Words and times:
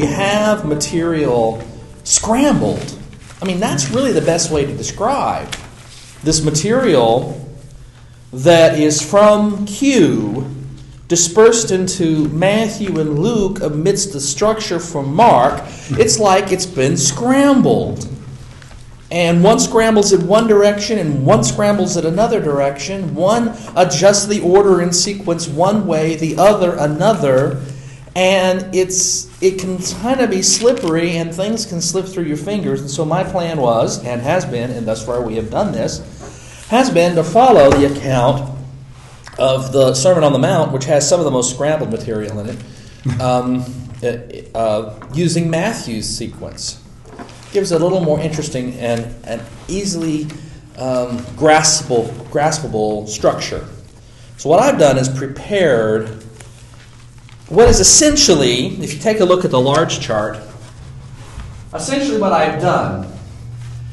we 0.00 0.06
have 0.06 0.64
material 0.64 1.62
scrambled. 2.04 2.98
I 3.42 3.44
mean, 3.44 3.60
that's 3.60 3.90
really 3.90 4.12
the 4.12 4.22
best 4.22 4.50
way 4.50 4.64
to 4.64 4.74
describe 4.74 5.54
this 6.22 6.42
material 6.42 7.46
that 8.32 8.78
is 8.78 9.02
from 9.02 9.66
Q 9.66 10.46
dispersed 11.08 11.70
into 11.70 12.28
Matthew 12.28 12.98
and 12.98 13.18
Luke 13.18 13.60
amidst 13.60 14.12
the 14.12 14.20
structure 14.20 14.78
from 14.78 15.12
Mark. 15.12 15.62
It's 15.90 16.18
like 16.18 16.50
it's 16.50 16.66
been 16.66 16.96
scrambled. 16.96 18.08
And 19.10 19.42
one 19.42 19.58
scrambles 19.58 20.12
in 20.12 20.26
one 20.26 20.46
direction 20.46 20.98
and 20.98 21.26
one 21.26 21.44
scrambles 21.44 21.96
in 21.96 22.06
another 22.06 22.40
direction. 22.40 23.14
One 23.14 23.48
adjusts 23.76 24.26
the 24.26 24.40
order 24.40 24.80
in 24.80 24.92
sequence 24.92 25.48
one 25.48 25.86
way, 25.86 26.14
the 26.16 26.38
other 26.38 26.76
another 26.76 27.60
and 28.16 28.74
it's 28.74 29.29
it 29.40 29.58
can 29.58 29.78
kind 29.78 30.20
of 30.20 30.30
be 30.30 30.42
slippery 30.42 31.16
and 31.16 31.34
things 31.34 31.64
can 31.64 31.80
slip 31.80 32.06
through 32.06 32.24
your 32.24 32.36
fingers. 32.36 32.80
And 32.80 32.90
so 32.90 33.04
my 33.04 33.24
plan 33.24 33.58
was 33.58 34.04
and 34.04 34.20
has 34.20 34.44
been 34.44 34.70
and 34.70 34.86
thus 34.86 35.04
far 35.04 35.22
we 35.22 35.36
have 35.36 35.50
done 35.50 35.72
this 35.72 36.66
has 36.68 36.90
been 36.90 37.16
to 37.16 37.24
follow 37.24 37.70
the 37.70 37.92
account 37.92 38.58
of 39.38 39.72
the 39.72 39.94
sermon 39.94 40.22
on 40.22 40.32
the 40.32 40.38
mount 40.38 40.72
which 40.72 40.84
has 40.84 41.08
some 41.08 41.18
of 41.18 41.24
the 41.24 41.30
most 41.30 41.54
scrambled 41.54 41.90
material 41.90 42.38
in 42.40 42.50
it 42.50 43.20
um, 43.20 43.64
uh, 44.54 44.94
using 45.14 45.48
matthew's 45.48 46.06
sequence. 46.06 46.82
Gives 47.52 47.72
it 47.72 47.80
a 47.80 47.84
little 47.84 48.00
more 48.00 48.20
interesting 48.20 48.74
and, 48.74 49.12
and 49.24 49.42
easily 49.66 50.24
um, 50.78 51.18
graspable, 51.36 52.08
graspable 52.30 53.08
structure. 53.08 53.66
So 54.36 54.48
what 54.48 54.60
i've 54.60 54.78
done 54.78 54.96
is 54.96 55.08
prepared 55.08 56.24
what 57.50 57.68
is 57.68 57.80
essentially, 57.80 58.68
if 58.80 58.94
you 58.94 59.00
take 59.00 59.18
a 59.18 59.24
look 59.24 59.44
at 59.44 59.50
the 59.50 59.60
large 59.60 59.98
chart, 59.98 60.38
essentially 61.74 62.20
what 62.20 62.32
I've 62.32 62.60
done 62.60 63.12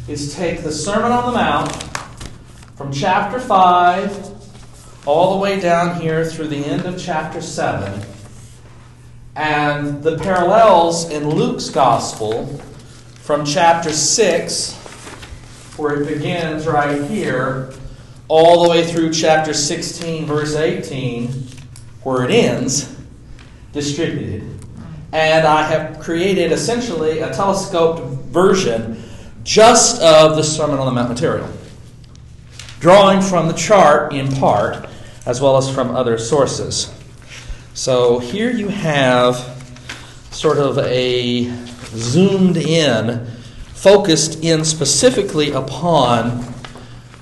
is 0.08 0.36
take 0.36 0.62
the 0.62 0.72
Sermon 0.72 1.12
on 1.12 1.34
the 1.34 1.40
Mount 1.40 1.72
from 2.76 2.94
chapter 2.94 3.40
5 3.40 5.08
all 5.08 5.36
the 5.36 5.42
way 5.42 5.60
down 5.60 6.00
here 6.00 6.24
through 6.24 6.50
the 6.50 6.64
end 6.64 6.86
of 6.86 7.02
chapter 7.02 7.42
7 7.42 8.06
and 9.36 10.04
the 10.04 10.18
parallels 10.20 11.10
in 11.10 11.28
Luke's 11.28 11.72
Gospel 11.72 12.46
from 13.22 13.44
chapter 13.44 13.92
6, 13.92 14.74
where 15.78 16.04
it 16.04 16.08
begins 16.08 16.68
right 16.68 17.04
here, 17.10 17.74
all 18.28 18.64
the 18.64 18.70
way 18.70 18.86
through 18.86 19.12
chapter 19.12 19.54
16, 19.54 20.28
verse 20.28 20.56
18, 20.56 21.30
where 22.04 22.24
it 22.24 22.32
ends 22.32 22.97
distributed. 23.72 24.44
And 25.12 25.48
I 25.48 25.64
have 25.64 26.00
created 26.00 26.52
essentially 26.52 27.20
a 27.20 27.34
telescoped 27.34 28.02
version 28.26 29.04
just 29.44 30.02
of 30.02 30.36
the 30.36 30.44
Sermon 30.44 30.78
on 30.78 30.86
the 30.86 30.92
Mount 30.92 31.10
material, 31.10 31.48
drawing 32.80 33.22
from 33.22 33.48
the 33.48 33.54
chart 33.54 34.14
in 34.14 34.30
part, 34.34 34.88
as 35.26 35.40
well 35.40 35.58
as 35.58 35.74
from 35.74 35.96
other 35.96 36.18
sources. 36.18 36.94
So 37.74 38.20
here 38.20 38.52
you 38.52 38.68
have 38.68 39.36
sort 40.32 40.58
of 40.58 40.78
a 40.80 41.46
zoomed 41.96 42.58
in, 42.58 43.26
focused 43.74 44.44
in 44.44 44.66
specifically 44.66 45.52
upon 45.52 46.44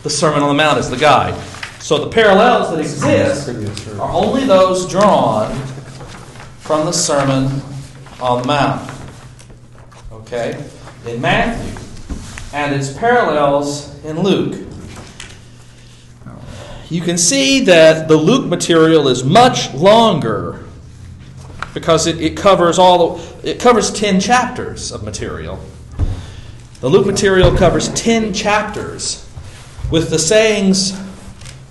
the 0.01 0.09
Sermon 0.09 0.41
on 0.41 0.49
the 0.49 0.55
Mount 0.55 0.79
as 0.79 0.89
the 0.89 0.97
guide. 0.97 1.39
So 1.79 1.99
the 1.99 2.09
parallels 2.09 2.71
that 2.71 2.79
exist 2.79 3.49
are 3.99 4.11
only 4.11 4.45
those 4.45 4.89
drawn 4.89 5.51
from 6.65 6.87
the 6.87 6.91
Sermon 6.91 7.61
on 8.19 8.41
the 8.41 8.47
Mount. 8.47 8.91
Okay? 10.11 10.65
In 11.05 11.21
Matthew. 11.21 11.79
And 12.53 12.73
its 12.73 12.91
parallels 12.91 14.03
in 14.03 14.19
Luke. 14.23 14.67
You 16.89 17.01
can 17.01 17.19
see 17.19 17.59
that 17.65 18.07
the 18.07 18.17
Luke 18.17 18.47
material 18.47 19.07
is 19.07 19.23
much 19.23 19.75
longer 19.75 20.63
because 21.75 22.07
it, 22.07 22.19
it 22.19 22.35
covers 22.35 22.79
all 22.79 23.17
the, 23.17 23.51
it 23.51 23.59
covers 23.59 23.91
10 23.91 24.19
chapters 24.19 24.91
of 24.91 25.03
material. 25.03 25.59
The 26.81 26.89
Luke 26.89 27.05
material 27.05 27.55
covers 27.55 27.89
10 27.93 28.33
chapters 28.33 29.29
with 29.91 30.09
the 30.09 30.17
sayings 30.17 30.99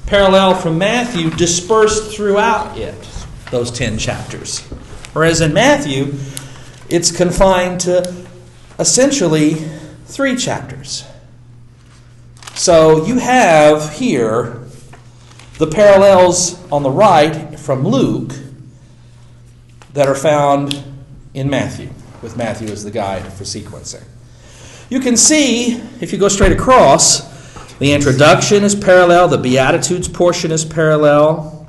parallel 0.06 0.54
from 0.54 0.78
Matthew 0.78 1.30
dispersed 1.30 2.14
throughout 2.14 2.78
it, 2.78 2.94
those 3.50 3.72
10 3.72 3.98
chapters. 3.98 4.64
Whereas 5.14 5.40
in 5.40 5.54
Matthew, 5.54 6.14
it's 6.88 7.10
confined 7.10 7.80
to 7.82 8.26
essentially 8.78 9.54
three 10.04 10.36
chapters. 10.36 11.04
So 12.54 13.06
you 13.06 13.18
have 13.18 13.94
here 13.94 14.60
the 15.58 15.68
parallels 15.68 16.60
on 16.70 16.82
the 16.82 16.90
right 16.90 17.58
from 17.58 17.86
Luke 17.86 18.32
that 19.92 20.08
are 20.08 20.16
found 20.16 20.82
in 21.32 21.48
Matthew, 21.48 21.90
with 22.20 22.36
Matthew 22.36 22.68
as 22.68 22.82
the 22.82 22.90
guide 22.90 23.32
for 23.32 23.44
sequencing. 23.44 24.02
You 24.90 24.98
can 24.98 25.16
see, 25.16 25.80
if 26.00 26.12
you 26.12 26.18
go 26.18 26.28
straight 26.28 26.52
across, 26.52 27.32
the 27.78 27.92
introduction 27.92 28.64
is 28.64 28.74
parallel, 28.74 29.28
the 29.28 29.38
Beatitudes 29.38 30.08
portion 30.08 30.50
is 30.50 30.64
parallel. 30.64 31.68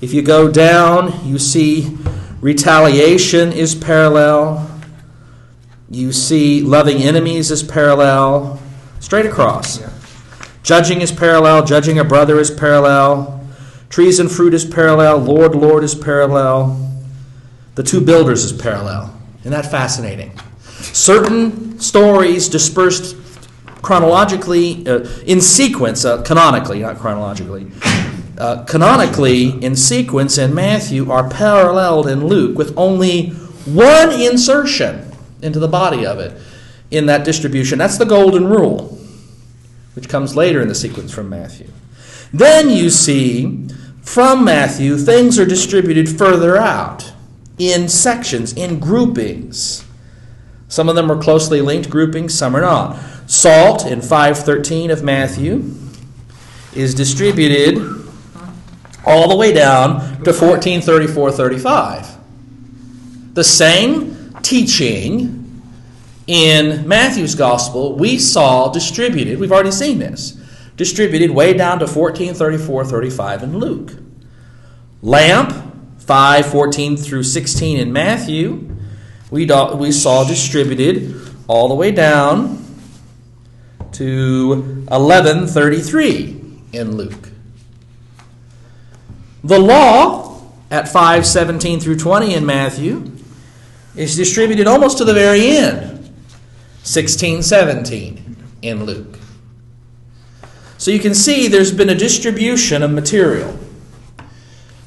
If 0.00 0.12
you 0.12 0.22
go 0.22 0.50
down, 0.50 1.24
you 1.26 1.38
see 1.38 1.96
Retaliation 2.42 3.52
is 3.52 3.76
parallel. 3.76 4.68
You 5.88 6.10
see 6.12 6.60
loving 6.60 6.98
enemies 6.98 7.52
is 7.52 7.62
parallel. 7.62 8.60
Straight 8.98 9.26
across. 9.26 9.80
Yeah. 9.80 9.92
Judging 10.64 11.02
is 11.02 11.12
parallel. 11.12 11.64
Judging 11.64 12.00
a 12.00 12.04
brother 12.04 12.40
is 12.40 12.50
parallel. 12.50 13.46
Trees 13.90 14.18
and 14.18 14.28
fruit 14.28 14.54
is 14.54 14.64
parallel. 14.64 15.18
Lord, 15.18 15.54
Lord 15.54 15.84
is 15.84 15.94
parallel. 15.94 16.90
The 17.76 17.84
two 17.84 18.00
builders 18.00 18.42
is 18.42 18.52
parallel. 18.52 19.16
Isn't 19.40 19.52
that 19.52 19.70
fascinating? 19.70 20.36
Certain 20.80 21.78
stories 21.78 22.48
dispersed 22.48 23.16
chronologically, 23.82 24.84
uh, 24.88 25.06
in 25.26 25.40
sequence, 25.40 26.04
uh, 26.04 26.22
canonically, 26.22 26.80
not 26.80 26.98
chronologically, 26.98 27.70
uh, 28.42 28.64
canonically 28.64 29.50
in 29.64 29.76
sequence 29.76 30.36
in 30.36 30.52
Matthew 30.52 31.08
are 31.12 31.30
paralleled 31.30 32.08
in 32.08 32.26
Luke 32.26 32.58
with 32.58 32.76
only 32.76 33.28
one 33.66 34.10
insertion 34.10 35.12
into 35.42 35.60
the 35.60 35.68
body 35.68 36.04
of 36.04 36.18
it 36.18 36.36
in 36.90 37.06
that 37.06 37.24
distribution. 37.24 37.78
That's 37.78 37.98
the 37.98 38.04
golden 38.04 38.48
rule, 38.48 38.98
which 39.94 40.08
comes 40.08 40.34
later 40.34 40.60
in 40.60 40.66
the 40.66 40.74
sequence 40.74 41.14
from 41.14 41.28
Matthew. 41.28 41.68
Then 42.32 42.68
you 42.68 42.90
see 42.90 43.68
from 44.02 44.44
Matthew, 44.44 44.96
things 44.96 45.38
are 45.38 45.46
distributed 45.46 46.08
further 46.08 46.56
out 46.56 47.12
in 47.58 47.88
sections, 47.88 48.52
in 48.54 48.80
groupings. 48.80 49.84
Some 50.66 50.88
of 50.88 50.96
them 50.96 51.12
are 51.12 51.22
closely 51.22 51.60
linked 51.60 51.88
groupings, 51.88 52.34
some 52.34 52.56
are 52.56 52.62
not. 52.62 52.98
Salt 53.30 53.86
in 53.86 54.00
513 54.02 54.90
of 54.90 55.04
Matthew 55.04 55.76
is 56.74 56.92
distributed 56.92 58.01
all 59.04 59.28
the 59.28 59.36
way 59.36 59.52
down 59.52 60.00
to 60.24 60.32
1434 60.32 61.32
35. 61.32 62.16
The 63.34 63.44
same 63.44 64.34
teaching 64.42 65.62
in 66.26 66.86
Matthew's 66.86 67.34
gospel 67.34 67.96
we 67.96 68.18
saw 68.18 68.70
distributed, 68.70 69.38
we've 69.38 69.52
already 69.52 69.70
seen 69.70 69.98
this, 69.98 70.38
distributed 70.76 71.30
way 71.30 71.52
down 71.52 71.78
to 71.78 71.86
1434 71.86 72.84
35 72.84 73.42
in 73.42 73.58
Luke. 73.58 73.92
Lamp, 75.00 75.52
5 75.98 76.46
14 76.46 76.96
through 76.96 77.22
16 77.24 77.78
in 77.78 77.92
Matthew, 77.92 78.76
we, 79.30 79.46
do, 79.46 79.74
we 79.74 79.90
saw 79.92 80.24
distributed 80.24 81.14
all 81.48 81.68
the 81.68 81.74
way 81.74 81.90
down 81.90 82.58
to 83.92 84.84
1133 84.88 86.40
in 86.72 86.96
Luke. 86.96 87.31
The 89.44 89.58
law 89.58 90.40
at 90.70 90.88
517 90.88 91.80
through 91.80 91.96
20 91.96 92.34
in 92.34 92.46
Matthew 92.46 93.12
is 93.96 94.16
distributed 94.16 94.66
almost 94.66 94.98
to 94.98 95.04
the 95.04 95.12
very 95.12 95.56
end, 95.56 96.10
16 96.84 97.42
17 97.42 98.36
in 98.62 98.84
Luke. 98.84 99.18
So 100.78 100.90
you 100.90 100.98
can 100.98 101.14
see 101.14 101.48
there's 101.48 101.72
been 101.72 101.90
a 101.90 101.94
distribution 101.94 102.82
of 102.82 102.90
material. 102.90 103.58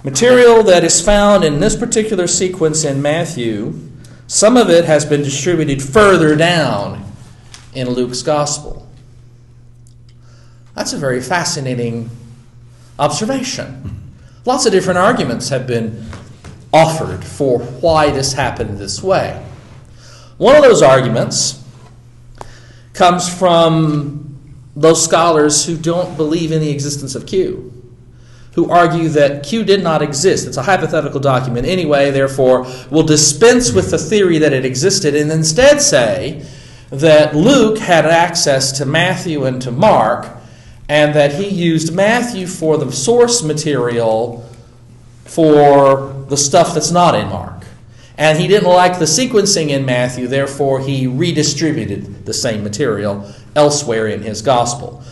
Material 0.04 0.64
that 0.64 0.84
is 0.84 1.02
found 1.04 1.44
in 1.44 1.60
this 1.60 1.76
particular 1.76 2.28
sequence 2.28 2.84
in 2.84 3.02
Matthew, 3.02 3.80
some 4.28 4.58
of 4.58 4.70
it 4.70 4.86
has 4.86 5.06
been 5.06 5.22
distributed 5.22 5.82
further 5.82 6.36
down 6.36 7.04
in 7.74 7.90
Luke's 7.90 8.22
gospel. 8.22 8.88
That's 10.74 10.94
a 10.94 10.98
very 10.98 11.22
fascinating 11.22 12.10
observation. 12.98 14.05
Lots 14.46 14.68
of 14.68 14.72
different 14.72 15.00
arguments 15.00 15.50
have 15.50 15.66
been 15.66 16.06
offered 16.72 17.24
for 17.24 17.60
why 17.60 18.12
this 18.12 18.34
happened 18.34 18.78
this 18.78 19.02
way. 19.02 19.44
One 20.38 20.56
of 20.56 20.62
those 20.62 20.84
arguments 20.84 21.64
comes 22.94 23.28
from 23.28 24.38
those 24.76 25.04
scholars 25.04 25.66
who 25.66 25.76
don't 25.76 26.16
believe 26.16 26.52
in 26.52 26.62
the 26.62 26.70
existence 26.70 27.16
of 27.16 27.26
Q, 27.26 27.74
who 28.54 28.70
argue 28.70 29.10
that 29.10 29.44
Q 29.44 29.64
did 29.64 29.82
not 29.82 30.04
exist. 30.04 30.46
It's 30.46 30.58
a 30.58 30.64
hypothetical 30.64 31.20
document 31.20 31.66
anyway, 31.66 32.12
therefore, 32.12 32.68
will 32.92 33.04
dispense 33.04 33.72
with 33.72 33.90
the 33.90 33.98
theory 33.98 34.38
that 34.38 34.54
it 34.54 34.64
existed 34.64 35.16
and 35.16 35.32
instead 35.32 35.82
say 35.82 36.46
that 36.92 37.36
Luke 37.36 37.80
had 37.80 38.06
access 38.06 38.72
to 38.74 38.86
Matthew 38.86 39.46
and 39.46 39.60
to 39.64 39.72
Mark, 39.72 40.28
and 40.88 41.14
that 41.16 41.34
he 41.34 41.48
used 41.48 41.94
Matthew 41.94 42.48
for 42.48 42.78
the 42.78 42.92
source 42.92 43.44
material 43.44 44.48
for 45.24 46.26
the 46.30 46.38
stuff 46.38 46.74
that's 46.74 46.92
not 46.92 47.16
in 47.16 47.28
Mark. 47.28 47.64
And 48.18 48.40
he 48.40 48.48
didn't 48.48 48.70
like 48.70 49.00
the 49.00 49.06
sequencing 49.06 49.70
in 49.70 49.86
Matthew, 49.86 50.28
therefore, 50.28 50.80
he 50.80 51.08
redistributed 51.08 52.26
the 52.26 52.34
same 52.34 52.64
material 52.64 53.30
elsewhere 53.56 54.08
in 54.08 54.22
his 54.22 54.42
gospel. 54.42 55.04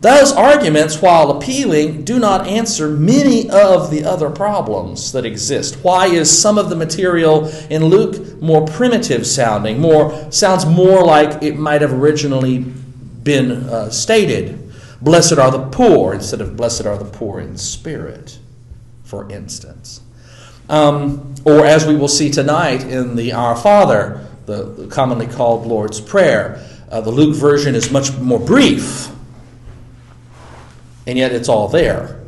Those 0.00 0.32
arguments, 0.32 1.02
while 1.02 1.30
appealing, 1.30 2.04
do 2.04 2.18
not 2.18 2.46
answer 2.46 2.88
many 2.88 3.50
of 3.50 3.90
the 3.90 4.04
other 4.04 4.30
problems 4.30 5.12
that 5.12 5.24
exist. 5.24 5.78
Why 5.82 6.06
is 6.06 6.30
some 6.30 6.58
of 6.58 6.70
the 6.70 6.76
material 6.76 7.48
in 7.70 7.84
Luke 7.84 8.40
more 8.40 8.66
primitive 8.66 9.26
sounding, 9.26 9.80
more 9.80 10.30
sounds 10.30 10.64
more 10.64 11.02
like 11.02 11.42
it 11.42 11.58
might 11.58 11.80
have 11.80 11.92
originally 11.92 12.58
been 12.58 13.50
uh, 13.50 13.90
stated? 13.90 14.65
Blessed 15.00 15.38
are 15.38 15.50
the 15.50 15.66
poor 15.68 16.14
instead 16.14 16.40
of 16.40 16.56
blessed 16.56 16.86
are 16.86 16.96
the 16.96 17.04
poor 17.04 17.40
in 17.40 17.56
spirit, 17.58 18.38
for 19.04 19.30
instance. 19.30 20.00
Um, 20.68 21.34
or 21.44 21.64
as 21.64 21.86
we 21.86 21.96
will 21.96 22.08
see 22.08 22.30
tonight 22.30 22.82
in 22.82 23.14
the 23.14 23.32
Our 23.32 23.56
Father, 23.56 24.26
the, 24.46 24.64
the 24.64 24.86
commonly 24.88 25.26
called 25.26 25.66
Lord's 25.66 26.00
Prayer, 26.00 26.66
uh, 26.90 27.00
the 27.00 27.10
Luke 27.10 27.36
version 27.36 27.74
is 27.74 27.90
much 27.90 28.16
more 28.16 28.40
brief, 28.40 29.10
and 31.06 31.18
yet 31.18 31.32
it's 31.32 31.48
all 31.48 31.68
there, 31.68 32.20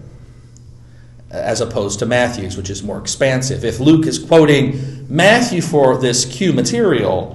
as 1.31 1.61
opposed 1.61 1.99
to 2.01 2.07
Matthew's, 2.07 2.57
which 2.57 2.71
is 2.71 2.83
more 2.83 2.99
expansive. 2.99 3.65
If 3.65 3.81
Luke 3.81 4.07
is 4.07 4.19
quoting 4.19 5.07
Matthew 5.09 5.63
for 5.63 5.97
this 5.97 6.25
Q 6.25 6.53
material 6.53 7.35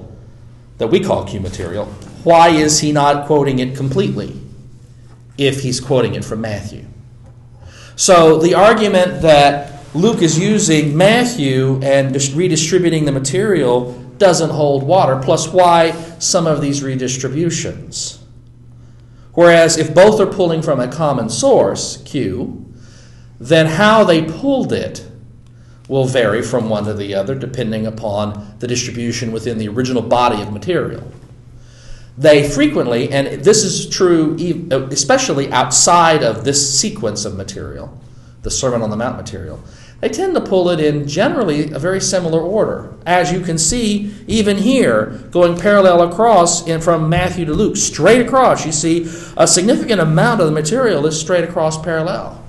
that 0.77 0.87
we 0.87 0.99
call 0.99 1.25
Q 1.25 1.39
material, 1.39 1.85
why 2.23 2.49
is 2.49 2.79
he 2.79 2.91
not 2.91 3.25
quoting 3.25 3.59
it 3.59 3.75
completely 3.75 4.39
if 5.37 5.61
he's 5.61 5.79
quoting 5.79 6.15
it 6.15 6.23
from 6.23 6.41
Matthew? 6.41 6.85
So 7.95 8.39
the 8.39 8.55
argument 8.55 9.21
that 9.21 9.73
Luke 9.93 10.21
is 10.21 10.39
using 10.39 10.97
Matthew 10.97 11.79
and 11.83 12.15
redistributing 12.33 13.05
the 13.05 13.11
material 13.11 13.93
doesn't 14.17 14.49
hold 14.49 14.83
water, 14.83 15.19
plus 15.23 15.49
why 15.49 15.91
some 16.19 16.47
of 16.47 16.61
these 16.61 16.81
redistributions. 16.81 18.19
Whereas 19.33 19.77
if 19.77 19.93
both 19.93 20.19
are 20.19 20.25
pulling 20.25 20.61
from 20.61 20.79
a 20.79 20.87
common 20.87 21.29
source, 21.29 22.01
Q, 22.03 22.73
then 23.39 23.65
how 23.65 24.03
they 24.03 24.23
pulled 24.23 24.71
it 24.71 25.05
will 25.87 26.05
vary 26.05 26.41
from 26.41 26.69
one 26.69 26.85
to 26.85 26.93
the 26.93 27.13
other 27.13 27.35
depending 27.35 27.85
upon 27.85 28.55
the 28.59 28.67
distribution 28.67 29.31
within 29.31 29.57
the 29.57 29.67
original 29.67 30.01
body 30.01 30.41
of 30.41 30.53
material. 30.53 31.11
They 32.17 32.47
frequently, 32.47 33.11
and 33.11 33.43
this 33.43 33.63
is 33.63 33.89
true 33.89 34.35
especially 34.91 35.51
outside 35.51 36.23
of 36.23 36.45
this 36.45 36.79
sequence 36.79 37.25
of 37.25 37.35
material, 37.35 37.99
the 38.43 38.51
Sermon 38.51 38.81
on 38.81 38.89
the 38.89 38.97
Mount 38.97 39.17
material, 39.17 39.59
they 40.03 40.09
tend 40.09 40.35
to 40.35 40.41
pull 40.41 40.69
it 40.69 40.81
in 40.81 41.07
generally 41.07 41.71
a 41.71 41.79
very 41.79 42.01
similar 42.01 42.41
order. 42.41 42.93
As 43.05 43.31
you 43.31 43.39
can 43.39 43.57
see, 43.57 44.13
even 44.27 44.57
here, 44.57 45.17
going 45.31 45.57
parallel 45.57 46.01
across 46.01 46.67
in 46.67 46.81
from 46.81 47.07
Matthew 47.07 47.45
to 47.45 47.53
Luke, 47.53 47.77
straight 47.77 48.19
across, 48.19 48.65
you 48.65 48.73
see 48.73 49.09
a 49.37 49.47
significant 49.47 50.01
amount 50.01 50.41
of 50.41 50.47
the 50.47 50.51
material 50.51 51.05
is 51.05 51.17
straight 51.17 51.45
across 51.45 51.81
parallel. 51.81 52.43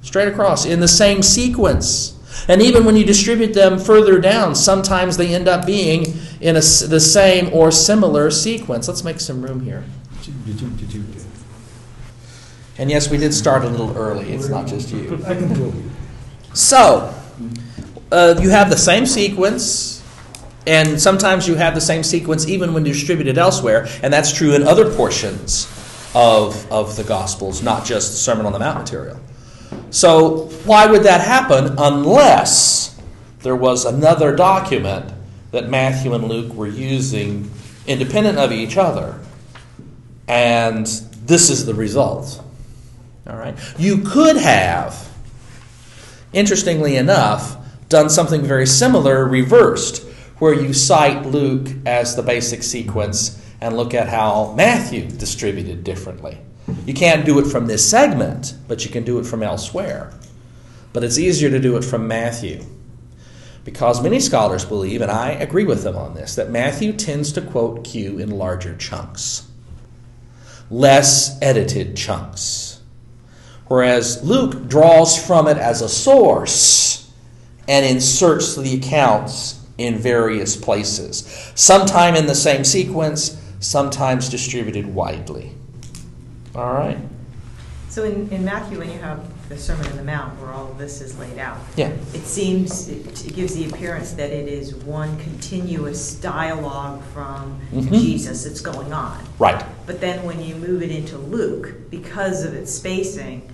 Straight 0.00 0.28
across 0.28 0.64
in 0.64 0.80
the 0.80 0.88
same 0.88 1.22
sequence. 1.22 2.18
And 2.48 2.62
even 2.62 2.86
when 2.86 2.96
you 2.96 3.04
distribute 3.04 3.52
them 3.52 3.78
further 3.78 4.18
down, 4.18 4.54
sometimes 4.54 5.18
they 5.18 5.34
end 5.34 5.48
up 5.48 5.66
being 5.66 6.14
in 6.44 6.56
a, 6.56 6.60
the 6.60 7.00
same 7.00 7.50
or 7.54 7.70
similar 7.70 8.30
sequence. 8.30 8.86
Let's 8.86 9.02
make 9.02 9.18
some 9.18 9.40
room 9.40 9.60
here. 9.60 9.82
And 12.76 12.90
yes, 12.90 13.10
we 13.10 13.16
did 13.16 13.32
start 13.32 13.64
a 13.64 13.68
little 13.68 13.96
early. 13.96 14.30
It's 14.30 14.48
not 14.48 14.66
just 14.66 14.92
you. 14.92 15.22
So, 16.52 17.14
uh, 18.12 18.38
you 18.42 18.50
have 18.50 18.68
the 18.68 18.76
same 18.76 19.06
sequence, 19.06 20.04
and 20.66 21.00
sometimes 21.00 21.48
you 21.48 21.54
have 21.54 21.74
the 21.74 21.80
same 21.80 22.02
sequence 22.02 22.46
even 22.46 22.74
when 22.74 22.84
distributed 22.84 23.38
elsewhere, 23.38 23.88
and 24.02 24.12
that's 24.12 24.30
true 24.30 24.54
in 24.54 24.64
other 24.64 24.94
portions 24.94 25.66
of, 26.14 26.70
of 26.70 26.94
the 26.96 27.04
Gospels, 27.04 27.62
not 27.62 27.86
just 27.86 28.10
the 28.10 28.18
Sermon 28.18 28.44
on 28.44 28.52
the 28.52 28.58
Mount 28.58 28.80
material. 28.80 29.18
So, 29.88 30.48
why 30.66 30.86
would 30.86 31.04
that 31.04 31.22
happen 31.22 31.76
unless 31.78 33.00
there 33.40 33.56
was 33.56 33.86
another 33.86 34.36
document 34.36 35.13
that 35.54 35.70
Matthew 35.70 36.14
and 36.14 36.24
Luke 36.24 36.52
were 36.52 36.66
using 36.66 37.50
independent 37.86 38.38
of 38.38 38.52
each 38.52 38.76
other? 38.76 39.18
And 40.28 40.86
this 41.26 41.50
is 41.50 41.64
the 41.64 41.74
result. 41.74 42.42
All 43.26 43.36
right. 43.36 43.56
You 43.78 43.98
could 43.98 44.36
have, 44.36 45.08
interestingly 46.32 46.96
enough, 46.96 47.56
done 47.88 48.10
something 48.10 48.42
very 48.42 48.66
similar 48.66 49.26
reversed, 49.26 50.04
where 50.38 50.52
you 50.52 50.72
cite 50.72 51.24
Luke 51.26 51.68
as 51.86 52.16
the 52.16 52.22
basic 52.22 52.62
sequence 52.62 53.40
and 53.60 53.76
look 53.76 53.94
at 53.94 54.08
how 54.08 54.52
Matthew 54.56 55.08
distributed 55.08 55.84
differently. 55.84 56.38
You 56.84 56.94
can't 56.94 57.24
do 57.24 57.38
it 57.38 57.46
from 57.46 57.66
this 57.66 57.88
segment, 57.88 58.54
but 58.66 58.84
you 58.84 58.90
can 58.90 59.04
do 59.04 59.18
it 59.18 59.26
from 59.26 59.42
elsewhere. 59.42 60.12
But 60.92 61.04
it's 61.04 61.18
easier 61.18 61.50
to 61.50 61.60
do 61.60 61.76
it 61.76 61.84
from 61.84 62.08
Matthew. 62.08 62.64
Because 63.64 64.02
many 64.02 64.20
scholars 64.20 64.64
believe, 64.64 65.00
and 65.00 65.10
I 65.10 65.30
agree 65.30 65.64
with 65.64 65.82
them 65.82 65.96
on 65.96 66.14
this, 66.14 66.34
that 66.34 66.50
Matthew 66.50 66.92
tends 66.92 67.32
to 67.32 67.40
quote 67.40 67.84
Q 67.84 68.18
in 68.18 68.30
larger 68.30 68.76
chunks, 68.76 69.48
less 70.70 71.38
edited 71.40 71.96
chunks 71.96 72.74
whereas 73.66 74.22
Luke 74.22 74.68
draws 74.68 75.24
from 75.24 75.48
it 75.48 75.56
as 75.56 75.82
a 75.82 75.88
source 75.88 77.10
and 77.68 77.84
inserts 77.84 78.56
the 78.56 78.76
accounts 78.76 79.60
in 79.78 79.98
various 79.98 80.56
places, 80.56 81.52
sometime 81.54 82.14
in 82.14 82.26
the 82.26 82.34
same 82.34 82.62
sequence, 82.62 83.40
sometimes 83.60 84.28
distributed 84.28 84.86
widely. 84.86 85.52
All 86.54 86.72
right? 86.72 86.98
So 87.88 88.04
in, 88.04 88.28
in 88.30 88.44
Matthew, 88.44 88.78
when 88.78 88.90
you 88.92 88.98
have 88.98 89.26
the 89.48 89.58
Sermon 89.58 89.86
on 89.86 89.96
the 89.96 90.04
Mount, 90.04 90.40
where 90.40 90.50
all 90.50 90.70
of 90.70 90.78
this 90.78 91.00
is 91.00 91.18
laid 91.18 91.38
out, 91.38 91.58
yeah. 91.76 91.90
it 92.12 92.24
seems, 92.24 92.88
it, 92.88 93.26
it 93.26 93.34
gives 93.34 93.54
the 93.54 93.68
appearance 93.68 94.12
that 94.12 94.30
it 94.30 94.48
is 94.48 94.74
one 94.74 95.18
continuous 95.18 96.14
dialogue 96.14 97.02
from 97.12 97.60
mm-hmm. 97.72 97.94
Jesus 97.94 98.44
that's 98.44 98.60
going 98.60 98.92
on. 98.92 99.22
Right. 99.38 99.64
But 99.86 100.00
then 100.00 100.24
when 100.24 100.42
you 100.42 100.54
move 100.54 100.82
it 100.82 100.90
into 100.90 101.18
Luke, 101.18 101.90
because 101.90 102.44
of 102.44 102.54
its 102.54 102.72
spacing, 102.72 103.50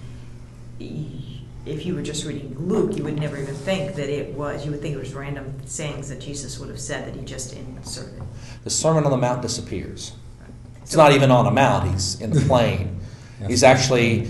if 0.78 1.84
you 1.84 1.94
were 1.94 2.02
just 2.02 2.24
reading 2.24 2.56
Luke, 2.58 2.96
you 2.96 3.04
would 3.04 3.18
never 3.18 3.36
even 3.36 3.54
think 3.54 3.96
that 3.96 4.08
it 4.08 4.34
was, 4.34 4.64
you 4.64 4.70
would 4.70 4.80
think 4.80 4.94
it 4.94 4.98
was 4.98 5.12
random 5.12 5.54
sayings 5.66 6.08
that 6.08 6.20
Jesus 6.20 6.58
would 6.58 6.68
have 6.68 6.80
said 6.80 7.06
that 7.06 7.18
he 7.18 7.24
just 7.24 7.54
inserted. 7.54 8.22
The 8.64 8.70
Sermon 8.70 9.04
on 9.04 9.10
the 9.10 9.16
Mount 9.16 9.42
disappears. 9.42 10.12
It's 10.82 10.96
not 10.96 11.12
even 11.12 11.30
on 11.30 11.46
a 11.46 11.52
mount, 11.52 11.88
he's 11.92 12.20
in 12.20 12.30
the 12.30 12.40
plain. 12.48 12.98
He's 13.46 13.62
actually 13.62 14.28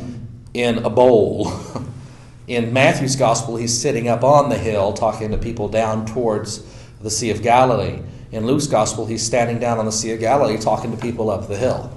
in 0.54 0.78
a 0.78 0.90
bowl. 0.90 1.52
In 2.47 2.73
Matthew's 2.73 3.14
gospel, 3.14 3.57
he's 3.57 3.78
sitting 3.78 4.09
up 4.09 4.25
on 4.25 4.49
the 4.49 4.59
hill 4.59 4.92
talking 4.92 5.30
to 5.30 5.38
people 5.38 5.69
down 5.69 6.04
towards 6.04 6.64
the 7.00 7.11
Sea 7.11 7.30
of 7.30 7.42
Galilee. 7.42 8.02
In 8.33 8.45
Luke's 8.45 8.66
gospel, 8.66 9.07
he's 9.07 9.23
standing 9.23 9.61
down 9.61 9.78
on 9.78 9.85
the 9.85 9.92
Sea 9.92 10.12
of 10.12 10.21
Galilee 10.21 10.59
talking 10.59 10.90
to 10.90 10.97
people 10.97 11.30
up 11.30 11.47
the 11.47 11.57
hill 11.57 11.97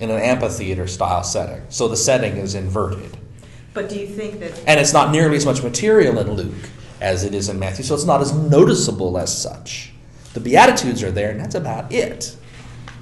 in 0.00 0.10
an 0.10 0.18
amphitheater 0.18 0.86
style 0.86 1.22
setting. 1.22 1.62
So 1.68 1.86
the 1.86 1.98
setting 1.98 2.38
is 2.38 2.54
inverted. 2.54 3.14
But 3.74 3.90
do 3.90 3.98
you 3.98 4.06
think 4.06 4.40
that. 4.40 4.58
And 4.66 4.80
it's 4.80 4.94
not 4.94 5.12
nearly 5.12 5.36
as 5.36 5.44
much 5.44 5.62
material 5.62 6.18
in 6.18 6.32
Luke 6.32 6.70
as 7.02 7.22
it 7.22 7.34
is 7.34 7.50
in 7.50 7.58
Matthew, 7.58 7.84
so 7.84 7.94
it's 7.94 8.04
not 8.04 8.22
as 8.22 8.32
noticeable 8.32 9.18
as 9.18 9.36
such. 9.36 9.92
The 10.32 10.40
Beatitudes 10.40 11.02
are 11.02 11.10
there, 11.10 11.30
and 11.30 11.40
that's 11.40 11.56
about 11.56 11.92
it 11.92 12.36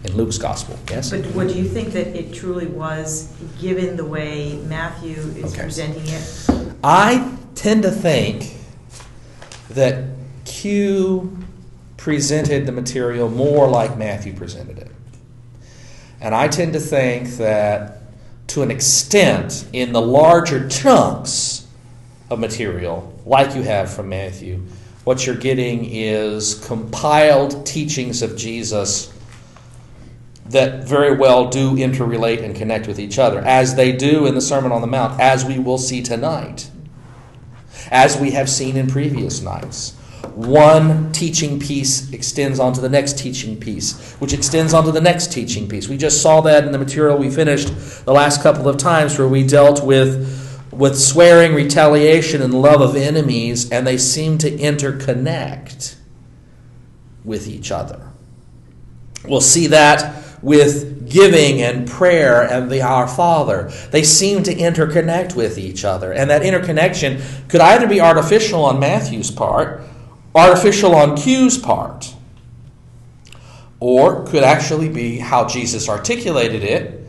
in 0.04 0.16
Luke's 0.16 0.38
gospel. 0.38 0.78
Yes? 0.88 1.10
But 1.10 1.26
what 1.26 1.48
do 1.48 1.54
you 1.54 1.68
think 1.68 1.90
that 1.90 2.08
it 2.08 2.32
truly 2.32 2.66
was, 2.66 3.32
given 3.60 3.96
the 3.96 4.04
way 4.04 4.56
Matthew 4.66 5.16
is 5.16 5.52
okay. 5.52 5.62
presenting 5.62 6.06
it? 6.06 6.74
I 6.82 7.36
tend 7.54 7.82
to 7.82 7.90
think 7.90 8.54
that 9.70 10.04
Q 10.44 11.36
presented 11.96 12.64
the 12.64 12.72
material 12.72 13.28
more 13.28 13.68
like 13.68 13.98
Matthew 13.98 14.32
presented 14.32 14.78
it. 14.78 14.90
And 16.20 16.34
I 16.34 16.48
tend 16.48 16.72
to 16.72 16.80
think 16.80 17.28
that 17.36 17.98
to 18.48 18.62
an 18.62 18.70
extent 18.70 19.66
in 19.72 19.92
the 19.92 20.00
larger 20.00 20.68
chunks 20.68 21.66
of 22.30 22.38
material, 22.38 23.18
like 23.26 23.54
you 23.54 23.62
have 23.62 23.92
from 23.92 24.08
Matthew, 24.08 24.62
what 25.04 25.26
you're 25.26 25.36
getting 25.36 25.84
is 25.84 26.54
compiled 26.66 27.66
teachings 27.66 28.22
of 28.22 28.36
Jesus 28.36 29.12
that 30.50 30.84
very 30.84 31.16
well 31.16 31.48
do 31.48 31.74
interrelate 31.76 32.42
and 32.42 32.54
connect 32.54 32.86
with 32.86 32.98
each 32.98 33.18
other, 33.18 33.40
as 33.40 33.74
they 33.74 33.92
do 33.92 34.26
in 34.26 34.34
the 34.34 34.40
Sermon 34.40 34.72
on 34.72 34.80
the 34.80 34.86
Mount, 34.86 35.20
as 35.20 35.44
we 35.44 35.58
will 35.58 35.78
see 35.78 36.02
tonight, 36.02 36.70
as 37.90 38.18
we 38.18 38.32
have 38.32 38.48
seen 38.48 38.76
in 38.76 38.86
previous 38.88 39.40
nights. 39.40 39.96
One 40.34 41.12
teaching 41.12 41.58
piece 41.58 42.12
extends 42.12 42.60
onto 42.60 42.80
the 42.80 42.88
next 42.88 43.18
teaching 43.18 43.58
piece, 43.58 44.14
which 44.14 44.32
extends 44.32 44.74
onto 44.74 44.92
the 44.92 45.00
next 45.00 45.32
teaching 45.32 45.68
piece. 45.68 45.88
We 45.88 45.96
just 45.96 46.20
saw 46.22 46.40
that 46.42 46.64
in 46.64 46.72
the 46.72 46.78
material 46.78 47.16
we 47.16 47.30
finished 47.30 48.04
the 48.04 48.12
last 48.12 48.42
couple 48.42 48.68
of 48.68 48.76
times 48.76 49.18
where 49.18 49.28
we 49.28 49.46
dealt 49.46 49.84
with 49.84 50.38
with 50.72 50.96
swearing, 50.96 51.52
retaliation, 51.52 52.40
and 52.40 52.54
love 52.54 52.80
of 52.80 52.94
enemies, 52.94 53.70
and 53.70 53.86
they 53.86 53.98
seem 53.98 54.38
to 54.38 54.50
interconnect 54.50 55.96
with 57.24 57.48
each 57.48 57.70
other. 57.72 58.08
We'll 59.24 59.40
see 59.40 59.66
that 59.66 60.29
with 60.42 61.10
giving 61.10 61.60
and 61.60 61.88
prayer 61.88 62.42
and 62.42 62.70
the 62.70 62.82
Our 62.82 63.06
Father. 63.06 63.70
They 63.90 64.02
seem 64.02 64.42
to 64.44 64.54
interconnect 64.54 65.34
with 65.34 65.58
each 65.58 65.84
other. 65.84 66.12
And 66.12 66.30
that 66.30 66.42
interconnection 66.42 67.20
could 67.48 67.60
either 67.60 67.86
be 67.86 68.00
artificial 68.00 68.64
on 68.64 68.80
Matthew's 68.80 69.30
part, 69.30 69.82
artificial 70.34 70.94
on 70.94 71.16
Q's 71.16 71.58
part, 71.58 72.14
or 73.80 74.24
could 74.26 74.44
actually 74.44 74.88
be 74.88 75.18
how 75.18 75.46
Jesus 75.46 75.88
articulated 75.88 76.62
it 76.62 77.00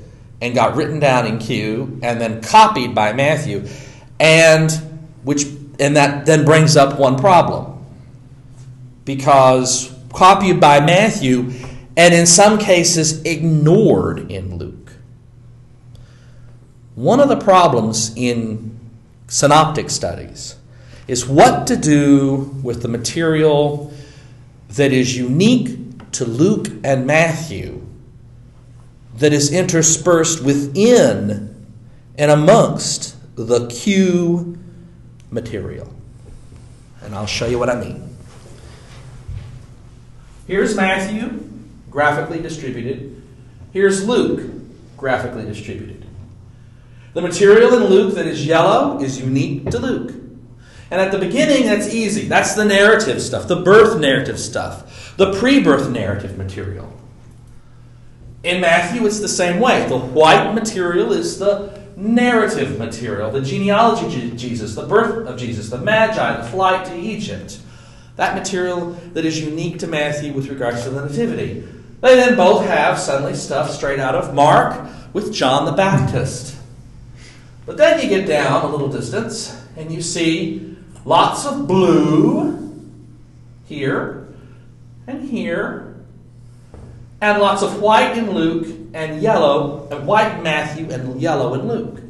and 0.41 0.55
got 0.55 0.75
written 0.75 0.99
down 0.99 1.27
in 1.27 1.37
Q 1.37 1.99
and 2.01 2.19
then 2.19 2.41
copied 2.41 2.95
by 2.95 3.13
Matthew, 3.13 3.67
and 4.19 4.71
which 5.23 5.45
and 5.79 5.95
that 5.95 6.25
then 6.25 6.45
brings 6.45 6.75
up 6.75 6.99
one 6.99 7.17
problem. 7.17 7.85
Because 9.05 9.93
copied 10.13 10.59
by 10.59 10.79
Matthew 10.79 11.51
and 11.97 12.13
in 12.13 12.25
some 12.25 12.57
cases 12.57 13.21
ignored 13.23 14.31
in 14.31 14.57
Luke. 14.57 14.93
One 16.95 17.19
of 17.19 17.29
the 17.29 17.37
problems 17.37 18.13
in 18.15 18.79
synoptic 19.27 19.89
studies 19.89 20.55
is 21.07 21.25
what 21.25 21.67
to 21.67 21.75
do 21.75 22.59
with 22.63 22.81
the 22.81 22.87
material 22.87 23.93
that 24.69 24.93
is 24.93 25.17
unique 25.17 26.11
to 26.13 26.25
Luke 26.25 26.67
and 26.83 27.05
Matthew 27.05 27.85
that 29.15 29.33
is 29.33 29.51
interspersed 29.51 30.43
within 30.43 31.65
and 32.17 32.31
amongst 32.31 33.15
the 33.35 33.67
Q 33.67 34.57
material. 35.29 35.93
And 37.01 37.15
I'll 37.15 37.25
show 37.25 37.47
you 37.47 37.57
what 37.57 37.69
I 37.69 37.79
mean. 37.79 38.15
Here's 40.47 40.75
Matthew, 40.75 41.50
graphically 41.91 42.41
distributed. 42.41 43.21
Here's 43.73 44.07
Luke, 44.07 44.49
graphically 44.97 45.45
distributed. 45.45 46.05
The 47.13 47.21
material 47.21 47.73
in 47.73 47.85
Luke 47.85 48.15
that 48.15 48.25
is 48.25 48.45
yellow 48.45 48.99
is 49.01 49.19
unique 49.19 49.69
to 49.71 49.79
Luke. 49.79 50.13
And 50.89 50.99
at 50.99 51.11
the 51.11 51.19
beginning, 51.19 51.65
that's 51.65 51.93
easy. 51.93 52.27
That's 52.27 52.55
the 52.55 52.65
narrative 52.65 53.21
stuff, 53.21 53.47
the 53.47 53.61
birth 53.61 53.99
narrative 53.99 54.39
stuff, 54.39 55.15
the 55.17 55.33
pre 55.33 55.61
birth 55.61 55.89
narrative 55.89 56.37
material. 56.37 56.91
In 58.43 58.61
Matthew, 58.61 59.05
it's 59.05 59.19
the 59.19 59.27
same 59.27 59.59
way. 59.59 59.87
The 59.87 59.97
white 59.97 60.53
material 60.53 61.11
is 61.13 61.37
the 61.37 61.79
narrative 61.95 62.79
material, 62.79 63.29
the 63.31 63.41
genealogy 63.41 64.29
of 64.29 64.35
Jesus, 64.35 64.75
the 64.75 64.87
birth 64.87 65.27
of 65.27 65.37
Jesus, 65.37 65.69
the 65.69 65.77
Magi, 65.77 66.41
the 66.41 66.47
flight 66.47 66.85
to 66.87 66.95
Egypt. 66.97 67.59
That 68.15 68.35
material 68.35 68.91
that 69.13 69.25
is 69.25 69.39
unique 69.39 69.79
to 69.79 69.87
Matthew 69.87 70.33
with 70.33 70.47
regards 70.47 70.83
to 70.83 70.89
the 70.89 71.05
Nativity. 71.05 71.67
They 72.01 72.15
then 72.15 72.35
both 72.35 72.65
have 72.65 72.97
suddenly 72.97 73.35
stuff 73.35 73.71
straight 73.71 73.99
out 73.99 74.15
of 74.15 74.33
Mark 74.33 74.89
with 75.13 75.31
John 75.31 75.65
the 75.65 75.71
Baptist. 75.71 76.57
But 77.65 77.77
then 77.77 78.01
you 78.01 78.09
get 78.09 78.27
down 78.27 78.65
a 78.65 78.67
little 78.67 78.89
distance 78.89 79.55
and 79.77 79.91
you 79.91 80.01
see 80.01 80.75
lots 81.05 81.45
of 81.45 81.67
blue 81.67 82.81
here 83.65 84.33
and 85.05 85.29
here 85.29 85.95
and 87.21 87.39
lots 87.39 87.61
of 87.61 87.79
white 87.79 88.17
in 88.17 88.31
Luke 88.31 88.65
and 88.93 89.21
yellow, 89.21 89.87
and 89.91 90.07
white 90.07 90.37
in 90.37 90.43
Matthew 90.43 90.89
and 90.89 91.21
yellow 91.21 91.53
in 91.53 91.67
Luke. 91.67 92.01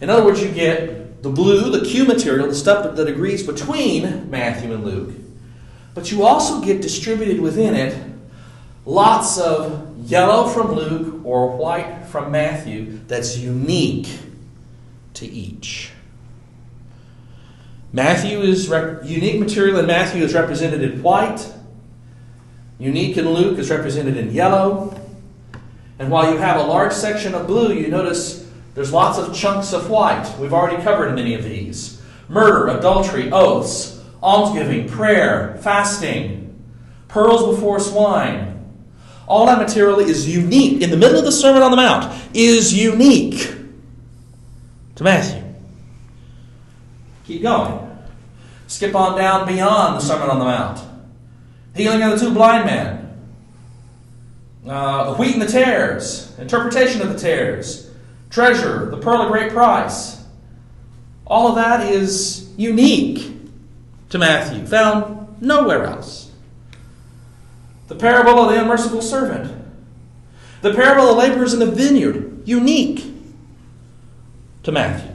In 0.00 0.08
other 0.08 0.24
words, 0.24 0.42
you 0.42 0.50
get 0.50 1.22
the 1.22 1.28
blue, 1.28 1.70
the 1.70 1.84
Q 1.86 2.06
material, 2.06 2.48
the 2.48 2.54
stuff 2.54 2.96
that 2.96 3.06
agrees 3.06 3.46
between 3.46 4.30
Matthew 4.30 4.72
and 4.72 4.84
Luke, 4.84 5.14
but 5.94 6.10
you 6.10 6.24
also 6.24 6.62
get 6.62 6.80
distributed 6.80 7.40
within 7.40 7.74
it 7.74 8.11
lots 8.84 9.38
of 9.38 10.10
yellow 10.10 10.48
from 10.48 10.72
Luke 10.72 11.24
or 11.24 11.56
white 11.56 12.06
from 12.06 12.30
Matthew 12.30 13.00
that's 13.06 13.38
unique 13.38 14.08
to 15.14 15.26
each. 15.26 15.90
Matthew 17.92 18.40
is 18.40 18.68
rep- 18.68 19.04
unique 19.04 19.38
material 19.38 19.78
in 19.78 19.86
Matthew 19.86 20.24
is 20.24 20.34
represented 20.34 20.82
in 20.82 21.02
white. 21.02 21.52
Unique 22.78 23.16
in 23.16 23.28
Luke 23.28 23.58
is 23.58 23.70
represented 23.70 24.16
in 24.16 24.32
yellow. 24.32 24.98
And 25.98 26.10
while 26.10 26.32
you 26.32 26.38
have 26.38 26.58
a 26.58 26.64
large 26.64 26.92
section 26.92 27.34
of 27.34 27.46
blue, 27.46 27.74
you 27.74 27.88
notice 27.88 28.48
there's 28.74 28.92
lots 28.92 29.18
of 29.18 29.34
chunks 29.34 29.74
of 29.74 29.90
white. 29.90 30.34
We've 30.40 30.54
already 30.54 30.82
covered 30.82 31.14
many 31.14 31.34
of 31.34 31.44
these 31.44 32.00
murder, 32.28 32.68
adultery, 32.68 33.30
oaths, 33.30 34.02
almsgiving, 34.22 34.88
prayer, 34.88 35.58
fasting, 35.60 36.58
pearls 37.08 37.54
before 37.54 37.78
swine. 37.78 38.51
All 39.32 39.46
that 39.46 39.58
material 39.58 39.98
is 39.98 40.28
unique. 40.28 40.82
In 40.82 40.90
the 40.90 40.96
middle 40.98 41.18
of 41.18 41.24
the 41.24 41.32
Sermon 41.32 41.62
on 41.62 41.70
the 41.70 41.76
Mount, 41.78 42.12
is 42.34 42.74
unique 42.74 43.50
to 44.96 45.02
Matthew. 45.02 45.42
Keep 47.24 47.40
going. 47.40 47.96
Skip 48.66 48.94
on 48.94 49.16
down 49.16 49.46
beyond 49.46 49.96
the 49.96 50.00
Sermon 50.04 50.28
on 50.28 50.38
the 50.38 50.44
Mount. 50.44 50.82
Healing 51.74 52.02
of 52.02 52.10
the 52.10 52.26
two 52.26 52.34
blind 52.34 52.66
men. 52.66 53.16
Uh, 54.68 55.12
the 55.12 55.16
wheat 55.16 55.32
and 55.32 55.40
the 55.40 55.46
tares. 55.46 56.38
Interpretation 56.38 57.00
of 57.00 57.10
the 57.10 57.18
tares. 57.18 57.90
Treasure. 58.28 58.90
The 58.90 58.98
pearl 58.98 59.22
of 59.22 59.32
great 59.32 59.50
price. 59.50 60.22
All 61.26 61.48
of 61.48 61.54
that 61.54 61.90
is 61.90 62.52
unique 62.58 63.34
to 64.10 64.18
Matthew, 64.18 64.66
found 64.66 65.40
nowhere 65.40 65.84
else. 65.84 66.31
The 67.92 67.98
parable 67.98 68.38
of 68.38 68.48
the 68.48 68.58
unmerciful 68.58 69.02
servant. 69.02 69.52
The 70.62 70.72
parable 70.72 71.10
of 71.10 71.18
laborers 71.18 71.52
in 71.52 71.58
the 71.58 71.66
vineyard. 71.66 72.48
Unique 72.48 73.04
to 74.62 74.72
Matthew. 74.72 75.14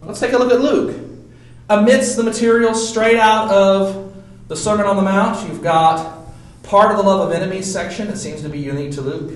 Let's 0.00 0.20
take 0.20 0.32
a 0.32 0.38
look 0.38 0.52
at 0.52 0.60
Luke. 0.60 0.96
Amidst 1.68 2.16
the 2.16 2.22
material 2.22 2.72
straight 2.72 3.18
out 3.18 3.50
of 3.50 4.14
the 4.46 4.54
Sermon 4.54 4.86
on 4.86 4.94
the 4.94 5.02
Mount, 5.02 5.48
you've 5.48 5.60
got 5.60 6.24
part 6.62 6.92
of 6.92 6.98
the 6.98 7.02
love 7.02 7.28
of 7.28 7.34
enemies 7.34 7.70
section 7.70 8.06
that 8.06 8.18
seems 8.18 8.42
to 8.42 8.48
be 8.48 8.60
unique 8.60 8.92
to 8.92 9.00
Luke. 9.00 9.32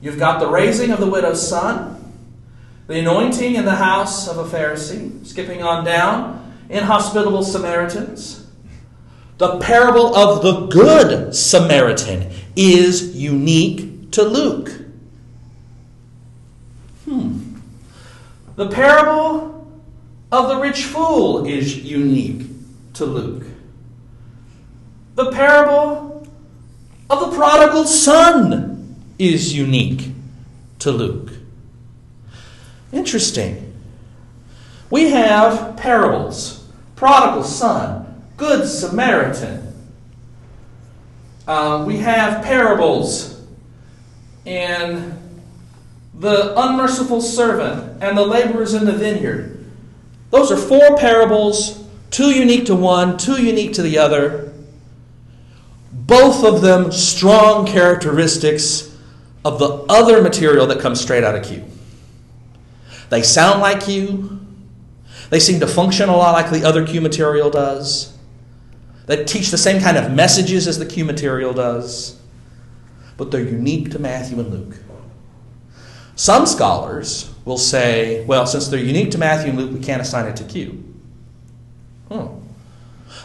You've 0.00 0.20
got 0.20 0.38
the 0.38 0.46
raising 0.46 0.92
of 0.92 1.00
the 1.00 1.10
widow's 1.10 1.44
son, 1.48 2.14
the 2.86 3.00
anointing 3.00 3.56
in 3.56 3.64
the 3.64 3.74
house 3.74 4.28
of 4.28 4.38
a 4.38 4.44
Pharisee, 4.56 5.26
skipping 5.26 5.64
on 5.64 5.84
down, 5.84 6.54
inhospitable 6.68 7.42
Samaritans. 7.42 8.43
The 9.38 9.58
parable 9.58 10.14
of 10.14 10.42
the 10.42 10.66
good 10.66 11.34
Samaritan 11.34 12.30
is 12.56 13.16
unique 13.16 14.10
to 14.12 14.22
Luke. 14.22 14.70
Hmm. 17.04 17.56
The 18.56 18.68
parable 18.68 19.68
of 20.30 20.48
the 20.48 20.56
rich 20.56 20.84
fool 20.84 21.46
is 21.46 21.78
unique 21.78 22.46
to 22.94 23.04
Luke 23.04 23.44
the 25.14 25.30
parable 25.30 26.26
of 27.08 27.20
the 27.20 27.36
prodigal 27.36 27.84
son 27.84 28.96
is 29.18 29.54
unique 29.54 30.10
to 30.80 30.90
Luke. 30.90 31.30
Interesting. 32.92 33.72
We 34.90 35.10
have 35.10 35.76
parables 35.76 36.66
prodigal 36.96 37.44
son, 37.44 38.03
good 38.36 38.66
Samaritan. 38.66 39.74
Uh, 41.46 41.84
we 41.86 41.98
have 41.98 42.42
parables 42.44 43.44
in 44.44 45.18
the 46.14 46.58
unmerciful 46.58 47.20
servant 47.20 48.02
and 48.02 48.16
the 48.16 48.26
laborers 48.26 48.74
in 48.74 48.84
the 48.84 48.92
vineyard. 48.92 49.64
Those 50.30 50.50
are 50.50 50.56
four 50.56 50.96
parables, 50.96 51.84
two 52.10 52.30
unique 52.30 52.66
to 52.66 52.74
one, 52.74 53.18
two 53.18 53.42
unique 53.42 53.74
to 53.74 53.82
the 53.82 53.98
other 53.98 54.44
both 56.06 56.44
of 56.44 56.60
them 56.60 56.92
strong 56.92 57.66
characteristics 57.66 58.94
of 59.44 59.58
the 59.58 59.68
other 59.88 60.22
material 60.22 60.66
that 60.66 60.80
comes 60.80 61.00
straight 61.00 61.24
out 61.24 61.34
of 61.34 61.44
Q. 61.44 61.64
They 63.10 63.22
sound 63.22 63.60
like 63.60 63.84
Q, 63.84 64.40
They 65.30 65.40
seem 65.40 65.60
to 65.60 65.66
function 65.66 66.08
a 66.08 66.16
lot 66.16 66.32
like 66.32 66.50
the 66.50 66.66
other 66.66 66.86
Q 66.86 67.00
material 67.00 67.48
does. 67.48 68.13
They 69.06 69.24
teach 69.24 69.50
the 69.50 69.58
same 69.58 69.82
kind 69.82 69.96
of 69.96 70.12
messages 70.12 70.66
as 70.66 70.78
the 70.78 70.86
Q 70.86 71.04
material 71.04 71.52
does, 71.52 72.20
but 73.16 73.30
they're 73.30 73.42
unique 73.42 73.90
to 73.90 73.98
Matthew 73.98 74.40
and 74.40 74.50
Luke. 74.50 74.76
Some 76.16 76.46
scholars 76.46 77.34
will 77.44 77.58
say, 77.58 78.24
well, 78.24 78.46
since 78.46 78.68
they're 78.68 78.80
unique 78.80 79.10
to 79.10 79.18
Matthew 79.18 79.50
and 79.50 79.58
Luke, 79.58 79.72
we 79.72 79.80
can't 79.80 80.00
assign 80.00 80.26
it 80.26 80.36
to 80.36 80.44
Q. 80.44 80.82
Hmm. 82.10 82.26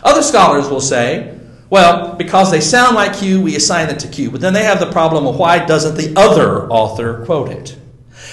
Other 0.03 0.21
scholars 0.21 0.67
will 0.69 0.81
say, 0.81 1.37
well, 1.69 2.15
because 2.15 2.51
they 2.51 2.61
sound 2.61 2.95
like 2.95 3.17
Q, 3.17 3.41
we 3.41 3.55
assign 3.55 3.89
it 3.89 3.99
to 3.99 4.07
Q. 4.07 4.31
But 4.31 4.41
then 4.41 4.53
they 4.53 4.63
have 4.63 4.79
the 4.79 4.91
problem 4.91 5.27
of 5.27 5.37
why 5.37 5.63
doesn't 5.65 5.95
the 5.95 6.19
other 6.19 6.67
author 6.69 7.23
quote 7.25 7.51
it? 7.51 7.77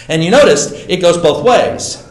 And 0.08 0.24
you 0.24 0.30
notice 0.30 0.72
it 0.88 1.00
goes 1.00 1.18
both 1.18 1.44
ways. 1.44 2.02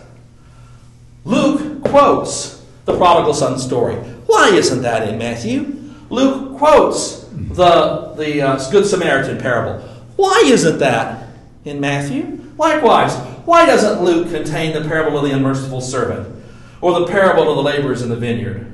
Luke 1.24 1.84
quotes 1.84 2.64
the 2.86 2.96
prodigal 2.96 3.34
son 3.34 3.58
story. 3.58 3.98
Why 4.26 4.50
isn't 4.50 4.82
that 4.82 5.08
in 5.08 5.18
Matthew? 5.18 5.92
Luke 6.10 6.58
quotes 6.58 7.26
the, 7.32 8.14
the 8.18 8.42
uh, 8.42 8.72
Good 8.72 8.86
Samaritan 8.86 9.38
parable. 9.38 9.80
Why 10.16 10.44
isn't 10.46 10.80
that 10.80 11.28
in 11.66 11.80
Matthew? 11.80 12.42
Likewise, 12.58 13.16
why 13.46 13.66
doesn't 13.66 14.04
Luke 14.04 14.30
contain 14.30 14.74
the 14.74 14.88
parable 14.88 15.18
of 15.18 15.26
the 15.26 15.36
unmerciful 15.36 15.82
servant 15.82 16.44
or 16.82 17.00
the 17.00 17.08
parable 17.08 17.50
of 17.50 17.58
the 17.58 17.64
laborers 17.64 18.02
in 18.02 18.10
the 18.10 18.16
vineyard? 18.16 18.72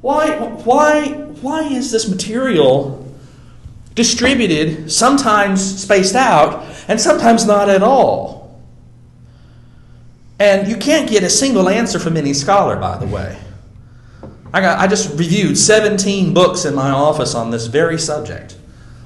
Why, 0.00 0.36
why, 0.36 1.08
why 1.40 1.62
is 1.62 1.92
this 1.92 2.08
material 2.08 2.98
distributed, 3.94 4.90
sometimes 4.90 5.82
spaced 5.82 6.16
out, 6.16 6.64
and 6.88 7.00
sometimes 7.00 7.46
not 7.46 7.68
at 7.68 7.82
all? 7.82 8.60
And 10.40 10.66
you 10.66 10.76
can't 10.76 11.08
get 11.08 11.22
a 11.22 11.30
single 11.30 11.68
answer 11.68 12.00
from 12.00 12.16
any 12.16 12.34
scholar, 12.34 12.76
by 12.76 12.98
the 12.98 13.06
way. 13.06 13.38
I, 14.52 14.60
got, 14.60 14.78
I 14.78 14.86
just 14.86 15.18
reviewed 15.18 15.56
17 15.56 16.34
books 16.34 16.64
in 16.64 16.74
my 16.74 16.90
office 16.90 17.34
on 17.34 17.50
this 17.50 17.66
very 17.66 17.98
subject. 17.98 18.56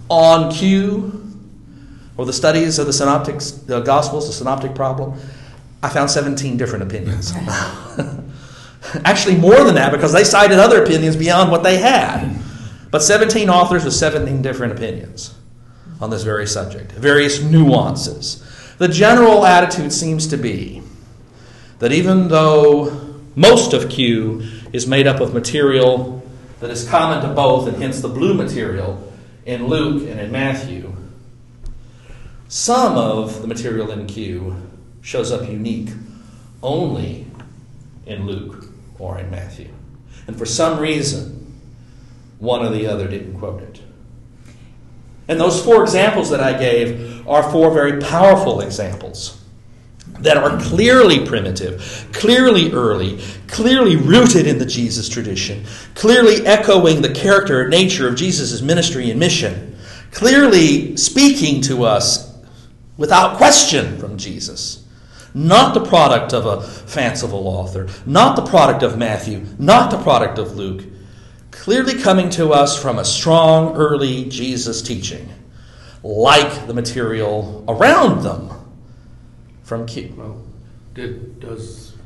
On 0.09 0.53
Q, 0.53 1.27
or 2.17 2.27
the 2.27 2.33
studies 2.33 2.79
of 2.79 2.87
the 2.87 2.93
synoptic 2.93 3.39
the 3.67 3.81
Gospels, 3.81 4.27
the 4.27 4.33
synoptic 4.33 4.75
problem. 4.75 5.19
I 5.83 5.89
found 5.89 6.11
17 6.11 6.57
different 6.57 6.85
opinions. 6.85 7.33
Actually, 9.05 9.37
more 9.37 9.63
than 9.65 9.75
that 9.75 9.93
because 9.93 10.13
they 10.13 10.25
cited 10.25 10.59
other 10.59 10.83
opinions 10.83 11.17
beyond 11.17 11.51
what 11.51 11.63
they 11.63 11.79
had. 11.79 12.37
But 12.91 13.03
17 13.03 13.51
authors 13.51 13.85
with 13.85 13.95
17 13.95 14.43
different 14.43 14.73
opinions 14.73 15.35
on 16.01 16.11
this 16.11 16.23
very 16.23 16.47
subject, 16.47 16.93
various 16.93 17.43
nuances. 17.43 18.43
The 18.79 18.89
general 18.89 19.45
attitude 19.45 19.93
seems 19.93 20.27
to 20.29 20.37
be 20.37 20.83
that 21.79 21.93
even 21.93 22.29
though 22.29 23.15
most 23.35 23.73
of 23.73 23.91
Q 23.91 24.43
is 24.77 24.87
made 24.87 25.07
up 25.07 25.21
of 25.21 25.33
material 25.33 26.23
that 26.61 26.69
is 26.69 26.87
common 26.87 27.27
to 27.27 27.35
both, 27.35 27.67
and 27.67 27.83
hence 27.83 28.01
the 28.01 28.09
blue 28.09 28.35
material 28.35 29.11
in 29.47 29.67
Luke 29.69 30.09
and 30.09 30.21
in 30.21 30.31
Matthew, 30.31 30.95
some 32.49 32.97
of 32.99 33.41
the 33.41 33.49
material 33.49 33.91
in 33.91 34.07
Q 34.07 34.55
shows 35.01 35.33
up 35.33 35.49
unique 35.49 35.89
only 36.63 37.27
in 38.05 38.27
Luke 38.27 38.67
or 38.99 39.19
in 39.19 39.31
Matthew. 39.31 39.71
And 40.27 40.37
for 40.37 40.45
some 40.45 40.79
reason, 40.79 41.55
one 42.39 42.65
or 42.65 42.71
the 42.71 42.87
other 42.87 43.09
didn't 43.09 43.39
quote 43.39 43.63
it. 43.63 43.81
And 45.27 45.41
those 45.41 45.65
four 45.65 45.83
examples 45.83 46.29
that 46.31 46.41
I 46.41 46.53
gave 46.53 47.27
are 47.27 47.51
four 47.51 47.73
very 47.73 47.99
powerful 48.01 48.61
examples 48.61 49.43
that 50.21 50.37
are 50.37 50.59
clearly 50.61 51.27
primitive, 51.27 52.09
clearly 52.13 52.73
early, 52.73 53.21
clearly 53.49 53.97
rooted 53.97 54.47
in 54.47 54.59
the 54.59 54.67
Jesus 54.67 55.09
tradition, 55.09 55.65
clearly 55.95 56.47
echoing 56.47 57.03
the 57.03 57.13
character 57.13 57.63
and 57.63 57.71
nature 57.71 58.09
of 58.09 58.17
Jesus' 58.17 58.63
ministry 58.63 59.11
and 59.11 59.21
mission, 59.21 59.77
clearly 60.13 60.97
speaking 60.97 61.61
to 61.63 61.85
us 61.85 62.35
without 62.97 63.37
question 63.37 63.99
from 63.99 64.17
Jesus. 64.17 64.85
Not 65.35 65.75
the 65.75 65.85
product 65.85 66.33
of 66.33 66.47
a 66.47 66.63
fanciful 66.63 67.47
author, 67.47 67.89
not 68.07 68.37
the 68.37 68.47
product 68.47 68.83
of 68.83 68.97
Matthew, 68.97 69.45
not 69.59 69.91
the 69.91 70.03
product 70.03 70.39
of 70.39 70.57
Luke, 70.57 70.83
clearly 71.51 72.01
coming 72.01 72.31
to 72.31 72.53
us 72.53 72.81
from 72.81 72.99
a 72.99 73.05
strong 73.05 73.77
early 73.77 74.25
Jesus 74.31 74.81
teaching, 74.81 75.29
like 76.03 76.67
the 76.67 76.73
material 76.73 77.65
around 77.69 78.23
them 78.23 78.56
from 79.67 79.85
Q. 79.85 80.15
Well, 80.17 80.41
did, 80.95 81.41
does 81.41 81.97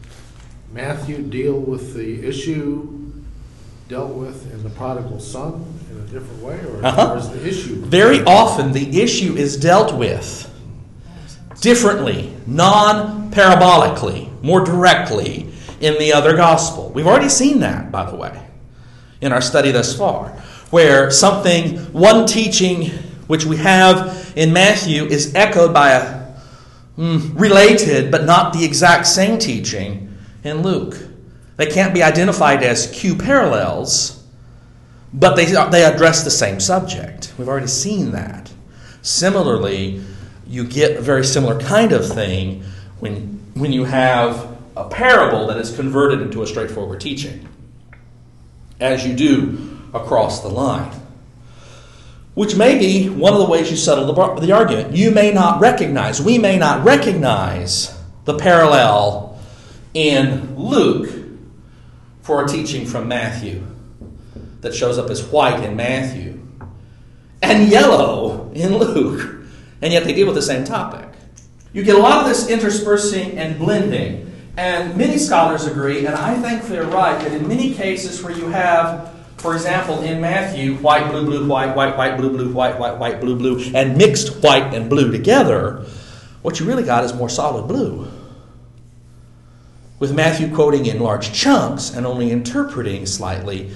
Matthew 0.72 1.18
deal 1.18 1.60
with 1.60 1.94
the 1.94 2.26
issue 2.26 3.12
dealt 3.86 4.14
with 4.14 4.50
in 4.52 4.62
the 4.62 4.70
prodigal 4.70 5.20
son 5.20 5.66
in 5.90 5.98
a 5.98 6.06
different 6.06 6.42
way, 6.42 6.58
or, 6.60 6.84
uh-huh. 6.84 7.12
or 7.12 7.18
is 7.18 7.28
the 7.28 7.46
issue? 7.46 7.76
Very 7.84 8.24
often, 8.24 8.72
the 8.72 9.02
issue 9.02 9.36
is 9.36 9.58
dealt 9.58 9.94
with 9.94 10.50
differently, 11.60 12.34
non 12.46 13.30
parabolically, 13.30 14.30
more 14.42 14.64
directly 14.64 15.52
in 15.80 15.98
the 15.98 16.14
other 16.14 16.36
gospel. 16.36 16.88
We've 16.90 17.06
already 17.06 17.28
seen 17.28 17.60
that, 17.60 17.92
by 17.92 18.10
the 18.10 18.16
way, 18.16 18.40
in 19.20 19.32
our 19.32 19.42
study 19.42 19.70
thus 19.70 19.94
far, 19.94 20.28
where 20.70 21.10
something, 21.10 21.76
one 21.92 22.26
teaching 22.26 22.86
which 23.26 23.44
we 23.44 23.58
have 23.58 24.32
in 24.34 24.52
Matthew 24.52 25.04
is 25.04 25.34
echoed 25.34 25.74
by 25.74 25.92
a 25.92 26.19
related 26.96 28.10
but 28.10 28.24
not 28.24 28.52
the 28.52 28.64
exact 28.64 29.06
same 29.06 29.38
teaching 29.38 30.14
in 30.44 30.62
Luke. 30.62 30.96
They 31.56 31.66
can't 31.66 31.92
be 31.92 32.02
identified 32.02 32.62
as 32.62 32.90
Q 32.90 33.16
parallels, 33.16 34.24
but 35.12 35.34
they, 35.34 35.46
they 35.46 35.84
address 35.84 36.24
the 36.24 36.30
same 36.30 36.60
subject. 36.60 37.32
We've 37.38 37.48
already 37.48 37.66
seen 37.66 38.12
that. 38.12 38.50
Similarly, 39.02 40.02
you 40.46 40.64
get 40.64 40.96
a 40.96 41.00
very 41.00 41.24
similar 41.24 41.58
kind 41.60 41.92
of 41.92 42.06
thing 42.06 42.64
when, 42.98 43.40
when 43.54 43.72
you 43.72 43.84
have 43.84 44.56
a 44.76 44.88
parable 44.88 45.46
that 45.48 45.58
is 45.58 45.74
converted 45.74 46.20
into 46.20 46.42
a 46.42 46.46
straightforward 46.46 47.00
teaching, 47.00 47.46
as 48.78 49.06
you 49.06 49.14
do 49.14 49.78
across 49.92 50.40
the 50.40 50.48
line. 50.48 50.92
Which 52.40 52.56
may 52.56 52.78
be 52.78 53.10
one 53.10 53.34
of 53.34 53.38
the 53.38 53.44
ways 53.44 53.70
you 53.70 53.76
settle 53.76 54.06
the, 54.06 54.40
the 54.40 54.52
argument. 54.52 54.96
You 54.96 55.10
may 55.10 55.30
not 55.30 55.60
recognize, 55.60 56.22
we 56.22 56.38
may 56.38 56.56
not 56.56 56.82
recognize 56.82 57.94
the 58.24 58.38
parallel 58.38 59.38
in 59.92 60.56
Luke 60.56 61.10
for 62.22 62.42
a 62.42 62.48
teaching 62.48 62.86
from 62.86 63.08
Matthew 63.08 63.62
that 64.62 64.74
shows 64.74 64.96
up 64.96 65.10
as 65.10 65.22
white 65.22 65.62
in 65.62 65.76
Matthew 65.76 66.40
and 67.42 67.68
yellow 67.68 68.50
in 68.54 68.74
Luke 68.74 69.44
and 69.82 69.92
yet 69.92 70.04
they 70.04 70.14
deal 70.14 70.26
with 70.26 70.36
the 70.36 70.40
same 70.40 70.64
topic. 70.64 71.10
You 71.74 71.82
get 71.82 71.96
a 71.96 71.98
lot 71.98 72.22
of 72.22 72.26
this 72.26 72.48
interspersing 72.48 73.36
and 73.36 73.58
blending. 73.58 74.32
And 74.56 74.96
many 74.96 75.18
scholars 75.18 75.66
agree, 75.66 76.06
and 76.06 76.14
I 76.14 76.40
think 76.40 76.62
they're 76.62 76.84
right, 76.84 77.22
that 77.22 77.32
in 77.32 77.46
many 77.46 77.74
cases 77.74 78.22
where 78.22 78.32
you 78.32 78.46
have, 78.48 79.14
for 79.40 79.54
example, 79.54 80.02
in 80.02 80.20
Matthew, 80.20 80.76
white, 80.76 81.10
blue, 81.10 81.24
blue, 81.24 81.48
white, 81.48 81.74
white, 81.74 81.96
white, 81.96 82.18
blue, 82.18 82.28
blue, 82.28 82.52
white, 82.52 82.78
white, 82.78 82.98
white, 82.98 83.20
blue, 83.22 83.36
blue, 83.36 83.58
and 83.74 83.96
mixed 83.96 84.42
white 84.42 84.74
and 84.74 84.90
blue 84.90 85.10
together, 85.10 85.86
what 86.42 86.60
you 86.60 86.66
really 86.66 86.82
got 86.82 87.04
is 87.04 87.14
more 87.14 87.30
solid 87.30 87.66
blue. 87.66 88.06
With 89.98 90.14
Matthew 90.14 90.54
quoting 90.54 90.84
in 90.84 91.00
large 91.00 91.32
chunks 91.32 91.94
and 91.94 92.06
only 92.06 92.30
interpreting 92.30 93.06
slightly 93.06 93.70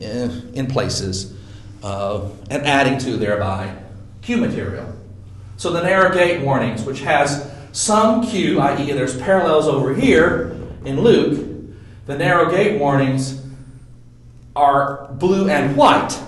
eh, 0.00 0.30
in 0.54 0.66
places 0.66 1.34
uh, 1.82 2.26
and 2.48 2.66
adding 2.66 2.98
to 3.00 3.18
thereby 3.18 3.76
Q 4.22 4.38
material. 4.38 4.90
So 5.58 5.70
the 5.70 5.82
narrow 5.82 6.14
gate 6.14 6.42
warnings, 6.42 6.84
which 6.84 7.00
has 7.00 7.50
some 7.72 8.26
Q, 8.26 8.58
i.e., 8.60 8.92
there's 8.92 9.18
parallels 9.18 9.68
over 9.68 9.94
here 9.94 10.56
in 10.86 11.00
Luke, 11.00 11.46
the 12.06 12.16
narrow 12.16 12.50
gate 12.50 12.80
warnings 12.80 13.39
are 14.56 15.08
blue 15.12 15.48
and 15.48 15.76
white, 15.76 16.18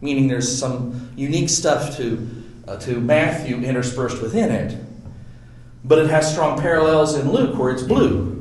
meaning 0.00 0.28
there's 0.28 0.58
some 0.58 1.10
unique 1.16 1.48
stuff 1.48 1.96
to, 1.96 2.28
uh, 2.66 2.76
to 2.78 3.00
Matthew 3.00 3.56
interspersed 3.58 4.20
within 4.20 4.50
it. 4.50 4.78
But 5.84 5.98
it 5.98 6.10
has 6.10 6.30
strong 6.30 6.60
parallels 6.60 7.16
in 7.16 7.30
Luke 7.30 7.58
where 7.58 7.70
it's 7.70 7.82
blue. 7.82 8.34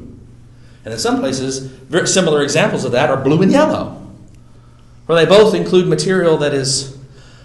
And 0.84 0.94
in 0.94 1.00
some 1.00 1.20
places, 1.20 1.60
very 1.60 2.08
similar 2.08 2.42
examples 2.42 2.86
of 2.86 2.92
that 2.94 3.10
are 3.10 3.18
blue 3.18 3.42
and 3.42 3.52
yellow, 3.52 4.08
where 5.06 5.24
they 5.24 5.30
both 5.30 5.54
include 5.54 5.88
material 5.88 6.38
that 6.38 6.54
is 6.54 6.98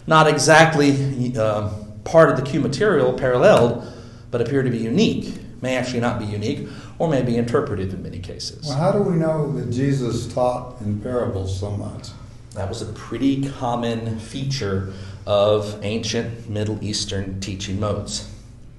not 0.06 0.26
exactly. 0.26 1.36
Uh, 1.36 1.70
part 2.04 2.30
of 2.30 2.36
the 2.36 2.42
Q 2.42 2.60
material 2.60 3.12
paralleled, 3.12 3.86
but 4.30 4.40
appear 4.40 4.62
to 4.62 4.70
be 4.70 4.78
unique, 4.78 5.34
may 5.62 5.76
actually 5.76 6.00
not 6.00 6.18
be 6.18 6.24
unique, 6.24 6.68
or 7.02 7.08
may 7.08 7.20
be 7.20 7.36
interpreted 7.36 7.92
in 7.92 8.00
many 8.00 8.20
cases. 8.20 8.64
Well, 8.64 8.78
how 8.78 8.92
do 8.92 9.02
we 9.02 9.16
know 9.16 9.50
that 9.54 9.72
Jesus 9.72 10.32
taught 10.32 10.80
in 10.82 11.00
parables 11.00 11.58
so 11.58 11.72
much? 11.72 12.10
That 12.54 12.68
was 12.68 12.80
a 12.80 12.92
pretty 12.92 13.48
common 13.48 14.20
feature 14.20 14.92
of 15.26 15.80
ancient 15.82 16.48
Middle 16.48 16.78
Eastern 16.80 17.40
teaching 17.40 17.80
modes, 17.80 18.30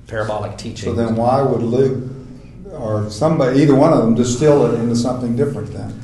parabolic 0.08 0.58
teaching. 0.58 0.86
So 0.86 0.94
then, 0.94 1.18
why 1.18 1.42
would 1.42 1.64
Luke 1.64 2.02
or 2.72 3.10
somebody, 3.10 3.62
either 3.62 3.76
one 3.76 3.92
of 3.92 4.00
them, 4.00 4.16
distill 4.16 4.68
it 4.68 4.80
into 4.80 4.96
something 4.96 5.36
different 5.36 5.74
then. 5.74 6.00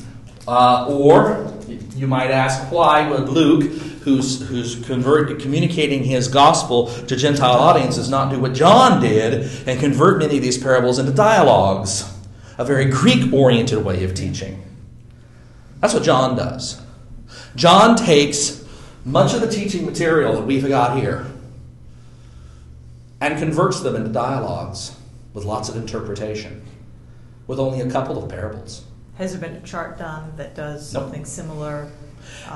Uh, 0.46 0.88
or 0.90 1.54
you 1.96 2.06
might 2.06 2.32
ask, 2.32 2.70
why 2.70 3.10
would 3.10 3.30
Luke, 3.30 3.72
who's, 4.04 4.48
who's 4.48 4.76
convert, 4.86 5.40
communicating 5.40 6.04
his 6.04 6.28
gospel 6.28 6.88
to 6.88 7.16
Gentile 7.16 7.56
audiences, 7.58 8.10
not 8.10 8.32
do 8.32 8.40
what 8.40 8.54
John 8.54 9.02
did 9.02 9.50
and 9.68 9.80
convert 9.80 10.20
many 10.20 10.38
of 10.38 10.44
these 10.44 10.58
parables 10.58 11.00
into 11.00 11.12
dialogues? 11.12 12.12
A 12.58 12.66
very 12.66 12.86
Greek 12.86 13.32
oriented 13.34 13.84
way 13.84 14.04
of 14.04 14.14
teaching. 14.14 14.64
That's 15.80 15.94
what 15.94 16.04
John 16.04 16.36
does. 16.36 16.82
John 17.56 17.96
takes 17.96 18.66
much 19.06 19.34
of 19.34 19.42
the 19.42 19.50
teaching 19.50 19.86
material 19.86 20.34
that 20.34 20.46
we've 20.46 20.68
got 20.68 20.98
here 20.98 21.26
and 23.22 23.38
converts 23.40 23.82
them 23.82 23.96
into 23.96 24.10
dialogues 24.10 24.96
with 25.34 25.46
lots 25.46 25.70
of 25.70 25.76
interpretation, 25.76 26.62
with 27.48 27.60
only 27.60 27.82
a 27.82 27.90
couple 27.90 28.22
of 28.22 28.30
parables. 28.30 28.84
Has 29.18 29.32
there 29.32 29.42
been 29.50 29.58
a 29.58 29.66
chart 29.66 29.98
done 29.98 30.34
that 30.38 30.56
does 30.56 30.94
Nope. 30.94 31.04
something 31.04 31.26
similar? 31.26 31.90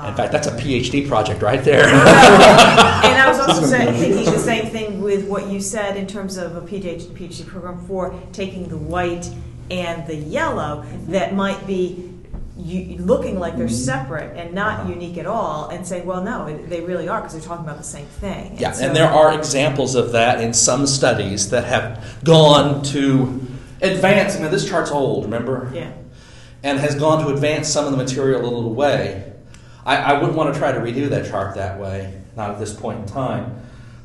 In 0.06 0.14
fact, 0.14 0.32
that's 0.32 0.46
a 0.48 0.52
PhD 0.56 1.06
project 1.08 1.40
right 1.42 1.62
there. 1.64 1.84
and 1.88 1.94
I 1.94 3.26
was 3.28 3.38
also 3.38 3.62
saying, 3.66 3.94
thinking 3.94 4.24
the 4.32 4.38
same 4.38 4.66
thing 4.66 5.00
with 5.00 5.26
what 5.28 5.46
you 5.48 5.60
said 5.60 5.96
in 5.96 6.06
terms 6.06 6.36
of 6.36 6.56
a 6.56 6.60
PhD, 6.60 7.06
PhD 7.16 7.46
program 7.46 7.78
for 7.86 8.14
taking 8.32 8.68
the 8.68 8.76
white 8.76 9.30
and 9.70 10.06
the 10.06 10.16
yellow 10.16 10.84
that 11.08 11.34
might 11.34 11.66
be 11.66 12.10
you, 12.56 12.98
looking 12.98 13.38
like 13.40 13.56
they're 13.56 13.68
separate 13.68 14.36
and 14.36 14.54
not 14.54 14.80
Uh-huh. 14.80 14.90
unique 14.90 15.18
at 15.18 15.26
all, 15.26 15.68
and 15.70 15.84
saying, 15.86 16.06
well, 16.06 16.22
no, 16.22 16.46
it- 16.46 16.68
they 16.70 16.80
really 16.82 17.08
are 17.08 17.20
because 17.20 17.32
they're 17.32 17.42
talking 17.42 17.64
about 17.64 17.78
the 17.78 17.82
same 17.84 18.06
thing. 18.06 18.56
Yeah, 18.58 18.72
so- 18.72 18.84
and 18.86 18.94
there 18.96 19.10
are 19.10 19.32
examples 19.32 19.94
of 19.96 20.12
that 20.12 20.40
in 20.40 20.52
some 20.52 20.86
studies 20.86 21.50
that 21.50 21.64
have 21.64 21.98
gone 22.24 22.82
to 22.84 23.40
advance. 23.82 24.36
I 24.36 24.40
mean, 24.40 24.50
this 24.52 24.68
chart's 24.68 24.90
old, 24.92 25.24
remember? 25.24 25.70
Yeah. 25.74 25.90
And 26.62 26.78
has 26.78 26.94
gone 26.94 27.24
to 27.24 27.32
advance 27.32 27.68
some 27.68 27.84
of 27.86 27.90
the 27.90 27.96
material 27.98 28.40
a 28.42 28.44
little 28.44 28.72
way. 28.74 29.32
I, 29.84 29.96
I 29.96 30.12
wouldn't 30.14 30.34
want 30.34 30.52
to 30.54 30.58
try 30.58 30.72
to 30.72 30.78
redo 30.78 31.08
that 31.10 31.26
chart 31.26 31.54
that 31.56 31.78
way, 31.78 32.20
not 32.36 32.50
at 32.50 32.58
this 32.58 32.72
point 32.72 33.00
in 33.00 33.06
time. 33.06 33.60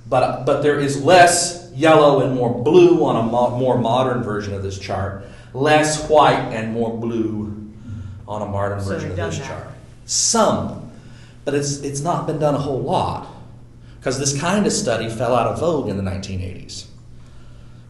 But, 0.07 0.45
but 0.45 0.61
there 0.61 0.79
is 0.79 1.03
less 1.03 1.71
yellow 1.73 2.21
and 2.25 2.35
more 2.35 2.63
blue 2.63 3.05
on 3.05 3.15
a 3.15 3.23
mo- 3.23 3.57
more 3.57 3.77
modern 3.77 4.23
version 4.23 4.53
of 4.53 4.63
this 4.63 4.77
chart, 4.79 5.25
less 5.53 6.09
white 6.09 6.51
and 6.53 6.73
more 6.73 6.95
blue 6.97 7.71
on 8.27 8.41
a 8.41 8.45
modern 8.45 8.81
So 8.81 8.89
version 8.89 9.11
of 9.11 9.17
this 9.17 9.37
that. 9.37 9.47
chart. 9.47 9.67
Some, 10.05 10.91
but 11.45 11.53
it's, 11.53 11.77
it's 11.81 12.01
not 12.01 12.27
been 12.27 12.39
done 12.39 12.55
a 12.55 12.59
whole 12.59 12.81
lot. 12.81 13.27
Because 13.99 14.17
this 14.17 14.39
kind 14.39 14.65
of 14.65 14.71
study 14.71 15.09
fell 15.09 15.35
out 15.35 15.47
of 15.47 15.59
vogue 15.59 15.89
in 15.89 15.97
the 15.97 16.03
1980s 16.03 16.85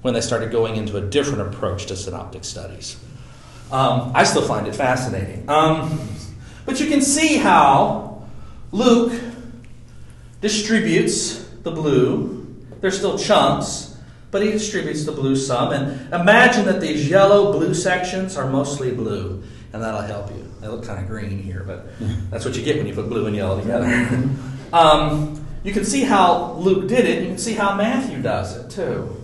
when 0.02 0.14
they 0.14 0.22
started 0.22 0.52
going 0.52 0.76
into 0.76 0.98
a 0.98 1.02
different 1.02 1.42
approach 1.54 1.86
to 1.88 1.96
synoptic 1.96 2.44
studies. 2.44 2.98
Um, 3.72 4.12
I 4.16 4.24
still 4.24 4.42
find 4.42 4.66
it 4.68 4.76
fascinating. 4.76 5.48
Um, 5.48 6.00
but 6.70 6.80
you 6.80 6.86
can 6.86 7.02
see 7.02 7.38
how 7.38 8.22
Luke 8.72 9.20
distributes 10.40 11.44
the 11.64 11.72
blue. 11.72 12.46
They're 12.80 12.92
still 12.92 13.18
chunks, 13.18 13.98
but 14.30 14.44
he 14.44 14.52
distributes 14.52 15.04
the 15.04 15.12
blue 15.12 15.36
some. 15.36 15.74
And 15.74 16.14
imagine 16.14 16.66
that 16.66 16.80
these 16.80 17.10
yellow 17.10 17.52
blue 17.54 17.74
sections 17.74 18.38
are 18.38 18.48
mostly 18.48 18.92
blue, 18.92 19.42
and 19.74 19.82
that'll 19.82 20.02
help 20.02 20.30
you. 20.30 20.48
They 20.62 20.68
look 20.68 20.86
kind 20.86 21.02
of 21.02 21.08
green 21.08 21.42
here, 21.42 21.64
but 21.66 21.90
that's 22.30 22.46
what 22.46 22.56
you 22.56 22.64
get 22.64 22.78
when 22.78 22.86
you 22.86 22.94
put 22.94 23.10
blue 23.10 23.26
and 23.26 23.36
yellow 23.36 23.60
together. 23.60 24.30
um, 24.72 25.44
you 25.64 25.74
can 25.74 25.84
see 25.84 26.04
how 26.04 26.52
Luke 26.54 26.88
did 26.88 27.06
it. 27.06 27.24
You 27.24 27.30
can 27.30 27.40
see 27.40 27.54
how 27.54 27.76
Matthew 27.76 28.22
does 28.22 28.56
it 28.56 28.70
too. 28.70 29.16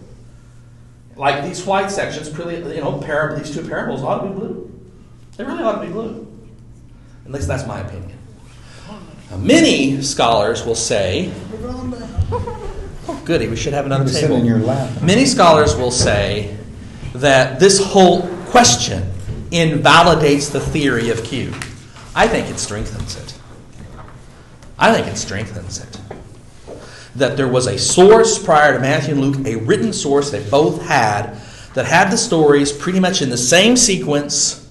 Like 1.16 1.46
these 1.46 1.64
white 1.64 1.92
sections, 1.92 2.36
really, 2.36 2.56
you 2.76 2.82
know, 2.82 2.98
parable, 2.98 3.38
these 3.38 3.54
two 3.54 3.68
parables 3.70 4.02
ought 4.02 4.24
to 4.24 4.30
be 4.30 4.34
blue. 4.34 4.72
They 5.38 5.44
really 5.44 5.64
ought 5.64 5.80
to 5.80 5.86
be 5.86 5.94
blue. 5.94 6.25
At 7.26 7.32
least 7.32 7.48
that's 7.48 7.66
my 7.66 7.80
opinion. 7.80 8.18
Now, 9.32 9.38
many 9.38 10.02
scholars 10.02 10.64
will 10.64 10.76
say, 10.76 11.32
"Oh, 12.32 13.22
goody, 13.26 13.48
we 13.48 13.56
should 13.56 13.74
have 13.74 13.86
another 13.86 14.12
table." 14.12 14.36
in 14.38 14.46
your 14.46 14.60
lap. 14.60 15.02
Many 15.02 15.26
scholars 15.26 15.76
will 15.76 15.92
say 15.92 16.56
that 17.16 17.60
this 17.60 17.84
whole 17.84 18.22
question 18.50 19.12
invalidates 19.52 20.50
the 20.50 20.60
theory 20.60 21.10
of 21.10 21.24
Q. 21.24 21.54
I 22.14 22.28
think 22.28 22.50
it 22.50 22.60
strengthens 22.60 23.16
it. 23.16 23.34
I 24.78 24.94
think 24.94 25.08
it 25.08 25.18
strengthens 25.18 25.80
it. 25.80 25.98
That 27.16 27.38
there 27.38 27.48
was 27.48 27.66
a 27.66 27.78
source 27.78 28.38
prior 28.38 28.74
to 28.74 28.80
Matthew 28.80 29.14
and 29.14 29.22
Luke, 29.22 29.48
a 29.48 29.56
written 29.56 29.94
source 29.94 30.30
they 30.32 30.44
both 30.44 30.82
had, 30.84 31.38
that 31.74 31.86
had 31.86 32.12
the 32.12 32.18
stories 32.18 32.72
pretty 32.72 33.00
much 33.00 33.22
in 33.22 33.30
the 33.30 33.38
same 33.38 33.76
sequence. 33.78 34.65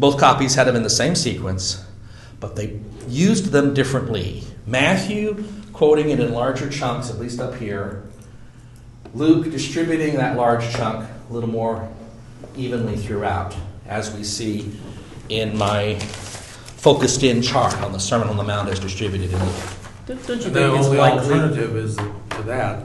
Both 0.00 0.18
copies 0.18 0.54
had 0.54 0.66
them 0.66 0.76
in 0.76 0.82
the 0.82 0.88
same 0.90 1.14
sequence, 1.14 1.84
but 2.40 2.56
they 2.56 2.80
used 3.06 3.46
them 3.52 3.74
differently. 3.74 4.42
Matthew 4.66 5.44
quoting 5.74 6.08
it 6.10 6.20
in 6.20 6.32
larger 6.32 6.70
chunks, 6.70 7.10
at 7.10 7.18
least 7.18 7.38
up 7.38 7.54
here. 7.56 8.02
Luke 9.14 9.50
distributing 9.50 10.14
that 10.16 10.36
large 10.36 10.68
chunk 10.72 11.06
a 11.28 11.32
little 11.32 11.48
more 11.50 11.86
evenly 12.56 12.96
throughout, 12.96 13.54
as 13.86 14.14
we 14.14 14.24
see 14.24 14.72
in 15.28 15.56
my 15.56 15.98
focused 15.98 17.22
in 17.22 17.42
chart 17.42 17.74
on 17.82 17.92
the 17.92 18.00
Sermon 18.00 18.28
on 18.28 18.36
the 18.38 18.42
Mount 18.44 18.68
as 18.70 18.78
distributed 18.80 19.30
in 19.32 19.38
Luke. 19.44 19.54
Don't 20.06 20.26
don't 20.26 20.38
you 20.40 20.46
And 20.46 20.54
the 20.54 20.60
think 20.60 20.76
it's 20.78 20.86
only 20.86 20.98
likely? 20.98 21.20
alternative 21.34 21.76
is 21.76 21.96
to 21.96 22.42
that, 22.46 22.84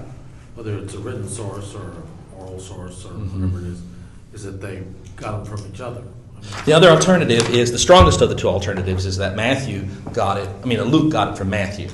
whether 0.55 0.77
it's 0.79 0.93
a 0.95 0.99
written 0.99 1.29
source 1.29 1.73
or 1.75 1.81
an 1.83 2.03
oral 2.37 2.59
source 2.59 3.05
or 3.05 3.09
Mm-hmm. 3.11 3.41
whatever 3.51 3.65
it 3.65 3.71
is, 3.71 3.81
is 4.33 4.43
that 4.43 4.59
they 4.61 4.83
got 5.15 5.45
them 5.45 5.57
from 5.57 5.65
each 5.71 5.79
other. 5.79 6.03
The 6.65 6.73
other 6.73 6.89
alternative 6.89 7.49
is 7.49 7.71
the 7.71 7.79
strongest 7.79 8.21
of 8.21 8.29
the 8.29 8.35
two 8.35 8.47
alternatives 8.47 9.05
is 9.05 9.17
that 9.17 9.35
Matthew 9.35 9.85
got 10.13 10.37
it, 10.37 10.49
I 10.63 10.65
mean, 10.65 10.81
Luke 10.81 11.11
got 11.11 11.29
it 11.33 11.37
from 11.37 11.49
Matthew. 11.49 11.89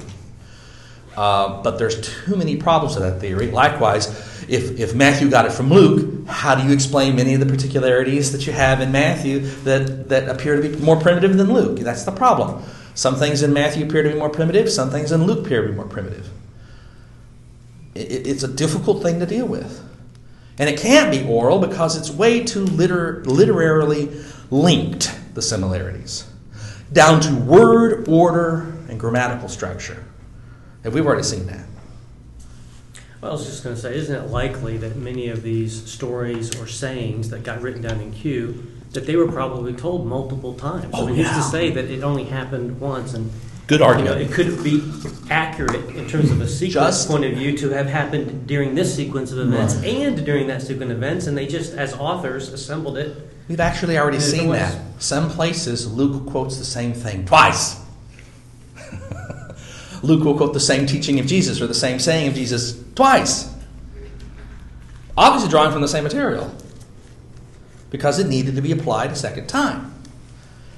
Uh, 1.15 1.61
but 1.61 1.77
there's 1.77 1.99
too 1.99 2.37
many 2.37 2.55
problems 2.55 2.95
with 2.95 3.03
that 3.03 3.19
theory. 3.19 3.51
Likewise, 3.51 4.07
if, 4.47 4.79
if 4.79 4.95
Matthew 4.95 5.29
got 5.29 5.45
it 5.45 5.51
from 5.51 5.69
Luke, 5.69 6.25
how 6.27 6.55
do 6.55 6.63
you 6.65 6.71
explain 6.73 7.17
many 7.17 7.33
of 7.33 7.41
the 7.41 7.45
particularities 7.45 8.31
that 8.31 8.47
you 8.47 8.53
have 8.53 8.79
in 8.79 8.93
Matthew 8.93 9.39
that, 9.65 10.07
that 10.07 10.29
appear 10.29 10.61
to 10.61 10.69
be 10.69 10.77
more 10.77 10.95
primitive 10.97 11.35
than 11.37 11.51
Luke? 11.53 11.79
That's 11.79 12.03
the 12.05 12.11
problem. 12.13 12.63
Some 12.93 13.15
things 13.15 13.43
in 13.43 13.51
Matthew 13.51 13.85
appear 13.85 14.03
to 14.03 14.09
be 14.09 14.15
more 14.17 14.29
primitive, 14.29 14.69
some 14.69 14.89
things 14.89 15.11
in 15.11 15.25
Luke 15.25 15.45
appear 15.45 15.63
to 15.63 15.69
be 15.69 15.75
more 15.75 15.85
primitive. 15.87 16.29
It, 17.93 18.09
it- 18.11 18.27
it's 18.27 18.43
a 18.43 18.47
difficult 18.47 19.03
thing 19.03 19.19
to 19.19 19.25
deal 19.25 19.45
with. 19.45 19.83
And 20.57 20.69
it 20.69 20.79
can't 20.79 21.11
be 21.11 21.25
oral 21.27 21.59
because 21.59 21.97
it's 21.97 22.09
way 22.11 22.43
too 22.43 22.65
liter- 22.65 23.23
literarily 23.25 24.11
linked, 24.51 25.17
the 25.33 25.41
similarities, 25.41 26.29
down 26.93 27.21
to 27.21 27.33
word, 27.33 28.07
order, 28.07 28.73
and 28.89 28.99
grammatical 28.99 29.47
structure. 29.47 30.03
And 30.83 30.93
we've 30.93 31.05
already 31.05 31.23
seen 31.23 31.47
that. 31.47 31.65
Well, 33.21 33.31
I 33.31 33.33
was 33.35 33.45
just 33.45 33.63
going 33.63 33.75
to 33.75 33.81
say, 33.81 33.95
isn't 33.95 34.15
it 34.15 34.29
likely 34.29 34.77
that 34.77 34.95
many 34.95 35.29
of 35.29 35.43
these 35.43 35.89
stories 35.89 36.59
or 36.59 36.67
sayings 36.67 37.29
that 37.29 37.43
got 37.43 37.61
written 37.61 37.81
down 37.81 38.01
in 38.01 38.11
Q, 38.11 38.67
that 38.91 39.05
they 39.05 39.15
were 39.15 39.31
probably 39.31 39.73
told 39.73 40.07
multiple 40.07 40.55
times? 40.55 40.87
Oh, 40.93 41.03
I 41.03 41.05
mean, 41.05 41.15
who's 41.15 41.27
yeah. 41.27 41.35
to 41.35 41.43
say 41.43 41.69
that 41.69 41.85
it 41.85 42.03
only 42.03 42.23
happened 42.23 42.81
once? 42.81 43.13
And 43.13 43.31
Good 43.67 43.79
you 43.79 43.85
know, 43.85 43.91
argument. 43.91 44.21
it 44.21 44.31
could 44.31 44.63
be 44.63 44.83
accurate 45.29 45.95
in 45.95 46.07
terms 46.09 46.31
of 46.31 46.41
a 46.41 46.47
sequence 46.49 46.73
Just- 46.73 47.07
point 47.07 47.23
of 47.23 47.33
view 47.33 47.55
to 47.59 47.69
have 47.69 47.85
happened 47.85 48.47
during 48.47 48.73
this 48.73 48.93
sequence 48.93 49.31
of 49.31 49.37
events 49.37 49.75
and 49.75 50.25
during 50.25 50.47
that 50.47 50.63
sequence 50.63 50.91
of 50.91 50.97
events, 50.97 51.27
and 51.27 51.37
they 51.37 51.45
just, 51.45 51.73
as 51.73 51.93
authors, 51.93 52.49
assembled 52.49 52.97
it. 52.97 53.30
We've 53.51 53.59
actually 53.59 53.97
already 53.97 54.21
seen 54.21 54.49
that. 54.51 54.79
Some 54.99 55.29
places, 55.29 55.91
Luke 55.91 56.25
quotes 56.27 56.57
the 56.57 56.63
same 56.63 56.93
thing 56.93 57.25
twice. 57.25 57.83
Luke 60.01 60.23
will 60.23 60.37
quote 60.37 60.53
the 60.53 60.59
same 60.61 60.85
teaching 60.85 61.19
of 61.19 61.25
Jesus 61.25 61.59
or 61.59 61.67
the 61.67 61.73
same 61.73 61.99
saying 61.99 62.29
of 62.29 62.33
Jesus 62.33 62.81
twice. 62.95 63.53
Obviously, 65.17 65.49
drawing 65.49 65.73
from 65.73 65.81
the 65.81 65.89
same 65.89 66.05
material 66.05 66.49
because 67.89 68.19
it 68.19 68.27
needed 68.27 68.55
to 68.55 68.61
be 68.61 68.71
applied 68.71 69.11
a 69.11 69.17
second 69.17 69.47
time. 69.47 69.93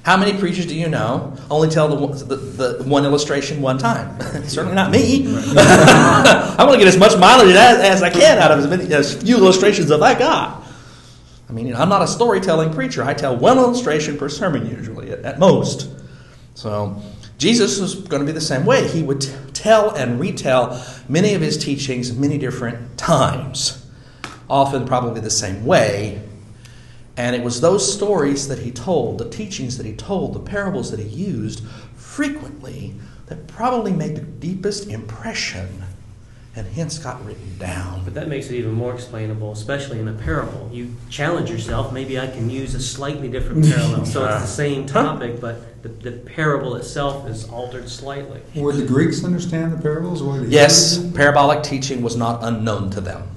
How 0.02 0.16
many 0.16 0.36
preachers 0.36 0.66
do 0.66 0.74
you 0.74 0.88
know 0.88 1.36
only 1.52 1.68
tell 1.68 1.86
the, 1.86 1.94
one- 1.94 2.28
the, 2.28 2.34
the 2.34 2.84
one 2.88 3.04
illustration 3.04 3.62
one 3.62 3.78
time? 3.78 4.20
Certainly 4.48 4.74
not 4.74 4.90
me. 4.90 5.26
I 5.56 6.56
want 6.58 6.72
to 6.72 6.78
get 6.78 6.88
as 6.88 6.98
much 6.98 7.16
mileage 7.20 7.54
as, 7.54 7.78
as 7.78 8.02
I 8.02 8.10
can 8.10 8.38
out 8.38 8.50
of 8.50 8.58
as, 8.58 8.66
many, 8.66 8.92
as 8.92 9.22
few 9.22 9.36
illustrations 9.36 9.92
as 9.92 10.00
I 10.02 10.18
got. 10.18 10.63
I 11.48 11.52
mean, 11.52 11.74
I'm 11.74 11.88
not 11.88 12.02
a 12.02 12.06
storytelling 12.06 12.72
preacher. 12.72 13.02
I 13.02 13.14
tell 13.14 13.36
one 13.36 13.58
illustration 13.58 14.16
per 14.16 14.28
sermon 14.28 14.66
usually, 14.66 15.10
at, 15.10 15.20
at 15.20 15.38
most. 15.38 15.90
So, 16.54 17.02
Jesus 17.38 17.80
was 17.80 17.96
going 17.96 18.20
to 18.20 18.26
be 18.26 18.32
the 18.32 18.40
same 18.40 18.64
way. 18.64 18.88
He 18.88 19.02
would 19.02 19.20
t- 19.20 19.32
tell 19.52 19.90
and 19.90 20.20
retell 20.20 20.82
many 21.08 21.34
of 21.34 21.42
his 21.42 21.58
teachings 21.58 22.16
many 22.16 22.38
different 22.38 22.96
times, 22.96 23.84
often 24.48 24.86
probably 24.86 25.20
the 25.20 25.30
same 25.30 25.64
way. 25.64 26.22
And 27.16 27.36
it 27.36 27.42
was 27.42 27.60
those 27.60 27.92
stories 27.92 28.48
that 28.48 28.60
he 28.60 28.70
told, 28.70 29.18
the 29.18 29.28
teachings 29.28 29.76
that 29.76 29.86
he 29.86 29.94
told, 29.94 30.34
the 30.34 30.40
parables 30.40 30.90
that 30.90 31.00
he 31.00 31.08
used 31.08 31.64
frequently 31.94 32.94
that 33.26 33.46
probably 33.46 33.92
made 33.92 34.16
the 34.16 34.22
deepest 34.22 34.88
impression 34.88 35.82
and 36.56 36.66
hence 36.68 36.98
got 36.98 37.24
written 37.24 37.58
down. 37.58 38.04
But 38.04 38.14
that 38.14 38.28
makes 38.28 38.48
it 38.48 38.54
even 38.54 38.72
more 38.72 38.94
explainable, 38.94 39.50
especially 39.52 39.98
in 39.98 40.06
a 40.06 40.12
parable. 40.12 40.70
You 40.72 40.94
challenge 41.10 41.50
yourself, 41.50 41.92
maybe 41.92 42.18
I 42.18 42.28
can 42.28 42.48
use 42.48 42.74
a 42.74 42.80
slightly 42.80 43.28
different 43.28 43.64
parallel. 43.68 44.04
So 44.04 44.04
it's 44.04 44.12
the 44.12 44.20
uh-huh. 44.22 44.46
same 44.46 44.86
topic, 44.86 45.40
but 45.40 45.82
the, 45.82 45.88
the 45.88 46.12
parable 46.12 46.76
itself 46.76 47.28
is 47.28 47.48
altered 47.48 47.88
slightly. 47.88 48.40
Would 48.54 48.76
the 48.76 48.86
Greeks 48.86 49.24
understand 49.24 49.72
the 49.72 49.82
parables? 49.82 50.22
Would 50.22 50.42
the 50.42 50.48
Yes, 50.48 50.96
Hebrews? 50.96 51.16
parabolic 51.16 51.64
teaching 51.64 52.02
was 52.02 52.16
not 52.16 52.44
unknown 52.44 52.90
to 52.90 53.00
them. 53.00 53.28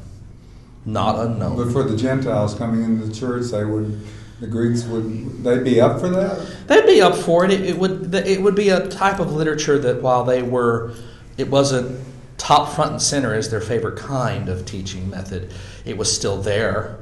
Not 0.86 1.19
unknown. 1.19 1.58
But 1.58 1.73
for 1.73 1.84
the 1.84 1.97
Gentiles 1.97 2.53
coming 2.53 2.84
into 2.84 3.08
the 3.08 3.13
church, 3.13 3.47
they 3.51 3.65
would, 3.65 3.99
the 4.39 4.47
Greeks 4.47 4.84
would, 4.86 5.43
they'd 5.43 5.63
be 5.63 5.82
up 5.82 5.99
for 5.99 6.10
that? 6.10 6.67
They'd 6.67 6.86
be 6.86 7.01
up 7.01 7.15
for 7.15 7.43
it. 7.45 7.51
it. 7.51 7.62
It 7.62 7.77
would 7.77 8.13
it 8.13 8.41
would 8.41 8.56
be 8.56 8.69
a 8.69 8.88
type 8.88 9.19
of 9.19 9.34
literature 9.34 9.80
that 9.80 10.01
while 10.01 10.23
they 10.23 10.43
were, 10.43 10.93
it 11.38 11.49
wasn't 11.49 11.99
top 12.38 12.73
front 12.76 12.91
and 12.91 13.02
center 13.02 13.34
as 13.34 13.50
their 13.50 13.62
favorite 13.62 13.97
kind 13.97 14.50
of 14.50 14.65
teaching 14.65 15.10
method. 15.10 15.52
It 15.86 15.97
was 15.97 16.13
still 16.13 16.41
there. 16.41 17.00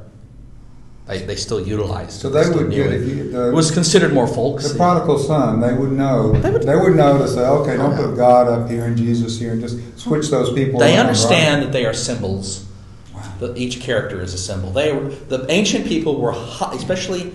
They, 1.08 1.20
they 1.20 1.36
still 1.36 1.66
utilized. 1.66 2.14
So 2.22 2.30
it. 2.30 2.32
they 2.32 2.50
would 2.50 2.70
knew 2.70 2.84
get, 2.84 2.94
it. 2.94 3.02
if 3.04 3.08
you, 3.16 3.40
It 3.50 3.54
was 3.54 3.70
considered 3.70 4.12
more 4.14 4.26
folksy. 4.28 4.70
the 4.70 4.76
prodigal 4.76 5.20
son, 5.20 5.60
they 5.60 5.72
would 5.74 5.92
know, 5.92 6.32
They 6.34 6.50
would- 6.50 6.64
they 6.64 6.76
would 6.76 6.96
know 6.96 7.18
to 7.20 7.28
say, 7.28 7.42
okay, 7.46 7.78
don't 7.78 7.96
put 7.96 8.16
God 8.16 8.48
up 8.48 8.70
here 8.70 8.86
and 8.86 8.98
Jesus 8.98 9.38
here 9.40 9.52
and 9.52 9.62
just 9.62 9.78
switch 10.00 10.30
those 10.32 10.52
people 10.54 10.80
They 10.80 10.98
understand 10.98 11.60
right? 11.62 11.66
that 11.68 11.72
they 11.74 11.86
are 11.86 11.94
symbols. 11.94 12.66
That 13.40 13.58
each 13.58 13.82
character 13.82 14.22
is 14.22 14.34
a 14.34 14.38
symbol. 14.38 14.72
They 14.72 14.94
were, 14.94 15.10
the 15.10 15.46
ancient 15.52 15.86
people 15.86 16.20
were, 16.20 16.32
hi- 16.32 16.74
especially 16.74 17.34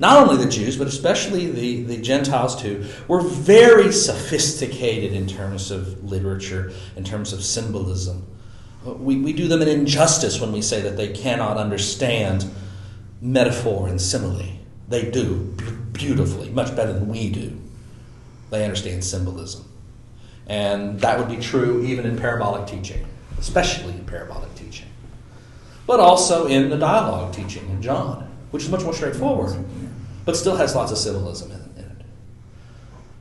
not 0.00 0.16
only 0.16 0.42
the 0.42 0.50
Jews, 0.50 0.78
but 0.78 0.86
especially 0.86 1.50
the, 1.50 1.82
the 1.82 1.96
Gentiles 1.98 2.60
too, 2.60 2.86
were 3.06 3.20
very 3.20 3.92
sophisticated 3.92 5.12
in 5.12 5.26
terms 5.26 5.70
of 5.70 6.02
literature, 6.02 6.72
in 6.96 7.04
terms 7.04 7.34
of 7.34 7.44
symbolism. 7.44 8.26
We, 8.82 9.18
we 9.18 9.34
do 9.34 9.46
them 9.46 9.60
an 9.60 9.68
injustice 9.68 10.40
when 10.40 10.52
we 10.52 10.62
say 10.62 10.80
that 10.80 10.96
they 10.96 11.12
cannot 11.12 11.58
understand 11.58 12.46
metaphor 13.20 13.88
and 13.88 14.00
simile. 14.00 14.56
They 14.88 15.10
do 15.10 15.54
beautifully, 15.92 16.48
much 16.48 16.74
better 16.74 16.94
than 16.94 17.08
we 17.08 17.28
do. 17.28 17.60
They 18.48 18.64
understand 18.64 19.04
symbolism. 19.04 19.66
And 20.46 20.98
that 21.00 21.18
would 21.18 21.28
be 21.28 21.36
true 21.36 21.84
even 21.84 22.06
in 22.06 22.18
parabolic 22.18 22.66
teaching, 22.66 23.06
especially 23.38 23.92
in 23.92 24.06
parabolic 24.06 24.54
teaching. 24.54 24.88
But 25.86 26.00
also 26.00 26.46
in 26.46 26.70
the 26.70 26.78
dialogue 26.78 27.34
teaching 27.34 27.68
in 27.68 27.82
John, 27.82 28.28
which 28.50 28.64
is 28.64 28.70
much 28.70 28.82
more 28.82 28.94
straightforward, 28.94 29.62
but 30.24 30.36
still 30.36 30.56
has 30.56 30.74
lots 30.74 30.92
of 30.92 30.98
symbolism 30.98 31.52
in, 31.52 31.84
it. 31.84 32.04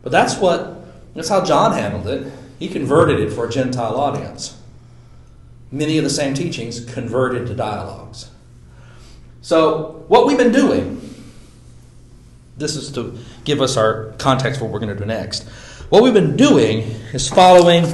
But 0.03 0.11
that's 0.11 0.37
what 0.37 0.79
that's 1.13 1.29
how 1.29 1.43
John 1.43 1.73
handled 1.73 2.07
it. 2.07 2.31
He 2.59 2.67
converted 2.67 3.19
it 3.19 3.31
for 3.31 3.47
a 3.47 3.49
Gentile 3.49 3.95
audience. 3.95 4.57
Many 5.71 5.97
of 5.97 6.03
the 6.03 6.09
same 6.09 6.33
teachings 6.33 6.83
converted 6.93 7.47
to 7.47 7.55
dialogues. 7.55 8.29
So 9.41 10.03
what 10.07 10.25
we've 10.25 10.37
been 10.37 10.51
doing, 10.51 10.99
this 12.57 12.75
is 12.75 12.91
to 12.93 13.17
give 13.45 13.61
us 13.61 13.77
our 13.77 14.13
context 14.17 14.59
for 14.59 14.65
what 14.65 14.73
we're 14.73 14.79
going 14.79 14.95
to 14.95 14.99
do 14.99 15.05
next. 15.05 15.47
What 15.89 16.03
we've 16.03 16.13
been 16.13 16.35
doing 16.35 16.79
is 17.13 17.27
following 17.27 17.85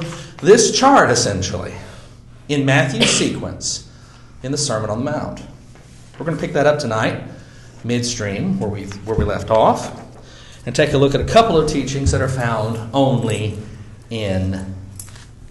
this 0.42 0.78
chart 0.78 1.10
essentially 1.10 1.74
in 2.50 2.66
Matthew's 2.66 3.10
sequence 3.10 3.90
in 4.44 4.52
the 4.52 4.58
Sermon 4.58 4.90
on 4.90 5.04
the 5.04 5.12
Mount. 5.12 5.42
We're 6.20 6.26
going 6.26 6.38
to 6.38 6.42
pick 6.42 6.54
that 6.54 6.68
up 6.68 6.80
tonight, 6.80 7.24
midstream, 7.86 8.60
where 8.60 8.70
we, 8.70 8.84
where 8.84 9.16
we 9.16 9.24
left 9.24 9.50
off, 9.50 10.02
and 10.66 10.76
take 10.76 10.94
a 10.94 10.98
look 10.98 11.14
at 11.14 11.22
a 11.22 11.26
couple 11.26 11.58
of 11.58 11.70
teachings 11.70 12.12
that 12.12 12.22
are 12.22 12.28
found 12.30 12.90
only 12.94 13.58
in 14.10 14.76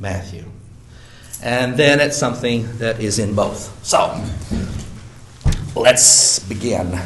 Matthew. 0.00 0.44
And 1.42 1.76
then 1.76 2.00
at 2.00 2.14
something 2.14 2.78
that 2.78 3.00
is 3.00 3.18
in 3.18 3.34
both. 3.34 3.84
So, 3.84 4.22
let's 5.76 6.40
begin. 6.40 6.98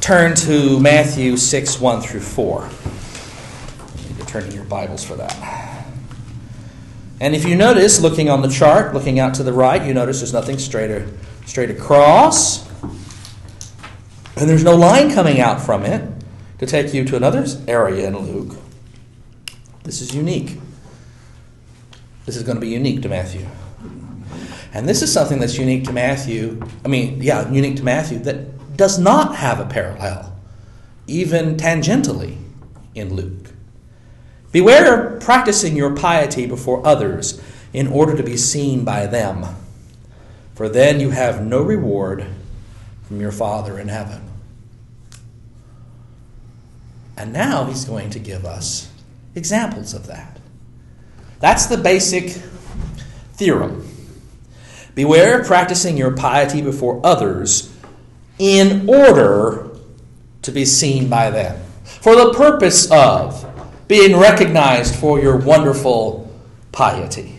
Turn 0.00 0.34
to 0.36 0.78
Matthew 0.78 1.36
6 1.36 1.80
1 1.80 2.02
through 2.02 2.20
4. 2.20 2.70
You 3.96 4.08
need 4.08 4.18
to 4.20 4.26
turn 4.26 4.44
in 4.44 4.52
your 4.52 4.64
Bibles 4.64 5.04
for 5.04 5.14
that. 5.16 5.86
And 7.18 7.34
if 7.34 7.46
you 7.46 7.56
notice, 7.56 8.00
looking 8.00 8.28
on 8.28 8.42
the 8.42 8.48
chart, 8.48 8.92
looking 8.92 9.18
out 9.18 9.34
to 9.34 9.42
the 9.42 9.52
right, 9.52 9.82
you 9.82 9.94
notice 9.94 10.20
there's 10.20 10.34
nothing 10.34 10.58
straight, 10.58 11.02
straight 11.46 11.70
across. 11.70 12.66
And 14.36 14.48
there's 14.50 14.64
no 14.64 14.76
line 14.76 15.10
coming 15.10 15.40
out 15.40 15.60
from 15.60 15.84
it 15.84 16.12
to 16.58 16.66
take 16.66 16.92
you 16.92 17.04
to 17.04 17.16
another 17.16 17.46
area 17.66 18.06
in 18.06 18.18
Luke. 18.18 18.56
This 19.82 20.00
is 20.00 20.14
unique. 20.14 20.58
This 22.26 22.36
is 22.36 22.42
going 22.42 22.56
to 22.56 22.60
be 22.60 22.68
unique 22.68 23.02
to 23.02 23.08
Matthew. 23.08 23.46
And 24.74 24.86
this 24.86 25.00
is 25.00 25.12
something 25.12 25.38
that's 25.38 25.56
unique 25.56 25.84
to 25.84 25.92
Matthew. 25.92 26.60
I 26.84 26.88
mean, 26.88 27.22
yeah, 27.22 27.50
unique 27.50 27.76
to 27.76 27.82
Matthew 27.82 28.18
that 28.20 28.76
does 28.76 28.98
not 28.98 29.36
have 29.36 29.58
a 29.58 29.64
parallel, 29.64 30.36
even 31.06 31.56
tangentially, 31.56 32.36
in 32.94 33.14
Luke. 33.14 33.52
Beware 34.52 35.14
of 35.14 35.22
practicing 35.22 35.76
your 35.76 35.94
piety 35.94 36.46
before 36.46 36.86
others 36.86 37.40
in 37.72 37.86
order 37.86 38.16
to 38.16 38.22
be 38.22 38.36
seen 38.36 38.84
by 38.84 39.06
them, 39.06 39.46
for 40.54 40.68
then 40.68 41.00
you 41.00 41.10
have 41.10 41.44
no 41.44 41.62
reward 41.62 42.26
from 43.04 43.20
your 43.20 43.32
Father 43.32 43.78
in 43.78 43.88
heaven. 43.88 44.25
And 47.16 47.32
now 47.32 47.64
he's 47.64 47.84
going 47.84 48.10
to 48.10 48.18
give 48.18 48.44
us 48.44 48.90
examples 49.34 49.94
of 49.94 50.06
that. 50.06 50.38
That's 51.40 51.66
the 51.66 51.76
basic 51.76 52.30
theorem. 53.34 53.86
Beware 54.94 55.40
of 55.40 55.46
practicing 55.46 55.96
your 55.96 56.16
piety 56.16 56.62
before 56.62 57.00
others 57.04 57.72
in 58.38 58.88
order 58.88 59.70
to 60.42 60.52
be 60.52 60.64
seen 60.64 61.08
by 61.08 61.30
them, 61.30 61.60
for 61.84 62.14
the 62.14 62.32
purpose 62.32 62.90
of 62.90 63.44
being 63.88 64.16
recognized 64.16 64.94
for 64.94 65.20
your 65.20 65.36
wonderful 65.36 66.30
piety. 66.72 67.38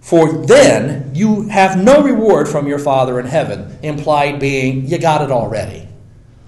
For 0.00 0.32
then 0.46 1.14
you 1.14 1.48
have 1.48 1.82
no 1.82 2.02
reward 2.02 2.48
from 2.48 2.66
your 2.66 2.78
Father 2.78 3.20
in 3.20 3.26
heaven, 3.26 3.78
implied 3.82 4.40
being 4.40 4.86
you 4.86 4.98
got 4.98 5.22
it 5.22 5.30
already. 5.30 5.88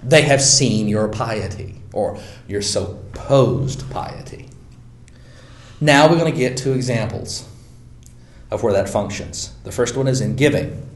They 0.05 0.21
have 0.21 0.41
seen 0.41 0.87
your 0.87 1.07
piety, 1.07 1.81
or 1.91 2.19
your 2.47 2.61
supposed 2.61 3.89
piety. 3.89 4.49
Now 5.81 6.07
we're 6.07 6.19
going 6.19 6.31
to 6.31 6.37
get 6.37 6.57
two 6.57 6.73
examples 6.73 7.49
of 8.51 8.61
where 8.61 8.73
that 8.73 8.87
functions. 8.87 9.53
The 9.63 9.71
first 9.71 9.97
one 9.97 10.07
is 10.07 10.21
in 10.21 10.35
giving. 10.35 10.87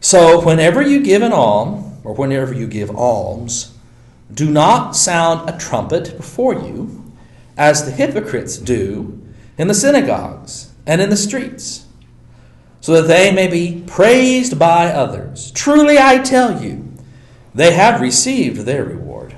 So, 0.00 0.40
whenever 0.40 0.80
you 0.80 1.02
give 1.02 1.22
an 1.22 1.32
alms, 1.32 1.98
or 2.04 2.14
whenever 2.14 2.54
you 2.54 2.66
give 2.66 2.90
alms, 2.96 3.76
do 4.32 4.50
not 4.50 4.96
sound 4.96 5.50
a 5.50 5.58
trumpet 5.58 6.16
before 6.16 6.54
you, 6.54 7.12
as 7.56 7.84
the 7.84 7.90
hypocrites 7.90 8.56
do 8.56 9.20
in 9.58 9.68
the 9.68 9.74
synagogues 9.74 10.72
and 10.86 11.00
in 11.00 11.10
the 11.10 11.16
streets, 11.16 11.86
so 12.80 13.02
that 13.02 13.08
they 13.08 13.32
may 13.32 13.48
be 13.48 13.82
praised 13.86 14.58
by 14.58 14.86
others. 14.86 15.50
Truly 15.50 15.98
I 15.98 16.18
tell 16.18 16.62
you, 16.62 16.89
they 17.54 17.74
have 17.74 18.00
received 18.00 18.60
their 18.60 18.84
reward. 18.84 19.36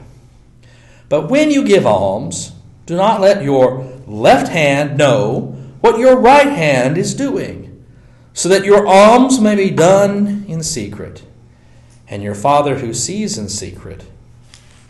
But 1.08 1.30
when 1.30 1.50
you 1.50 1.64
give 1.64 1.86
alms, 1.86 2.52
do 2.86 2.96
not 2.96 3.20
let 3.20 3.42
your 3.42 3.84
left 4.06 4.48
hand 4.48 4.96
know 4.96 5.56
what 5.80 5.98
your 5.98 6.18
right 6.18 6.48
hand 6.48 6.96
is 6.96 7.14
doing, 7.14 7.84
so 8.32 8.48
that 8.48 8.64
your 8.64 8.86
alms 8.86 9.40
may 9.40 9.54
be 9.54 9.70
done 9.70 10.44
in 10.48 10.62
secret, 10.62 11.22
and 12.08 12.22
your 12.22 12.34
Father 12.34 12.78
who 12.78 12.94
sees 12.94 13.36
in 13.36 13.48
secret 13.48 14.04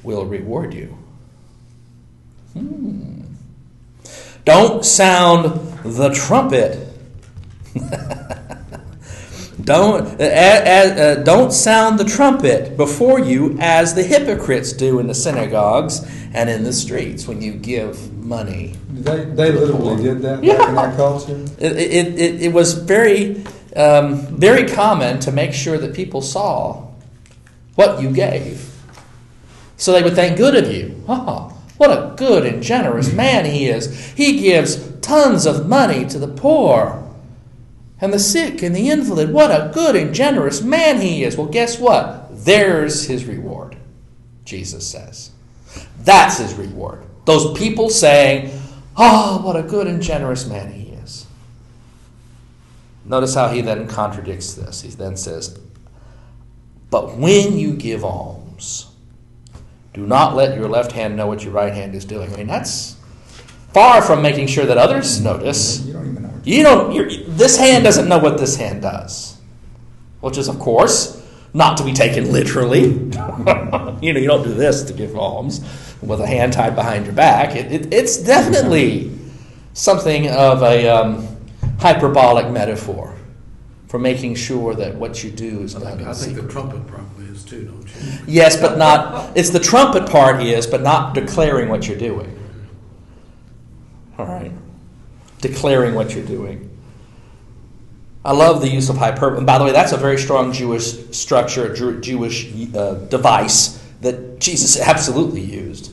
will 0.02 0.26
reward 0.26 0.74
you. 0.74 0.98
Hmm. 2.52 3.22
Don't 4.44 4.84
sound 4.84 5.78
the 5.84 6.10
trumpet. 6.10 6.88
don't, 9.60 10.20
uh, 10.20 10.24
uh, 10.24 11.14
don't 11.22 11.52
sound 11.52 11.98
the 11.98 12.04
trumpet 12.04 12.76
before 12.76 13.20
you 13.20 13.56
as 13.60 13.94
the 13.94 14.02
hypocrites 14.02 14.72
do 14.72 14.98
in 14.98 15.06
the 15.06 15.14
synagogues 15.14 16.04
and 16.32 16.48
in 16.48 16.64
the 16.64 16.72
streets 16.72 17.28
when 17.28 17.42
you 17.42 17.52
give 17.52 18.12
money. 18.14 18.74
They, 18.90 19.24
they 19.26 19.52
literally 19.52 20.02
did 20.02 20.22
that 20.22 20.36
back 20.36 20.42
in 20.42 20.44
Yeah. 20.44 20.72
that 20.72 20.96
culture? 20.96 21.36
It, 21.58 21.72
it, 21.76 22.18
it, 22.18 22.42
it 22.42 22.52
was 22.52 22.74
very, 22.74 23.44
um, 23.76 24.26
very 24.36 24.66
common 24.66 25.20
to 25.20 25.30
make 25.32 25.52
sure 25.52 25.76
that 25.78 25.94
people 25.94 26.22
saw 26.22 26.86
what 27.74 28.00
you 28.00 28.10
gave. 28.10 28.68
So 29.76 29.92
they 29.92 30.02
would 30.02 30.14
think 30.14 30.36
good 30.36 30.54
of 30.56 30.72
you. 30.72 31.02
Oh, 31.08 31.48
what 31.76 31.90
a 31.90 32.14
good 32.16 32.46
and 32.46 32.62
generous 32.62 33.12
man 33.12 33.44
he 33.44 33.66
is. 33.66 34.12
He 34.12 34.40
gives 34.40 34.76
tons 35.00 35.44
of 35.46 35.68
money 35.68 36.06
to 36.06 36.18
the 36.18 36.28
poor 36.28 37.02
and 38.02 38.12
the 38.12 38.18
sick 38.18 38.62
and 38.62 38.74
the 38.74 38.90
invalid. 38.90 39.32
What 39.32 39.52
a 39.52 39.70
good 39.72 39.94
and 39.94 40.12
generous 40.12 40.60
man 40.60 41.00
he 41.00 41.22
is. 41.22 41.36
Well, 41.36 41.46
guess 41.46 41.78
what? 41.78 42.44
There's 42.44 43.06
his 43.06 43.24
reward, 43.24 43.76
Jesus 44.44 44.86
says. 44.86 45.30
That's 46.00 46.38
his 46.38 46.54
reward. 46.54 47.04
Those 47.24 47.56
people 47.56 47.88
saying, 47.88 48.60
Oh, 48.96 49.40
what 49.42 49.56
a 49.56 49.62
good 49.62 49.86
and 49.86 50.02
generous 50.02 50.46
man 50.46 50.72
he 50.72 50.90
is. 50.90 51.26
Notice 53.04 53.34
how 53.34 53.48
he 53.48 53.60
then 53.60 53.86
contradicts 53.86 54.54
this. 54.54 54.82
He 54.82 54.90
then 54.90 55.16
says, 55.16 55.58
But 56.90 57.16
when 57.16 57.56
you 57.56 57.74
give 57.74 58.04
alms, 58.04 58.90
do 59.94 60.04
not 60.04 60.34
let 60.34 60.58
your 60.58 60.68
left 60.68 60.90
hand 60.90 61.16
know 61.16 61.28
what 61.28 61.44
your 61.44 61.52
right 61.52 61.72
hand 61.72 61.94
is 61.94 62.04
doing. 62.04 62.32
I 62.34 62.38
mean, 62.38 62.48
that's 62.48 62.96
far 63.72 64.02
from 64.02 64.22
making 64.22 64.48
sure 64.48 64.66
that 64.66 64.76
others 64.76 65.20
notice. 65.22 65.86
You 66.44 66.62
don't 66.62 66.88
know. 66.88 66.94
You 66.94 67.02
don't. 67.02 67.10
You're, 67.12 67.24
this 67.34 67.58
hand 67.58 67.84
doesn't 67.84 68.08
know 68.08 68.18
what 68.18 68.38
this 68.38 68.56
hand 68.56 68.82
does, 68.82 69.38
which 70.20 70.38
is, 70.38 70.48
of 70.48 70.58
course, 70.58 71.22
not 71.54 71.76
to 71.78 71.84
be 71.84 71.92
taken 71.92 72.32
literally. 72.32 72.82
you 74.00 74.12
know, 74.12 74.20
you 74.20 74.26
don't 74.26 74.42
do 74.42 74.54
this 74.54 74.82
to 74.84 74.92
give 74.92 75.16
alms 75.16 75.60
with 76.02 76.20
a 76.20 76.26
hand 76.26 76.52
tied 76.52 76.74
behind 76.74 77.06
your 77.06 77.14
back. 77.14 77.54
It, 77.54 77.72
it, 77.72 77.94
it's 77.94 78.16
definitely 78.16 79.12
something 79.72 80.28
of 80.28 80.62
a 80.62 80.88
um, 80.88 81.28
hyperbolic 81.78 82.50
metaphor 82.50 83.16
for 83.88 83.98
making 83.98 84.34
sure 84.34 84.74
that 84.74 84.94
what 84.94 85.22
you 85.22 85.30
do 85.30 85.60
is 85.60 85.76
I 85.76 85.80
done 85.80 85.88
think, 85.88 86.00
in 86.00 86.08
I 86.08 86.12
think 86.14 86.36
the 86.36 86.48
trumpet 86.48 86.86
probably 86.86 87.26
is 87.26 87.44
too, 87.44 87.64
don't 87.66 87.86
you? 87.86 88.18
Yes, 88.26 88.58
but 88.58 88.78
not. 88.78 89.36
It's 89.36 89.50
the 89.50 89.60
trumpet 89.60 90.08
part 90.08 90.42
is, 90.42 90.66
but 90.66 90.82
not 90.82 91.14
declaring 91.14 91.68
what 91.68 91.86
you're 91.86 91.98
doing. 91.98 92.38
All 94.18 94.26
right, 94.26 94.52
declaring 95.42 95.94
what 95.94 96.14
you're 96.14 96.24
doing. 96.24 96.70
I 98.24 98.32
love 98.32 98.60
the 98.60 98.68
use 98.68 98.88
of 98.88 98.96
hyperbole. 98.96 99.38
And 99.38 99.46
by 99.46 99.58
the 99.58 99.64
way, 99.64 99.72
that's 99.72 99.92
a 99.92 99.96
very 99.96 100.16
strong 100.16 100.52
Jewish 100.52 101.10
structure, 101.10 101.74
Jew- 101.74 102.00
Jewish 102.00 102.50
uh, 102.74 102.94
device 102.94 103.78
that 104.00 104.38
Jesus 104.38 104.80
absolutely 104.80 105.40
used 105.40 105.92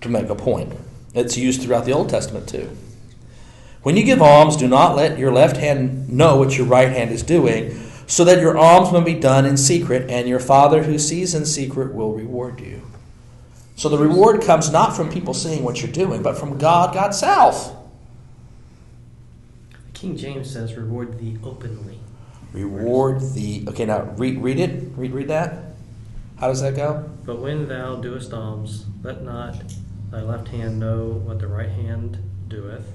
to 0.00 0.08
make 0.08 0.28
a 0.28 0.34
point. 0.34 0.72
It's 1.14 1.36
used 1.36 1.62
throughout 1.62 1.84
the 1.84 1.92
Old 1.92 2.08
Testament 2.08 2.48
too. 2.48 2.70
When 3.82 3.96
you 3.96 4.04
give 4.04 4.22
alms, 4.22 4.56
do 4.56 4.66
not 4.66 4.96
let 4.96 5.18
your 5.18 5.32
left 5.32 5.58
hand 5.58 6.08
know 6.08 6.38
what 6.38 6.56
your 6.56 6.66
right 6.66 6.90
hand 6.90 7.10
is 7.10 7.22
doing, 7.22 7.78
so 8.06 8.24
that 8.24 8.40
your 8.40 8.56
alms 8.56 8.90
may 8.92 9.02
be 9.02 9.20
done 9.20 9.44
in 9.44 9.58
secret, 9.58 10.10
and 10.10 10.26
your 10.26 10.40
Father 10.40 10.82
who 10.82 10.98
sees 10.98 11.34
in 11.34 11.44
secret 11.44 11.94
will 11.94 12.14
reward 12.14 12.60
you. 12.60 12.80
So 13.76 13.90
the 13.90 13.98
reward 13.98 14.42
comes 14.42 14.70
not 14.70 14.96
from 14.96 15.10
people 15.10 15.34
seeing 15.34 15.62
what 15.62 15.82
you're 15.82 15.92
doing, 15.92 16.22
but 16.22 16.38
from 16.38 16.56
God, 16.56 16.94
God's 16.94 17.18
self. 17.18 17.83
King 20.04 20.16
James 20.18 20.50
says, 20.50 20.74
"Reward 20.74 21.18
thee 21.18 21.38
openly." 21.42 21.98
Reward 22.52 23.22
thee. 23.32 23.64
Okay, 23.66 23.86
now 23.86 24.02
read, 24.18 24.42
read 24.42 24.60
it. 24.60 24.92
Read, 24.96 25.12
read 25.12 25.28
that. 25.28 25.76
How 26.36 26.48
does 26.48 26.60
that 26.60 26.76
go? 26.76 27.08
But 27.24 27.40
when 27.40 27.68
thou 27.68 27.96
doest 27.96 28.34
alms, 28.34 28.84
let 29.02 29.22
not 29.22 29.62
thy 30.10 30.20
left 30.20 30.48
hand 30.48 30.78
know 30.78 31.06
what 31.24 31.38
the 31.38 31.46
right 31.48 31.70
hand 31.70 32.18
doeth, 32.48 32.92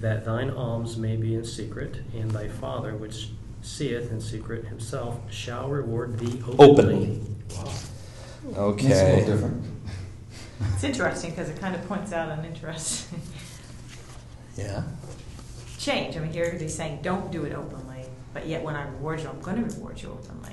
that 0.00 0.24
thine 0.24 0.50
alms 0.50 0.96
may 0.96 1.14
be 1.14 1.36
in 1.36 1.44
secret, 1.44 2.00
and 2.12 2.32
thy 2.32 2.48
Father 2.48 2.96
which 2.96 3.30
seeth 3.62 4.10
in 4.10 4.20
secret 4.20 4.64
himself 4.66 5.20
shall 5.32 5.68
reward 5.68 6.18
thee 6.18 6.42
openly. 6.48 6.64
Openly. 6.68 7.20
It's 7.48 7.58
a 8.56 8.60
Okay. 8.60 9.16
little 9.20 9.34
different. 9.34 9.64
It's 10.74 10.82
interesting 10.82 11.30
because 11.30 11.48
it 11.48 11.60
kind 11.60 11.76
of 11.76 11.86
points 11.86 12.12
out 12.12 12.36
an 12.36 12.44
interesting 12.44 13.20
Yeah. 14.58 14.82
Change. 15.80 16.16
I 16.16 16.20
mean, 16.20 16.32
here 16.32 16.50
he's 16.52 16.74
saying, 16.74 17.00
don't 17.02 17.32
do 17.32 17.44
it 17.44 17.52
openly, 17.54 18.04
but 18.34 18.46
yet 18.46 18.62
when 18.62 18.76
I 18.76 18.88
reward 18.88 19.20
you, 19.20 19.28
I'm 19.28 19.40
going 19.40 19.56
to 19.56 19.74
reward 19.74 20.00
you 20.00 20.10
openly. 20.10 20.52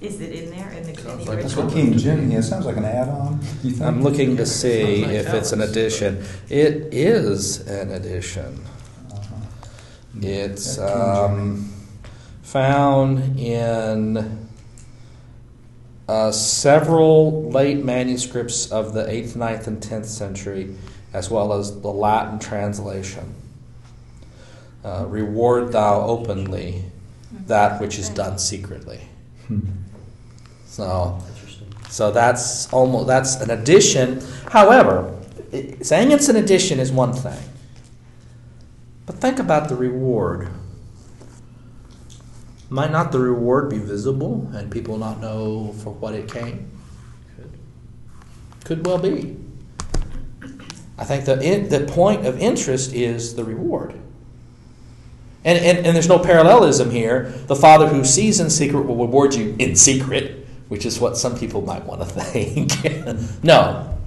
Is 0.00 0.20
it 0.20 0.32
in 0.32 0.50
there 0.50 0.70
in 0.70 0.82
the, 0.82 0.90
in 0.90 0.96
the 0.96 1.24
like 1.24 1.40
That's 1.40 1.56
original? 1.56 1.64
what 1.64 1.72
King 1.74 1.96
Jimmy. 1.98 2.34
It 2.34 2.42
sounds 2.42 2.66
like 2.66 2.76
an 2.76 2.84
add-on. 2.84 3.40
You 3.62 3.70
think? 3.70 3.82
I'm 3.82 4.02
looking 4.02 4.36
to 4.36 4.44
see 4.46 5.00
Sounds 5.00 5.12
like 5.12 5.26
if 5.26 5.34
it's 5.34 5.52
an 5.52 5.60
addition. 5.62 6.24
It 6.48 6.92
is 6.92 7.66
an 7.66 7.90
addition. 7.90 8.60
Uh-huh. 9.10 9.36
It's 10.20 10.76
That 10.76 10.92
King 10.92 11.14
Jimmy. 11.14 11.42
um, 11.42 11.72
found 12.42 13.38
in 13.40 14.48
uh, 16.06 16.32
several 16.32 17.50
late 17.50 17.82
manuscripts 17.82 18.70
of 18.70 18.92
the 18.92 19.04
8th, 19.04 19.36
9th, 19.36 19.66
and 19.68 19.80
10th 19.80 20.04
century, 20.06 20.74
as 21.14 21.30
well 21.30 21.54
as 21.54 21.80
the 21.80 21.88
Latin 21.90 22.38
translation. 22.38 23.34
Uh, 24.84 25.06
reward 25.08 25.72
thou 25.72 26.02
openly 26.02 26.84
that 27.46 27.80
which 27.80 27.98
is 27.98 28.10
done 28.10 28.38
secretly. 28.38 29.00
Hmm. 29.46 29.60
So, 30.66 31.22
so 31.88 32.10
that's 32.10 32.72
almost 32.72 33.06
that's 33.06 33.36
an 33.36 33.50
addition. 33.50 34.22
However, 34.50 35.18
i 35.52 35.76
saying 35.80 36.12
it's 36.12 36.28
an 36.28 36.36
addition 36.36 36.78
is 36.80 36.92
one 36.92 37.12
thing. 37.12 37.40
But 39.06 39.16
think 39.16 39.38
about 39.38 39.68
the 39.68 39.76
reward. 39.76 40.48
Might 42.70 42.90
not 42.90 43.12
the 43.12 43.20
reward 43.20 43.70
be 43.70 43.78
visible 43.78 44.50
and 44.52 44.70
people 44.70 44.98
not 44.98 45.20
know 45.20 45.72
for 45.82 45.92
what 45.92 46.14
it 46.14 46.30
came? 46.30 46.70
Good. 47.36 47.50
Could 48.64 48.86
well 48.86 48.98
be. 48.98 49.36
I 50.98 51.04
think 51.04 51.24
the 51.24 51.40
in, 51.40 51.68
the 51.68 51.86
point 51.86 52.26
of 52.26 52.38
interest 52.38 52.92
is 52.92 53.34
the 53.34 53.44
reward. 53.44 53.94
And, 55.44 55.58
and, 55.58 55.86
and 55.86 55.94
there's 55.94 56.08
no 56.08 56.18
parallelism 56.18 56.90
here. 56.90 57.30
The 57.46 57.56
Father 57.56 57.86
who 57.86 58.04
sees 58.04 58.40
in 58.40 58.48
secret 58.48 58.86
will 58.86 58.96
reward 58.96 59.34
you 59.34 59.54
in 59.58 59.76
secret, 59.76 60.46
which 60.68 60.86
is 60.86 60.98
what 60.98 61.18
some 61.18 61.38
people 61.38 61.60
might 61.60 61.84
want 61.84 62.00
to 62.00 62.06
think. 62.06 62.72
no. 63.44 63.98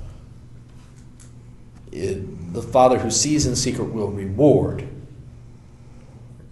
It- 1.91 2.37
the 2.53 2.63
Father 2.63 2.97
who 2.97 3.11
sees 3.11 3.45
in 3.45 3.55
secret 3.55 3.93
will 3.93 4.09
reward. 4.09 4.87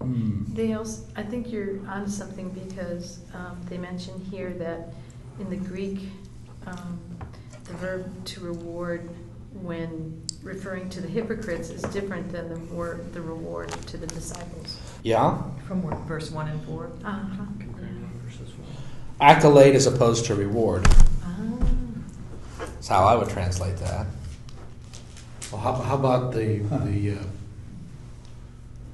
Hmm. 0.00 0.44
They 0.54 0.74
also, 0.74 1.02
I 1.16 1.24
think 1.24 1.50
you're 1.50 1.84
onto 1.88 2.10
something 2.10 2.50
because 2.50 3.18
um, 3.34 3.60
they 3.68 3.76
mention 3.76 4.20
here 4.30 4.50
that 4.50 4.94
in 5.40 5.50
the 5.50 5.56
Greek, 5.56 6.08
um, 6.66 7.00
the 7.64 7.72
verb 7.72 8.24
to 8.26 8.40
reward 8.40 9.08
when 9.62 10.22
referring 10.42 10.88
to 10.90 11.00
the 11.00 11.08
hypocrites 11.08 11.70
is 11.70 11.82
different 11.82 12.30
than 12.30 12.48
the 12.48 12.74
word, 12.74 13.12
the 13.12 13.20
reward 13.20 13.70
to 13.70 13.96
the 13.96 14.06
disciples. 14.06 14.78
Yeah? 15.02 15.42
From 15.66 15.82
where- 15.82 15.96
verse 16.06 16.30
1 16.30 16.48
and 16.48 16.64
4. 16.64 16.90
Uh-huh. 17.04 17.44
Comparing 17.58 18.10
verses 18.24 18.52
one. 18.56 18.68
Accolade 19.20 19.74
as 19.74 19.86
opposed 19.86 20.24
to 20.26 20.34
reward. 20.34 20.86
Ah. 21.22 21.36
That's 22.58 22.88
how 22.88 23.04
I 23.04 23.16
would 23.16 23.28
translate 23.28 23.76
that. 23.78 24.06
Well, 25.50 25.60
how, 25.60 25.74
how 25.74 25.94
about 25.94 26.32
the, 26.32 26.58
the 26.58 27.18
uh, 27.18 27.22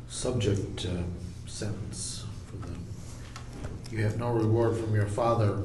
subject 0.08 0.86
uh, 0.86 1.02
sentence 1.46 2.24
for 2.46 2.56
the, 2.66 2.74
you 3.94 4.02
have 4.04 4.18
no 4.18 4.30
reward 4.32 4.76
from 4.76 4.94
your 4.94 5.06
Father. 5.06 5.58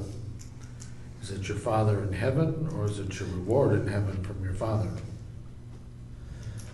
Is 1.30 1.34
it 1.40 1.48
your 1.48 1.58
Father 1.58 2.02
in 2.02 2.12
heaven, 2.14 2.70
or 2.74 2.86
is 2.86 2.98
it 2.98 3.20
your 3.20 3.28
reward 3.28 3.78
in 3.78 3.86
heaven 3.86 4.22
from 4.22 4.42
your 4.42 4.54
Father? 4.54 4.88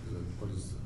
Is 0.07 0.13
it- 0.13 0.21
What 0.39 0.49
is 0.55 0.69
the? 0.69 0.77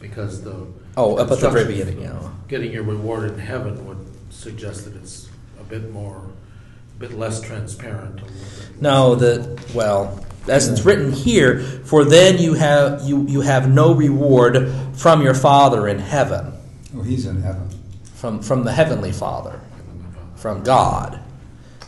Because 0.00 0.40
the. 0.42 0.66
Oh, 0.96 1.16
up 1.16 1.30
at 1.30 1.40
the 1.40 1.50
very 1.50 1.66
beginning, 1.66 2.00
yeah. 2.00 2.18
Getting 2.48 2.72
your 2.72 2.84
reward 2.84 3.30
in 3.30 3.38
heaven 3.38 3.86
would 3.86 3.98
suggest 4.30 4.86
that 4.86 4.96
it's 4.96 5.28
a 5.60 5.64
bit 5.64 5.92
more, 5.92 6.22
a 6.96 7.00
bit 7.00 7.18
less 7.18 7.42
transparent. 7.42 8.20
a 8.20 8.24
bit. 8.24 8.32
No, 8.80 9.14
the 9.14 9.60
well, 9.74 10.24
as 10.48 10.68
it's 10.68 10.86
written 10.86 11.12
here, 11.12 11.60
for 11.84 12.02
then 12.06 12.38
you 12.38 12.54
have 12.54 13.02
you 13.04 13.26
you 13.26 13.42
have 13.42 13.68
no 13.70 13.92
reward 13.94 14.72
from 14.94 15.20
your 15.20 15.34
Father 15.34 15.86
in 15.86 15.98
heaven, 15.98 16.54
Oh, 16.96 17.02
he's 17.02 17.26
in 17.26 17.42
heaven. 17.42 17.68
from 18.14 18.40
from 18.40 18.64
the 18.64 18.72
heavenly 18.72 19.12
Father, 19.12 19.60
from 20.36 20.62
God. 20.62 21.20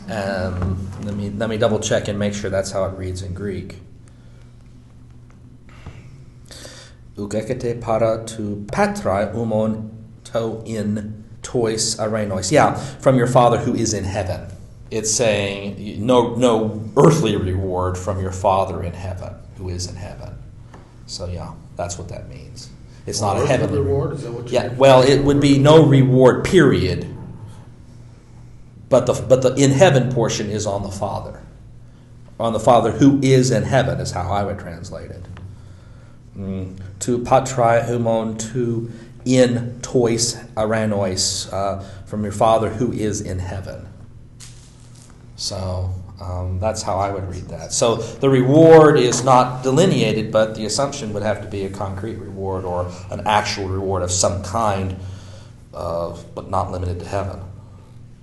Um, 0.09 0.89
let 1.03 1.15
me 1.15 1.29
let 1.29 1.49
me 1.49 1.57
double 1.57 1.79
check 1.79 2.07
and 2.07 2.17
make 2.17 2.33
sure 2.33 2.49
that's 2.49 2.71
how 2.71 2.85
it 2.85 2.97
reads 2.97 3.21
in 3.21 3.33
Greek. 3.33 3.77
Ugekete 7.15 7.81
para 7.81 8.23
tu 8.25 8.65
patrai 8.67 9.33
umon 9.35 9.91
to 10.25 10.61
in 10.65 11.25
tois 11.41 11.95
arenos. 11.97 12.51
Yeah, 12.51 12.75
from 12.75 13.17
your 13.17 13.27
Father 13.27 13.57
who 13.57 13.75
is 13.75 13.93
in 13.93 14.03
heaven. 14.03 14.49
It's 14.91 15.11
saying 15.13 16.05
no 16.05 16.35
no 16.35 16.89
earthly 16.95 17.35
reward 17.35 17.97
from 17.97 18.21
your 18.21 18.31
Father 18.31 18.83
in 18.83 18.93
heaven 18.93 19.33
who 19.57 19.69
is 19.69 19.87
in 19.87 19.95
heaven. 19.95 20.37
So 21.05 21.27
yeah, 21.27 21.53
that's 21.75 21.97
what 21.97 22.07
that 22.09 22.29
means. 22.29 22.69
It's 23.05 23.21
not 23.21 23.41
a 23.41 23.47
heavenly 23.47 23.79
reward, 23.79 24.13
is 24.13 24.23
that 24.23 24.31
what 24.33 24.49
Yeah, 24.49 24.73
well, 24.73 25.01
it 25.01 25.23
would 25.23 25.39
be 25.39 25.57
no 25.57 25.85
reward. 25.85 26.43
Period. 26.43 27.16
But 28.89 29.05
the 29.05 29.13
but 29.13 29.41
the 29.41 29.53
in 29.55 29.71
heaven 29.71 30.11
portion 30.11 30.49
is 30.49 30.65
on 30.65 30.83
the 30.83 30.91
Father, 30.91 31.41
on 32.39 32.53
the 32.53 32.59
Father 32.59 32.91
who 32.91 33.19
is 33.21 33.51
in 33.51 33.63
heaven 33.63 33.99
is 33.99 34.11
how 34.11 34.31
I 34.31 34.43
would 34.43 34.59
translate 34.59 35.11
it. 35.11 35.23
Mm. 36.37 36.79
To 36.99 37.19
patrai 37.19 37.85
humon 37.85 38.39
to 38.53 38.91
in 39.25 39.79
tois 39.81 40.35
aranois 40.55 41.51
uh, 41.51 41.83
from 42.05 42.23
your 42.23 42.31
Father 42.31 42.69
who 42.69 42.91
is 42.91 43.21
in 43.21 43.39
heaven. 43.39 43.87
So 45.35 45.93
Um, 46.19 46.57
that's 46.59 46.81
how 46.81 46.97
I 46.97 47.11
would 47.11 47.29
read 47.29 47.47
that. 47.49 47.71
So 47.71 47.95
the 47.95 48.27
reward 48.27 48.97
is 48.97 49.23
not 49.23 49.61
delineated, 49.61 50.31
but 50.31 50.55
the 50.55 50.65
assumption 50.65 51.13
would 51.13 51.21
have 51.21 51.41
to 51.43 51.47
be 51.47 51.65
a 51.65 51.69
concrete 51.69 52.15
reward 52.15 52.65
or 52.65 52.89
an 53.11 53.21
actual 53.27 53.67
reward 53.69 54.01
of 54.01 54.09
some 54.09 54.41
kind, 54.41 54.95
but 55.71 56.49
not 56.49 56.71
limited 56.71 56.99
to 57.01 57.05
heaven. 57.05 57.39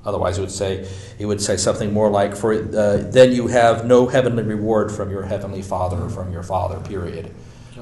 Otherwise, 0.04 0.38
it 0.38 0.42
would 0.42 0.50
say 0.50 0.86
it 1.18 1.26
would 1.26 1.40
say 1.40 1.56
something 1.56 1.92
more 1.92 2.10
like, 2.10 2.36
"For 2.36 2.52
uh, 2.52 2.98
then 3.10 3.32
you 3.32 3.46
have 3.48 3.86
no 3.86 4.06
heavenly 4.06 4.42
reward 4.42 4.92
from 4.92 5.10
your 5.10 5.22
heavenly 5.22 5.62
Father 5.62 5.96
or 5.96 6.10
from 6.10 6.32
your 6.32 6.42
Father." 6.42 6.78
Period. 6.80 7.34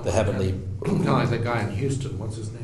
The 0.03 0.11
heavenly. 0.11 0.53
Kind 0.85 1.01
of 1.01 1.07
like 1.07 1.31
that 1.31 1.45
guy 1.45 1.63
in 1.63 1.71
Houston, 1.71 2.19
what's 2.19 2.37
his 2.37 2.51
name? 2.53 2.63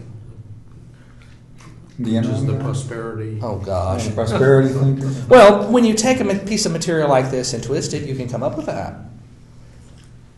The 1.98 2.16
Which 2.16 2.26
is 2.26 2.46
the 2.46 2.59
prosperity. 2.59 3.40
Oh 3.42 3.59
gosh. 3.59 4.12
prosperity 4.14 4.68
thinker. 4.68 5.12
Well, 5.28 5.70
when 5.70 5.84
you 5.84 5.94
take 5.94 6.20
a 6.20 6.34
piece 6.46 6.64
of 6.64 6.72
material 6.72 7.09
like 7.09 7.30
this 7.30 7.54
and 7.54 7.62
twist 7.62 7.92
it, 7.92 8.09
you 8.09 8.14
can 8.14 8.28
come 8.28 8.42
up 8.42 8.56
with 8.56 8.66
that. 8.66 8.94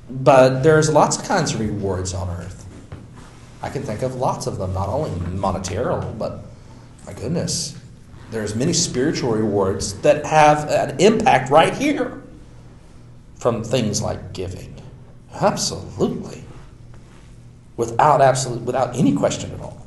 But 0.09 0.62
there's 0.62 0.91
lots 0.91 1.18
of 1.18 1.25
kinds 1.25 1.55
of 1.55 1.61
rewards 1.61 2.14
on 2.14 2.29
earth. 2.31 2.66
I 3.62 3.68
can 3.68 3.83
think 3.83 4.03
of 4.03 4.14
lots 4.14 4.47
of 4.47 4.59
them, 4.59 4.73
not 4.73 4.89
only 4.89 5.11
monetary, 5.33 6.03
but 6.18 6.45
my 7.07 7.12
goodness, 7.12 7.79
there's 8.31 8.55
many 8.55 8.72
spiritual 8.72 9.33
rewards 9.33 9.95
that 10.01 10.24
have 10.24 10.68
an 10.68 10.99
impact 11.01 11.51
right 11.51 11.74
here 11.74 12.22
from 13.37 13.64
things 13.64 14.03
like 14.03 14.33
giving. 14.33 14.74
Absolutely. 15.35 16.45
Without 17.76 18.20
absolute 18.20 18.62
without 18.62 18.97
any 18.97 19.14
question 19.14 19.51
at 19.53 19.61
all. 19.61 19.87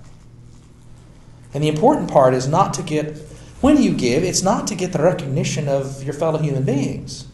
And 1.54 1.64
the 1.64 1.68
important 1.68 2.10
part 2.10 2.34
is 2.34 2.48
not 2.48 2.74
to 2.76 2.82
get, 2.82 3.18
when 3.62 3.82
you 3.82 3.94
give, 3.94 4.24
it's 4.24 4.42
not 4.42 4.66
to 4.68 4.76
get 4.76 4.92
the 4.92 5.04
recognition 5.04 5.68
of 5.68 6.04
your 6.04 6.14
fellow 6.14 6.40
human 6.40 6.64
beings. 6.64 7.28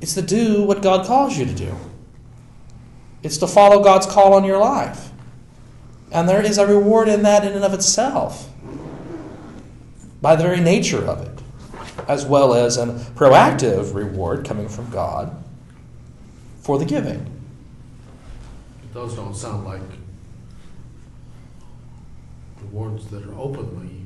It's 0.00 0.14
to 0.14 0.22
do 0.22 0.64
what 0.64 0.82
God 0.82 1.06
calls 1.06 1.38
you 1.38 1.46
to 1.46 1.54
do. 1.54 1.74
It's 3.22 3.38
to 3.38 3.46
follow 3.46 3.82
God's 3.82 4.04
call 4.04 4.34
on 4.34 4.44
your 4.44 4.58
life. 4.58 5.10
And 6.12 6.28
there 6.28 6.42
is 6.42 6.58
a 6.58 6.66
reward 6.66 7.08
in 7.08 7.22
that 7.22 7.44
in 7.44 7.54
and 7.54 7.64
of 7.64 7.72
itself, 7.72 8.50
by 10.24 10.34
the 10.34 10.42
very 10.42 10.58
nature 10.58 11.04
of 11.04 11.20
it, 11.20 11.38
as 12.08 12.24
well 12.24 12.54
as 12.54 12.78
a 12.78 12.86
proactive 13.14 13.92
reward 13.92 14.42
coming 14.42 14.66
from 14.70 14.88
God 14.88 15.36
for 16.62 16.78
the 16.78 16.86
giving. 16.86 17.30
Those 18.94 19.14
don't 19.14 19.36
sound 19.36 19.66
like 19.66 19.82
rewards 22.62 23.06
that 23.08 23.22
are 23.26 23.38
openly 23.38 24.00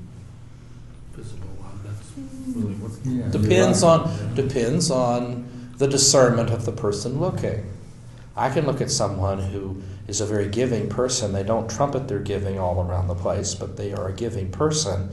visible. 1.13 1.47
That's 1.85 2.13
really 2.49 2.75
what. 2.75 2.91
Yeah. 3.05 3.29
Depends 3.31 3.83
You're 3.83 3.93
on 3.93 4.35
depends 4.35 4.91
on 4.91 5.73
the 5.77 5.87
discernment 5.87 6.51
of 6.51 6.65
the 6.65 6.73
person 6.73 7.21
looking. 7.21 7.65
I 8.37 8.51
can 8.51 8.67
look 8.67 8.81
at 8.81 8.91
someone 8.91 9.39
who 9.39 9.81
is 10.09 10.21
a 10.21 10.27
very 10.27 10.49
giving 10.49 10.89
person. 10.89 11.33
They 11.33 11.45
don't 11.45 11.71
trumpet 11.71 12.09
their 12.09 12.19
giving 12.19 12.59
all 12.59 12.85
around 12.85 13.07
the 13.07 13.15
place, 13.15 13.55
but 13.55 13.77
they 13.77 13.93
are 13.93 14.09
a 14.09 14.13
giving 14.13 14.51
person, 14.51 15.11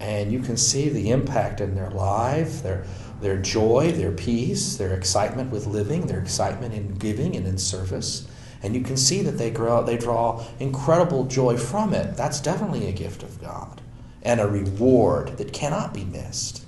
and 0.00 0.32
you 0.32 0.40
can 0.40 0.56
see 0.56 0.88
the 0.88 1.10
impact 1.10 1.60
in 1.60 1.74
their 1.74 1.90
life, 1.90 2.62
their 2.62 2.84
their 3.20 3.38
joy, 3.38 3.92
their 3.92 4.12
peace, 4.12 4.76
their 4.76 4.92
excitement 4.92 5.50
with 5.50 5.66
living, 5.66 6.06
their 6.06 6.20
excitement 6.20 6.74
in 6.74 6.94
giving 6.96 7.34
and 7.34 7.46
in 7.46 7.56
service. 7.56 8.28
And 8.62 8.74
you 8.74 8.82
can 8.82 8.96
see 8.96 9.22
that 9.22 9.38
they 9.38 9.50
grow 9.50 9.82
they 9.82 9.96
draw 9.96 10.44
incredible 10.60 11.24
joy 11.24 11.56
from 11.56 11.94
it. 11.94 12.16
That's 12.16 12.40
definitely 12.40 12.88
a 12.88 12.92
gift 12.92 13.22
of 13.22 13.40
God 13.40 13.80
and 14.22 14.40
a 14.40 14.46
reward 14.46 15.38
that 15.38 15.52
cannot 15.52 15.94
be 15.94 16.04
missed 16.04 16.64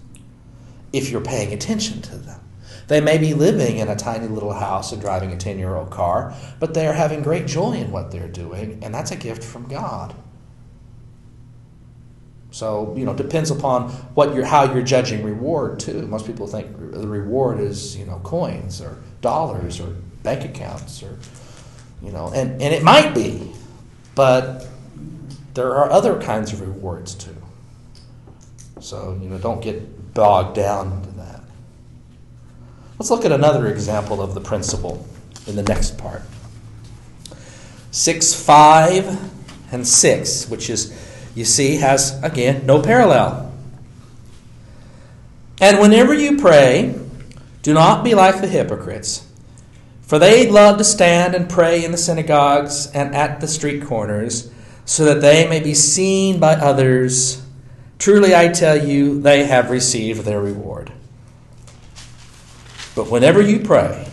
if 0.92 1.10
you're 1.10 1.20
paying 1.20 1.52
attention 1.52 2.00
to 2.02 2.16
them. 2.16 2.40
They 2.86 3.00
may 3.02 3.18
be 3.18 3.34
living 3.34 3.78
in 3.78 3.88
a 3.88 3.96
tiny 3.96 4.28
little 4.28 4.54
house 4.54 4.92
and 4.92 5.00
driving 5.00 5.32
a 5.32 5.36
10 5.36 5.58
year 5.58 5.76
old 5.76 5.90
car, 5.90 6.34
but 6.58 6.72
they 6.72 6.86
are 6.86 6.94
having 6.94 7.22
great 7.22 7.46
joy 7.46 7.72
in 7.72 7.90
what 7.90 8.10
they're 8.10 8.28
doing, 8.28 8.78
and 8.82 8.94
that's 8.94 9.10
a 9.10 9.16
gift 9.16 9.44
from 9.44 9.68
God. 9.68 10.14
So, 12.50 12.94
you 12.96 13.04
know, 13.04 13.14
depends 13.14 13.50
upon 13.50 13.90
what 14.14 14.34
you're, 14.34 14.44
how 14.44 14.72
you're 14.72 14.82
judging 14.82 15.22
reward, 15.22 15.80
too. 15.80 16.06
Most 16.06 16.26
people 16.26 16.46
think 16.46 16.78
the 16.92 17.06
reward 17.06 17.60
is, 17.60 17.96
you 17.96 18.06
know, 18.06 18.20
coins 18.24 18.80
or 18.80 18.96
dollars 19.20 19.80
or 19.80 19.88
bank 20.22 20.44
accounts 20.44 21.02
or, 21.02 21.18
you 22.02 22.10
know, 22.10 22.32
and, 22.34 22.52
and 22.62 22.74
it 22.74 22.82
might 22.82 23.14
be, 23.14 23.52
but 24.14 24.66
there 25.54 25.74
are 25.74 25.90
other 25.90 26.20
kinds 26.20 26.52
of 26.52 26.60
rewards, 26.60 27.14
too. 27.14 27.36
So, 28.80 29.18
you 29.20 29.28
know, 29.28 29.38
don't 29.38 29.60
get 29.60 30.14
bogged 30.14 30.56
down 30.56 30.92
into 30.92 31.10
that. 31.10 31.42
Let's 32.98 33.10
look 33.10 33.24
at 33.24 33.32
another 33.32 33.66
example 33.66 34.22
of 34.22 34.34
the 34.34 34.40
principle 34.40 35.06
in 35.46 35.54
the 35.54 35.62
next 35.62 35.98
part. 35.98 36.22
6, 37.90 38.34
5, 38.34 39.72
and 39.72 39.86
6, 39.86 40.48
which 40.48 40.70
is, 40.70 41.07
you 41.38 41.44
see, 41.44 41.76
has, 41.76 42.20
again, 42.24 42.66
no 42.66 42.82
parallel. 42.82 43.52
And 45.60 45.78
whenever 45.78 46.12
you 46.12 46.36
pray, 46.36 46.98
do 47.62 47.72
not 47.72 48.02
be 48.02 48.16
like 48.16 48.40
the 48.40 48.48
hypocrites, 48.48 49.24
for 50.02 50.18
they 50.18 50.50
love 50.50 50.78
to 50.78 50.84
stand 50.84 51.36
and 51.36 51.48
pray 51.48 51.84
in 51.84 51.92
the 51.92 51.96
synagogues 51.96 52.90
and 52.90 53.14
at 53.14 53.40
the 53.40 53.46
street 53.46 53.84
corners, 53.84 54.50
so 54.84 55.04
that 55.04 55.20
they 55.20 55.48
may 55.48 55.60
be 55.60 55.74
seen 55.74 56.40
by 56.40 56.54
others. 56.54 57.40
Truly 58.00 58.34
I 58.34 58.48
tell 58.48 58.76
you, 58.76 59.20
they 59.20 59.44
have 59.44 59.70
received 59.70 60.22
their 60.22 60.40
reward. 60.40 60.92
But 62.96 63.12
whenever 63.12 63.40
you 63.40 63.60
pray, 63.60 64.08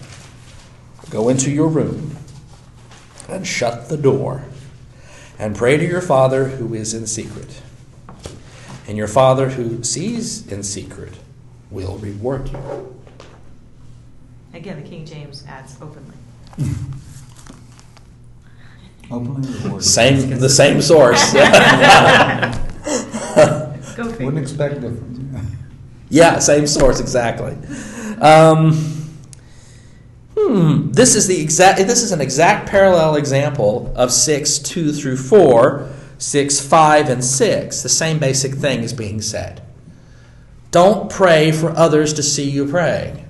go 1.10 1.30
into 1.30 1.50
your 1.50 1.70
room 1.70 2.18
and 3.28 3.48
shut 3.48 3.90
the 3.90 3.98
door 3.98 4.46
and 5.40 5.56
pray 5.56 5.78
to 5.78 5.86
your 5.86 6.02
Father 6.02 6.50
who 6.50 6.74
is 6.74 6.94
in 6.94 7.08
secret. 7.08 7.62
And 8.88 8.98
your 8.98 9.08
Father 9.08 9.50
who 9.50 9.84
sees 9.84 10.46
in 10.48 10.64
secret 10.64 11.14
will 11.72 11.98
reward 11.98 12.50
you. 12.50 12.96
Again, 14.54 14.82
the 14.82 14.88
King 14.88 15.06
James 15.06 15.44
adds 15.48 15.78
openly. 15.82 16.16
Openly 19.12 19.48
rewarded. 19.60 19.86
Same, 19.86 20.40
the 20.40 20.50
same 20.50 20.82
source. 20.82 21.34
Go 23.96 24.10
Wouldn't 24.10 24.40
expect 24.40 24.82
difference. 24.82 25.20
Yeah, 26.10 26.40
same 26.40 26.68
source 26.68 27.00
exactly. 27.00 27.56
Um, 28.20 28.72
hmm, 30.56 30.92
this 30.92 31.16
is 31.16 31.28
the 31.28 31.42
exact. 31.42 31.80
This 31.80 32.02
is 32.02 32.12
an 32.12 32.22
exact 32.22 32.70
parallel 32.70 33.16
example 33.16 33.92
of 33.96 34.12
six 34.12 34.58
two 34.58 34.92
through 34.94 35.18
four, 35.18 35.90
six 36.18 36.60
five 36.60 37.10
and 37.10 37.24
six. 37.24 37.82
The 37.82 37.90
same 37.90 38.20
basic 38.20 38.54
thing 38.54 38.82
is 38.82 38.94
being 38.94 39.22
said. 39.22 39.62
Don't 40.72 41.10
pray 41.10 41.52
for 41.52 41.70
others 41.72 42.14
to 42.14 42.24
see 42.24 42.50
you 42.50 42.68
praying. 42.68 43.26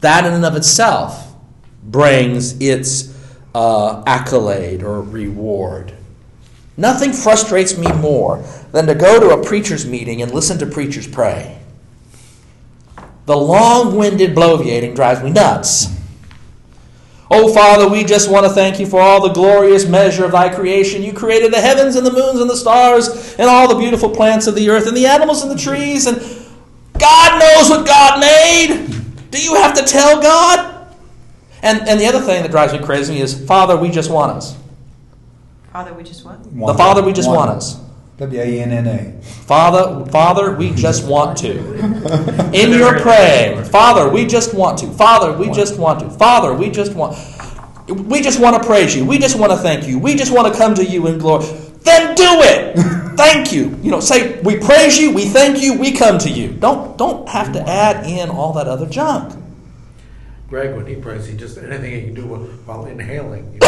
That 0.00 0.24
in 0.24 0.32
and 0.32 0.44
of 0.44 0.56
itself 0.56 1.34
brings 1.82 2.60
its 2.60 3.16
uh, 3.54 4.02
accolade 4.06 4.82
or 4.82 5.02
reward. 5.02 5.94
Nothing 6.76 7.12
frustrates 7.12 7.76
me 7.76 7.92
more 7.92 8.42
than 8.72 8.86
to 8.86 8.94
go 8.94 9.20
to 9.20 9.38
a 9.38 9.44
preacher's 9.44 9.86
meeting 9.86 10.22
and 10.22 10.32
listen 10.32 10.58
to 10.58 10.66
preachers 10.66 11.06
pray. 11.06 11.59
The 13.30 13.36
long 13.36 13.94
winded 13.94 14.34
bloviating 14.34 14.96
drives 14.96 15.22
me 15.22 15.30
nuts. 15.30 15.86
Oh, 17.30 17.54
Father, 17.54 17.88
we 17.88 18.02
just 18.02 18.28
want 18.28 18.44
to 18.44 18.50
thank 18.50 18.80
you 18.80 18.86
for 18.86 19.00
all 19.00 19.22
the 19.22 19.32
glorious 19.32 19.86
measure 19.86 20.24
of 20.24 20.32
thy 20.32 20.52
creation. 20.52 21.00
You 21.00 21.12
created 21.12 21.52
the 21.52 21.60
heavens 21.60 21.94
and 21.94 22.04
the 22.04 22.12
moons 22.12 22.40
and 22.40 22.50
the 22.50 22.56
stars 22.56 23.36
and 23.38 23.48
all 23.48 23.68
the 23.68 23.76
beautiful 23.76 24.10
plants 24.10 24.48
of 24.48 24.56
the 24.56 24.68
earth 24.68 24.88
and 24.88 24.96
the 24.96 25.06
animals 25.06 25.42
and 25.42 25.50
the 25.52 25.56
trees. 25.56 26.08
And 26.08 26.16
God 26.98 27.38
knows 27.38 27.70
what 27.70 27.86
God 27.86 28.18
made. 28.18 29.30
Do 29.30 29.40
you 29.40 29.54
have 29.54 29.74
to 29.74 29.84
tell 29.84 30.20
God? 30.20 30.92
And, 31.62 31.88
and 31.88 32.00
the 32.00 32.06
other 32.06 32.18
thing 32.18 32.42
that 32.42 32.50
drives 32.50 32.72
me 32.72 32.80
crazy 32.80 33.20
is, 33.20 33.46
Father, 33.46 33.76
we 33.76 33.90
just 33.90 34.10
want 34.10 34.32
us. 34.32 34.56
Father, 35.72 35.94
we 35.94 36.02
just 36.02 36.24
what? 36.24 36.42
The 36.42 36.74
Father, 36.74 37.04
we 37.04 37.12
just 37.12 37.28
want 37.28 37.52
us. 37.52 37.80
W 38.20 38.38
A 38.38 38.60
N 38.60 38.70
N 38.70 38.86
A. 38.86 39.22
Father, 39.22 40.04
Father, 40.10 40.54
we 40.54 40.74
just 40.74 41.08
want 41.08 41.38
to. 41.38 41.52
In 42.52 42.70
your 42.78 43.00
praying, 43.00 43.64
Father, 43.64 44.10
we 44.10 44.26
just 44.26 44.52
want 44.52 44.78
to. 44.80 44.88
Father, 44.88 45.32
we 45.32 45.50
just 45.50 45.78
want 45.78 46.00
to. 46.00 46.10
Father, 46.10 46.52
we 46.52 46.70
just 46.70 46.92
want. 46.94 47.16
We 47.88 48.20
just 48.20 48.38
want 48.38 48.62
to 48.62 48.66
praise 48.68 48.94
you. 48.94 49.06
We 49.06 49.18
just 49.18 49.38
want 49.38 49.52
to 49.52 49.58
thank 49.58 49.88
you. 49.88 49.98
We 49.98 50.14
just 50.16 50.32
want 50.32 50.52
to 50.52 50.58
come 50.58 50.74
to 50.74 50.84
you 50.84 51.06
in 51.06 51.16
glory. 51.18 51.46
Then 51.82 52.14
do 52.14 52.28
it. 52.42 52.76
thank 53.16 53.54
you. 53.54 53.78
You 53.82 53.90
know, 53.90 54.00
say 54.00 54.38
we 54.42 54.58
praise 54.58 54.98
you, 54.98 55.14
we 55.14 55.24
thank 55.24 55.62
you, 55.62 55.78
we 55.78 55.92
come 55.92 56.18
to 56.18 56.28
you. 56.30 56.52
Don't 56.52 56.98
don't 56.98 57.26
have 57.26 57.54
to 57.54 57.60
add 57.66 58.04
in 58.06 58.28
all 58.28 58.52
that 58.52 58.68
other 58.68 58.86
junk. 58.86 59.32
Greg, 60.50 60.74
when 60.74 60.84
he 60.84 60.96
prays, 60.96 61.26
he 61.28 61.36
just 61.36 61.56
anything 61.58 61.92
he 61.92 62.02
can 62.02 62.14
do 62.14 62.22
while 62.26 62.84
inhaling. 62.86 63.56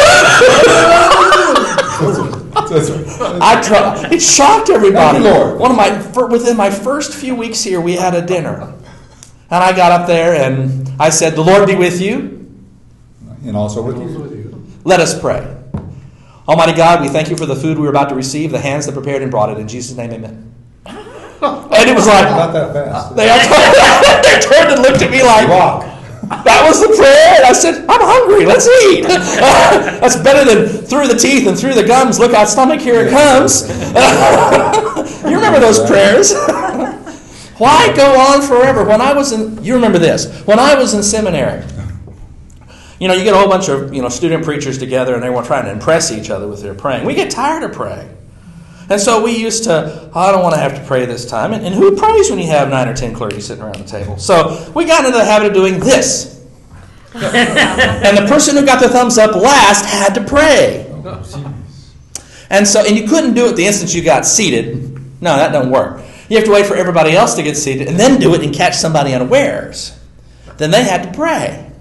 I 3.41 3.61
try. 3.65 4.09
It 4.11 4.21
shocked 4.21 4.69
everybody. 4.69 5.19
Thank 5.21 5.25
you, 5.25 5.31
Lord. 5.31 5.61
One 5.61 5.71
of 5.71 5.77
my 5.77 5.97
fir- 5.97 6.27
within 6.27 6.57
my 6.57 6.71
first 6.71 7.15
few 7.15 7.37
weeks 7.37 7.63
here, 7.63 7.81
we 7.81 7.95
had 7.95 8.15
a 8.15 8.23
dinner, 8.27 8.75
And 9.51 9.63
I 9.63 9.73
got 9.77 9.93
up 9.93 10.09
there 10.09 10.35
and 10.35 10.91
I 10.99 11.11
said, 11.11 11.35
The 11.37 11.43
Lord 11.43 11.69
be 11.69 11.77
with 11.77 12.01
you. 12.01 12.51
And 13.45 13.57
also 13.57 13.81
with 13.83 13.97
Also 13.97 14.09
you. 14.13 14.19
with 14.19 14.33
you. 14.33 14.65
Let 14.85 14.99
us 14.99 15.19
pray. 15.21 15.57
Almighty 16.49 16.73
God, 16.73 17.01
we 17.01 17.09
thank 17.09 17.31
you 17.31 17.37
for 17.37 17.47
the 17.47 17.55
food 17.55 17.77
we 17.79 17.85
were 17.85 17.91
about 17.91 18.09
to 18.09 18.17
receive, 18.17 18.51
the 18.51 18.59
hands 18.59 18.87
that 18.87 18.93
prepared 18.93 19.23
and 19.23 19.31
brought 19.31 19.51
it. 19.51 19.59
In 19.59 19.69
Jesus' 19.69 19.97
name, 19.97 20.11
amen. 20.11 20.53
And 21.43 21.89
it 21.91 21.95
was 21.95 22.07
like, 22.09 22.25
Not 22.25 22.53
that 22.53 22.73
fast. 22.73 23.15
they, 23.17 23.27
they 24.29 24.41
turned 24.41 24.73
and 24.73 24.83
looked 24.83 25.03
at 25.03 25.11
me 25.13 25.23
like, 25.23 25.49
Walk. 25.49 25.85
That 26.45 26.65
was 26.67 26.81
the 26.81 26.95
prayer. 26.97 27.37
And 27.37 27.45
I 27.45 27.53
said, 27.53 27.85
I'm 27.89 28.01
hungry. 28.01 28.47
Let's 28.47 28.67
eat. 28.87 29.03
That's 30.01 30.17
better 30.17 30.45
than 30.45 30.85
through 30.85 31.09
the 31.09 31.19
teeth 31.19 31.47
and 31.47 31.59
through 31.59 31.75
the 31.75 31.85
gums. 31.85 32.19
Look 32.19 32.33
out, 32.33 32.49
stomach, 32.49 32.81
here 32.81 33.07
it 33.07 33.11
comes. 33.11 33.69
you 35.29 35.37
remember 35.37 35.61
those 35.61 35.85
prayers? 35.85 36.33
Why 37.59 37.93
go 37.95 38.19
on 38.19 38.43
forever? 38.43 38.85
When 38.85 39.01
I 39.01 39.13
was 39.13 39.33
in, 39.33 39.63
you 39.63 39.75
remember 39.75 39.99
this, 39.99 40.43
when 40.47 40.59
I 40.59 40.75
was 40.75 40.95
in 40.95 41.03
seminary, 41.03 41.65
you 42.99 43.09
know, 43.09 43.15
you 43.15 43.25
get 43.25 43.35
a 43.35 43.39
whole 43.39 43.49
bunch 43.49 43.69
of, 43.69 43.93
you 43.93 44.01
know, 44.01 44.09
student 44.09 44.45
preachers 44.45 44.79
together 44.79 45.15
and 45.15 45.23
they 45.23 45.31
were 45.31 45.43
trying 45.43 45.65
to 45.67 45.71
impress 45.71 46.11
each 46.11 46.31
other 46.31 46.49
with 46.49 46.63
their 46.63 46.75
praying. 46.75 47.05
We 47.05 47.15
get 47.15 47.31
tired 47.31 47.63
of 47.63 47.73
praying. 47.73 48.17
And 48.93 49.01
so 49.01 49.23
we 49.23 49.35
used 49.35 49.65
to, 49.65 50.11
oh, 50.15 50.21
I 50.21 50.31
don't 50.33 50.43
want 50.43 50.55
to 50.55 50.61
have 50.61 50.75
to 50.75 50.85
pray 50.85 51.07
this 51.07 51.25
time. 51.25 51.55
And, 51.55 51.65
and 51.65 51.75
who 51.75 51.97
prays 51.97 52.29
when 52.29 52.39
you 52.39 52.49
have 52.49 52.69
nine 52.69 52.87
or 52.89 52.95
ten 52.95 53.15
clergy 53.15 53.41
sitting 53.41 53.65
around 53.65 53.77
the 53.79 53.85
table? 53.85 54.19
So 54.19 54.71
we 54.75 54.85
got 54.85 55.07
into 55.07 55.17
the 55.17 55.25
habit 55.25 55.49
of 55.49 55.55
doing 55.55 55.81
this. 55.81 56.45
and 57.15 58.19
the 58.19 58.27
person 58.29 58.55
who 58.55 58.67
got 58.67 58.83
the 58.83 58.91
thumbs 58.91 59.17
up 59.17 59.35
last 59.35 59.87
had 59.87 60.15
to 60.15 60.23
pray. 60.23 60.87
And 62.51 62.69
so, 62.69 62.85
and 62.85 62.95
you 62.95 63.09
couldn't 63.09 63.33
do 63.33 63.47
it 63.47 63.57
the 63.57 63.65
instant 63.65 63.95
you 63.95 64.03
got 64.03 64.27
seated. 64.27 64.93
No, 65.23 65.37
that 65.37 65.53
doesn't 65.53 65.73
work. 65.73 66.05
You 66.29 66.37
have 66.37 66.45
to 66.45 66.53
wait 66.53 66.67
for 66.67 66.77
everybody 66.77 67.13
else 67.13 67.35
to 67.37 67.43
get 67.43 67.57
seated 67.57 67.89
and 67.89 67.99
then 67.99 68.21
do 68.21 68.35
it 68.35 68.43
and 68.43 68.55
catch 68.55 68.75
somebody 68.75 69.15
unawares. 69.15 69.99
Then 70.59 70.71
they 70.71 70.85
had 70.85 71.03
to 71.05 71.13
pray. 71.13 71.73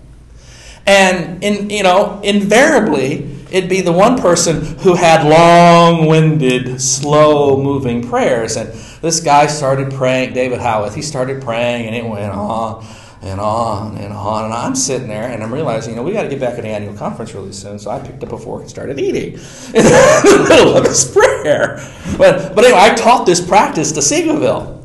And 0.87 1.43
in 1.43 1.69
you 1.69 1.83
know, 1.83 2.21
invariably, 2.23 3.40
it'd 3.51 3.69
be 3.69 3.81
the 3.81 3.91
one 3.91 4.17
person 4.17 4.61
who 4.77 4.95
had 4.95 5.27
long-winded, 5.27 6.81
slow-moving 6.81 8.07
prayers. 8.07 8.55
And 8.55 8.69
this 9.01 9.19
guy 9.19 9.47
started 9.47 9.91
praying, 9.91 10.33
David 10.33 10.59
Howarth, 10.59 10.95
he 10.95 11.01
started 11.01 11.41
praying 11.41 11.87
and 11.87 11.95
it 11.95 12.05
went 12.05 12.31
on 12.33 12.85
and 13.21 13.39
on 13.39 13.97
and 13.97 14.13
on. 14.13 14.45
And 14.45 14.53
I'm 14.53 14.75
sitting 14.75 15.07
there 15.07 15.29
and 15.29 15.43
I'm 15.43 15.53
realizing, 15.53 15.91
you 15.91 15.97
know, 15.97 16.03
we 16.03 16.13
got 16.13 16.23
to 16.23 16.29
get 16.29 16.39
back 16.39 16.57
at 16.57 16.63
the 16.63 16.69
annual 16.69 16.95
conference 16.95 17.33
really 17.33 17.51
soon. 17.51 17.77
So 17.77 17.91
I 17.91 17.99
picked 17.99 18.23
up 18.23 18.31
a 18.31 18.37
fork 18.37 18.61
and 18.61 18.69
started 18.69 18.99
eating 18.99 19.33
in 19.33 19.83
the 19.83 20.45
middle 20.49 20.77
of 20.77 20.85
his 20.85 21.11
prayer. 21.11 21.75
But, 22.17 22.55
but 22.55 22.63
anyway, 22.63 22.79
I 22.79 22.95
taught 22.95 23.25
this 23.25 23.45
practice 23.45 23.91
to 23.91 23.99
Seagoville. 23.99 24.79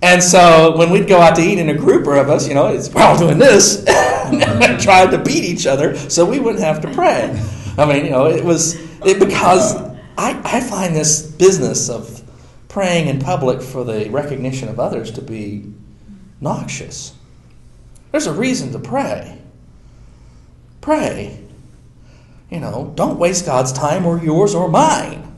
And 0.00 0.20
so 0.22 0.76
when 0.76 0.90
we'd 0.90 1.06
go 1.06 1.18
out 1.18 1.36
to 1.36 1.42
eat 1.42 1.58
in 1.58 1.68
a 1.68 1.76
group 1.76 2.08
of 2.08 2.28
us, 2.28 2.48
you 2.48 2.54
know, 2.54 2.66
it's 2.66 2.88
we're 2.92 3.02
all 3.02 3.16
doing 3.16 3.38
this, 3.38 3.84
and 3.86 4.80
tried 4.80 5.12
to 5.12 5.18
beat 5.18 5.44
each 5.44 5.64
other 5.64 5.96
so 5.96 6.24
we 6.24 6.40
wouldn't 6.40 6.62
have 6.62 6.80
to 6.80 6.92
pray. 6.92 7.40
I 7.78 7.86
mean, 7.86 8.04
you 8.04 8.10
know, 8.10 8.26
it 8.26 8.44
was 8.44 8.74
it 9.04 9.18
because 9.18 9.74
I, 10.18 10.40
I 10.44 10.60
find 10.60 10.94
this 10.94 11.22
business 11.22 11.88
of 11.88 12.22
praying 12.68 13.08
in 13.08 13.18
public 13.18 13.62
for 13.62 13.84
the 13.84 14.08
recognition 14.10 14.68
of 14.68 14.78
others 14.78 15.10
to 15.12 15.22
be 15.22 15.72
noxious. 16.40 17.14
There's 18.10 18.26
a 18.26 18.32
reason 18.32 18.72
to 18.72 18.78
pray. 18.78 19.38
Pray. 20.80 21.38
You 22.50 22.60
know, 22.60 22.92
don't 22.94 23.18
waste 23.18 23.46
God's 23.46 23.72
time 23.72 24.04
or 24.04 24.18
yours 24.18 24.54
or 24.54 24.68
mine. 24.68 25.34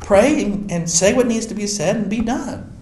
Pray 0.00 0.44
and, 0.44 0.88
say 0.88 1.14
what 1.14 1.26
needs 1.26 1.46
to 1.46 1.54
be 1.54 1.66
said 1.66 1.96
and 1.96 2.08
be 2.08 2.20
done. 2.20 2.72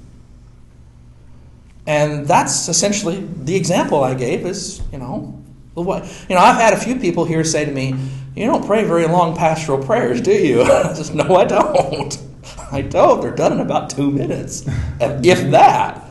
And 1.86 2.26
that's 2.26 2.68
essentially 2.68 3.26
the 3.42 3.56
example 3.56 4.04
I 4.04 4.14
gave 4.14 4.44
is, 4.44 4.82
you 4.92 4.98
know. 4.98 5.42
You 5.76 5.84
know, 5.84 6.38
I've 6.38 6.56
had 6.56 6.74
a 6.74 6.76
few 6.78 6.96
people 6.96 7.24
here 7.24 7.42
say 7.44 7.64
to 7.64 7.72
me, 7.72 7.94
you 8.34 8.46
don't 8.46 8.66
pray 8.66 8.84
very 8.84 9.06
long 9.06 9.36
pastoral 9.36 9.82
prayers, 9.84 10.20
do 10.20 10.32
you? 10.32 10.62
I 10.64 10.92
said, 10.94 11.14
no, 11.16 11.36
I 11.36 11.44
don't. 11.44 12.18
I 12.72 12.82
don't. 12.82 13.20
They're 13.20 13.34
done 13.34 13.52
in 13.52 13.60
about 13.60 13.90
two 13.90 14.10
minutes, 14.10 14.64
if 15.00 15.50
that, 15.50 16.02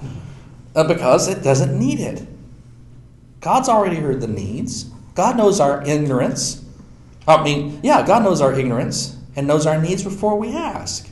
Uh, 0.75 0.83
because 0.83 1.27
it 1.27 1.43
doesn't 1.43 1.77
need 1.77 1.99
it. 1.99 2.25
God's 3.41 3.67
already 3.69 3.97
heard 3.97 4.21
the 4.21 4.27
needs. 4.27 4.85
God 5.15 5.37
knows 5.37 5.59
our 5.59 5.83
ignorance. 5.85 6.63
I 7.27 7.43
mean, 7.43 7.79
yeah, 7.83 8.05
God 8.05 8.23
knows 8.23 8.41
our 8.41 8.53
ignorance 8.53 9.17
and 9.35 9.47
knows 9.47 9.65
our 9.65 9.79
needs 9.81 10.03
before 10.03 10.37
we 10.37 10.55
ask. 10.55 11.09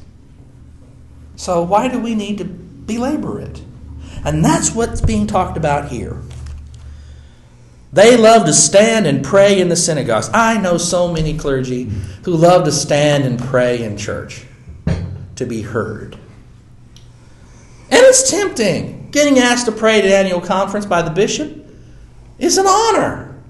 So 1.35 1.61
why 1.61 1.87
do 1.87 1.99
we 1.99 2.15
need 2.15 2.37
to 2.37 2.45
belabor 2.45 3.39
it? 3.39 3.61
And 4.23 4.43
that's 4.43 4.73
what's 4.73 5.01
being 5.01 5.27
talked 5.27 5.57
about 5.57 5.89
here. 5.89 6.21
They 7.93 8.15
love 8.15 8.45
to 8.45 8.53
stand 8.53 9.05
and 9.05 9.23
pray 9.23 9.59
in 9.59 9.67
the 9.67 9.75
synagogues. 9.75 10.29
I 10.33 10.57
know 10.57 10.77
so 10.77 11.11
many 11.11 11.37
clergy 11.37 11.91
who 12.23 12.35
love 12.35 12.63
to 12.65 12.71
stand 12.71 13.25
and 13.25 13.37
pray 13.37 13.83
in 13.83 13.97
church 13.97 14.45
to 15.35 15.45
be 15.45 15.61
heard. 15.61 16.15
And 17.89 17.99
it's 17.99 18.29
tempting. 18.31 19.09
Getting 19.11 19.39
asked 19.39 19.65
to 19.65 19.73
pray 19.73 19.99
at 19.99 20.05
an 20.05 20.11
annual 20.11 20.39
conference 20.39 20.85
by 20.85 21.01
the 21.01 21.11
bishop 21.11 21.67
is 22.39 22.57
an 22.57 22.65
honor. 22.65 23.41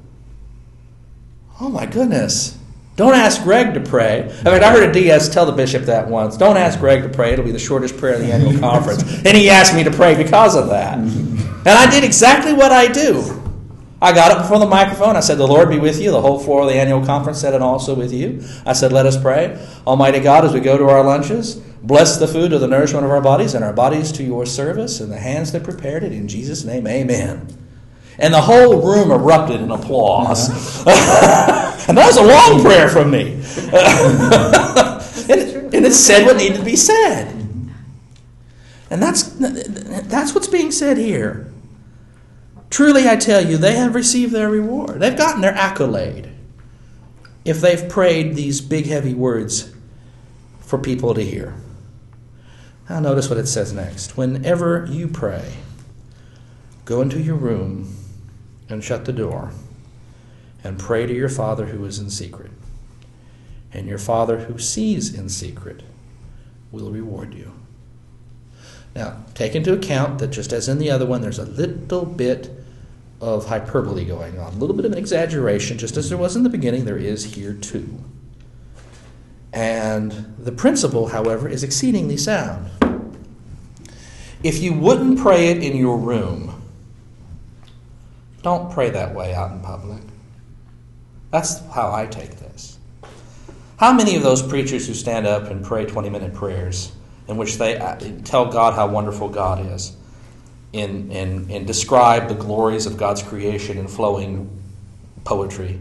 Oh 1.59 1.69
my 1.69 1.85
goodness. 1.85 2.57
Don't 2.95 3.13
ask 3.13 3.43
Greg 3.43 3.75
to 3.75 3.79
pray. 3.79 4.23
I 4.45 4.51
mean, 4.51 4.63
I 4.63 4.71
heard 4.71 4.89
a 4.89 4.91
DS 4.91 5.29
tell 5.29 5.45
the 5.45 5.51
bishop 5.51 5.83
that 5.83 6.07
once. 6.07 6.35
Don't 6.35 6.57
ask 6.57 6.79
Greg 6.79 7.03
to 7.03 7.09
pray. 7.09 7.33
It'll 7.33 7.45
be 7.45 7.51
the 7.51 7.59
shortest 7.59 7.97
prayer 7.97 8.15
of 8.15 8.21
the 8.21 8.31
annual 8.31 8.59
conference. 8.59 9.03
And 9.23 9.37
he 9.37 9.49
asked 9.49 9.75
me 9.75 9.83
to 9.83 9.91
pray 9.91 10.15
because 10.15 10.55
of 10.55 10.69
that. 10.69 10.97
And 10.97 11.67
I 11.67 11.89
did 11.91 12.03
exactly 12.03 12.53
what 12.53 12.71
I 12.71 12.87
do. 12.91 13.40
I 14.01 14.13
got 14.13 14.31
up 14.31 14.39
before 14.39 14.57
the 14.57 14.65
microphone. 14.65 15.15
I 15.15 15.19
said, 15.19 15.37
The 15.37 15.47
Lord 15.47 15.69
be 15.69 15.77
with 15.77 16.01
you. 16.01 16.09
The 16.09 16.21
whole 16.21 16.39
floor 16.39 16.63
of 16.63 16.69
the 16.69 16.75
annual 16.75 17.05
conference 17.05 17.39
said, 17.39 17.53
And 17.53 17.63
also 17.63 17.93
with 17.93 18.11
you. 18.11 18.43
I 18.65 18.73
said, 18.73 18.91
Let 18.91 19.05
us 19.05 19.21
pray. 19.21 19.63
Almighty 19.85 20.19
God, 20.19 20.43
as 20.43 20.53
we 20.53 20.59
go 20.59 20.75
to 20.77 20.89
our 20.89 21.03
lunches, 21.03 21.55
bless 21.83 22.17
the 22.17 22.27
food 22.27 22.51
of 22.51 22.61
the 22.61 22.67
nourishment 22.67 23.05
of 23.05 23.11
our 23.11 23.21
bodies 23.21 23.53
and 23.53 23.63
our 23.63 23.73
bodies 23.73 24.11
to 24.13 24.23
your 24.23 24.47
service 24.47 24.99
and 24.99 25.11
the 25.11 25.19
hands 25.19 25.51
that 25.51 25.63
prepared 25.63 26.03
it. 26.03 26.13
In 26.13 26.27
Jesus' 26.27 26.63
name, 26.63 26.87
amen. 26.87 27.47
And 28.17 28.33
the 28.33 28.41
whole 28.41 28.81
room 28.81 29.11
erupted 29.11 29.61
in 29.61 29.69
applause. 29.69 30.49
and 31.87 31.97
that 31.97 32.05
was 32.07 32.17
a 32.17 32.23
long 32.23 32.61
prayer 32.63 32.89
from 32.89 33.11
me. 33.11 33.33
and, 35.29 35.73
and 35.75 35.85
it 35.85 35.93
said 35.93 36.25
what 36.25 36.37
needed 36.37 36.57
to 36.57 36.63
be 36.63 36.75
said. 36.75 37.37
And 38.89 39.01
that's, 39.01 39.23
that's 39.33 40.33
what's 40.33 40.47
being 40.47 40.71
said 40.71 40.97
here. 40.97 41.50
Truly, 42.71 43.07
I 43.07 43.17
tell 43.17 43.45
you, 43.45 43.57
they 43.57 43.75
have 43.75 43.93
received 43.93 44.31
their 44.31 44.49
reward. 44.49 45.01
They've 45.01 45.15
gotten 45.15 45.41
their 45.41 45.53
accolade 45.53 46.31
if 47.43 47.59
they've 47.59 47.89
prayed 47.89 48.33
these 48.35 48.61
big, 48.61 48.85
heavy 48.85 49.13
words 49.13 49.73
for 50.61 50.77
people 50.77 51.13
to 51.13 51.21
hear. 51.21 51.53
Now, 52.89 53.01
notice 53.01 53.29
what 53.29 53.37
it 53.37 53.47
says 53.47 53.73
next. 53.73 54.15
Whenever 54.15 54.87
you 54.89 55.09
pray, 55.09 55.55
go 56.85 57.01
into 57.01 57.19
your 57.19 57.35
room 57.35 57.93
and 58.69 58.81
shut 58.81 59.03
the 59.03 59.13
door 59.13 59.51
and 60.63 60.79
pray 60.79 61.05
to 61.05 61.13
your 61.13 61.29
Father 61.29 61.67
who 61.67 61.83
is 61.83 61.99
in 61.99 62.09
secret. 62.09 62.51
And 63.73 63.87
your 63.87 63.97
Father 63.97 64.45
who 64.45 64.57
sees 64.57 65.13
in 65.13 65.27
secret 65.27 65.83
will 66.71 66.89
reward 66.89 67.33
you. 67.33 67.51
Now, 68.95 69.23
take 69.33 69.55
into 69.55 69.73
account 69.73 70.19
that 70.19 70.27
just 70.27 70.53
as 70.53 70.69
in 70.69 70.77
the 70.77 70.91
other 70.91 71.05
one, 71.05 71.21
there's 71.21 71.39
a 71.39 71.45
little 71.45 72.05
bit 72.05 72.49
of 73.21 73.45
hyperbole 73.45 74.03
going 74.03 74.39
on, 74.39 74.51
a 74.53 74.57
little 74.57 74.75
bit 74.75 74.83
of 74.83 74.91
an 74.91 74.97
exaggeration, 74.97 75.77
just 75.77 75.95
as 75.95 76.09
there 76.09 76.17
was 76.17 76.35
in 76.35 76.41
the 76.41 76.49
beginning, 76.49 76.85
there 76.85 76.97
is 76.97 77.35
here 77.35 77.53
too. 77.53 78.03
And 79.53 80.35
the 80.39 80.51
principle, 80.51 81.07
however, 81.07 81.47
is 81.47 81.63
exceedingly 81.63 82.17
sound. 82.17 82.71
If 84.43 84.57
you 84.59 84.73
wouldn't 84.73 85.19
pray 85.19 85.49
it 85.49 85.63
in 85.63 85.77
your 85.77 85.97
room, 85.97 86.63
don't 88.41 88.71
pray 88.71 88.89
that 88.89 89.13
way 89.13 89.35
out 89.35 89.51
in 89.51 89.61
public. 89.61 90.01
That's 91.29 91.59
how 91.69 91.93
I 91.93 92.07
take 92.07 92.39
this. 92.39 92.79
How 93.77 93.93
many 93.93 94.15
of 94.15 94.23
those 94.23 94.41
preachers 94.41 94.87
who 94.87 94.95
stand 94.95 95.27
up 95.27 95.51
and 95.51 95.63
pray 95.63 95.85
20 95.85 96.09
minute 96.09 96.33
prayers 96.33 96.91
in 97.27 97.37
which 97.37 97.57
they 97.57 97.77
uh, 97.77 97.97
tell 98.23 98.51
God 98.51 98.73
how 98.73 98.87
wonderful 98.87 99.29
God 99.29 99.73
is 99.73 99.95
and, 100.73 101.11
and, 101.11 101.51
and 101.51 101.67
describe 101.67 102.27
the 102.27 102.35
glories 102.35 102.85
of 102.85 102.97
God's 102.97 103.21
creation 103.23 103.77
in 103.77 103.87
flowing 103.87 104.49
poetry 105.23 105.79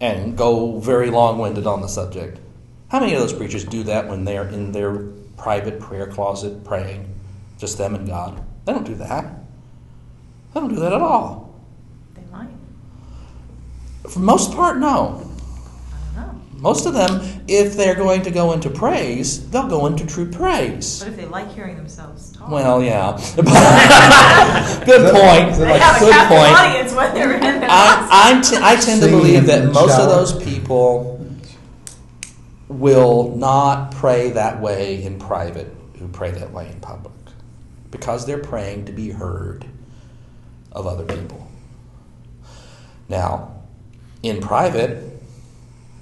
and 0.00 0.36
go 0.36 0.78
very 0.78 1.10
long 1.10 1.38
winded 1.38 1.66
on 1.66 1.82
the 1.82 1.88
subject? 1.88 2.38
How 2.88 3.00
many 3.00 3.14
of 3.14 3.20
those 3.20 3.32
preachers 3.32 3.64
do 3.64 3.82
that 3.84 4.08
when 4.08 4.24
they're 4.24 4.48
in 4.48 4.72
their 4.72 4.96
private 5.36 5.78
prayer 5.78 6.06
closet 6.06 6.64
praying? 6.64 7.14
Just 7.58 7.78
them 7.78 7.94
and 7.94 8.06
God. 8.06 8.42
They 8.64 8.72
don't 8.72 8.86
do 8.86 8.94
that. 8.96 9.24
They 10.54 10.60
don't 10.60 10.70
do 10.70 10.80
that 10.80 10.92
at 10.92 11.00
all. 11.00 11.54
They 12.14 12.22
might. 12.32 12.48
For 14.04 14.18
the 14.18 14.24
most 14.24 14.52
part, 14.52 14.78
no. 14.78 15.29
I 16.60 16.62
don't 16.62 16.62
know. 16.62 16.68
Most 16.68 16.86
of 16.86 16.94
them, 16.94 17.42
if 17.48 17.76
they're 17.76 17.94
going 17.94 18.22
to 18.22 18.30
go 18.30 18.52
into 18.52 18.70
praise, 18.70 19.48
they'll 19.50 19.66
go 19.68 19.86
into 19.86 20.06
true 20.06 20.30
praise. 20.30 21.00
But 21.00 21.08
if 21.08 21.16
they 21.16 21.26
like 21.26 21.52
hearing 21.54 21.76
themselves 21.76 22.32
talk. 22.32 22.50
Well, 22.50 22.82
yeah. 22.82 23.12
Good 24.86 25.12
point. 25.14 25.50
Is 25.52 25.58
They 25.58 25.64
like- 25.70 25.80
have 25.82 25.96
a 25.96 26.00
Good 26.04 26.12
captive 26.12 26.38
point. 26.38 26.52
audience 26.58 26.92
when 26.94 27.14
they're 27.14 27.34
in 27.34 27.60
the 27.60 27.66
I, 27.66 28.08
I, 28.10 28.40
t- 28.42 28.56
I 28.60 28.76
tend 28.76 29.02
to 29.02 29.08
believe 29.08 29.46
that 29.46 29.72
most 29.72 29.98
of 29.98 30.08
those 30.08 30.32
people 30.42 31.18
will 32.68 33.36
not 33.36 33.92
pray 33.92 34.30
that 34.30 34.60
way 34.60 35.02
in 35.02 35.18
private 35.18 35.74
who 35.98 36.06
pray 36.08 36.30
that 36.30 36.52
way 36.52 36.68
in 36.70 36.78
public 36.80 37.12
because 37.90 38.24
they're 38.26 38.38
praying 38.38 38.84
to 38.86 38.92
be 38.92 39.10
heard 39.10 39.66
of 40.72 40.86
other 40.86 41.04
people. 41.04 41.46
Now, 43.08 43.62
in 44.22 44.40
private, 44.40 45.09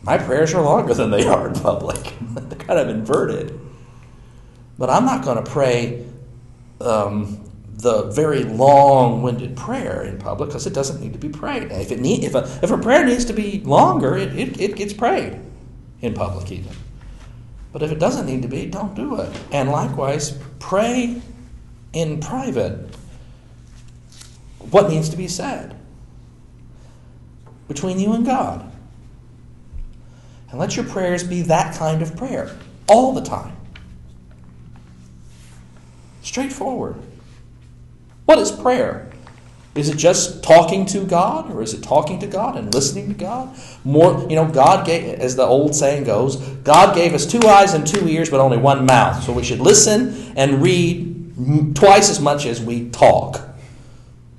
my 0.02 0.18
prayers 0.18 0.54
are 0.54 0.62
longer 0.62 0.94
than 0.94 1.10
they 1.10 1.26
are 1.26 1.48
in 1.48 1.54
public. 1.54 2.12
They're 2.20 2.58
kind 2.58 2.78
of 2.78 2.88
inverted. 2.88 3.58
But 4.78 4.90
I'm 4.90 5.04
not 5.04 5.24
going 5.24 5.42
to 5.42 5.50
pray 5.50 6.06
um, 6.80 7.44
the 7.78 8.04
very 8.10 8.44
long-winded 8.44 9.56
prayer 9.56 10.02
in 10.02 10.18
public 10.18 10.50
because 10.50 10.66
it 10.66 10.72
doesn't 10.72 11.00
need 11.00 11.12
to 11.12 11.18
be 11.18 11.28
prayed. 11.28 11.70
If 11.72 11.92
it 11.92 12.00
need, 12.00 12.24
if 12.24 12.34
a 12.34 12.42
if 12.62 12.70
a 12.70 12.78
prayer 12.78 13.04
needs 13.04 13.24
to 13.26 13.32
be 13.32 13.60
longer, 13.60 14.16
it, 14.16 14.36
it, 14.36 14.60
it 14.60 14.76
gets 14.76 14.92
prayed 14.92 15.40
in 16.00 16.14
public 16.14 16.50
even. 16.52 16.72
But 17.72 17.82
if 17.82 17.92
it 17.92 17.98
doesn't 17.98 18.26
need 18.26 18.42
to 18.42 18.48
be, 18.48 18.66
don't 18.66 18.94
do 18.94 19.20
it. 19.20 19.30
And 19.52 19.70
likewise, 19.70 20.38
pray 20.58 21.20
in 21.92 22.20
private 22.20 22.94
what 24.70 24.90
needs 24.90 25.08
to 25.10 25.16
be 25.16 25.28
said 25.28 25.76
between 27.68 27.98
you 27.98 28.12
and 28.12 28.24
God. 28.24 28.67
And 30.50 30.58
let 30.58 30.76
your 30.76 30.84
prayers 30.84 31.24
be 31.24 31.42
that 31.42 31.76
kind 31.76 32.02
of 32.02 32.16
prayer 32.16 32.56
all 32.88 33.12
the 33.12 33.20
time. 33.20 33.54
Straightforward. 36.22 36.96
What 38.24 38.38
is 38.38 38.50
prayer? 38.50 39.10
Is 39.74 39.88
it 39.88 39.96
just 39.96 40.42
talking 40.42 40.86
to 40.86 41.04
God, 41.04 41.52
or 41.52 41.62
is 41.62 41.72
it 41.72 41.82
talking 41.82 42.18
to 42.20 42.26
God 42.26 42.56
and 42.56 42.74
listening 42.74 43.08
to 43.08 43.14
God? 43.14 43.56
More, 43.84 44.26
you 44.28 44.34
know, 44.34 44.46
God 44.46 44.84
gave, 44.84 45.20
as 45.20 45.36
the 45.36 45.44
old 45.44 45.74
saying 45.74 46.04
goes, 46.04 46.36
God 46.36 46.94
gave 46.94 47.14
us 47.14 47.24
two 47.24 47.46
eyes 47.46 47.74
and 47.74 47.86
two 47.86 48.08
ears, 48.08 48.28
but 48.28 48.40
only 48.40 48.56
one 48.56 48.86
mouth. 48.86 49.22
So 49.22 49.32
we 49.32 49.44
should 49.44 49.60
listen 49.60 50.32
and 50.36 50.60
read 50.62 51.74
twice 51.76 52.10
as 52.10 52.18
much 52.18 52.44
as 52.44 52.60
we 52.60 52.90
talk. 52.90 53.40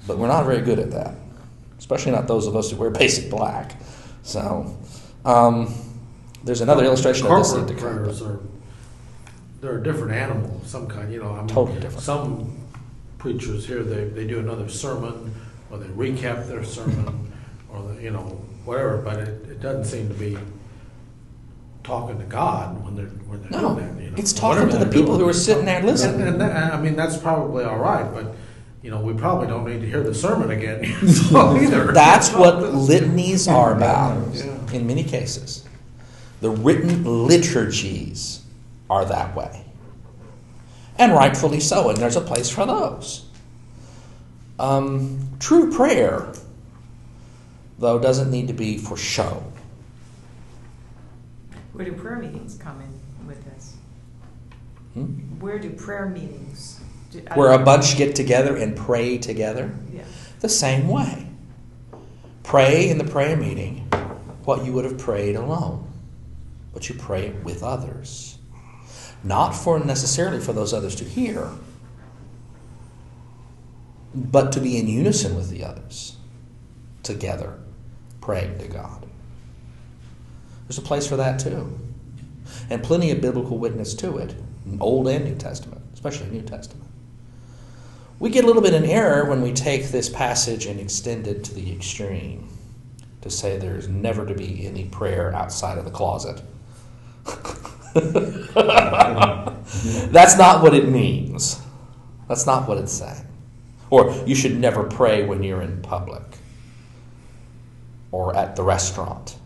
But 0.05 0.17
we're 0.17 0.27
not 0.27 0.45
very 0.45 0.61
good 0.61 0.79
at 0.79 0.91
that, 0.91 1.15
especially 1.77 2.11
not 2.11 2.27
those 2.27 2.45
of 2.45 2.55
us 2.55 2.71
who 2.71 2.77
wear 2.77 2.89
basic 2.89 3.29
black. 3.29 3.75
So, 4.23 4.75
um, 5.23 5.73
there's 6.43 6.61
another 6.61 6.83
illustration 6.83 7.27
of 7.27 7.37
this. 7.37 7.51
Corporate 7.51 7.77
prayers 7.79 8.21
are, 8.21 8.39
they're 9.61 9.77
a 9.79 9.83
different 9.83 10.13
animal, 10.13 10.59
of 10.61 10.67
some 10.67 10.87
kind, 10.87 11.11
you 11.11 11.21
know, 11.21 11.33
I 11.33 11.39
mean. 11.39 11.47
Totally 11.47 11.79
different. 11.79 12.01
Some 12.03 12.57
preachers 13.17 13.65
here, 13.67 13.83
they, 13.83 14.05
they 14.05 14.25
do 14.25 14.39
another 14.39 14.69
sermon, 14.69 15.33
or 15.69 15.77
they 15.77 15.87
recap 15.87 16.47
their 16.47 16.63
sermon, 16.63 17.31
or, 17.71 17.83
the- 17.93 18.01
you 18.01 18.11
know, 18.11 18.21
whatever, 18.65 18.97
but 18.97 19.17
it, 19.19 19.27
it 19.49 19.61
doesn't 19.61 19.85
seem 19.85 20.07
to 20.07 20.13
be 20.15 20.37
talking 21.83 22.17
to 22.19 22.25
God 22.25 22.83
when 22.83 22.95
they're, 22.95 23.05
when 23.05 23.41
they're 23.41 23.51
No, 23.61 23.73
doing 23.75 23.95
that, 23.95 24.03
you 24.03 24.11
know. 24.11 24.17
it's 24.17 24.31
talking 24.33 24.69
to 24.69 24.77
the 24.77 24.85
people 24.85 25.07
doing. 25.07 25.19
who 25.21 25.29
are 25.29 25.33
sitting 25.33 25.65
there 25.65 25.81
listening. 25.81 26.21
And, 26.21 26.29
and 26.29 26.41
that, 26.41 26.73
I 26.73 26.79
mean, 26.81 26.95
that's 26.95 27.17
probably 27.17 27.63
all 27.65 27.79
right, 27.79 28.09
but, 28.13 28.35
you 28.81 28.91
know, 28.91 29.01
we 29.01 29.13
probably 29.13 29.47
don't 29.47 29.65
need 29.67 29.81
to 29.81 29.87
hear 29.87 30.03
the 30.03 30.13
sermon 30.15 30.51
again, 30.51 30.85
so 31.09 31.55
either. 31.61 31.91
That's 31.91 32.29
what 32.33 32.73
litanies 32.73 33.47
are 33.47 33.75
about 33.75 34.33
Yeah. 34.33 34.55
in 34.71 34.87
many 34.87 35.03
cases. 35.03 35.65
The 36.41 36.49
written 36.49 37.03
liturgies 37.27 38.41
are 38.89 39.05
that 39.05 39.35
way. 39.35 39.65
And 40.97 41.13
rightfully 41.13 41.59
so, 41.59 41.89
and 41.89 41.97
there's 41.97 42.15
a 42.15 42.21
place 42.21 42.49
for 42.49 42.65
those. 42.65 43.25
Um, 44.57 45.29
true 45.39 45.71
prayer, 45.71 46.31
though, 47.77 47.99
doesn't 47.99 48.29
need 48.29 48.47
to 48.47 48.53
be 48.53 48.77
for 48.77 48.97
show. 48.97 49.43
Where 51.73 51.85
do 51.85 51.93
prayer 51.93 52.17
meetings 52.17 52.55
come 52.57 52.81
in 52.81 53.27
with 53.27 53.43
this? 53.45 53.75
Hmm? 54.93 55.03
Where 55.39 55.59
do 55.59 55.69
prayer 55.69 56.07
meetings? 56.07 56.81
do- 57.11 57.21
Where 57.35 57.53
a 57.53 57.59
bunch 57.59 57.95
get 57.97 58.15
together 58.15 58.55
and 58.57 58.75
pray 58.75 59.17
together, 59.17 59.71
Yeah. 59.93 60.01
the 60.41 60.49
same 60.49 60.87
way. 60.87 61.27
Pray 62.43 62.89
in 62.89 62.97
the 62.97 63.03
prayer 63.05 63.37
meeting 63.37 63.87
what 64.43 64.65
you 64.65 64.73
would 64.73 64.83
have 64.85 64.97
prayed 64.97 65.35
alone, 65.35 65.87
but 66.73 66.89
you 66.89 66.95
pray 66.95 67.31
with 67.43 67.63
others. 67.63 68.37
Not 69.23 69.51
for 69.51 69.79
necessarily 69.79 70.39
for 70.39 70.53
those 70.53 70.73
others 70.73 70.95
to 70.95 71.03
hear, 71.03 71.49
but 74.13 74.51
to 74.53 74.59
be 74.59 74.77
in 74.77 74.87
unison 74.87 75.35
with 75.35 75.49
the 75.49 75.63
others, 75.63 76.15
together, 77.03 77.59
praying 78.21 78.57
to 78.59 78.67
God. 78.67 79.05
There's 80.67 80.77
a 80.77 80.83
place 80.83 81.07
for 81.07 81.17
that 81.17 81.39
too. 81.39 81.77
And 82.69 82.83
plenty 82.83 83.11
of 83.11 83.21
biblical 83.21 83.57
witness 83.57 83.93
to 83.95 84.17
it, 84.17 84.35
Old 84.79 85.07
and 85.07 85.25
New 85.25 85.35
Testament, 85.35 85.81
especially 85.93 86.27
New 86.27 86.41
Testament. 86.41 86.89
We 88.19 88.29
get 88.29 88.43
a 88.43 88.47
little 88.47 88.61
bit 88.61 88.73
in 88.73 88.85
error 88.85 89.25
when 89.29 89.41
we 89.41 89.53
take 89.53 89.87
this 89.87 90.09
passage 90.09 90.65
and 90.65 90.79
extend 90.79 91.25
it 91.27 91.43
to 91.45 91.53
the 91.53 91.71
extreme 91.71 92.49
to 93.21 93.29
say 93.29 93.57
there's 93.57 93.87
never 93.87 94.25
to 94.25 94.33
be 94.33 94.65
any 94.65 94.85
prayer 94.85 95.33
outside 95.33 95.77
of 95.77 95.85
the 95.85 95.91
closet. 95.91 96.41
That's 100.11 100.37
not 100.37 100.61
what 100.61 100.73
it 100.73 100.87
means. 100.87 101.61
That's 102.27 102.45
not 102.45 102.67
what 102.67 102.77
it's 102.77 102.93
saying. 102.93 103.25
Or 103.89 104.11
you 104.25 104.35
should 104.35 104.59
never 104.59 104.83
pray 104.83 105.25
when 105.25 105.43
you're 105.43 105.61
in 105.61 105.81
public 105.81 106.23
or 108.11 108.35
at 108.35 108.55
the 108.55 108.63
restaurant. 108.63 109.37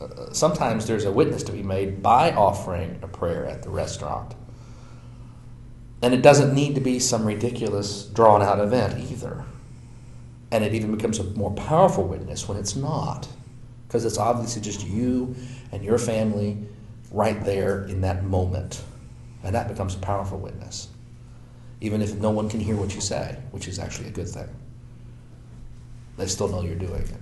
Uh, 0.00 0.32
Sometimes 0.32 0.86
there's 0.86 1.04
a 1.04 1.12
witness 1.12 1.42
to 1.44 1.52
be 1.52 1.62
made 1.62 2.02
by 2.02 2.32
offering 2.32 2.98
a 3.02 3.08
prayer 3.08 3.46
at 3.46 3.62
the 3.62 3.70
restaurant. 3.70 4.34
And 6.00 6.14
it 6.14 6.22
doesn't 6.22 6.54
need 6.54 6.74
to 6.74 6.80
be 6.80 6.98
some 6.98 7.24
ridiculous, 7.24 8.06
drawn 8.06 8.42
out 8.42 8.58
event 8.58 9.10
either. 9.10 9.44
And 10.50 10.64
it 10.64 10.74
even 10.74 10.94
becomes 10.94 11.18
a 11.18 11.24
more 11.24 11.52
powerful 11.52 12.06
witness 12.06 12.48
when 12.48 12.58
it's 12.58 12.76
not, 12.76 13.28
because 13.86 14.04
it's 14.04 14.18
obviously 14.18 14.62
just 14.62 14.86
you 14.86 15.34
and 15.70 15.82
your 15.82 15.98
family 15.98 16.58
right 17.12 17.42
there 17.44 17.84
in 17.84 18.00
that 18.00 18.24
moment. 18.24 18.82
And 19.44 19.54
that 19.54 19.68
becomes 19.68 19.94
a 19.94 19.98
powerful 19.98 20.38
witness, 20.38 20.88
even 21.80 22.02
if 22.02 22.14
no 22.14 22.30
one 22.30 22.48
can 22.48 22.60
hear 22.60 22.76
what 22.76 22.94
you 22.94 23.00
say, 23.00 23.36
which 23.50 23.68
is 23.68 23.78
actually 23.78 24.08
a 24.08 24.12
good 24.12 24.28
thing. 24.28 24.48
They 26.16 26.26
still 26.26 26.48
know 26.48 26.62
you're 26.62 26.74
doing 26.74 27.02
it. 27.02 27.20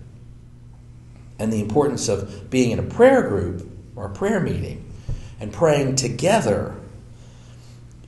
And 1.38 1.52
the 1.52 1.60
importance 1.60 2.08
of 2.08 2.50
being 2.50 2.70
in 2.70 2.78
a 2.78 2.82
prayer 2.82 3.28
group 3.28 3.70
or 3.96 4.06
a 4.06 4.10
prayer 4.10 4.40
meeting 4.40 4.84
and 5.40 5.52
praying 5.52 5.96
together 5.96 6.76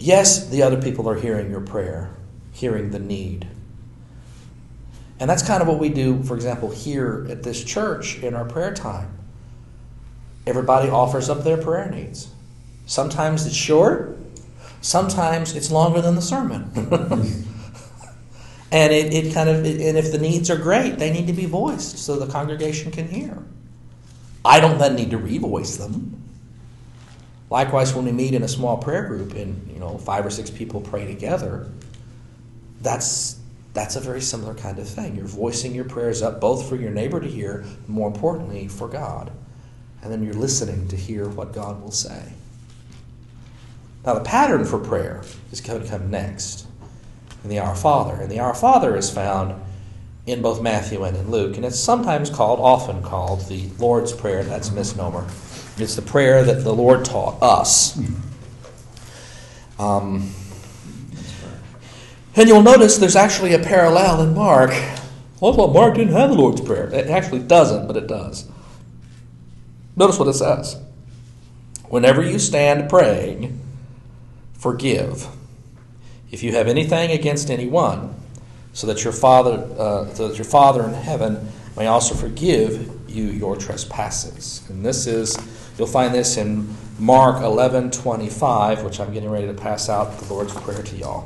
Yes, 0.02 0.48
the 0.48 0.64
other 0.64 0.82
people 0.82 1.08
are 1.08 1.14
hearing 1.14 1.48
your 1.48 1.60
prayer, 1.60 2.10
hearing 2.50 2.90
the 2.90 2.98
need. 2.98 3.46
And 5.20 5.30
that's 5.30 5.44
kind 5.44 5.62
of 5.62 5.68
what 5.68 5.78
we 5.78 5.90
do, 5.90 6.24
for 6.24 6.34
example, 6.34 6.72
here 6.72 7.24
at 7.30 7.44
this 7.44 7.62
church 7.62 8.18
in 8.18 8.34
our 8.34 8.44
prayer 8.44 8.74
time. 8.74 9.16
Everybody 10.46 10.88
offers 10.88 11.28
up 11.28 11.44
their 11.44 11.56
prayer 11.56 11.90
needs. 11.90 12.28
Sometimes 12.86 13.46
it's 13.46 13.54
short, 13.54 14.18
sometimes 14.80 15.54
it's 15.54 15.70
longer 15.70 16.00
than 16.00 16.14
the 16.16 16.22
sermon. 16.22 16.70
and 18.72 18.92
it, 18.92 19.14
it 19.14 19.34
kind 19.34 19.48
of 19.48 19.64
and 19.64 19.96
if 19.96 20.10
the 20.10 20.18
needs 20.18 20.50
are 20.50 20.56
great, 20.56 20.98
they 20.98 21.12
need 21.12 21.26
to 21.28 21.32
be 21.32 21.46
voiced 21.46 21.98
so 21.98 22.16
the 22.16 22.30
congregation 22.30 22.90
can 22.90 23.08
hear. 23.08 23.42
I 24.44 24.58
don't 24.60 24.78
then 24.78 24.96
need 24.96 25.10
to 25.10 25.18
revoice 25.18 25.78
them. 25.78 26.18
Likewise, 27.50 27.94
when 27.94 28.06
we 28.06 28.12
meet 28.12 28.34
in 28.34 28.42
a 28.42 28.48
small 28.48 28.78
prayer 28.78 29.06
group 29.06 29.34
and 29.34 29.70
you 29.70 29.78
know 29.78 29.98
five 29.98 30.26
or 30.26 30.30
six 30.30 30.50
people 30.50 30.80
pray 30.80 31.06
together, 31.06 31.70
that's 32.80 33.38
that's 33.74 33.96
a 33.96 34.00
very 34.00 34.20
similar 34.20 34.54
kind 34.54 34.78
of 34.78 34.88
thing. 34.88 35.16
You're 35.16 35.26
voicing 35.26 35.74
your 35.74 35.84
prayers 35.84 36.22
up 36.22 36.40
both 36.40 36.68
for 36.68 36.76
your 36.76 36.90
neighbor 36.90 37.20
to 37.20 37.28
hear, 37.28 37.64
more 37.86 38.08
importantly 38.08 38.68
for 38.68 38.88
God, 38.88 39.30
and 40.02 40.12
then 40.12 40.22
you're 40.22 40.34
listening 40.34 40.88
to 40.88 40.96
hear 40.96 41.28
what 41.28 41.52
God 41.52 41.80
will 41.80 41.92
say. 41.92 42.32
Now, 44.04 44.14
the 44.14 44.24
pattern 44.24 44.64
for 44.64 44.78
prayer 44.78 45.22
is 45.52 45.60
going 45.60 45.82
to 45.82 45.88
come 45.88 46.10
next 46.10 46.66
in 47.44 47.50
the 47.50 47.60
Our 47.60 47.76
Father, 47.76 48.14
and 48.14 48.30
the 48.30 48.40
Our 48.40 48.54
Father 48.54 48.96
is 48.96 49.10
found 49.10 49.60
in 50.26 50.42
both 50.42 50.60
Matthew 50.60 51.04
and 51.04 51.16
in 51.16 51.30
Luke, 51.30 51.56
and 51.56 51.64
it's 51.64 51.78
sometimes 51.78 52.30
called, 52.30 52.60
often 52.60 53.02
called, 53.02 53.48
the 53.48 53.68
Lord's 53.78 54.12
Prayer. 54.12 54.42
That's 54.44 54.70
a 54.70 54.72
misnomer. 54.72 55.26
It's 55.78 55.96
the 55.96 56.02
prayer 56.02 56.44
that 56.44 56.64
the 56.64 56.72
Lord 56.72 57.04
taught 57.04 57.42
us. 57.42 57.98
Um, 59.78 60.32
and 62.36 62.48
you'll 62.48 62.62
notice 62.62 62.98
there's 62.98 63.16
actually 63.16 63.54
a 63.54 63.58
parallel 63.58 64.22
in 64.22 64.34
Mark. 64.34 64.70
Well, 65.40 65.56
well, 65.56 65.68
Mark 65.68 65.96
didn't 65.96 66.14
have 66.14 66.30
the 66.30 66.36
Lord's 66.36 66.60
Prayer. 66.60 66.88
It 66.92 67.08
actually 67.08 67.40
doesn't, 67.40 67.86
but 67.86 67.96
it 67.96 68.06
does. 68.06 68.48
Notice 69.96 70.18
what 70.18 70.28
it 70.28 70.34
says. 70.34 70.76
Whenever 71.88 72.22
you 72.22 72.38
stand 72.38 72.88
praying, 72.88 73.60
forgive. 74.54 75.26
If 76.30 76.42
you 76.42 76.52
have 76.52 76.66
anything 76.66 77.10
against 77.10 77.50
anyone, 77.50 78.14
so 78.72 78.86
that 78.86 79.04
your 79.04 79.12
Father, 79.12 79.68
uh, 79.78 80.06
so 80.14 80.28
that 80.28 80.38
your 80.38 80.46
Father 80.46 80.82
in 80.84 80.94
heaven 80.94 81.48
may 81.76 81.86
also 81.86 82.14
forgive 82.14 82.90
you 83.10 83.24
your 83.24 83.56
trespasses. 83.56 84.62
And 84.70 84.84
this 84.84 85.06
is, 85.06 85.36
you'll 85.76 85.86
find 85.86 86.14
this 86.14 86.38
in 86.38 86.74
Mark 86.98 87.42
11 87.42 87.90
25, 87.90 88.82
which 88.82 89.00
I'm 89.00 89.12
getting 89.12 89.28
ready 89.28 89.46
to 89.46 89.54
pass 89.54 89.90
out 89.90 90.18
the 90.18 90.32
Lord's 90.32 90.54
Prayer 90.54 90.82
to 90.82 90.96
y'all. 90.96 91.22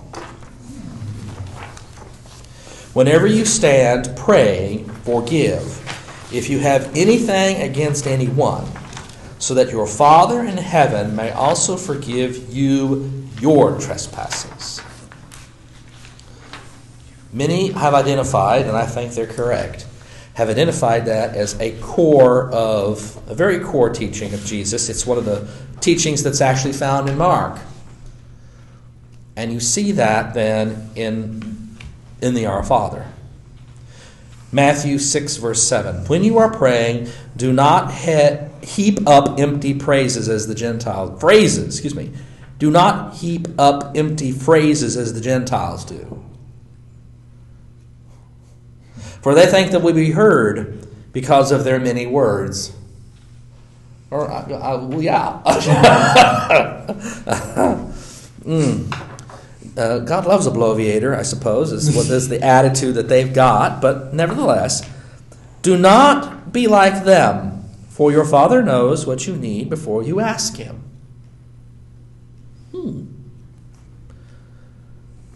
Whenever 2.92 3.26
you 3.26 3.44
stand 3.44 4.16
praying, 4.16 4.90
forgive 5.04 5.95
if 6.32 6.48
you 6.48 6.58
have 6.58 6.96
anything 6.96 7.62
against 7.62 8.06
anyone, 8.06 8.66
so 9.38 9.54
that 9.54 9.70
your 9.70 9.86
Father 9.86 10.40
in 10.40 10.56
heaven 10.56 11.14
may 11.14 11.30
also 11.30 11.76
forgive 11.76 12.52
you 12.52 13.28
your 13.40 13.78
trespasses. 13.78 14.80
Many 17.32 17.70
have 17.72 17.92
identified, 17.92 18.66
and 18.66 18.76
I 18.76 18.86
think 18.86 19.12
they're 19.12 19.26
correct, 19.26 19.86
have 20.34 20.48
identified 20.48 21.06
that 21.06 21.36
as 21.36 21.58
a 21.60 21.78
core 21.80 22.50
of 22.50 23.20
a 23.28 23.34
very 23.34 23.60
core 23.60 23.90
teaching 23.90 24.32
of 24.32 24.44
Jesus. 24.44 24.88
It's 24.88 25.06
one 25.06 25.18
of 25.18 25.24
the 25.24 25.48
teachings 25.80 26.22
that's 26.22 26.40
actually 26.40 26.72
found 26.72 27.08
in 27.08 27.18
Mark. 27.18 27.58
And 29.36 29.52
you 29.52 29.60
see 29.60 29.92
that 29.92 30.32
then 30.32 30.90
in, 30.94 31.76
in 32.22 32.34
the 32.34 32.46
Our 32.46 32.62
Father. 32.62 33.06
Matthew 34.52 34.98
6, 34.98 35.36
verse 35.36 35.62
7. 35.62 36.06
When 36.06 36.24
you 36.24 36.38
are 36.38 36.52
praying, 36.52 37.08
do 37.36 37.52
not 37.52 37.92
he- 37.92 38.38
heap 38.62 39.06
up 39.06 39.38
empty 39.38 39.74
praises 39.74 40.28
as 40.28 40.46
the 40.46 40.54
Gentiles. 40.54 41.20
Phrases, 41.20 41.74
excuse 41.74 41.94
me. 41.94 42.12
Do 42.58 42.70
not 42.70 43.14
heap 43.14 43.48
up 43.58 43.96
empty 43.96 44.32
phrases 44.32 44.96
as 44.96 45.12
the 45.12 45.20
Gentiles 45.20 45.84
do. 45.84 46.22
For 49.20 49.34
they 49.34 49.46
think 49.46 49.72
that 49.72 49.82
we 49.82 49.92
be 49.92 50.12
heard 50.12 50.86
because 51.12 51.52
of 51.52 51.64
their 51.64 51.80
many 51.80 52.06
words. 52.06 52.72
Or, 54.10 54.30
uh, 54.30 54.42
uh, 54.42 54.98
yeah. 54.98 55.42
mm. 58.44 59.15
Uh, 59.76 59.98
God 59.98 60.26
loves 60.26 60.46
a 60.46 60.50
bloviator, 60.50 61.14
I 61.14 61.22
suppose, 61.22 61.70
is 61.70 61.94
what 61.94 62.06
is 62.06 62.28
the 62.28 62.42
attitude 62.42 62.94
that 62.94 63.08
they've 63.08 63.32
got. 63.32 63.82
But 63.82 64.14
nevertheless, 64.14 64.88
do 65.60 65.76
not 65.76 66.52
be 66.52 66.66
like 66.66 67.04
them, 67.04 67.64
for 67.88 68.10
your 68.10 68.24
Father 68.24 68.62
knows 68.62 69.06
what 69.06 69.26
you 69.26 69.36
need 69.36 69.68
before 69.68 70.02
you 70.02 70.20
ask 70.20 70.56
Him. 70.56 70.82
Hmm. 72.72 73.02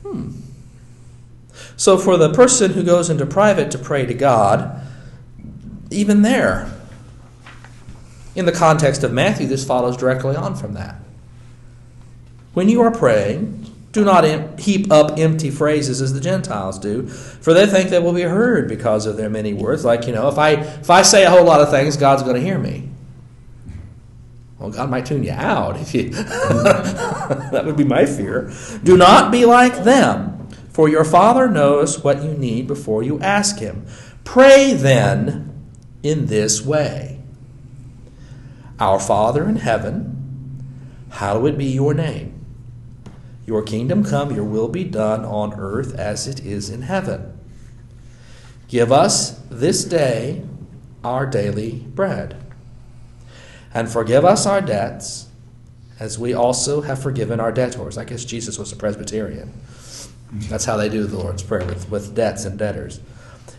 Hmm. 0.03 0.31
So, 1.77 1.99
for 1.99 2.17
the 2.17 2.33
person 2.33 2.73
who 2.73 2.83
goes 2.83 3.11
into 3.11 3.27
private 3.27 3.71
to 3.73 3.79
pray 3.79 4.07
to 4.07 4.15
God, 4.15 4.87
even 5.91 6.23
there, 6.23 6.73
in 8.35 8.47
the 8.47 8.53
context 8.53 9.03
of 9.03 9.13
Matthew, 9.13 9.47
this 9.47 9.65
follows 9.65 9.97
directly 9.97 10.37
on 10.37 10.55
from 10.55 10.75
that. 10.75 10.97
When 12.55 12.69
you 12.69 12.81
are 12.83 12.91
praying, 12.91 13.70
do 13.93 14.05
not 14.05 14.61
heap 14.61 14.93
up 14.93 15.19
empty 15.19 15.51
phrases 15.51 16.01
as 16.01 16.13
the 16.13 16.21
Gentiles 16.21 16.79
do, 16.79 17.09
for 17.09 17.53
they 17.53 17.67
think 17.67 17.91
they 17.91 17.99
will 17.99 18.13
be 18.13 18.23
heard 18.23 18.69
because 18.69 19.05
of 19.05 19.17
their 19.17 19.31
many 19.31 19.53
words. 19.53 19.85
Like, 19.85 20.07
you 20.07 20.13
know, 20.13 20.29
if 20.29 20.39
I 20.39 20.51
if 20.53 20.91
I 20.91 21.03
say 21.03 21.25
a 21.25 21.31
whole 21.31 21.45
lot 21.45 21.61
of 21.61 21.71
things, 21.71 21.97
God's 21.97 22.23
going 22.23 22.37
to 22.37 22.41
hear 22.41 22.59
me. 22.59 22.89
Well, 24.59 24.71
God 24.71 24.91
might 24.91 25.07
tune 25.07 25.25
you 25.25 25.33
out 25.33 25.81
if 25.81 25.95
you 25.95 26.11
That 26.13 27.63
would 27.65 27.77
be 27.77 27.85
my 27.85 28.07
fear. 28.07 28.53
Do 28.85 28.97
not 28.97 29.33
be 29.33 29.45
like 29.45 29.85
them, 29.85 30.49
for 30.69 30.89
your 30.89 31.05
Father 31.05 31.49
knows 31.49 32.05
what 32.05 32.23
you 32.23 32.35
need 32.35 32.69
before 32.69 33.03
you 33.03 33.19
ask 33.21 33.59
him. 33.59 33.87
Pray 34.23 34.75
then 34.75 35.67
in 36.03 36.27
this 36.27 36.63
way. 36.65 37.21
Our 38.79 39.01
Father 39.01 39.49
in 39.49 39.57
heaven, 39.57 40.65
hallowed 41.11 41.59
be 41.59 41.67
your 41.67 41.93
name. 41.93 42.30
Your 43.51 43.63
kingdom 43.63 44.05
come, 44.05 44.33
your 44.33 44.45
will 44.45 44.69
be 44.69 44.85
done 44.85 45.25
on 45.25 45.55
earth 45.59 45.93
as 45.99 46.29
it 46.29 46.39
is 46.47 46.71
in 46.71 46.83
heaven. 46.83 47.37
Give 48.69 48.93
us 48.93 49.41
this 49.51 49.85
day 49.85 50.45
our 51.03 51.27
daily 51.27 51.81
bread. 51.81 52.41
And 53.75 53.91
forgive 53.91 54.25
us 54.25 54.47
our 54.47 54.61
debts 54.61 55.27
as 55.99 56.17
we 56.17 56.33
also 56.33 56.83
have 56.83 57.03
forgiven 57.03 57.41
our 57.41 57.51
debtors. 57.51 57.99
I 57.99 58.05
guess 58.05 58.25
Jesus 58.25 58.57
was 58.57 58.71
a 58.71 58.77
Presbyterian. 58.77 59.53
That's 60.49 60.65
how 60.65 60.77
they 60.77 60.89
do 60.89 61.09
the 61.09 61.19
Lord's 61.19 61.43
Prayer 61.43 61.67
with, 61.67 61.91
with 61.91 62.15
debts 62.15 62.45
and 62.45 62.57
debtors. 62.57 63.01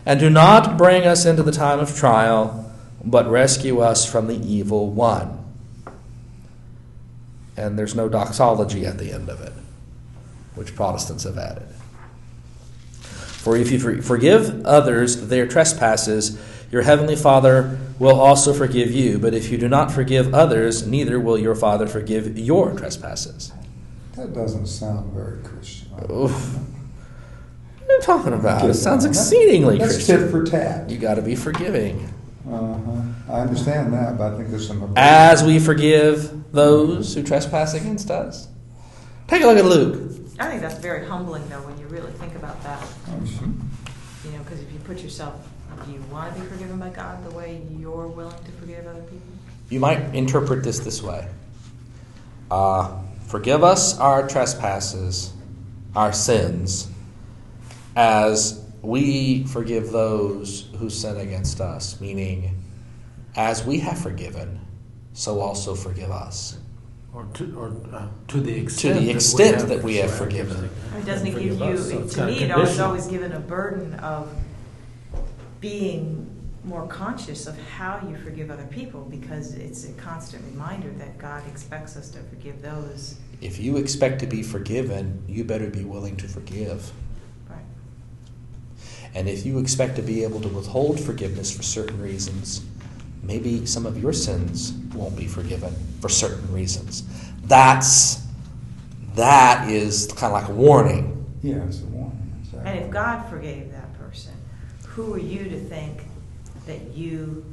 And 0.06 0.18
do 0.18 0.30
not 0.30 0.78
bring 0.78 1.04
us 1.04 1.26
into 1.26 1.42
the 1.42 1.52
time 1.52 1.80
of 1.80 1.94
trial, 1.94 2.72
but 3.04 3.30
rescue 3.30 3.80
us 3.80 4.10
from 4.10 4.26
the 4.26 4.36
evil 4.36 4.88
one. 4.88 5.38
And 7.58 7.78
there's 7.78 7.94
no 7.94 8.08
doxology 8.08 8.86
at 8.86 8.96
the 8.96 9.12
end 9.12 9.28
of 9.28 9.42
it 9.42 9.52
which 10.54 10.74
Protestants 10.74 11.24
have 11.24 11.38
added. 11.38 11.68
For 13.00 13.56
if 13.56 13.72
you 13.72 14.02
forgive 14.02 14.64
others 14.64 15.28
their 15.28 15.46
trespasses, 15.48 16.40
your 16.70 16.82
heavenly 16.82 17.16
Father 17.16 17.78
will 17.98 18.20
also 18.20 18.52
forgive 18.52 18.90
you. 18.92 19.18
But 19.18 19.34
if 19.34 19.50
you 19.50 19.58
do 19.58 19.68
not 19.68 19.90
forgive 19.90 20.32
others, 20.34 20.86
neither 20.86 21.18
will 21.18 21.38
your 21.38 21.54
Father 21.54 21.86
forgive 21.86 22.38
your 22.38 22.72
trespasses. 22.72 23.52
That 24.16 24.32
doesn't 24.34 24.66
sound 24.66 25.12
very 25.12 25.42
Christian. 25.42 25.88
Oof. 26.10 26.56
What 27.78 27.90
are 27.90 27.94
you 27.94 28.00
talking 28.02 28.32
about? 28.32 28.68
It 28.68 28.74
sounds 28.74 29.04
exceedingly 29.04 29.78
That's 29.78 29.94
Christian. 29.94 30.20
tit 30.20 30.30
for 30.30 30.44
tat. 30.44 30.88
You 30.88 30.98
got 30.98 31.14
to 31.14 31.22
be 31.22 31.34
forgiving. 31.34 32.08
Uh-huh. 32.48 33.02
I 33.28 33.40
understand 33.40 33.92
that, 33.92 34.18
but 34.18 34.32
I 34.32 34.36
think 34.36 34.50
there's 34.50 34.66
some. 34.66 34.92
As 34.96 35.42
we 35.42 35.58
forgive 35.58 36.52
those 36.52 37.14
who 37.14 37.22
trespass 37.22 37.74
against 37.74 38.10
us. 38.10 38.48
Take 39.26 39.42
a 39.42 39.46
look 39.46 39.58
at 39.58 39.64
Luke. 39.64 40.21
I 40.42 40.48
think 40.48 40.60
that's 40.60 40.78
very 40.80 41.06
humbling, 41.06 41.48
though, 41.48 41.60
when 41.60 41.78
you 41.78 41.86
really 41.86 42.10
think 42.14 42.34
about 42.34 42.60
that. 42.64 42.82
Oh, 42.82 43.24
sure. 43.24 43.46
You 44.24 44.36
know, 44.36 44.42
because 44.42 44.60
if 44.60 44.72
you 44.72 44.80
put 44.80 44.98
yourself, 44.98 45.48
do 45.86 45.92
you 45.92 46.02
want 46.10 46.34
to 46.34 46.40
be 46.40 46.46
forgiven 46.48 46.80
by 46.80 46.88
God 46.88 47.24
the 47.24 47.30
way 47.30 47.62
you're 47.70 48.08
willing 48.08 48.42
to 48.44 48.50
forgive 48.58 48.84
other 48.84 49.02
people? 49.02 49.20
You 49.70 49.78
might 49.78 50.12
interpret 50.12 50.64
this 50.64 50.80
this 50.80 51.00
way 51.00 51.28
uh, 52.50 52.98
Forgive 53.28 53.62
us 53.62 53.96
our 54.00 54.26
trespasses, 54.26 55.32
our 55.94 56.12
sins, 56.12 56.90
as 57.94 58.64
we 58.82 59.44
forgive 59.44 59.92
those 59.92 60.68
who 60.76 60.90
sin 60.90 61.18
against 61.18 61.60
us, 61.60 62.00
meaning, 62.00 62.60
as 63.36 63.64
we 63.64 63.78
have 63.78 63.96
forgiven, 63.96 64.60
so 65.12 65.38
also 65.38 65.76
forgive 65.76 66.10
us. 66.10 66.58
Or 67.14 67.26
to, 67.34 67.54
or 67.58 67.76
uh, 67.92 68.08
to 68.28 68.40
the 68.40 68.52
To 68.54 68.60
extent. 68.60 69.00
the 69.00 69.10
extent 69.10 69.68
that 69.68 69.82
we 69.82 69.96
have 69.96 70.12
forgiven. 70.14 70.70
Or 70.94 71.00
doesn't 71.02 71.26
it 71.26 71.32
give 71.38 71.58
you, 71.58 71.64
us, 71.64 71.90
so 71.90 72.06
to 72.06 72.26
me, 72.26 72.38
it 72.40 72.50
always 72.50 72.68
conditional. 72.68 72.86
always 72.86 73.06
given 73.06 73.32
a 73.32 73.40
burden 73.40 73.94
of 73.94 74.34
being 75.60 76.28
more 76.64 76.86
conscious 76.86 77.46
of 77.46 77.58
how 77.68 78.00
you 78.08 78.16
forgive 78.16 78.50
other 78.50 78.66
people 78.66 79.04
because 79.10 79.54
it's 79.54 79.84
a 79.84 79.92
constant 79.94 80.44
reminder 80.52 80.90
that 80.92 81.18
God 81.18 81.42
expects 81.48 81.96
us 81.96 82.08
to 82.10 82.20
forgive 82.20 82.62
those. 82.62 83.16
If 83.40 83.58
you 83.58 83.76
expect 83.76 84.20
to 84.20 84.26
be 84.26 84.42
forgiven, 84.42 85.22
you 85.28 85.44
better 85.44 85.68
be 85.68 85.84
willing 85.84 86.16
to 86.18 86.28
forgive. 86.28 86.92
Right. 87.50 87.58
And 89.14 89.28
if 89.28 89.44
you 89.44 89.58
expect 89.58 89.96
to 89.96 90.02
be 90.02 90.22
able 90.22 90.40
to 90.40 90.48
withhold 90.48 91.00
forgiveness 91.00 91.54
for 91.54 91.62
certain 91.64 92.00
reasons, 92.00 92.62
maybe 93.22 93.66
some 93.66 93.86
of 93.86 94.00
your 94.00 94.12
sins 94.12 94.72
won't 94.94 95.16
be 95.16 95.26
forgiven 95.26 95.74
for 96.00 96.08
certain 96.08 96.52
reasons. 96.52 97.04
That's 97.44 98.22
that 99.14 99.68
is 99.68 100.06
kind 100.12 100.34
of 100.34 100.40
like 100.40 100.48
a 100.48 100.52
warning. 100.52 101.24
Yeah, 101.42 101.64
it's 101.64 101.80
a 101.82 101.86
warning. 101.86 102.34
exactly. 102.40 102.70
And 102.70 102.84
if 102.84 102.90
God 102.90 103.28
forgave 103.28 103.70
that 103.72 103.92
person, 103.98 104.32
who 104.86 105.14
are 105.14 105.18
you 105.18 105.44
to 105.44 105.58
think 105.58 106.02
that 106.66 106.94
you 106.94 107.44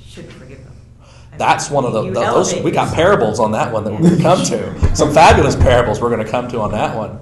should 0.00 0.26
forgive 0.32 0.62
them? 0.64 0.72
I 1.00 1.30
mean, 1.30 1.38
That's 1.38 1.70
one 1.70 1.84
of 1.84 1.92
the 1.92 2.02
you 2.04 2.12
those 2.12 2.54
we 2.62 2.70
got 2.70 2.94
parables 2.94 3.40
on 3.40 3.52
that 3.52 3.72
one 3.72 3.84
that 3.84 3.92
we're 3.92 4.00
going 4.00 4.16
to 4.16 4.22
come 4.22 4.44
to. 4.44 4.96
Some 4.96 5.12
fabulous 5.12 5.56
parables 5.56 6.00
we're 6.00 6.10
going 6.10 6.24
to 6.24 6.30
come 6.30 6.48
to 6.48 6.60
on 6.60 6.72
that 6.72 6.96
one 6.96 7.18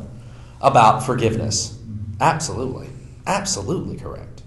about 0.61 1.05
forgiveness. 1.05 1.73
Mm-hmm. 1.73 2.23
Absolutely. 2.23 2.89
Absolutely 3.27 3.97
correct. 3.97 4.43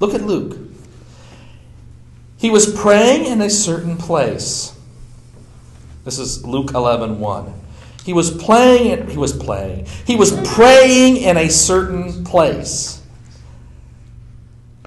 Look 0.00 0.14
at 0.14 0.22
Luke. 0.22 0.56
He 2.42 2.50
was 2.50 2.74
praying 2.74 3.26
in 3.26 3.40
a 3.40 3.48
certain 3.48 3.96
place. 3.96 4.76
This 6.04 6.18
is 6.18 6.44
Luke 6.44 6.72
11 6.74 7.20
1. 7.20 7.54
He 8.04 8.12
was 8.12 8.32
playing, 8.32 9.10
he 9.10 9.16
was 9.16 9.32
playing, 9.32 9.86
he 10.04 10.16
was 10.16 10.32
praying 10.48 11.18
in 11.18 11.36
a 11.36 11.48
certain 11.48 12.24
place. 12.24 13.00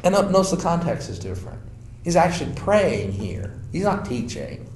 And 0.03 0.13
notice 0.13 0.51
the 0.51 0.57
context 0.57 1.09
is 1.09 1.17
different. 1.17 1.61
He's 2.03 2.17
actually 2.17 2.51
praying 2.55 3.13
here. 3.13 3.57
He's 3.71 3.85
not 3.85 4.03
teaching. 4.03 4.69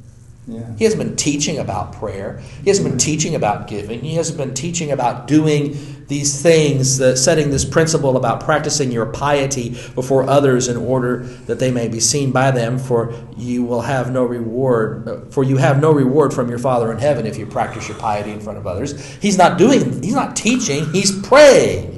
He 0.78 0.84
hasn't 0.84 1.02
been 1.02 1.16
teaching 1.16 1.60
about 1.60 1.94
prayer. 1.94 2.42
He 2.64 2.70
hasn't 2.70 2.88
been 2.88 2.98
teaching 2.98 3.36
about 3.36 3.68
giving. 3.68 4.02
He 4.02 4.16
hasn't 4.16 4.38
been 4.38 4.54
teaching 4.54 4.92
about 4.92 5.28
doing 5.28 5.78
these 6.08 6.42
things, 6.42 6.98
that 6.98 7.18
setting 7.18 7.52
this 7.52 7.64
principle 7.64 8.18
about 8.18 8.40
practicing 8.40 8.92
your 8.92 9.06
piety 9.06 9.70
before 9.94 10.28
others 10.28 10.68
in 10.68 10.76
order 10.76 11.18
that 11.46 11.60
they 11.60 11.70
may 11.70 11.88
be 11.88 12.00
seen 12.00 12.32
by 12.32 12.50
them. 12.50 12.80
For 12.80 13.14
you 13.38 13.64
will 13.64 13.82
have 13.82 14.12
no 14.12 14.24
reward. 14.24 15.08
Uh, 15.08 15.20
for 15.30 15.44
you 15.44 15.58
have 15.58 15.80
no 15.80 15.92
reward 15.92 16.34
from 16.34 16.50
your 16.50 16.60
Father 16.60 16.92
in 16.92 16.98
heaven 16.98 17.28
if 17.28 17.38
you 17.38 17.46
practice 17.46 17.88
your 17.88 17.98
piety 17.98 18.32
in 18.32 18.40
front 18.40 18.58
of 18.58 18.66
others. 18.66 19.00
He's 19.18 19.38
not 19.38 19.58
doing. 19.60 20.02
He's 20.02 20.16
not 20.16 20.36
teaching. 20.36 20.92
He's 20.92 21.12
praying. 21.22 21.98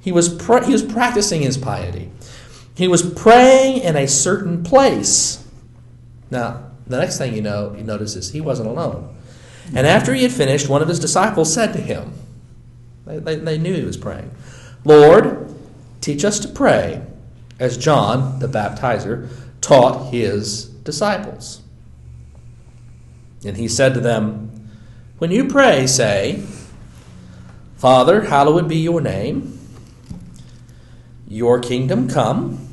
He 0.00 0.12
was 0.12 0.28
he 0.64 0.72
was 0.72 0.82
practicing 0.82 1.42
his 1.42 1.58
piety. 1.58 2.10
He 2.74 2.88
was 2.88 3.02
praying 3.02 3.82
in 3.82 3.96
a 3.96 4.06
certain 4.06 4.62
place. 4.62 5.46
Now, 6.30 6.71
the 6.86 6.98
next 6.98 7.18
thing 7.18 7.34
you 7.34 7.42
know, 7.42 7.74
you 7.76 7.84
notice 7.84 8.16
is 8.16 8.30
he 8.30 8.40
wasn't 8.40 8.68
alone. 8.68 9.14
And 9.74 9.86
after 9.86 10.12
he 10.14 10.22
had 10.22 10.32
finished, 10.32 10.68
one 10.68 10.82
of 10.82 10.88
his 10.88 10.98
disciples 10.98 11.52
said 11.52 11.72
to 11.72 11.80
him, 11.80 12.12
they, 13.06 13.18
they, 13.18 13.36
they 13.36 13.58
knew 13.58 13.74
he 13.74 13.84
was 13.84 13.96
praying, 13.96 14.30
Lord, 14.84 15.54
teach 16.00 16.24
us 16.24 16.38
to 16.40 16.48
pray, 16.48 17.02
as 17.58 17.76
John, 17.78 18.38
the 18.40 18.48
baptizer, 18.48 19.28
taught 19.60 20.10
his 20.10 20.66
disciples. 20.66 21.62
And 23.44 23.56
he 23.56 23.68
said 23.68 23.94
to 23.94 24.00
them, 24.00 24.70
When 25.18 25.30
you 25.30 25.46
pray, 25.46 25.86
say, 25.86 26.42
Father, 27.76 28.22
hallowed 28.22 28.68
be 28.68 28.76
your 28.76 29.00
name, 29.00 29.58
your 31.26 31.58
kingdom 31.58 32.08
come. 32.08 32.68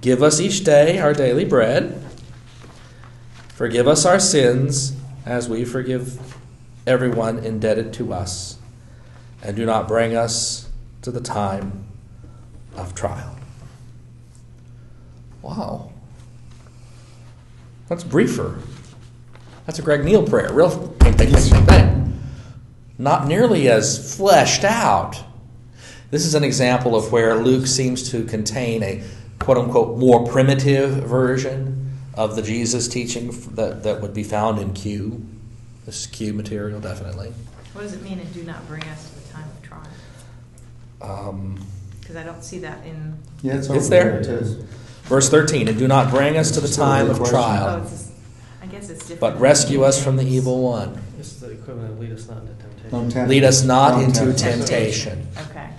Give 0.00 0.22
us 0.22 0.40
each 0.40 0.62
day 0.62 0.98
our 0.98 1.12
daily 1.12 1.44
bread. 1.44 2.07
Forgive 3.58 3.88
us 3.88 4.06
our 4.06 4.20
sins 4.20 4.92
as 5.26 5.48
we 5.48 5.64
forgive 5.64 6.36
everyone 6.86 7.40
indebted 7.40 7.92
to 7.94 8.12
us. 8.12 8.56
And 9.42 9.56
do 9.56 9.66
not 9.66 9.88
bring 9.88 10.14
us 10.14 10.68
to 11.02 11.10
the 11.10 11.20
time 11.20 11.84
of 12.76 12.94
trial. 12.94 13.36
Wow. 15.42 15.90
That's 17.88 18.04
briefer. 18.04 18.60
That's 19.66 19.80
a 19.80 19.82
Greg 19.82 20.04
Neal 20.04 20.24
prayer. 20.24 20.52
Real. 20.52 20.94
Not 22.96 23.26
nearly 23.26 23.68
as 23.68 24.16
fleshed 24.16 24.62
out. 24.62 25.20
This 26.12 26.24
is 26.24 26.36
an 26.36 26.44
example 26.44 26.94
of 26.94 27.10
where 27.10 27.34
Luke 27.34 27.66
seems 27.66 28.08
to 28.12 28.22
contain 28.22 28.84
a 28.84 29.02
quote 29.40 29.58
unquote 29.58 29.98
more 29.98 30.24
primitive 30.28 30.90
version 30.90 31.77
of 32.18 32.34
the 32.34 32.42
Jesus 32.42 32.88
teaching 32.88 33.30
that, 33.54 33.84
that 33.84 34.02
would 34.02 34.12
be 34.12 34.24
found 34.24 34.58
in 34.58 34.74
Q. 34.74 35.24
This 35.86 36.00
is 36.00 36.06
Q 36.08 36.32
material, 36.32 36.80
definitely. 36.80 37.32
What 37.72 37.82
does 37.82 37.92
it 37.94 38.02
mean, 38.02 38.18
and 38.18 38.34
do 38.34 38.42
not 38.42 38.66
bring 38.66 38.82
us 38.82 39.08
to 39.08 39.20
the 39.20 39.32
time 39.32 39.44
of 39.48 39.62
trial? 39.62 39.86
Um, 41.00 41.64
Because 42.00 42.16
I 42.16 42.24
don't 42.24 42.42
see 42.42 42.58
that 42.58 42.84
in. 42.84 43.16
Yeah, 43.42 43.54
it's, 43.54 43.68
It's 43.70 43.86
over 43.86 43.88
there. 43.88 44.24
too. 44.24 44.66
verse 45.04 45.30
13 45.30 45.68
And 45.68 45.78
do 45.78 45.86
not 45.86 46.10
bring 46.10 46.36
us 46.36 46.50
to 46.50 46.60
the 46.60 46.66
time 46.68 47.08
of 47.08 47.20
Oh, 47.20 47.30
trial, 47.30 47.82
it's 47.82 47.90
just, 47.92 48.12
I 48.60 48.66
guess 48.66 48.90
it's 48.90 49.00
different. 49.06 49.20
but 49.20 49.40
rescue 49.40 49.84
us 49.84 50.02
from 50.02 50.16
the 50.16 50.24
evil 50.24 50.60
one. 50.62 51.00
This 51.16 51.28
is 51.34 51.40
the 51.40 51.52
equivalent 51.52 51.92
of 51.92 52.00
lead 52.00 52.12
us 52.12 52.26
not 52.26 52.42
into 52.42 52.58
temptation. 52.72 53.28
Lead 53.28 53.44
us 53.44 53.62
not 53.62 54.02
into 54.02 54.32
temptation. 54.32 55.26
Okay. 55.50 55.70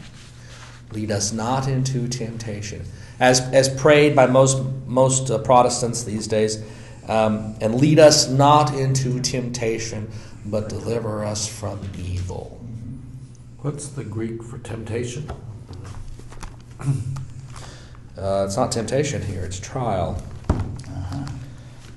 Lead 0.94 1.12
us 1.12 1.34
not 1.34 1.68
into 1.68 2.08
temptation. 2.08 2.86
As, 3.20 3.42
as 3.52 3.68
prayed 3.70 4.16
by 4.16 4.28
most, 4.28 4.64
most 4.86 5.30
uh, 5.30 5.38
Protestants 5.40 6.04
these 6.04 6.28
days, 6.28 6.64
um, 7.08 7.56
and 7.60 7.76
lead 7.76 8.00
us 8.00 8.30
not 8.30 8.74
into 8.74 9.20
temptation, 9.20 10.10
but 10.46 10.70
deliver 10.70 11.26
us 11.26 11.48
from 11.48 11.80
evil. 11.98 12.64
What's 13.62 13.90
the 13.90 14.04
Greek 14.04 14.44
for 14.44 14.58
temptation? 14.60 15.30
Uh, 18.18 18.44
it's 18.46 18.58
not 18.58 18.70
temptation 18.70 19.22
here, 19.22 19.46
it's 19.46 19.58
trial. 19.62 20.22
Uh-huh. 20.50 21.26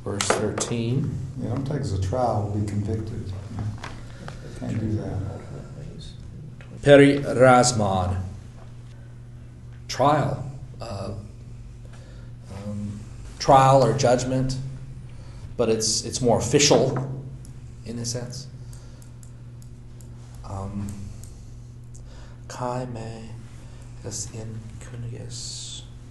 Verse 0.05 0.23
13. 0.23 1.19
Yeah, 1.41 1.49
don't 1.49 1.65
take 1.65 1.81
us 1.81 1.93
a 1.93 2.01
trial, 2.01 2.49
we'll 2.49 2.63
be 2.63 2.69
convicted. 2.69 3.33
Can't 4.61 4.79
do 4.79 4.93
that. 4.99 5.19
Perirasmon. 6.83 8.21
Trial. 9.89 10.52
Uh, 10.83 11.15
um, 12.55 13.01
trial 13.39 13.85
or 13.85 13.97
judgment, 13.97 14.57
but 15.57 15.69
it's, 15.69 16.05
it's 16.05 16.21
more 16.21 16.39
official 16.39 17.23
in 17.87 17.99
a 17.99 18.05
sense. 18.05 18.49
Um, 20.45 20.89
Kai 22.49 22.87
me 22.87 23.31
es 24.05 24.29
in 24.35 24.59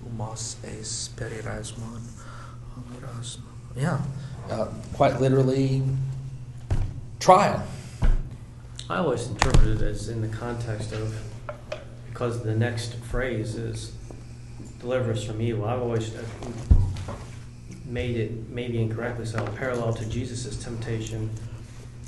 umos 0.05 0.55
es. 0.63 1.09
Yeah, 3.75 4.01
uh, 4.49 4.67
quite 4.93 5.19
literally, 5.19 5.83
trial. 7.19 7.63
I 8.89 8.97
always 8.97 9.27
interpret 9.27 9.67
it 9.67 9.81
as 9.81 10.09
in 10.09 10.21
the 10.21 10.27
context 10.27 10.91
of 10.93 11.15
because 12.09 12.43
the 12.43 12.55
next 12.55 12.95
phrase 12.95 13.55
is 13.55 13.93
deliver 14.81 15.11
us 15.11 15.23
from 15.23 15.41
evil. 15.41 15.65
I've 15.65 15.81
always 15.81 16.13
uh, 16.15 16.23
made 17.85 18.17
it 18.17 18.49
maybe 18.49 18.81
incorrectly 18.81 19.25
so 19.25 19.45
parallel 19.57 19.93
to 19.93 20.05
Jesus' 20.05 20.57
temptation. 20.57 21.29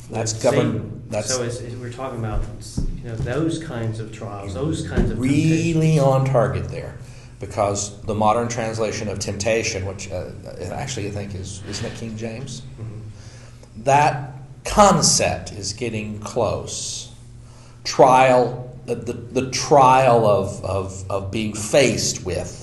That's 0.09 0.34
governed- 0.34 1.03
that's- 1.09 1.34
so 1.34 1.43
it's, 1.43 1.59
it's- 1.61 1.76
we're 1.78 1.91
talking 1.91 2.19
about 2.19 2.43
you 3.01 3.09
know 3.09 3.15
those 3.15 3.59
kinds 3.63 3.99
of 3.99 4.11
trials, 4.11 4.53
those 4.53 4.88
kinds 4.88 5.11
of 5.11 5.19
really 5.19 5.99
on 5.99 6.26
target 6.26 6.67
there 6.69 6.97
because 7.39 8.01
the 8.03 8.13
modern 8.13 8.47
translation 8.47 9.07
of 9.09 9.19
temptation 9.19 9.86
which 9.86 10.09
uh, 10.11 10.30
actually 10.71 11.07
i 11.07 11.11
think 11.11 11.36
is 11.36 11.61
isn't 11.67 11.86
it 11.88 11.95
king 11.97 12.15
james 12.15 12.61
Mhm. 12.80 13.84
that 13.84 14.34
concept 14.63 15.51
is 15.51 15.74
getting 15.74 16.19
close 16.19 17.11
trial 17.84 18.74
the, 18.86 18.95
the, 18.95 19.13
the 19.13 19.49
trial 19.51 20.26
of, 20.26 20.63
of, 20.63 21.05
of 21.11 21.32
being 21.32 21.53
faced 21.53 22.24
with 22.26 22.62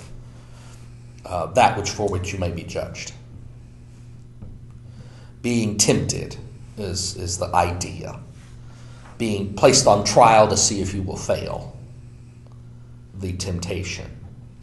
uh, 1.31 1.47
that 1.47 1.79
which 1.79 1.91
for 1.91 2.09
which 2.09 2.33
you 2.33 2.39
may 2.39 2.51
be 2.51 2.63
judged 2.63 3.13
being 5.43 5.79
tempted 5.79 6.37
is, 6.77 7.17
is 7.17 7.39
the 7.39 7.47
idea 7.55 8.21
being 9.17 9.55
placed 9.55 9.87
on 9.87 10.05
trial 10.05 10.49
to 10.49 10.57
see 10.57 10.81
if 10.81 10.95
you 10.95 11.03
will 11.03 11.17
fail 11.17 11.77
the 13.21 13.33
temptation 13.35 14.11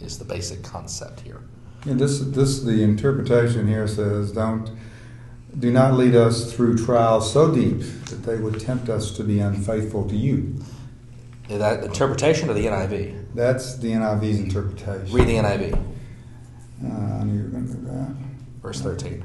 is 0.01 0.17
the 0.17 0.25
basic 0.25 0.63
concept 0.63 1.21
here. 1.21 1.41
And 1.85 1.99
this, 1.99 2.19
this, 2.19 2.61
the 2.61 2.83
interpretation 2.83 3.67
here 3.67 3.87
says, 3.87 4.31
don't, 4.31 4.69
do 5.59 5.71
not 5.71 5.93
lead 5.93 6.15
us 6.15 6.53
through 6.53 6.83
trials 6.83 7.31
so 7.31 7.53
deep 7.53 7.79
that 8.05 8.23
they 8.23 8.35
would 8.35 8.59
tempt 8.59 8.89
us 8.89 9.11
to 9.17 9.23
be 9.23 9.39
unfaithful 9.39 10.07
to 10.09 10.15
you. 10.15 10.55
Is 11.49 11.59
that 11.59 11.83
interpretation 11.83 12.49
of 12.49 12.55
the 12.55 12.65
NIV? 12.65 13.25
That's 13.33 13.77
the 13.77 13.93
NIV's 13.93 14.39
interpretation. 14.39 15.15
Read 15.15 15.27
the 15.27 15.35
NIV, 15.35 15.83
Uh, 16.83 16.87
I 16.87 17.23
knew 17.23 17.37
you 17.37 17.43
were 17.43 17.49
going 17.49 17.67
to 17.67 17.73
do 17.73 17.85
that. 17.87 18.15
verse 18.61 18.81
13. 18.81 19.23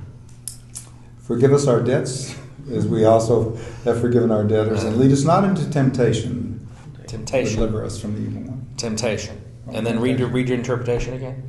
Forgive 1.18 1.52
us 1.52 1.66
our 1.66 1.80
debts, 1.80 2.34
as 2.70 2.86
we 2.86 3.04
also 3.04 3.56
have 3.84 4.00
forgiven 4.00 4.30
our 4.30 4.44
debtors, 4.44 4.84
and 4.84 4.96
lead 4.96 5.12
us 5.12 5.24
not 5.24 5.44
into 5.44 5.68
temptation. 5.70 6.66
Temptation. 7.06 7.56
Deliver 7.56 7.84
us 7.84 8.00
from 8.00 8.14
the 8.14 8.20
evil 8.20 8.42
one. 8.42 8.66
Temptation. 8.76 9.40
And 9.70 9.86
then 9.86 10.00
read 10.00 10.18
your, 10.18 10.28
read 10.28 10.48
your 10.48 10.58
interpretation 10.58 11.14
again. 11.14 11.48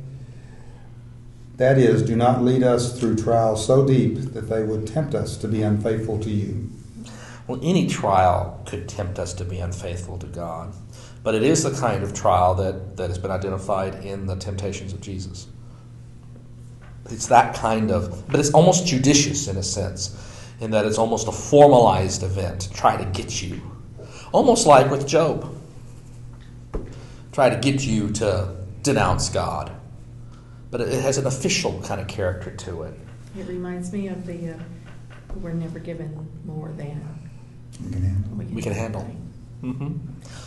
That 1.56 1.78
is, 1.78 2.02
do 2.02 2.16
not 2.16 2.42
lead 2.42 2.62
us 2.62 2.98
through 2.98 3.16
trials 3.16 3.64
so 3.64 3.86
deep 3.86 4.16
that 4.32 4.48
they 4.48 4.62
would 4.62 4.86
tempt 4.86 5.14
us 5.14 5.36
to 5.38 5.48
be 5.48 5.62
unfaithful 5.62 6.18
to 6.20 6.30
you. 6.30 6.70
Well, 7.46 7.60
any 7.62 7.86
trial 7.86 8.62
could 8.66 8.88
tempt 8.88 9.18
us 9.18 9.34
to 9.34 9.44
be 9.44 9.58
unfaithful 9.58 10.18
to 10.18 10.26
God, 10.26 10.74
but 11.22 11.34
it 11.34 11.42
is 11.42 11.62
the 11.62 11.70
kind 11.70 12.02
of 12.02 12.14
trial 12.14 12.54
that, 12.54 12.96
that 12.96 13.08
has 13.08 13.18
been 13.18 13.30
identified 13.30 14.04
in 14.04 14.26
the 14.26 14.36
temptations 14.36 14.92
of 14.92 15.00
Jesus. 15.00 15.46
It's 17.10 17.26
that 17.26 17.54
kind 17.54 17.90
of, 17.90 18.26
but 18.28 18.40
it's 18.40 18.50
almost 18.50 18.86
judicious 18.86 19.48
in 19.48 19.56
a 19.56 19.62
sense, 19.62 20.16
in 20.60 20.70
that 20.70 20.86
it's 20.86 20.98
almost 20.98 21.28
a 21.28 21.32
formalized 21.32 22.22
event 22.22 22.62
to 22.62 22.72
try 22.72 22.96
to 22.96 23.04
get 23.06 23.42
you. 23.42 23.60
Almost 24.32 24.66
like 24.66 24.90
with 24.90 25.06
Job. 25.06 25.54
Try 27.32 27.50
to 27.50 27.56
get 27.56 27.84
you 27.84 28.10
to 28.12 28.56
denounce 28.82 29.28
God. 29.28 29.72
But 30.70 30.80
it 30.80 31.02
has 31.02 31.18
an 31.18 31.26
official 31.26 31.80
kind 31.82 32.00
of 32.00 32.08
character 32.08 32.50
to 32.50 32.82
it. 32.82 32.94
It 33.38 33.46
reminds 33.48 33.92
me 33.92 34.08
of 34.08 34.26
the, 34.26 34.54
uh, 34.54 34.58
we're 35.40 35.52
never 35.52 35.78
given 35.78 36.28
more 36.44 36.72
than 36.76 37.06
You 37.80 37.90
can 37.90 38.02
handle 38.02 38.54
We 38.54 38.62
can 38.62 38.72
handle. 38.72 39.02
hmm 39.60 39.96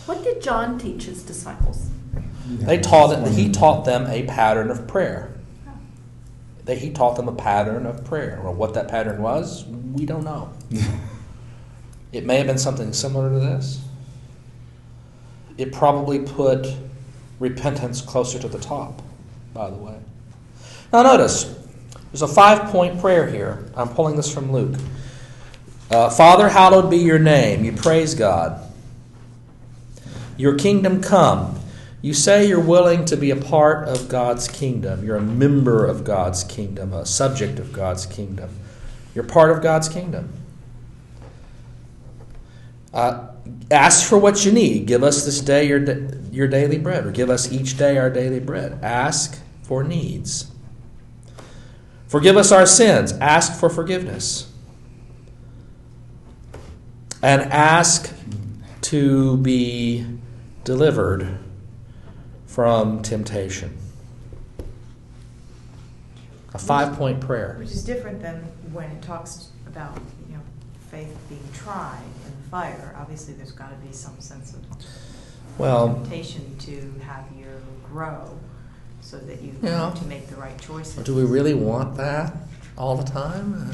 What 0.05 0.23
did 0.23 0.41
John 0.41 0.79
teach 0.79 1.03
his 1.03 1.23
disciples? 1.23 1.89
They 2.49 2.79
taught 2.79 3.11
it, 3.11 3.33
he 3.33 3.51
taught 3.51 3.83
them 3.83 4.05
a 4.07 4.23
pattern 4.23 4.71
of 4.71 4.87
prayer. 4.87 5.36
That 6.67 6.77
he 6.77 6.91
taught 6.91 7.15
them 7.15 7.27
a 7.27 7.33
pattern 7.35 7.85
of 7.85 8.05
prayer. 8.05 8.39
Or 8.43 8.53
what 8.53 8.75
that 8.75 8.87
pattern 8.87 9.21
was, 9.21 9.65
we 9.65 10.05
don't 10.05 10.23
know. 10.23 10.53
it 12.13 12.25
may 12.25 12.37
have 12.37 12.47
been 12.47 12.57
something 12.57 12.93
similar 12.93 13.29
to 13.29 13.39
this. 13.39 13.81
It 15.57 15.73
probably 15.73 16.19
put 16.19 16.67
repentance 17.39 18.01
closer 18.01 18.39
to 18.39 18.47
the 18.47 18.59
top, 18.59 19.01
by 19.53 19.69
the 19.69 19.75
way. 19.75 19.97
Now, 20.93 21.03
notice, 21.03 21.55
there's 22.11 22.21
a 22.21 22.27
five 22.27 22.71
point 22.71 22.99
prayer 22.99 23.27
here. 23.27 23.65
I'm 23.75 23.89
pulling 23.89 24.15
this 24.15 24.33
from 24.33 24.51
Luke. 24.51 24.79
Uh, 25.89 26.09
Father, 26.09 26.49
hallowed 26.49 26.89
be 26.89 26.97
your 26.97 27.19
name. 27.19 27.63
You 27.63 27.71
praise 27.71 28.13
God. 28.13 28.61
Your 30.37 30.55
kingdom 30.55 31.01
come. 31.01 31.59
You 32.07 32.13
say 32.13 32.47
you're 32.47 32.61
willing 32.61 33.03
to 33.03 33.17
be 33.17 33.31
a 33.31 33.35
part 33.35 33.85
of 33.89 34.07
God's 34.07 34.47
kingdom. 34.47 35.03
You're 35.03 35.17
a 35.17 35.21
member 35.21 35.85
of 35.85 36.05
God's 36.05 36.41
kingdom, 36.45 36.93
a 36.93 37.05
subject 37.05 37.59
of 37.59 37.73
God's 37.73 38.05
kingdom. 38.05 38.49
You're 39.13 39.25
part 39.25 39.51
of 39.51 39.61
God's 39.61 39.89
kingdom. 39.89 40.31
Uh, 42.93 43.27
ask 43.69 44.07
for 44.07 44.17
what 44.17 44.45
you 44.45 44.53
need. 44.53 44.85
Give 44.85 45.03
us 45.03 45.25
this 45.25 45.41
day 45.41 45.67
your, 45.67 45.83
your 46.31 46.47
daily 46.47 46.77
bread, 46.77 47.05
or 47.05 47.11
give 47.11 47.29
us 47.29 47.51
each 47.51 47.77
day 47.77 47.97
our 47.97 48.09
daily 48.09 48.39
bread. 48.39 48.79
Ask 48.81 49.41
for 49.63 49.83
needs. 49.83 50.49
Forgive 52.07 52.37
us 52.37 52.53
our 52.53 52.65
sins. 52.65 53.11
Ask 53.19 53.59
for 53.59 53.69
forgiveness. 53.69 54.49
And 57.21 57.41
ask 57.41 58.13
to 58.83 59.35
be 59.39 60.05
delivered 60.63 61.39
from 62.57 63.03
temptation. 63.03 63.77
A 66.55 66.57
five 66.57 66.97
point 66.97 67.21
prayer. 67.21 67.55
Which 67.59 67.69
is 67.69 67.83
different 67.83 68.19
than 68.19 68.37
when 68.73 68.89
it 68.89 69.03
talks 69.03 69.49
about, 69.67 69.95
you 70.27 70.33
know, 70.33 70.41
faith 70.89 71.15
being 71.29 71.47
tried 71.53 72.01
in 72.25 72.31
the 72.41 72.49
fire. 72.49 72.95
Obviously, 72.97 73.35
there's 73.35 73.51
got 73.51 73.69
to 73.69 73.75
be 73.87 73.93
some 73.93 74.19
sense 74.19 74.55
of 74.55 74.61
Well, 75.59 75.93
temptation 75.93 76.57
to 76.61 76.95
have 77.05 77.25
you 77.37 77.45
grow 77.93 78.39
so 79.01 79.19
that 79.19 79.39
you 79.43 79.53
Yeah. 79.61 79.69
know 79.77 79.93
to 79.95 80.05
make 80.07 80.27
the 80.27 80.37
right 80.37 80.59
choices. 80.59 81.03
do 81.03 81.13
we 81.13 81.25
really 81.25 81.53
want 81.53 81.95
that 81.97 82.35
all 82.75 82.97
the 82.97 83.03
time? 83.05 83.69
Uh, 83.69 83.73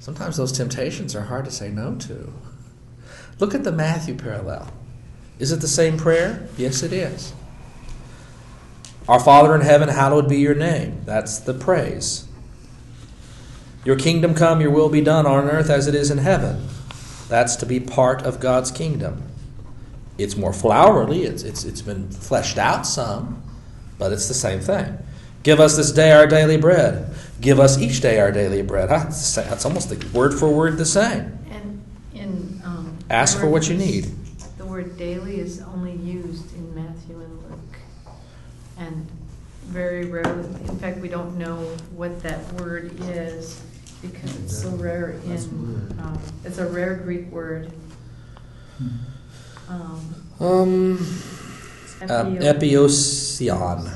Sometimes 0.00 0.38
those 0.38 0.52
temptations 0.52 1.14
are 1.14 1.24
hard 1.24 1.44
to 1.44 1.50
say 1.50 1.68
no 1.68 1.96
to. 1.96 2.32
Look 3.38 3.54
at 3.54 3.62
the 3.62 3.72
Matthew 3.72 4.14
parallel. 4.14 4.68
Is 5.38 5.52
it 5.52 5.60
the 5.60 5.68
same 5.68 5.98
prayer? 5.98 6.48
Yes, 6.56 6.82
it 6.82 6.94
is. 6.94 7.34
Our 9.08 9.18
Father 9.20 9.54
in 9.54 9.62
heaven, 9.62 9.88
hallowed 9.88 10.28
be 10.28 10.36
your 10.38 10.54
name. 10.54 11.00
That's 11.04 11.38
the 11.38 11.54
praise. 11.54 12.26
Your 13.84 13.96
kingdom 13.96 14.34
come, 14.34 14.60
your 14.60 14.70
will 14.70 14.90
be 14.90 15.00
done 15.00 15.24
on 15.26 15.48
earth 15.48 15.70
as 15.70 15.86
it 15.86 15.94
is 15.94 16.10
in 16.10 16.18
heaven. 16.18 16.68
That's 17.28 17.56
to 17.56 17.66
be 17.66 17.80
part 17.80 18.22
of 18.22 18.38
God's 18.40 18.70
kingdom. 18.70 19.22
It's 20.18 20.36
more 20.36 20.52
flowery, 20.52 21.22
it's, 21.22 21.42
it's, 21.42 21.64
it's 21.64 21.80
been 21.80 22.10
fleshed 22.10 22.58
out 22.58 22.86
some, 22.86 23.42
but 23.98 24.12
it's 24.12 24.28
the 24.28 24.34
same 24.34 24.60
thing. 24.60 24.98
Give 25.44 25.60
us 25.60 25.76
this 25.76 25.92
day 25.92 26.10
our 26.12 26.26
daily 26.26 26.56
bread. 26.56 27.14
Give 27.40 27.60
us 27.60 27.78
each 27.78 28.00
day 28.00 28.18
our 28.20 28.32
daily 28.32 28.60
bread. 28.62 28.88
Huh? 28.90 29.04
It's 29.06 29.18
the 29.18 29.42
sa- 29.42 29.48
That's 29.48 29.64
almost 29.64 29.88
the 29.88 30.06
word 30.08 30.34
for 30.34 30.50
word 30.52 30.76
the 30.76 30.84
same. 30.84 31.38
And 31.50 31.82
in. 32.12 32.60
um, 32.64 32.98
Ask 33.08 33.38
for 33.38 33.48
what 33.48 33.68
you 33.68 33.76
need. 33.76 34.08
The 34.58 34.66
word 34.66 34.98
daily 34.98 35.38
is 35.38 35.62
only 35.62 35.92
used 35.92 36.52
in 36.54 36.74
Matthew 36.74 37.20
and 37.20 37.42
Luke. 37.44 37.78
And 38.76 39.06
very 39.68 40.06
rarely, 40.06 40.44
in 40.66 40.78
fact, 40.78 40.98
we 40.98 41.08
don't 41.08 41.36
know 41.38 41.56
what 41.94 42.22
that 42.22 42.40
word 42.54 42.92
is 43.02 43.62
because 44.02 44.34
it's 44.42 44.62
so 44.62 44.70
rare 44.70 45.10
in, 45.24 45.36
um, 46.00 46.18
it's 46.44 46.58
a 46.58 46.66
rare 46.66 46.94
Greek 46.96 47.30
word. 47.30 47.70
Um, 49.68 50.14
Um, 50.40 50.98
um, 52.00 52.36
epio- 52.38 52.40
epiousion. 52.40 53.92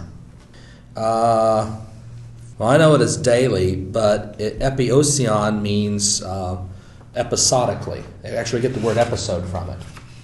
Uh, 0.97 1.77
well, 2.59 2.69
I 2.69 2.77
know 2.77 2.95
it 2.95 3.01
is 3.01 3.17
daily, 3.17 3.77
but 3.77 4.37
it, 4.41 4.59
epiousion 4.59 5.63
means 5.63 6.23
uh, 6.23 6.59
episodically. 7.15 8.03
Actually, 8.25 8.61
we 8.63 8.69
get 8.69 8.75
the 8.79 8.85
word 8.87 8.99
episode 8.99 9.47
from 9.49 9.71
it. 9.71 9.79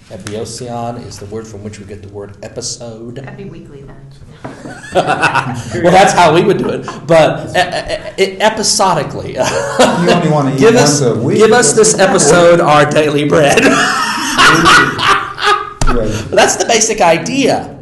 Epiousion 0.09 1.05
is 1.05 1.19
the 1.19 1.25
word 1.27 1.45
from 1.47 1.63
which 1.63 1.79
we 1.79 1.85
get 1.85 2.01
the 2.01 2.09
word 2.09 2.35
episode. 2.43 3.17
Happy 3.19 3.45
weekly 3.45 3.83
then. 3.83 4.11
well, 4.43 5.91
that's 5.91 6.13
how 6.13 6.33
we 6.33 6.43
would 6.43 6.57
do 6.57 6.69
it. 6.69 6.85
But 7.05 7.49
e- 7.55 8.23
e- 8.23 8.33
e- 8.35 8.37
episodically, 8.41 9.33
You 9.35 9.41
only 9.41 10.29
want 10.31 10.47
to 10.49 10.55
eat 10.55 10.59
give 10.59 10.73
once 10.75 10.89
us 10.89 11.01
a 11.01 11.15
week. 11.15 11.37
give 11.37 11.51
us 11.51 11.73
this 11.73 11.97
episode 11.99 12.59
our 12.59 12.89
daily 12.89 13.27
bread. 13.27 13.59
Right. 13.63 14.95
But 16.29 16.35
that's 16.35 16.55
the 16.57 16.65
basic 16.65 17.01
idea. 17.01 17.75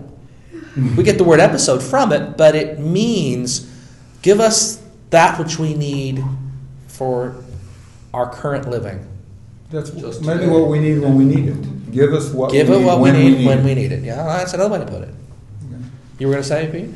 We 0.95 1.03
get 1.03 1.17
the 1.17 1.25
word 1.25 1.41
episode 1.41 1.84
from 1.84 2.13
it, 2.13 2.38
but 2.38 2.55
it 2.55 2.80
means 2.80 3.69
give 4.21 4.39
us 4.39 4.82
that 5.09 5.38
which 5.38 5.59
we 5.59 5.73
need 5.73 6.23
for 6.88 7.36
our 8.13 8.30
current 8.32 8.69
living. 8.69 9.05
That's 9.70 9.89
Just 9.91 10.22
maybe 10.22 10.39
today. 10.41 10.51
what 10.51 10.70
we 10.70 10.80
need 10.80 10.99
when 10.99 11.15
we 11.15 11.26
need 11.26 11.49
it. 11.49 11.91
Give 11.91 12.13
us 12.13 12.32
what 12.32 12.51
Give 12.51 12.70
we 12.70 12.76
it 12.76 12.80
need 12.80 12.86
what 12.86 12.97
we 12.99 13.11
when 13.11 13.20
need 13.20 13.38
we 13.39 13.45
when 13.47 13.63
we 13.65 13.76
need 13.76 13.91
it. 13.91 14.03
Yeah, 14.03 14.24
that's 14.24 14.53
another 14.53 14.74
way 14.74 14.80
to 14.80 14.86
put 14.91 15.01
it. 15.03 15.09
Okay. 15.09 15.84
You 16.20 16.28
were 16.28 16.34
going 16.34 16.43
to 16.43 16.47
say, 16.47 16.70
Pete? 16.72 16.89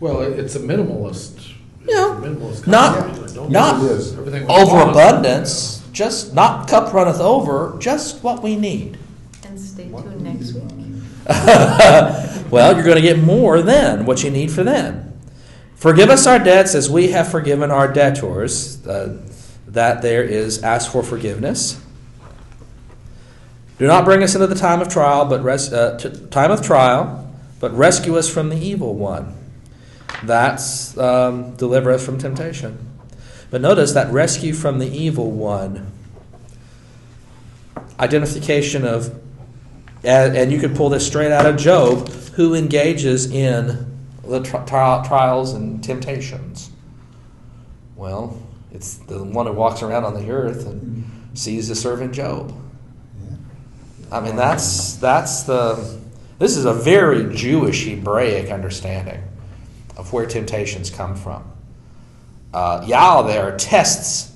Well, 0.00 0.20
it- 0.22 0.38
it's 0.38 0.54
a 0.54 0.60
minimalist. 0.60 1.36
it's 1.38 1.48
Yeah. 1.88 2.16
a 2.16 2.20
minimalist 2.20 2.66
Not- 2.66 2.98
concept. 2.98 3.34
Don't 3.34 3.50
not 3.50 3.82
use 3.82 3.90
It 3.90 3.94
is. 3.94 4.12
everything 4.18 4.42
we 4.42 4.46
want. 4.48 4.68
Overabundance, 4.70 5.82
just 5.92 6.34
not 6.34 6.68
cup 6.68 6.92
runneth 6.92 7.20
over, 7.20 7.74
just 7.80 8.22
what 8.22 8.42
we 8.42 8.54
need. 8.56 8.96
And 9.46 9.58
stay 9.58 9.88
tuned 9.88 10.20
next 10.22 10.52
week. 10.54 10.64
well, 12.50 12.74
you're 12.74 12.84
going 12.84 12.96
to 12.96 13.02
get 13.02 13.18
more 13.18 13.60
then, 13.60 14.06
what 14.06 14.22
you 14.22 14.30
need 14.30 14.50
for 14.50 14.62
then. 14.64 15.12
Forgive 15.74 16.10
us 16.10 16.26
our 16.26 16.38
debts 16.38 16.74
as 16.74 16.88
we 16.90 17.08
have 17.08 17.28
forgiven 17.28 17.70
our 17.70 17.92
debtors. 17.92 18.84
Uh, 18.86 19.16
that 19.68 20.00
there 20.00 20.22
is 20.24 20.62
ask 20.62 20.90
for 20.90 21.02
forgiveness. 21.02 21.78
Do 23.78 23.86
not 23.86 24.04
bring 24.04 24.22
us 24.22 24.34
into 24.34 24.46
the 24.46 24.54
time 24.54 24.80
of 24.80 24.88
trial, 24.88 25.24
but 25.24 25.42
res- 25.42 25.72
uh, 25.72 25.96
t- 25.98 26.10
time 26.30 26.50
of 26.50 26.62
trial, 26.62 27.32
but 27.60 27.72
rescue 27.72 28.16
us 28.16 28.28
from 28.28 28.48
the 28.48 28.56
evil 28.56 28.94
one. 28.94 29.34
That's 30.24 30.96
um, 30.98 31.54
deliver 31.54 31.92
us 31.92 32.04
from 32.04 32.18
temptation. 32.18 32.78
But 33.50 33.60
notice 33.60 33.92
that 33.92 34.12
rescue 34.12 34.52
from 34.52 34.78
the 34.78 34.88
evil 34.88 35.30
one. 35.30 35.92
Identification 38.00 38.84
of 38.84 39.18
and, 40.04 40.36
and 40.36 40.52
you 40.52 40.58
could 40.58 40.76
pull 40.76 40.90
this 40.90 41.06
straight 41.06 41.32
out 41.32 41.46
of 41.46 41.56
Job, 41.56 42.08
who 42.08 42.54
engages 42.54 43.30
in 43.30 44.00
the 44.24 44.40
tri- 44.40 44.64
tri- 44.64 45.04
trials 45.06 45.54
and 45.54 45.82
temptations. 45.82 46.70
Well, 47.96 48.40
it's 48.72 48.94
the 48.94 49.24
one 49.24 49.46
who 49.46 49.52
walks 49.52 49.82
around 49.82 50.04
on 50.04 50.14
the 50.14 50.30
earth 50.30 50.66
and 50.66 51.28
sees 51.34 51.68
the 51.68 51.74
servant 51.74 52.12
Job. 52.12 52.54
I 54.10 54.20
mean, 54.20 54.36
that's 54.36 54.94
that's 54.94 55.42
the. 55.42 55.98
This 56.38 56.56
is 56.56 56.64
a 56.64 56.72
very 56.72 57.34
Jewish 57.34 57.86
Hebraic 57.86 58.50
understanding 58.50 59.22
of 59.96 60.12
where 60.12 60.24
temptations 60.24 60.88
come 60.88 61.16
from. 61.16 61.50
Uh, 62.54 62.84
Yah, 62.86 63.22
there 63.22 63.42
are 63.42 63.56
tests 63.56 64.32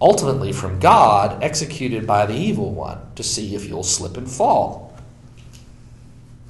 ultimately 0.00 0.52
from 0.52 0.80
God, 0.80 1.42
executed 1.44 2.06
by 2.06 2.26
the 2.26 2.34
evil 2.34 2.72
one 2.72 2.98
to 3.14 3.22
see 3.22 3.54
if 3.54 3.66
you'll 3.68 3.84
slip 3.84 4.16
and 4.16 4.28
fall. 4.28 4.96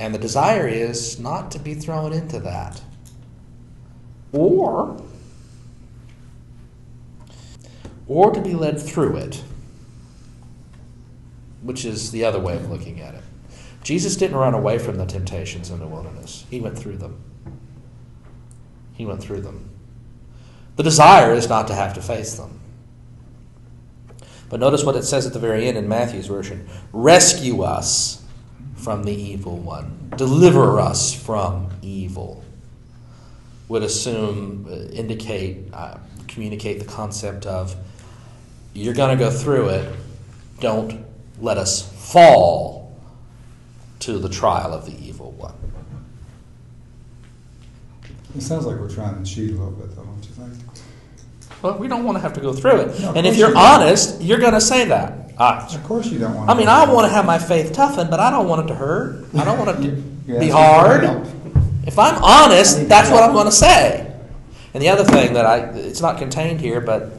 And 0.01 0.15
the 0.15 0.19
desire 0.19 0.67
is 0.67 1.21
not 1.21 1.51
to 1.51 1.59
be 1.59 1.75
thrown 1.75 2.13
into 2.13 2.41
that. 2.41 2.81
Or 4.33 5.01
or 8.09 8.33
to 8.33 8.41
be 8.41 8.55
led 8.55 8.81
through 8.81 9.17
it, 9.17 9.43
which 11.63 11.85
is 11.85 12.11
the 12.11 12.25
other 12.25 12.41
way 12.41 12.57
of 12.57 12.71
looking 12.71 13.01
at 13.01 13.15
it. 13.15 13.23
Jesus 13.83 14.17
didn't 14.17 14.37
run 14.37 14.55
away 14.55 14.79
from 14.79 14.97
the 14.97 15.07
temptations 15.07 15.71
in 15.71 15.81
the 15.81 15.87
wilderness. 15.87 16.45
He 16.51 16.61
went 16.61 16.79
through 16.79 16.99
them. 16.99 17.23
He 18.95 19.07
went 19.07 19.23
through 19.23 19.41
them. 19.41 19.71
The 20.77 20.83
desire 20.83 21.33
is 21.33 21.49
not 21.49 21.67
to 21.69 21.75
have 21.75 21.95
to 21.95 22.03
face 22.03 22.35
them. 22.35 22.61
But 24.49 24.61
notice 24.61 24.85
what 24.85 24.97
it 24.97 25.05
says 25.05 25.27
at 25.27 25.33
the 25.33 25.39
very 25.39 25.67
end 25.67 25.79
in 25.79 25.89
Matthew's 25.89 26.27
version 26.27 26.69
rescue 26.93 27.63
us 27.63 28.23
from 28.77 29.05
the 29.05 29.13
evil 29.13 29.57
one, 29.57 30.13
deliver 30.17 30.81
us 30.81 31.15
from 31.15 31.71
evil. 31.83 32.45
Would 33.69 33.83
assume, 33.83 34.67
uh, 34.69 34.93
indicate, 34.93 35.73
uh, 35.73 35.99
communicate 36.29 36.81
the 36.81 36.85
concept 36.85 37.47
of 37.47 37.75
you're 38.75 38.95
going 38.95 39.17
to 39.17 39.25
go 39.25 39.31
through 39.31 39.69
it, 39.71 39.95
don't 40.61 41.05
let 41.43 41.59
us 41.59 41.83
fall 42.13 42.97
to 43.99 44.19
the 44.19 44.29
trial 44.29 44.73
of 44.73 44.87
the 44.87 44.97
evil 45.05 45.33
one. 45.33 45.55
It 48.37 48.43
sounds 48.43 48.65
like 48.65 48.79
we're 48.79 48.89
trying 48.89 49.23
to 49.23 49.29
cheat 49.29 49.51
a 49.51 49.55
little 49.55 49.73
bit, 49.73 49.95
though, 49.95 50.05
don't 50.05 50.25
you 50.25 50.31
think? 50.31 50.55
Well, 51.61 51.77
we 51.79 51.89
don't 51.89 52.05
want 52.05 52.17
to 52.17 52.23
have 52.23 52.33
to 52.35 52.41
go 52.41 52.53
through 52.53 52.81
it. 52.83 53.01
No, 53.01 53.13
and 53.15 53.27
if 53.27 53.37
you're 53.37 53.49
you 53.49 53.55
don't. 53.55 53.63
honest, 53.63 54.23
you're 54.23 54.39
going 54.39 54.55
to 54.55 54.61
say 54.61 54.87
that. 54.87 55.33
Of 55.37 55.83
course 55.85 56.07
you 56.07 56.21
don't 56.21 56.35
want. 56.35 56.49
I 56.49 56.55
mean, 56.55 56.69
I 56.69 56.91
want 56.91 57.09
to 57.09 57.13
have 57.13 57.27
my 57.27 57.39
faith 57.39 57.73
toughened, 57.73 58.09
but 58.09 58.21
I 58.21 58.31
don't 58.31 58.49
want 58.49 58.65
it 58.65 58.69
to 58.69 58.75
hurt. 58.77 59.27
I 59.35 59.45
don't 59.45 59.59
want 59.59 59.71
it 59.71 59.83
to 59.83 60.33
You 60.33 60.39
be 60.39 60.49
hard. 60.49 61.03
If 61.85 61.99
I'm 61.99 62.23
honest, 62.23 62.89
that's 62.89 63.11
what 63.11 63.25
I'm 63.25 63.33
going 63.33 63.47
to 63.47 63.53
say. 63.53 64.17
And 64.73 64.83
the 64.83 64.89
other 64.89 65.05
thing 65.05 65.35
that 65.35 65.45
I, 65.45 65.59
it's 65.71 66.01
not 66.01 66.19
contained 66.19 66.61
here, 66.61 66.81
but 66.81 67.11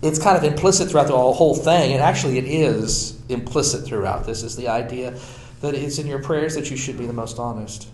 it's 0.00 0.22
kind 0.22 0.36
of 0.36 0.44
implicit 0.44 0.90
throughout 0.90 1.08
the 1.08 1.16
whole 1.16 1.56
thing, 1.56 1.92
and 1.92 2.00
actually 2.00 2.38
it 2.38 2.44
is 2.44 3.17
implicit 3.28 3.84
throughout 3.84 4.26
this, 4.26 4.42
is 4.42 4.56
the 4.56 4.68
idea 4.68 5.18
that 5.60 5.74
it's 5.74 5.98
in 5.98 6.06
your 6.06 6.20
prayers 6.20 6.54
that 6.54 6.70
you 6.70 6.76
should 6.76 6.96
be 6.96 7.06
the 7.06 7.12
most 7.12 7.38
honest. 7.38 7.88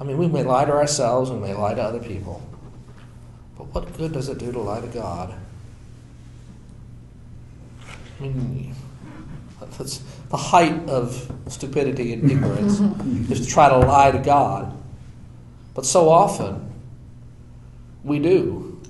I 0.00 0.04
mean, 0.04 0.18
we 0.18 0.26
may 0.26 0.42
lie 0.42 0.64
to 0.64 0.72
ourselves, 0.72 1.30
we 1.30 1.38
may 1.38 1.54
lie 1.54 1.74
to 1.74 1.82
other 1.82 2.00
people, 2.00 2.42
but 3.56 3.66
what 3.68 3.96
good 3.96 4.12
does 4.12 4.28
it 4.28 4.38
do 4.38 4.50
to 4.52 4.58
lie 4.58 4.80
to 4.80 4.88
God? 4.88 5.34
I 8.20 8.22
mean, 8.22 8.74
that's 9.60 10.02
the 10.28 10.36
height 10.36 10.88
of 10.88 11.30
stupidity 11.48 12.12
and 12.12 12.30
ignorance 12.30 12.80
is 13.30 13.46
to 13.46 13.46
try 13.46 13.68
to 13.68 13.78
lie 13.78 14.10
to 14.10 14.18
God. 14.18 14.76
But 15.74 15.86
so 15.86 16.08
often, 16.08 16.72
we 18.02 18.18
do. 18.18 18.80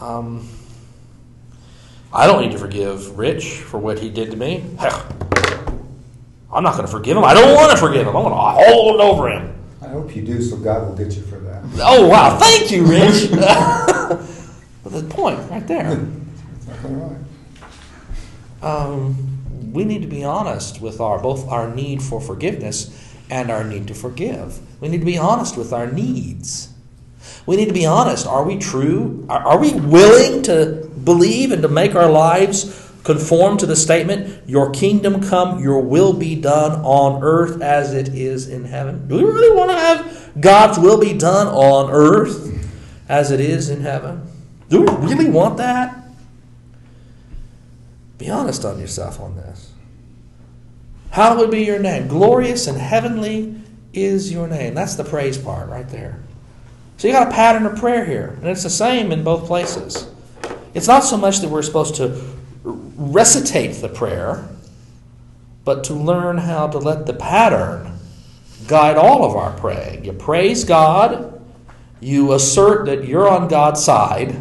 Um, 0.00 0.48
I 2.14 2.26
don't 2.26 2.42
need 2.42 2.52
to 2.52 2.58
forgive 2.58 3.18
Rich 3.18 3.56
for 3.58 3.78
what 3.78 3.98
he 3.98 4.08
did 4.08 4.30
to 4.30 4.36
me. 4.36 4.64
Heck, 4.78 4.94
I'm 6.52 6.62
not 6.62 6.74
going 6.74 6.86
to 6.86 6.92
forgive 6.92 7.16
him. 7.16 7.24
I 7.24 7.34
don't 7.34 7.54
want 7.54 7.72
to 7.72 7.76
forgive 7.76 8.06
him. 8.06 8.16
I'm 8.16 8.22
going 8.22 8.30
to 8.30 8.70
hold 8.70 9.00
over 9.00 9.28
him. 9.28 9.52
I 9.82 9.88
hope 9.88 10.14
you 10.14 10.22
do, 10.22 10.40
so 10.40 10.56
God 10.56 10.88
will 10.88 10.96
get 10.96 11.16
you 11.16 11.22
for 11.22 11.40
that. 11.40 11.64
Oh, 11.80 12.06
wow. 12.06 12.38
Thank 12.38 12.70
you, 12.70 12.84
Rich. 12.84 13.30
But 14.84 14.92
the 14.92 15.02
point 15.02 15.50
right 15.50 15.66
there. 15.66 15.98
Um, 18.60 19.72
we 19.72 19.84
need 19.84 20.02
to 20.02 20.08
be 20.08 20.24
honest 20.24 20.82
with 20.82 21.00
our 21.00 21.18
both 21.18 21.48
our 21.48 21.74
need 21.74 22.02
for 22.02 22.20
forgiveness 22.20 23.14
and 23.30 23.50
our 23.50 23.64
need 23.64 23.88
to 23.88 23.94
forgive. 23.94 24.60
We 24.82 24.88
need 24.88 24.98
to 24.98 25.06
be 25.06 25.16
honest 25.16 25.56
with 25.56 25.72
our 25.72 25.90
needs. 25.90 26.73
We 27.46 27.56
need 27.56 27.66
to 27.66 27.74
be 27.74 27.86
honest. 27.86 28.26
Are 28.26 28.44
we 28.44 28.58
true? 28.58 29.26
Are, 29.28 29.58
we 29.58 29.72
willing 29.72 30.42
to 30.44 30.90
believe 31.04 31.52
and 31.52 31.62
to 31.62 31.68
make 31.68 31.94
our 31.94 32.10
lives 32.10 32.80
conform 33.04 33.58
to 33.58 33.66
the 33.66 33.76
statement, 33.76 34.48
Your 34.48 34.70
kingdom 34.70 35.22
come, 35.22 35.62
your 35.62 35.80
will 35.80 36.12
be 36.12 36.34
done 36.34 36.80
on 36.82 37.22
earth 37.22 37.60
as 37.60 37.92
it 37.92 38.08
is 38.08 38.48
in 38.48 38.64
heaven? 38.64 39.06
Do 39.08 39.16
we 39.16 39.24
really 39.24 39.54
want 39.54 39.70
to 39.70 39.76
have 39.76 40.32
God's 40.40 40.78
will 40.78 40.98
be 40.98 41.12
done 41.12 41.46
on 41.48 41.90
earth 41.90 42.50
as 43.08 43.30
it 43.30 43.40
is 43.40 43.68
in 43.68 43.82
heaven? 43.82 44.26
Do 44.68 44.82
we 44.82 45.06
really 45.06 45.28
want 45.28 45.58
that? 45.58 46.04
Be 48.18 48.30
honest 48.30 48.64
on 48.64 48.78
yourself 48.80 49.20
on 49.20 49.36
this. 49.36 49.72
Hallowed 51.10 51.50
be 51.50 51.62
your 51.62 51.78
name. 51.78 52.08
Glorious 52.08 52.66
and 52.66 52.78
heavenly 52.78 53.54
is 53.92 54.32
your 54.32 54.48
name. 54.48 54.74
That's 54.74 54.96
the 54.96 55.04
praise 55.04 55.38
part 55.38 55.68
right 55.68 55.88
there. 55.88 56.23
So 56.96 57.08
you 57.08 57.12
got 57.12 57.28
a 57.28 57.30
pattern 57.30 57.66
of 57.66 57.76
prayer 57.76 58.04
here, 58.04 58.36
and 58.40 58.46
it's 58.48 58.62
the 58.62 58.70
same 58.70 59.12
in 59.12 59.24
both 59.24 59.46
places. 59.46 60.08
It's 60.74 60.86
not 60.86 61.04
so 61.04 61.16
much 61.16 61.40
that 61.40 61.48
we're 61.48 61.62
supposed 61.62 61.96
to 61.96 62.20
recitate 62.62 63.72
the 63.80 63.88
prayer, 63.88 64.48
but 65.64 65.84
to 65.84 65.94
learn 65.94 66.38
how 66.38 66.68
to 66.68 66.78
let 66.78 67.06
the 67.06 67.14
pattern 67.14 67.98
guide 68.66 68.96
all 68.96 69.24
of 69.24 69.36
our 69.36 69.52
praying. 69.58 70.04
You 70.04 70.12
praise 70.12 70.64
God, 70.64 71.42
you 72.00 72.32
assert 72.32 72.86
that 72.86 73.06
you're 73.06 73.28
on 73.28 73.48
God's 73.48 73.82
side, 73.84 74.36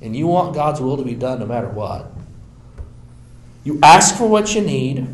and 0.00 0.14
you 0.14 0.26
want 0.26 0.54
God's 0.54 0.80
will 0.80 0.96
to 0.96 1.04
be 1.04 1.14
done 1.14 1.40
no 1.40 1.46
matter 1.46 1.68
what. 1.68 2.10
You 3.64 3.80
ask 3.82 4.16
for 4.16 4.28
what 4.28 4.54
you 4.54 4.60
need. 4.60 5.08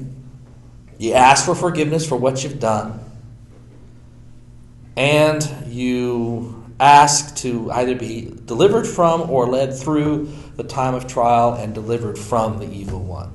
You 0.99 1.15
ask 1.15 1.47
for 1.47 1.55
forgiveness 1.55 2.07
for 2.07 2.17
what 2.17 2.43
you've 2.45 2.61
done. 2.61 3.00
And 4.97 5.49
you 5.67 6.65
ask 6.79 7.37
to 7.37 7.71
either 7.73 7.95
be 7.95 8.33
delivered 8.47 8.87
from 8.87 9.31
or 9.31 9.47
led 9.47 9.75
through 9.75 10.33
the 10.57 10.65
time 10.65 10.95
of 10.95 11.07
trial 11.07 11.55
and 11.55 11.75
delivered 11.75 12.19
from 12.19 12.59
the 12.59 12.71
evil 12.71 13.03
one. 13.03 13.31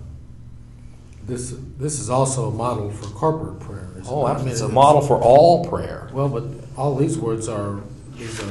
This, 1.26 1.56
this 1.78 2.00
is 2.00 2.10
also 2.10 2.50
a 2.50 2.52
model 2.52 2.92
for 2.92 3.08
corporate 3.08 3.60
prayer. 3.60 3.90
isn't 3.98 4.14
Oh, 4.14 4.28
it? 4.28 4.32
I 4.32 4.38
mean, 4.38 4.50
it's 4.50 4.62
a 4.62 4.68
model 4.70 5.02
for 5.02 5.20
all 5.20 5.66
prayer. 5.66 6.10
Well, 6.14 6.30
but 6.30 6.44
all 6.78 6.96
these 6.96 7.18
words 7.18 7.48
are, 7.48 7.82
these 8.16 8.40
are 8.40 8.50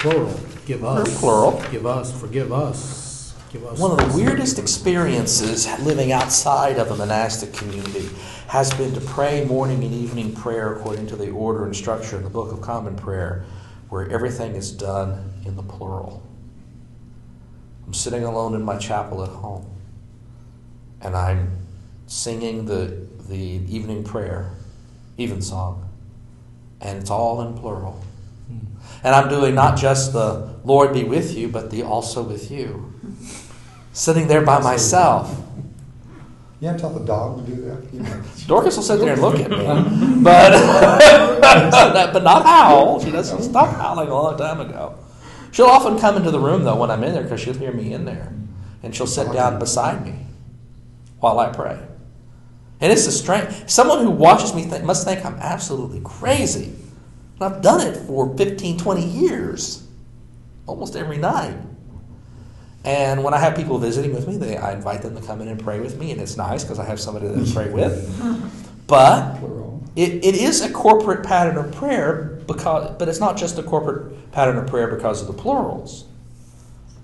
plural. 0.00 0.38
Give 0.64 0.84
us. 0.84 1.06
They're 1.08 1.18
plural. 1.18 1.62
Give 1.70 1.84
us, 1.84 2.18
forgive 2.18 2.52
us, 2.52 3.34
give 3.52 3.66
us. 3.66 3.78
One 3.78 3.90
of 3.90 3.98
the 4.12 4.16
weirdest 4.18 4.58
experiences 4.58 5.66
living 5.80 6.12
outside 6.12 6.78
of 6.78 6.90
a 6.90 6.96
monastic 6.96 7.52
community 7.52 8.08
has 8.50 8.74
been 8.74 8.92
to 8.92 9.00
pray 9.00 9.44
morning 9.44 9.84
and 9.84 9.94
evening 9.94 10.34
prayer 10.34 10.74
according 10.74 11.06
to 11.06 11.14
the 11.14 11.30
order 11.30 11.64
and 11.64 11.76
structure 11.76 12.16
in 12.16 12.24
the 12.24 12.28
Book 12.28 12.50
of 12.50 12.60
Common 12.60 12.96
Prayer, 12.96 13.44
where 13.90 14.10
everything 14.10 14.56
is 14.56 14.72
done 14.72 15.32
in 15.46 15.54
the 15.54 15.62
plural. 15.62 16.20
I'm 17.86 17.94
sitting 17.94 18.24
alone 18.24 18.56
in 18.56 18.62
my 18.64 18.76
chapel 18.76 19.22
at 19.22 19.28
home, 19.28 19.70
and 21.00 21.16
I'm 21.16 21.58
singing 22.08 22.64
the, 22.64 23.06
the 23.28 23.36
evening 23.38 24.02
prayer, 24.02 24.50
evensong, 25.16 25.88
and 26.80 26.98
it's 26.98 27.10
all 27.10 27.42
in 27.42 27.56
plural. 27.56 28.02
Hmm. 28.48 28.66
And 29.04 29.14
I'm 29.14 29.28
doing 29.28 29.54
not 29.54 29.78
just 29.78 30.12
the 30.12 30.56
Lord 30.64 30.92
be 30.92 31.04
with 31.04 31.36
you, 31.36 31.46
but 31.46 31.70
the 31.70 31.84
also 31.84 32.24
with 32.24 32.50
you. 32.50 32.92
Sitting 33.92 34.26
there 34.26 34.42
by 34.42 34.60
myself. 34.60 35.40
You 36.60 36.68
have 36.68 36.76
to 36.76 36.82
tell 36.82 36.90
the 36.90 37.06
dog 37.06 37.44
to 37.44 37.54
do 37.54 37.62
that. 37.62 37.92
You 37.92 38.00
know. 38.00 38.22
Dorcas 38.46 38.76
will 38.76 38.82
sit 38.82 39.00
there 39.00 39.14
and 39.14 39.22
look 39.22 39.36
at 39.36 39.50
me, 39.50 39.56
but 40.22 40.52
but 42.12 42.22
not 42.22 42.44
howl. 42.44 43.02
She 43.02 43.10
doesn't 43.10 43.42
stop 43.42 43.74
howling 43.76 44.08
a 44.08 44.14
long 44.14 44.36
time 44.36 44.60
ago. 44.60 44.98
She'll 45.52 45.66
often 45.66 45.98
come 45.98 46.16
into 46.16 46.30
the 46.30 46.38
room 46.38 46.64
though 46.64 46.76
when 46.76 46.90
I'm 46.90 47.02
in 47.02 47.14
there 47.14 47.22
because 47.22 47.40
she'll 47.40 47.54
hear 47.54 47.72
me 47.72 47.94
in 47.94 48.04
there, 48.04 48.32
and 48.82 48.94
she'll 48.94 49.06
sit 49.06 49.32
down 49.32 49.58
beside 49.58 50.04
me 50.04 50.26
while 51.18 51.38
I 51.38 51.50
pray. 51.50 51.80
And 52.82 52.92
it's 52.92 53.06
a 53.06 53.12
strange. 53.12 53.68
Someone 53.68 54.04
who 54.04 54.10
watches 54.10 54.54
me 54.54 54.64
think, 54.64 54.84
must 54.84 55.06
think 55.06 55.24
I'm 55.24 55.36
absolutely 55.36 56.00
crazy. 56.02 56.74
And 57.34 57.42
I've 57.42 57.62
done 57.62 57.86
it 57.86 57.96
for 58.06 58.36
15, 58.36 58.78
20 58.78 59.04
years, 59.06 59.86
almost 60.66 60.96
every 60.96 61.18
night. 61.18 61.56
And 62.84 63.22
when 63.22 63.34
I 63.34 63.38
have 63.38 63.54
people 63.56 63.78
visiting 63.78 64.14
with 64.14 64.26
me, 64.26 64.38
they, 64.38 64.56
I 64.56 64.72
invite 64.72 65.02
them 65.02 65.14
to 65.14 65.20
come 65.20 65.42
in 65.42 65.48
and 65.48 65.62
pray 65.62 65.80
with 65.80 65.98
me, 65.98 66.12
and 66.12 66.20
it's 66.20 66.36
nice 66.36 66.64
because 66.64 66.78
I 66.78 66.86
have 66.86 66.98
somebody 66.98 67.26
to 67.28 67.52
pray 67.52 67.70
with. 67.70 68.56
But 68.86 69.36
it, 69.94 70.24
it 70.24 70.34
is 70.34 70.62
a 70.62 70.72
corporate 70.72 71.24
pattern 71.24 71.56
of 71.56 71.72
prayer 71.72 72.42
because, 72.48 72.96
but 72.98 73.08
it's 73.08 73.20
not 73.20 73.36
just 73.36 73.56
a 73.56 73.62
corporate 73.62 74.32
pattern 74.32 74.56
of 74.56 74.66
prayer 74.66 74.88
because 74.88 75.20
of 75.20 75.28
the 75.28 75.32
plurals. 75.32 76.06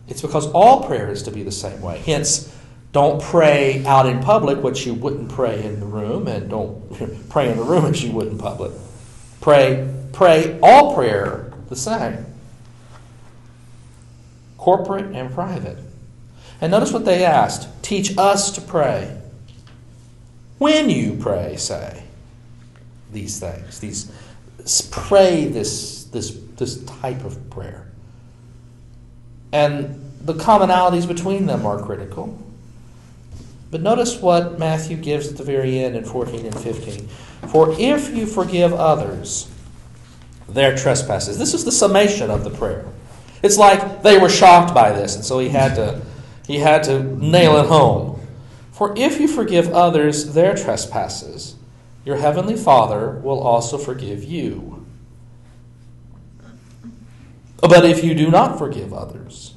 It's 0.08 0.20
because 0.20 0.50
all 0.50 0.84
prayer 0.84 1.08
is 1.08 1.22
to 1.22 1.30
be 1.30 1.44
the 1.44 1.52
same 1.52 1.80
way. 1.80 1.98
Hence, 1.98 2.52
don't 2.90 3.22
pray 3.22 3.84
out 3.86 4.06
in 4.06 4.20
public 4.20 4.62
what 4.64 4.84
you 4.84 4.94
wouldn't 4.94 5.30
pray 5.30 5.62
in 5.62 5.78
the 5.78 5.86
room, 5.86 6.26
and 6.26 6.50
don't 6.50 7.28
pray 7.28 7.52
in 7.52 7.56
the 7.56 7.62
room 7.62 7.84
as 7.84 8.02
you 8.02 8.10
would 8.12 8.26
in 8.26 8.38
public. 8.38 8.72
Pray, 9.40 9.88
pray 10.12 10.58
all 10.60 10.94
prayer 10.94 11.52
the 11.68 11.76
same. 11.76 12.26
Corporate 14.66 15.14
and 15.14 15.32
private. 15.32 15.78
And 16.60 16.72
notice 16.72 16.90
what 16.90 17.04
they 17.04 17.24
asked. 17.24 17.68
Teach 17.84 18.18
us 18.18 18.50
to 18.50 18.60
pray. 18.60 19.16
When 20.58 20.90
you 20.90 21.16
pray, 21.20 21.54
say 21.54 22.02
these 23.12 23.38
things. 23.38 23.78
These 23.78 24.10
pray 24.90 25.44
this 25.44 26.06
this 26.06 26.36
this 26.56 26.82
type 26.82 27.24
of 27.24 27.48
prayer. 27.48 27.86
And 29.52 30.04
the 30.22 30.34
commonalities 30.34 31.06
between 31.06 31.46
them 31.46 31.64
are 31.64 31.80
critical. 31.80 32.36
But 33.70 33.82
notice 33.82 34.20
what 34.20 34.58
Matthew 34.58 34.96
gives 34.96 35.28
at 35.28 35.36
the 35.36 35.44
very 35.44 35.78
end 35.78 35.94
in 35.94 36.04
14 36.04 36.44
and 36.44 36.58
15. 36.58 37.06
For 37.52 37.72
if 37.78 38.12
you 38.12 38.26
forgive 38.26 38.72
others 38.72 39.48
their 40.48 40.76
trespasses, 40.76 41.38
this 41.38 41.54
is 41.54 41.64
the 41.64 41.70
summation 41.70 42.30
of 42.30 42.42
the 42.42 42.50
prayer. 42.50 42.84
It's 43.46 43.56
like 43.56 44.02
they 44.02 44.18
were 44.18 44.28
shocked 44.28 44.74
by 44.74 44.90
this, 44.90 45.14
and 45.14 45.24
so 45.24 45.38
he 45.38 45.48
had 45.48 45.76
to 45.76 46.02
he 46.48 46.58
had 46.58 46.82
to 46.84 47.00
nail 47.00 47.56
it 47.58 47.66
home. 47.66 48.20
For 48.72 48.92
if 48.96 49.20
you 49.20 49.28
forgive 49.28 49.72
others 49.72 50.34
their 50.34 50.56
trespasses, 50.56 51.54
your 52.04 52.16
heavenly 52.16 52.56
Father 52.56 53.20
will 53.22 53.38
also 53.38 53.78
forgive 53.78 54.24
you. 54.24 54.84
But 57.58 57.84
if 57.84 58.02
you 58.02 58.16
do 58.16 58.32
not 58.32 58.58
forgive 58.58 58.92
others, 58.92 59.54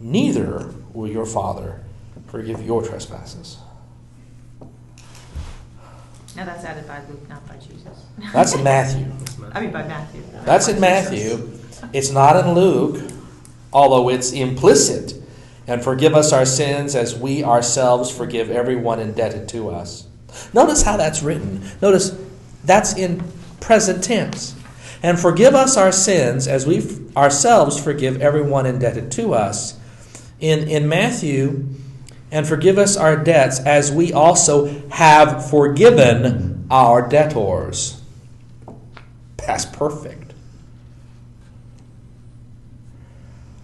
neither 0.00 0.72
will 0.94 1.08
your 1.08 1.26
Father 1.26 1.80
forgive 2.28 2.64
your 2.64 2.82
trespasses. 2.82 3.58
Now 6.34 6.46
that's 6.46 6.64
added 6.64 6.88
by 6.88 7.02
Luke, 7.10 7.28
not 7.28 7.46
by 7.46 7.56
Jesus. 7.56 8.06
That's 8.32 8.54
in 8.54 8.64
Matthew. 8.64 9.12
I 9.52 9.60
mean, 9.60 9.72
by 9.72 9.82
Matthew. 9.86 10.22
That's 10.46 10.68
in 10.68 10.80
Matthew. 10.80 11.58
It's 11.92 12.10
not 12.10 12.36
in 12.36 12.54
Luke, 12.54 13.10
although 13.72 14.08
it's 14.08 14.32
implicit. 14.32 15.14
And 15.66 15.82
forgive 15.82 16.14
us 16.14 16.32
our 16.32 16.44
sins 16.44 16.94
as 16.94 17.16
we 17.16 17.44
ourselves 17.44 18.10
forgive 18.10 18.50
everyone 18.50 19.00
indebted 19.00 19.48
to 19.50 19.70
us. 19.70 20.06
Notice 20.52 20.82
how 20.82 20.96
that's 20.96 21.22
written. 21.22 21.62
Notice 21.80 22.16
that's 22.64 22.96
in 22.96 23.22
present 23.60 24.02
tense. 24.02 24.56
And 25.02 25.18
forgive 25.18 25.54
us 25.54 25.76
our 25.76 25.92
sins 25.92 26.46
as 26.46 26.66
we 26.66 26.78
f- 26.78 27.16
ourselves 27.16 27.82
forgive 27.82 28.20
everyone 28.22 28.66
indebted 28.66 29.10
to 29.12 29.34
us. 29.34 29.78
In, 30.40 30.68
in 30.68 30.88
Matthew, 30.88 31.68
and 32.32 32.48
forgive 32.48 32.78
us 32.78 32.96
our 32.96 33.16
debts 33.16 33.60
as 33.60 33.92
we 33.92 34.12
also 34.12 34.66
have 34.88 35.50
forgiven 35.50 36.66
our 36.70 37.06
debtors. 37.06 38.00
Past 39.36 39.72
perfect. 39.72 40.21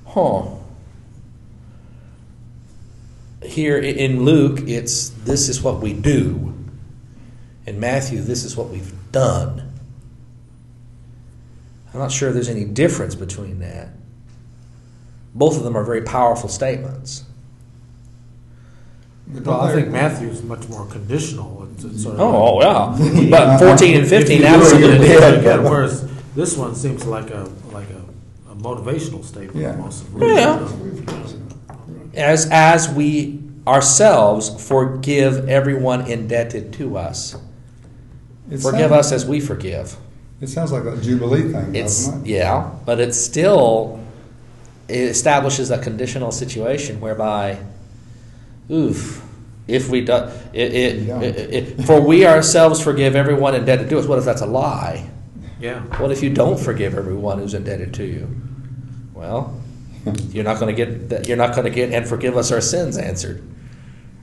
Huh. 0.08 0.42
Here 3.42 3.78
in 3.78 4.24
Luke, 4.24 4.60
it's 4.66 5.10
this 5.10 5.48
is 5.48 5.62
what 5.62 5.80
we 5.80 5.92
do. 5.92 6.54
In 7.66 7.78
Matthew, 7.78 8.20
this 8.22 8.44
is 8.44 8.56
what 8.56 8.68
we've 8.68 8.92
done. 9.12 9.70
I'm 11.92 12.00
not 12.00 12.10
sure 12.12 12.32
there's 12.32 12.48
any 12.48 12.64
difference 12.64 13.14
between 13.14 13.60
that. 13.60 13.88
Both 15.34 15.56
of 15.56 15.64
them 15.64 15.76
are 15.76 15.84
very 15.84 16.02
powerful 16.02 16.48
statements. 16.48 17.24
Well, 19.30 19.60
I 19.60 19.72
think 19.74 19.88
Matthew's 19.88 20.42
much 20.42 20.66
more 20.70 20.86
conditional. 20.86 21.68
It's, 21.74 21.84
it's 21.84 22.02
sort 22.02 22.14
of 22.14 22.20
Oh, 22.22 22.60
oh 22.60 22.62
yeah. 22.62 23.20
Yeah. 23.20 23.30
But 23.30 23.58
14 23.58 23.96
and 24.00 24.08
15, 24.08 24.36
you 24.36 24.42
do 24.42 24.48
it, 24.48 24.50
absolutely. 24.56 25.06
you're 25.06 25.14
Yeah. 25.14 25.20
dead 25.20 25.38
again, 25.40 25.62
Whereas 25.64 26.08
this 26.34 26.56
one 26.56 26.74
seems 26.74 27.04
like 27.04 27.30
a 27.30 27.48
like 27.72 27.88
a, 27.90 27.96
a 27.97 27.97
motivational 28.58 29.24
statement. 29.24 29.56
Yeah. 29.56 29.70
Almost. 29.76 30.04
Yeah. 30.16 30.68
As, 32.14 32.48
as 32.50 32.88
we 32.88 33.40
ourselves 33.66 34.66
forgive 34.68 35.48
everyone 35.48 36.02
indebted 36.10 36.72
to 36.74 36.96
us. 36.96 37.36
It 38.50 38.58
Forgive 38.58 38.90
sounds- 38.90 38.92
us 38.92 39.12
as 39.12 39.26
we 39.26 39.40
forgive. 39.40 39.96
It 40.40 40.48
sounds 40.48 40.72
like 40.72 40.84
a 40.84 40.96
Jubilee 40.96 41.52
thing, 41.52 41.74
It's 41.74 42.06
doesn't 42.06 42.22
it? 42.26 42.28
yeah, 42.30 42.70
but 42.86 43.00
it's 43.00 43.18
still 43.18 44.00
it 44.88 45.00
establishes 45.00 45.70
a 45.70 45.78
conditional 45.78 46.30
situation 46.32 47.00
whereby, 47.00 47.58
oof, 48.70 49.22
if 49.66 49.90
we 49.90 50.00
do, 50.00 50.14
it, 50.54 50.74
it, 50.74 50.96
Yeah. 51.02 51.20
it, 51.20 51.54
it- 51.78 51.84
for 51.84 52.00
we 52.00 52.24
ourselves 52.26 52.80
forgive 52.80 53.14
everyone 53.16 53.54
indebted 53.54 53.90
to 53.90 53.98
us. 53.98 54.06
What 54.06 54.18
if 54.18 54.24
that's 54.24 54.40
a 54.40 54.46
lie? 54.46 55.10
Yeah. 55.60 55.80
What 56.00 56.10
if 56.12 56.22
you 56.22 56.30
don't 56.32 56.58
forgive 56.58 56.94
everyone 56.94 57.38
who's 57.40 57.52
indebted 57.52 57.92
to 57.94 58.04
you? 58.04 58.28
Well, 59.18 59.60
you're 60.30 60.44
not 60.44 60.60
going 60.60 60.74
to 60.74 60.86
get. 60.86 61.26
You're 61.26 61.36
not 61.36 61.52
going 61.52 61.64
to 61.64 61.70
get 61.70 61.92
and 61.92 62.08
forgive 62.08 62.36
us 62.36 62.52
our 62.52 62.60
sins 62.60 62.96
answered. 62.96 63.42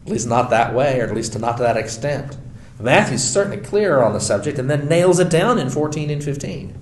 At 0.06 0.10
least 0.10 0.26
not 0.26 0.50
that 0.52 0.74
way, 0.74 1.02
or 1.02 1.04
at 1.04 1.14
least 1.14 1.38
not 1.38 1.58
to 1.58 1.64
that 1.64 1.76
extent. 1.76 2.38
Matthew's 2.80 3.22
certainly 3.22 3.58
clearer 3.58 4.02
on 4.02 4.14
the 4.14 4.22
subject, 4.22 4.58
and 4.58 4.70
then 4.70 4.88
nails 4.88 5.20
it 5.20 5.30
down 5.30 5.60
in 5.60 5.70
14 5.70 6.10
and 6.10 6.24
15. 6.24 6.80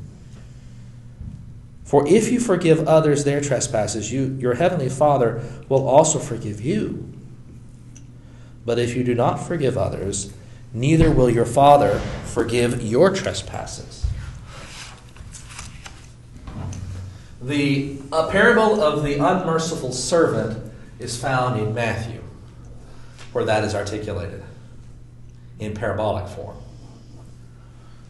For 1.84 2.08
if 2.08 2.32
you 2.32 2.40
forgive 2.40 2.88
others 2.88 3.24
their 3.24 3.42
trespasses, 3.42 4.12
you, 4.12 4.38
your 4.40 4.56
heavenly 4.56 4.90
Father 4.90 5.44
will 5.68 5.88
also 5.88 6.20
forgive 6.20 6.62
you. 6.62 7.12
But 8.64 8.78
if 8.78 8.96
you 8.96 9.04
do 9.04 9.16
not 9.16 9.38
forgive 9.38 9.76
others, 9.76 10.32
neither 10.72 11.10
will 11.10 11.32
your 11.32 11.46
Father 11.46 12.00
forgive 12.26 12.84
your 12.84 13.12
trespasses. 13.12 14.03
The 17.44 17.98
parable 18.30 18.82
of 18.82 19.04
the 19.04 19.16
unmerciful 19.16 19.92
servant 19.92 20.72
is 20.98 21.22
found 21.22 21.60
in 21.60 21.74
Matthew, 21.74 22.22
where 23.34 23.44
that 23.44 23.66
is 23.66 23.76
articulated 23.76 24.42
in 25.60 25.74
parabolic 25.74 26.28
form. 26.28 26.56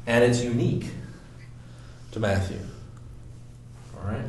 And 0.06 0.24
it's 0.24 0.44
unique 0.44 0.92
to 2.12 2.20
Matthew. 2.20 2.60
All 3.98 4.12
right? 4.12 4.26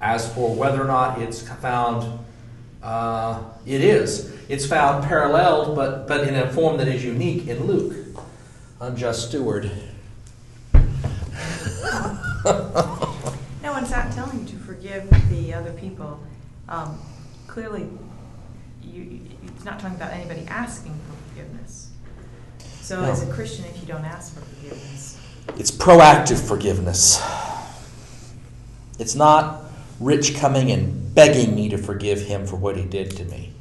As 0.00 0.32
for 0.32 0.54
whether 0.54 0.80
or 0.80 0.86
not 0.86 1.20
it's 1.20 1.42
found, 1.42 2.20
uh, 2.80 3.42
it 3.66 3.80
is. 3.80 4.32
It's 4.48 4.64
found 4.64 5.04
paralleled, 5.04 5.74
but, 5.74 6.06
but 6.06 6.28
in 6.28 6.36
a 6.36 6.52
form 6.52 6.76
that 6.76 6.86
is 6.86 7.04
unique 7.04 7.48
in 7.48 7.66
Luke. 7.66 8.22
Unjust 8.80 9.30
steward. 9.30 9.72
No, 13.62 13.76
it's 13.76 13.90
not 13.90 14.12
telling 14.12 14.40
you 14.40 14.46
to 14.46 14.56
forgive 14.56 15.10
the 15.28 15.52
other 15.52 15.72
people. 15.72 16.20
Um, 16.68 16.98
clearly, 17.48 17.88
you, 18.82 19.20
it's 19.42 19.64
not 19.64 19.78
talking 19.80 19.96
about 19.96 20.12
anybody 20.12 20.46
asking 20.48 20.94
for 21.06 21.16
forgiveness. 21.28 21.90
So 22.80 23.02
as 23.02 23.22
a 23.22 23.30
Christian, 23.32 23.64
if 23.66 23.78
you 23.80 23.86
don't 23.86 24.04
ask 24.04 24.32
for 24.32 24.40
forgiveness, 24.40 25.20
It's 25.58 25.70
proactive 25.70 26.40
forgiveness. 26.40 27.22
It's 28.98 29.14
not 29.14 29.64
Rich 30.00 30.36
coming 30.36 30.70
and 30.70 31.14
begging 31.14 31.54
me 31.54 31.68
to 31.70 31.76
forgive 31.76 32.22
him 32.22 32.46
for 32.46 32.56
what 32.56 32.76
he 32.76 32.84
did 32.84 33.10
to 33.16 33.24
me. 33.24 33.52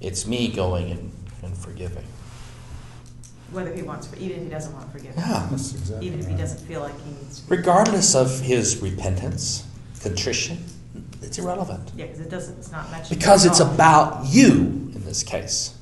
It's 0.00 0.26
me 0.26 0.48
going 0.48 0.90
and, 0.90 1.12
and 1.42 1.56
forgiving. 1.56 2.04
Whether 3.52 3.72
he 3.72 3.82
wants, 3.82 4.06
forgiveness, 4.06 4.30
even 4.30 4.38
if 4.42 4.44
he 4.48 4.50
doesn't 4.50 4.72
want 4.72 4.90
forgiveness, 4.92 5.24
Yeah. 5.26 5.46
That's 5.50 5.72
exactly 5.74 6.06
even 6.06 6.20
if 6.20 6.26
he 6.26 6.32
right. 6.32 6.40
doesn't 6.40 6.66
feel 6.66 6.80
like 6.80 6.94
he 7.04 7.10
needs. 7.12 7.40
to. 7.40 7.50
Regardless 7.54 8.14
of 8.14 8.40
his 8.40 8.78
repentance, 8.78 9.64
contrition, 10.00 10.58
it's 11.22 11.38
irrelevant. 11.38 11.90
Yeah, 11.96 12.06
because 12.06 12.20
it 12.20 12.30
doesn't, 12.30 12.58
it's 12.58 12.72
not 12.72 12.90
mentioned. 12.90 13.18
Because 13.18 13.44
it's 13.46 13.60
all. 13.60 13.72
about 13.72 14.26
you 14.26 14.52
in 14.94 15.04
this 15.04 15.22
case. 15.22 15.74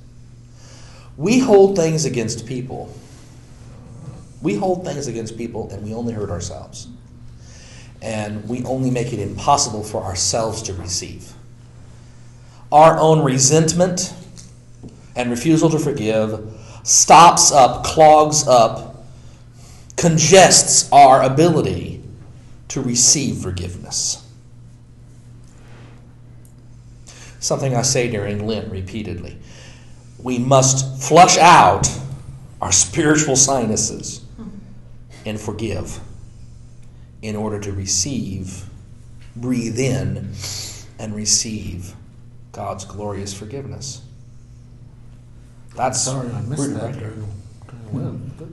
We 1.16 1.38
hold 1.38 1.76
things 1.76 2.05
against 2.05 2.47
people. 2.47 2.94
We 4.42 4.55
hold 4.55 4.84
things 4.84 5.06
against 5.06 5.36
people 5.36 5.70
and 5.70 5.82
we 5.82 5.92
only 5.94 6.12
hurt 6.14 6.30
ourselves. 6.30 6.88
And 8.02 8.48
we 8.48 8.64
only 8.64 8.90
make 8.90 9.12
it 9.12 9.18
impossible 9.18 9.82
for 9.82 10.02
ourselves 10.02 10.62
to 10.62 10.72
receive. 10.74 11.32
Our 12.72 12.98
own 12.98 13.22
resentment 13.22 14.14
and 15.16 15.30
refusal 15.30 15.68
to 15.70 15.78
forgive 15.78 16.56
stops 16.82 17.52
up, 17.52 17.85
clogs 17.85 18.47
up, 18.47 19.05
congests 19.97 20.90
our 20.93 21.23
ability 21.23 22.02
to 22.69 22.81
receive 22.81 23.39
forgiveness. 23.39 24.27
Something 27.40 27.74
I 27.74 27.82
say 27.82 28.11
during 28.11 28.47
Lent 28.47 28.70
repeatedly. 28.70 29.39
We 30.23 30.39
must 30.39 31.02
flush 31.02 31.39
out 31.39 31.89
our 32.61 32.73
spiritual 32.73 33.36
sinuses 33.36 34.24
and 35.24 35.40
forgive 35.40 36.01
in 37.23 37.36
order 37.36 37.59
to 37.61 37.73
receive, 37.73 38.65
breathe 39.36 39.78
in, 39.78 40.32
and 40.98 41.15
receive 41.15 41.94
God's 42.52 42.85
glorious 42.85 43.32
forgiveness. 43.32 44.02
That's 45.76 46.01
Sorry, 46.02 46.28
I 46.30 46.40
missed 46.42 46.59
we're- 46.60 46.74
that 46.74 46.92
during, 46.98 47.26
during 47.92 48.05
Lent. 48.05 48.38
but- 48.38 48.48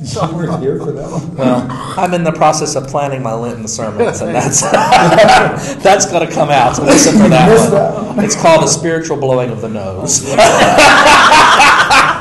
You 0.00 0.36
weren't 0.36 0.62
here 0.62 0.78
for 0.78 0.92
that 0.92 1.10
one? 1.10 1.36
Well, 1.36 1.66
I'm 1.70 2.14
in 2.14 2.22
the 2.22 2.30
process 2.32 2.76
of 2.76 2.86
planning 2.86 3.20
my 3.22 3.32
Lenten 3.34 3.66
sermons, 3.66 4.20
and 4.20 4.32
that's 4.34 4.60
that's 5.82 6.06
going 6.06 6.24
to 6.26 6.32
come 6.32 6.50
out. 6.50 6.76
So 6.76 6.84
listen 6.84 7.18
for 7.20 7.28
that 7.28 8.04
one. 8.14 8.24
It's 8.24 8.36
called 8.40 8.62
a 8.62 8.68
spiritual 8.68 9.16
blowing 9.16 9.50
of 9.50 9.60
the 9.60 9.68
nose. 9.68 10.22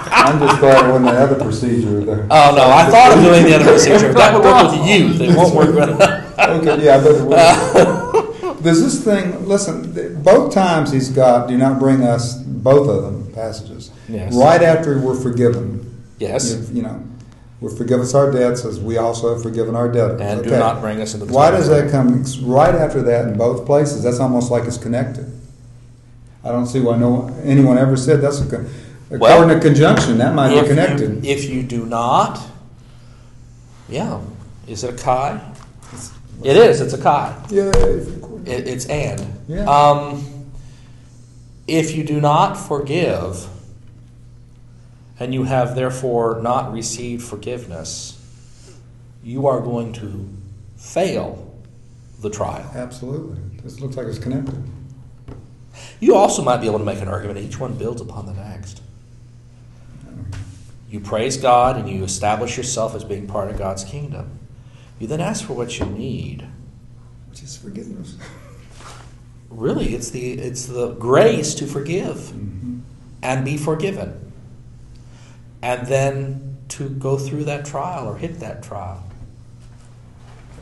I'm 0.09 0.39
just 0.39 0.59
glad 0.59 0.85
it 0.85 0.91
wasn't 0.91 1.05
the 1.05 1.19
other 1.21 1.35
procedure 1.35 1.99
there. 2.03 2.27
Oh 2.31 2.53
no, 2.55 2.67
I 2.71 2.89
thought 2.89 3.15
of 3.15 3.23
doing 3.23 3.43
the 3.43 3.55
other 3.55 3.65
procedure. 3.65 4.11
That 4.17 4.33
would 4.33 4.43
work 4.43 4.71
with 4.71 4.87
youth. 4.89 5.21
It 5.21 5.35
won't 5.35 5.53
work 5.53 5.75
with. 5.75 6.01
Okay, 6.39 6.83
yeah, 6.83 6.99
but 7.03 8.63
does 8.63 8.81
this 8.83 9.03
thing? 9.03 9.45
Listen, 9.45 10.23
both 10.23 10.51
times 10.53 10.91
he's 10.91 11.09
got 11.09 11.47
do 11.47 11.55
not 11.57 11.77
bring 11.79 12.01
us 12.03 12.33
both 12.41 12.89
of 12.89 13.03
them 13.03 13.31
passages 13.33 13.91
Yes. 14.09 14.35
right 14.35 14.61
after 14.61 14.99
we're 14.99 15.19
forgiven. 15.19 16.03
Yes. 16.19 16.69
You, 16.69 16.77
you 16.77 16.81
know, 16.81 17.03
we 17.59 17.75
forgive 17.75 17.99
us 17.99 18.13
our 18.13 18.31
debts 18.31 18.63
as 18.65 18.79
we 18.79 18.97
also 18.97 19.33
have 19.33 19.41
forgiven 19.41 19.75
our 19.75 19.91
debtors. 19.91 20.21
And 20.21 20.43
do 20.43 20.51
not 20.51 20.79
bring 20.79 21.01
us 21.01 21.13
into 21.13 21.25
the 21.25 21.33
Why 21.33 21.51
does 21.51 21.67
that 21.69 21.89
come 21.91 22.23
right 22.43 22.75
after 22.75 23.01
that 23.03 23.27
in 23.27 23.37
both 23.37 23.65
places? 23.65 24.03
That's 24.03 24.19
almost 24.19 24.51
like 24.51 24.65
it's 24.65 24.77
connected. 24.77 25.31
I 26.43 26.49
don't 26.49 26.67
see 26.67 26.79
why 26.79 26.97
no 26.97 27.27
anyone 27.43 27.77
ever 27.77 27.97
said 27.97 28.21
that's 28.21 28.39
a 28.41 28.49
con- 28.49 28.69
Well, 29.09 29.33
according 29.33 29.59
to 29.59 29.67
conjunction 29.67 30.19
that 30.19 30.33
might 30.33 30.61
be 30.61 30.67
connected. 30.67 31.25
You, 31.25 31.31
if 31.31 31.49
you 31.49 31.63
do 31.63 31.85
not, 31.85 32.39
yeah, 33.89 34.21
is 34.67 34.83
it 34.83 34.93
a 34.93 35.03
kai? 35.03 35.41
It 36.43 36.55
is. 36.55 36.79
It's 36.81 36.93
a 36.93 37.01
kai. 37.01 37.35
yeah, 37.49 37.71
It, 37.75 38.67
it's 38.67 38.85
and. 38.85 39.33
Yeah. 39.47 39.65
Um, 39.65 40.53
if 41.67 41.95
you 41.95 42.03
do 42.03 42.21
not 42.21 42.53
forgive 42.53 43.47
and 45.19 45.33
you 45.33 45.43
have 45.43 45.75
therefore 45.75 46.41
not 46.41 46.71
received 46.71 47.23
forgiveness, 47.23 48.13
you 49.23 49.47
are 49.47 49.59
going 49.59 49.93
to 49.93 50.29
fail 50.77 51.53
the 52.21 52.29
trial. 52.29 52.69
Absolutely. 52.75 53.37
This 53.63 53.79
looks 53.79 53.95
like 53.97 54.07
it's 54.07 54.19
connected. 54.19 54.63
You 55.99 56.15
also 56.15 56.41
might 56.43 56.57
be 56.57 56.67
able 56.67 56.79
to 56.79 56.85
make 56.85 57.01
an 57.01 57.07
argument 57.07 57.39
each 57.39 57.59
one 57.59 57.73
builds 57.73 58.01
upon 58.01 58.25
the 58.25 58.33
next. 58.33 58.81
You 60.89 60.99
praise 60.99 61.37
God 61.37 61.75
and 61.77 61.89
you 61.89 62.03
establish 62.03 62.55
yourself 62.55 62.95
as 62.95 63.03
being 63.03 63.27
part 63.27 63.49
of 63.51 63.57
God's 63.57 63.83
kingdom. 63.83 64.39
You 64.99 65.07
then 65.07 65.19
ask 65.19 65.45
for 65.45 65.53
what 65.53 65.77
you 65.79 65.85
need. 65.85 66.47
Which 67.29 67.43
is 67.43 67.57
forgiveness. 67.57 68.15
Really, 69.49 69.93
it's 69.93 70.09
the 70.11 70.33
it's 70.33 70.65
the 70.65 70.89
grace 70.93 71.55
to 71.55 71.67
forgive 71.67 72.17
Mhm. 72.17 72.81
and 73.21 73.45
be 73.45 73.57
forgiven. 73.57 74.26
And 75.61 75.87
then 75.87 76.57
to 76.69 76.89
go 76.89 77.17
through 77.17 77.45
that 77.45 77.65
trial 77.65 78.07
or 78.07 78.17
hit 78.17 78.39
that 78.39 78.63
trial 78.63 79.03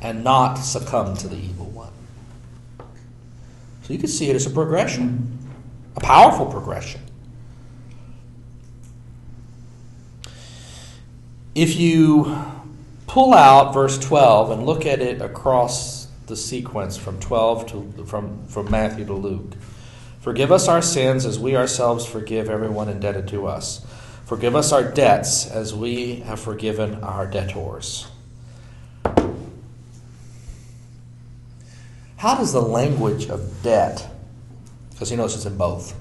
and 0.02 0.24
not 0.24 0.56
succumb 0.56 1.18
to 1.18 1.28
the 1.28 1.36
evil 1.36 1.66
one. 1.66 1.92
So 3.84 3.94
you 3.94 4.00
can 4.00 4.08
see 4.08 4.30
it 4.30 4.36
as 4.36 4.46
a 4.46 4.50
progression, 4.50 5.38
a 5.96 6.00
powerful 6.00 6.46
progression. 6.46 7.02
If 11.54 11.78
you 11.78 12.38
pull 13.08 13.34
out 13.34 13.74
verse 13.74 13.98
12 13.98 14.52
and 14.52 14.66
look 14.66 14.86
at 14.86 15.02
it 15.02 15.22
across 15.22 16.08
the 16.28 16.36
sequence 16.36 16.98
from 16.98 17.20
12 17.20 17.68
to 17.68 18.06
from, 18.06 18.46
from 18.48 18.70
Matthew 18.70 19.06
to 19.06 19.14
Luke, 19.14 19.54
forgive 20.20 20.52
us 20.52 20.68
our 20.68 20.82
sins 20.82 21.26
as 21.26 21.40
we 21.40 21.56
ourselves 21.56 22.06
forgive 22.06 22.50
everyone 22.50 22.90
indebted 22.90 23.28
to 23.30 23.48
us. 23.48 23.86
Forgive 24.26 24.56
us 24.56 24.72
our 24.72 24.84
debts 24.84 25.46
as 25.52 25.76
we 25.76 26.16
have 26.22 26.40
forgiven 26.40 27.04
our 27.04 27.28
debtors. 27.28 28.08
How 32.18 32.36
does 32.36 32.52
the 32.52 32.62
language 32.62 33.30
of 33.30 33.62
debt, 33.62 34.10
because 34.92 35.12
you 35.12 35.18
notice 35.18 35.36
it's 35.36 35.46
in 35.46 35.58
both, 35.58 35.94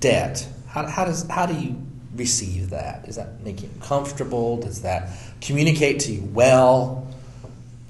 debt, 0.00 0.48
how, 0.68 0.86
how, 0.86 1.04
does, 1.04 1.28
how 1.28 1.44
do 1.44 1.54
you 1.54 1.76
receive 2.14 2.70
that? 2.70 3.04
Does 3.04 3.16
that 3.16 3.42
make 3.42 3.62
you 3.62 3.68
comfortable? 3.82 4.56
Does 4.56 4.80
that 4.80 5.10
communicate 5.42 6.00
to 6.00 6.12
you 6.12 6.22
well? 6.32 7.01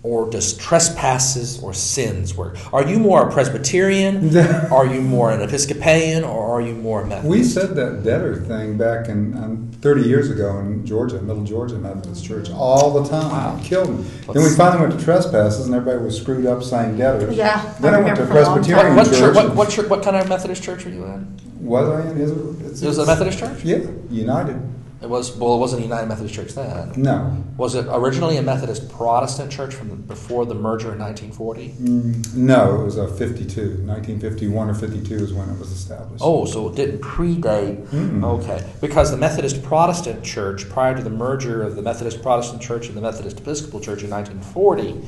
Or 0.05 0.29
does 0.29 0.55
trespasses 0.55 1.62
or 1.62 1.73
sins 1.73 2.35
work? 2.35 2.57
Are 2.73 2.85
you 2.85 2.99
more 2.99 3.29
a 3.29 3.33
Presbyterian? 3.33 4.37
are 4.73 4.85
you 4.85 5.01
more 5.01 5.31
an 5.31 5.41
Episcopalian? 5.43 6.24
Or 6.24 6.45
are 6.57 6.61
you 6.61 6.74
more 6.74 7.03
a 7.03 7.07
Methodist? 7.07 7.29
We 7.31 7.45
said 7.45 7.77
that 7.77 8.03
debtor 8.03 8.41
thing 8.41 8.77
back 8.77 9.09
in 9.09 9.37
um, 9.39 9.70
30 9.81 10.03
years 10.03 10.29
ago 10.29 10.59
in 10.59 10.85
Georgia, 10.85 11.23
Middle 11.23 11.45
Georgia 11.45 11.77
Methodist 11.79 12.24
Church, 12.24 12.51
all 12.51 13.01
the 13.01 13.09
time. 13.09 13.31
Wow. 13.31 13.57
It 13.61 13.65
killed 13.65 13.97
me. 13.97 14.05
Then 14.33 14.43
we 14.43 14.51
finally 14.57 14.89
went 14.89 14.99
to 14.99 15.05
trespasses, 15.05 15.66
and 15.66 15.74
everybody 15.74 16.05
was 16.05 16.20
screwed 16.20 16.47
up 16.47 16.65
saying 16.65 16.99
debtors. 16.99 17.37
Yeah, 17.37 17.73
Then 17.81 17.95
I 17.95 17.99
I 17.99 18.01
went 18.01 18.16
to 18.16 18.24
a 18.24 18.27
Presbyterian 18.27 18.97
what, 18.97 19.07
church. 19.07 19.19
church, 19.19 19.35
what, 19.37 19.55
what, 19.55 19.70
church, 19.70 19.89
what 19.89 20.03
kind 20.03 20.16
of 20.16 20.29
Methodist 20.29 20.65
church 20.65 20.85
are 20.85 20.91
you 20.91 21.05
in? 21.05 21.39
Was 21.61 21.89
I 21.89 22.11
in? 22.11 22.20
Is 22.20 22.31
it? 22.33 22.66
It's, 22.66 22.83
It 22.83 22.89
was 22.89 22.99
a 22.99 23.07
Methodist 23.07 23.39
church? 23.39 23.62
Yeah, 23.62 23.87
United. 24.11 24.61
It 25.03 25.09
was 25.09 25.37
well. 25.37 25.55
It 25.55 25.59
wasn't 25.59 25.81
a 25.81 25.85
United 25.85 26.07
Methodist 26.07 26.35
Church 26.35 26.53
then. 26.53 26.93
No. 26.97 27.45
Was 27.57 27.74
it 27.74 27.87
originally 27.91 28.37
a 28.37 28.43
Methodist 28.43 28.89
Protestant 28.89 29.51
church 29.51 29.74
from 29.74 30.03
before 30.03 30.47
the 30.47 30.55
merger 30.55 30.93
in 30.93 30.99
1940? 31.01 31.69
Mm, 31.70 32.35
no, 32.35 32.81
it 32.81 32.85
was 32.85 32.97
a 32.97 33.09
52. 33.09 33.85
1951 33.85 34.70
or 34.70 34.74
52 34.74 35.15
is 35.16 35.33
when 35.33 35.49
it 35.49 35.59
was 35.59 35.73
established. 35.73 36.23
Oh, 36.24 36.45
so 36.45 36.69
it 36.69 36.77
didn't 36.77 37.01
predate. 37.01 37.85
Mm. 37.89 38.24
Okay, 38.24 38.65
because 38.81 39.11
the 39.11 39.16
Methodist 39.16 39.62
Protestant 39.62 40.23
Church, 40.24 40.69
prior 40.69 40.97
to 40.97 41.03
the 41.03 41.11
merger 41.11 41.62
of 41.62 41.74
the 41.74 41.83
Methodist 41.83 42.23
Protestant 42.23 42.62
Church 42.62 42.87
and 42.87 42.97
the 42.97 43.03
Methodist 43.03 43.41
Episcopal 43.41 43.81
Church 43.81 44.05
in 44.05 44.11
1940, 44.11 45.01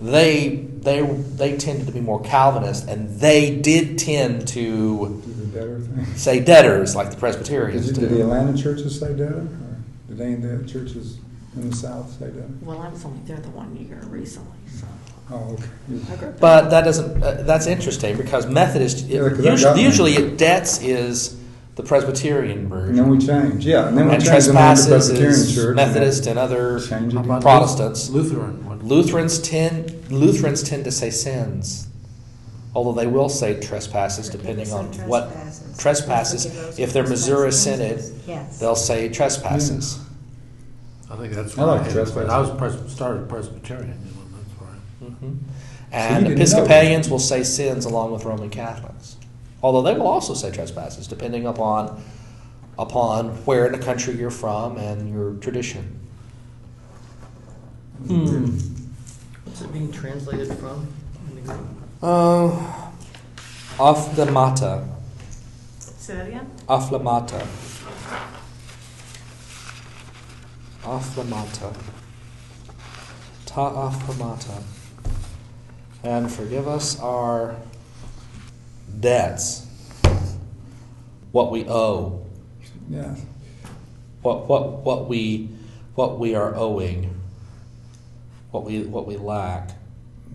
they 0.00 0.56
they 0.80 1.02
they 1.02 1.56
tended 1.56 1.86
to 1.86 1.92
be 1.92 2.00
more 2.00 2.20
Calvinist, 2.22 2.88
and 2.88 3.20
they 3.20 3.56
did 3.56 3.98
tend 3.98 4.48
to 4.48 5.22
debtor 5.50 5.80
thing. 5.80 6.04
say 6.16 6.40
debtors 6.40 6.94
like 6.96 7.06
the 7.08 7.14
Did, 7.14 7.20
Presbyterians 7.20 7.86
you, 7.88 7.92
did 7.94 8.10
the 8.10 8.20
Atlanta 8.22 8.56
churches 8.56 8.98
say 8.98 9.08
debtor? 9.10 9.46
Or 9.46 9.76
did 10.08 10.20
any 10.20 10.34
of 10.34 10.42
the 10.42 10.68
churches 10.70 11.18
in 11.56 11.70
the 11.70 11.76
South 11.76 12.10
say 12.18 12.26
debtor? 12.26 12.48
Well, 12.62 12.80
I 12.80 12.88
was 12.88 13.04
only 13.04 13.20
there 13.26 13.38
the 13.38 13.50
one 13.50 13.76
year 13.76 14.00
recently, 14.08 14.58
so. 14.74 14.86
Oh, 15.32 15.52
okay. 15.54 15.64
I 16.12 16.16
grew 16.16 16.28
up 16.28 16.40
But 16.40 16.70
that 16.70 16.82
doesn't. 16.84 17.22
Uh, 17.22 17.42
that's 17.42 17.66
interesting 17.66 18.16
because 18.16 18.46
Methodist 18.46 19.06
Yeah, 19.06 19.28
'cause 19.28 19.38
that 19.38 19.44
usually, 19.76 19.82
usually 19.82 20.12
it 20.14 20.38
debts 20.38 20.82
is 20.82 21.36
the 21.76 21.84
Presbyterian 21.84 22.68
version. 22.68 22.88
And 22.90 22.98
then 22.98 23.08
we 23.08 23.18
change, 23.24 23.64
yeah. 23.64 23.86
And 23.86 23.96
then 23.96 24.08
we 24.08 24.14
and 24.14 24.24
changed 24.24 24.48
the 24.48 24.52
name 24.54 24.62
trespasses 24.62 24.88
Presbyterian 24.88 25.32
is 25.32 25.54
Church. 25.54 25.76
Methodist 25.76 26.26
and 26.26 26.36
other 26.38 26.80
Change 26.80 27.12
it. 27.14 27.16
How 27.16 27.22
about 27.22 27.42
Protestants. 27.42 28.10
Lutheran. 28.10 28.66
What- 28.66 28.82
Lutherans 28.84 29.38
tend 29.38 29.94
Lutherans 30.10 30.62
tend 30.64 30.84
to 30.84 30.90
say 30.90 31.10
sins, 31.10 31.86
although 32.74 32.92
they 32.92 33.06
will 33.06 33.28
say 33.28 33.58
trespasses 33.60 34.28
depending 34.28 34.72
on 34.72 34.86
what 35.08 35.30
trespasses. 35.78 36.78
If 36.78 36.92
they're 36.92 37.06
Missouri 37.06 37.52
Synod, 37.52 38.02
Yes. 38.26 38.58
they'll 38.58 38.76
say 38.76 39.08
trespasses. 39.08 39.98
I 41.10 41.16
think 41.16 41.32
that's 41.34 41.58
I 41.58 41.64
like 41.64 41.82
right. 41.82 41.90
trespass. 41.90 42.28
I 42.28 42.38
was 42.38 42.50
pres- 42.50 42.92
started 42.92 43.28
Presbyterian, 43.28 43.98
you 44.04 44.12
know, 44.12 44.26
that's 44.36 44.60
right. 44.62 45.10
hmm 45.18 45.26
you 45.26 45.38
And 45.90 46.24
didn't 46.26 46.38
know 46.38 46.42
Episcopalians 46.42 47.10
will 47.10 47.18
say 47.18 47.42
sins 47.42 47.84
along 47.84 48.12
with 48.12 48.24
Roman 48.24 48.48
Catholics, 48.50 49.16
although 49.62 49.82
they 49.82 49.98
will 49.98 50.06
also 50.06 50.34
say 50.34 50.52
trespasses 50.52 51.08
depending 51.08 51.46
upon 51.46 52.00
upon 52.78 53.30
where 53.44 53.66
in 53.66 53.72
the 53.72 53.78
country 53.78 54.14
you're 54.14 54.30
from 54.30 54.76
and 54.78 55.10
your 55.12 55.34
tradition. 55.34 55.98
Hmm. 58.06 58.56
What's 59.44 59.60
it 59.62 59.72
being 59.72 59.92
translated 59.92 60.56
from 60.58 60.86
in 61.28 61.34
the 61.34 61.40
Greek? 61.42 61.58
Uh, 62.02 62.48
Ophthalmata. 63.78 64.86
Say 65.78 66.14
that 66.14 66.28
again? 66.28 66.50
Afflamata. 66.68 67.46
Afflamata. 70.82 71.74
Ta 73.44 73.70
afflamata. 73.70 74.62
And 76.02 76.32
forgive 76.32 76.66
us 76.66 76.98
our 77.00 77.56
debts, 78.98 79.66
what 81.32 81.50
we 81.50 81.66
owe, 81.68 82.24
Yeah. 82.88 83.14
what, 84.22 84.48
what, 84.48 84.78
what, 84.84 85.08
we, 85.08 85.50
what 85.94 86.18
we 86.18 86.34
are 86.34 86.54
owing, 86.56 87.14
what 88.50 88.64
we, 88.64 88.82
what 88.84 89.06
we 89.06 89.16
lack. 89.18 89.70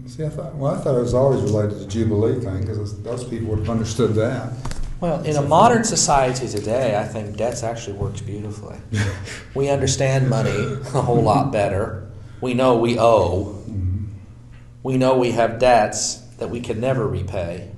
See, 0.07 0.23
I 0.23 0.29
thought, 0.29 0.55
well, 0.55 0.75
I 0.75 0.77
thought 0.77 0.95
it 0.97 1.01
was 1.01 1.13
always 1.15 1.41
related 1.41 1.79
to 1.79 1.87
Jubilee 1.87 2.39
thing 2.39 2.61
because 2.61 3.01
those 3.01 3.23
people 3.23 3.47
would 3.49 3.59
have 3.59 3.69
understood 3.69 4.13
that. 4.15 4.53
Well, 5.01 5.21
in 5.23 5.35
a 5.35 5.41
modern 5.41 5.83
society 5.83 6.47
today, 6.47 6.95
I 6.97 7.03
think 7.05 7.37
debts 7.37 7.63
actually 7.63 7.97
works 7.97 8.21
beautifully. 8.21 8.77
we 9.55 9.69
understand 9.69 10.29
money 10.29 10.51
a 10.93 11.01
whole 11.01 11.21
lot 11.21 11.51
better. 11.51 12.07
We 12.39 12.53
know 12.53 12.77
we 12.77 12.97
owe. 12.99 13.61
Mhm. 13.67 14.05
We 14.83 14.97
know 14.97 15.17
we 15.17 15.31
have 15.31 15.59
debts 15.59 16.15
that 16.37 16.49
we 16.49 16.61
can 16.61 16.79
never 16.79 17.07
repay. 17.07 17.71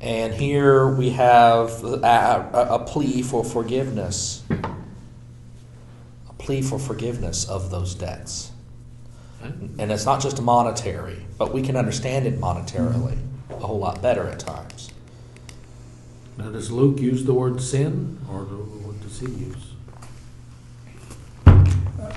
And 0.00 0.32
here 0.34 0.86
we 0.86 1.10
have 1.10 1.82
a, 1.82 2.50
a, 2.52 2.74
a 2.76 2.78
plea 2.84 3.22
for 3.22 3.42
forgiveness. 3.42 4.42
A 4.50 6.32
plea 6.38 6.62
for 6.62 6.78
forgiveness 6.78 7.48
of 7.48 7.70
those 7.70 7.94
debts. 7.94 8.52
And 9.78 9.92
it's 9.92 10.06
not 10.06 10.22
just 10.22 10.40
monetary, 10.40 11.24
but 11.38 11.52
we 11.52 11.62
can 11.62 11.76
understand 11.76 12.26
it 12.26 12.40
monetarily 12.40 13.18
a 13.50 13.56
whole 13.56 13.78
lot 13.78 14.00
better 14.00 14.26
at 14.28 14.40
times. 14.40 14.90
Now, 16.38 16.50
does 16.50 16.70
Luke 16.70 16.98
use 16.98 17.24
the 17.24 17.34
word 17.34 17.60
sin, 17.60 18.18
or 18.28 18.42
what 18.44 19.00
does 19.00 19.20
he 19.20 19.26
use? 19.26 19.74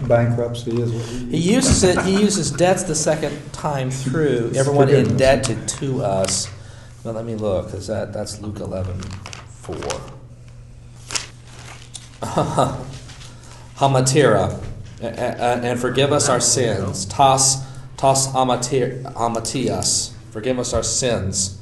Bankruptcy 0.07 0.81
is 0.81 0.91
what 0.91 1.05
He 1.31 1.37
uses 1.37 1.83
it. 1.83 1.99
He 2.03 2.21
uses 2.21 2.51
debts 2.51 2.83
the 2.83 2.95
second 2.95 3.51
time 3.51 3.89
through. 3.89 4.51
Everyone 4.55 4.89
indebted 4.89 5.67
to 5.67 6.03
us. 6.03 6.49
Now 7.03 7.11
let 7.11 7.25
me 7.25 7.35
look, 7.35 7.67
because 7.67 7.87
that, 7.87 8.13
that's 8.13 8.39
Luke 8.41 8.59
eleven 8.59 8.99
four. 9.01 9.75
Hamatira, 13.77 14.59
and 15.01 15.79
forgive 15.79 16.11
us 16.11 16.29
our 16.29 16.39
sins. 16.39 17.05
Tas 17.05 17.63
tas 17.97 18.27
amartias, 18.33 20.11
forgive 20.31 20.59
us 20.59 20.73
our 20.73 20.83
sins. 20.83 21.59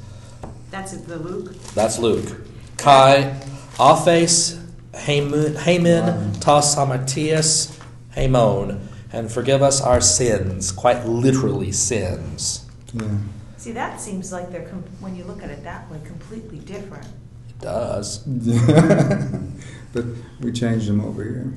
That's 0.70 0.92
it, 0.92 1.06
the 1.06 1.16
Luke? 1.18 1.54
That's 1.74 1.98
Luke. 1.98 2.40
Kai, 2.76 3.40
Aphes, 3.78 4.58
Hamun- 4.92 5.56
Haman, 5.56 6.32
Tas 6.40 6.76
amartias 6.76 7.78
Hamon, 8.14 8.88
and 9.12 9.30
forgive 9.30 9.62
us 9.62 9.80
our 9.80 10.00
sins, 10.00 10.72
quite 10.72 11.06
literally 11.06 11.72
sins. 11.72 12.66
Yeah. 12.92 13.08
See, 13.56 13.72
that 13.72 14.00
seems 14.00 14.32
like 14.32 14.50
they're, 14.52 14.68
com- 14.68 14.84
when 15.00 15.16
you 15.16 15.24
look 15.24 15.42
at 15.42 15.50
it 15.50 15.64
that 15.64 15.90
way, 15.90 15.98
completely 16.04 16.58
different. 16.58 17.06
It 17.48 17.58
does. 17.60 18.18
but 19.92 20.04
we 20.40 20.52
changed 20.52 20.88
them 20.88 21.00
over 21.00 21.24
here. 21.24 21.52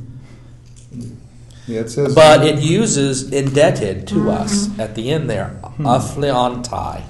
Yeah, 1.70 1.82
it 1.82 1.90
says. 1.90 2.16
But 2.16 2.44
it 2.46 2.60
uses 2.60 3.32
indebted 3.32 4.08
to 4.08 4.32
us 4.32 4.68
at 4.80 4.96
the 4.96 5.12
end 5.12 5.30
there, 5.30 5.50
Hmm. 5.78 5.86
affleontai, 5.86 7.04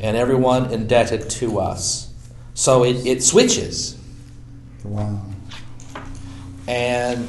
and 0.00 0.16
everyone 0.16 0.72
indebted 0.72 1.30
to 1.30 1.60
us. 1.60 2.08
So 2.54 2.84
it, 2.84 3.06
it 3.06 3.22
switches. 3.22 3.96
Wow. 4.84 5.20
And 6.66 7.28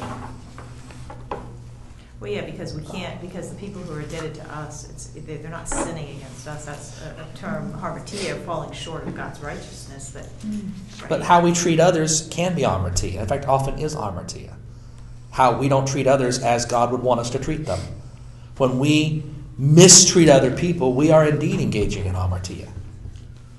Well, 2.20 2.30
yeah, 2.32 2.40
because 2.46 2.74
we 2.74 2.82
can't, 2.82 3.20
because 3.20 3.50
the 3.50 3.56
people 3.56 3.82
who 3.82 3.94
are 3.94 4.00
indebted 4.00 4.34
to 4.36 4.50
us, 4.50 4.88
it's, 4.88 5.06
they- 5.08 5.36
they're 5.36 5.50
not 5.50 5.68
sinning 5.68 6.16
against 6.16 6.48
us. 6.48 6.64
That's 6.64 7.00
a, 7.02 7.22
a 7.22 7.36
term, 7.36 7.72
hamartia, 7.74 8.42
falling 8.46 8.72
short 8.72 9.06
of 9.06 9.14
God's 9.14 9.40
righteousness 9.40 10.10
that. 10.10 10.28
But 11.08 11.20
right? 11.20 11.22
how 11.22 11.42
we 11.42 11.52
treat 11.52 11.78
others 11.80 12.26
can 12.30 12.54
be 12.54 12.62
amartia. 12.62 13.20
In 13.20 13.26
fact, 13.26 13.46
often 13.46 13.78
is 13.78 13.94
amartia. 13.94 14.54
How 15.34 15.58
we 15.58 15.68
don't 15.68 15.84
treat 15.84 16.06
others 16.06 16.38
as 16.38 16.64
God 16.64 16.92
would 16.92 17.02
want 17.02 17.18
us 17.18 17.28
to 17.30 17.40
treat 17.40 17.66
them. 17.66 17.80
When 18.56 18.78
we 18.78 19.24
mistreat 19.58 20.28
other 20.28 20.56
people, 20.56 20.94
we 20.94 21.10
are 21.10 21.26
indeed 21.26 21.58
engaging 21.58 22.06
in 22.06 22.14
amartia. 22.14 22.70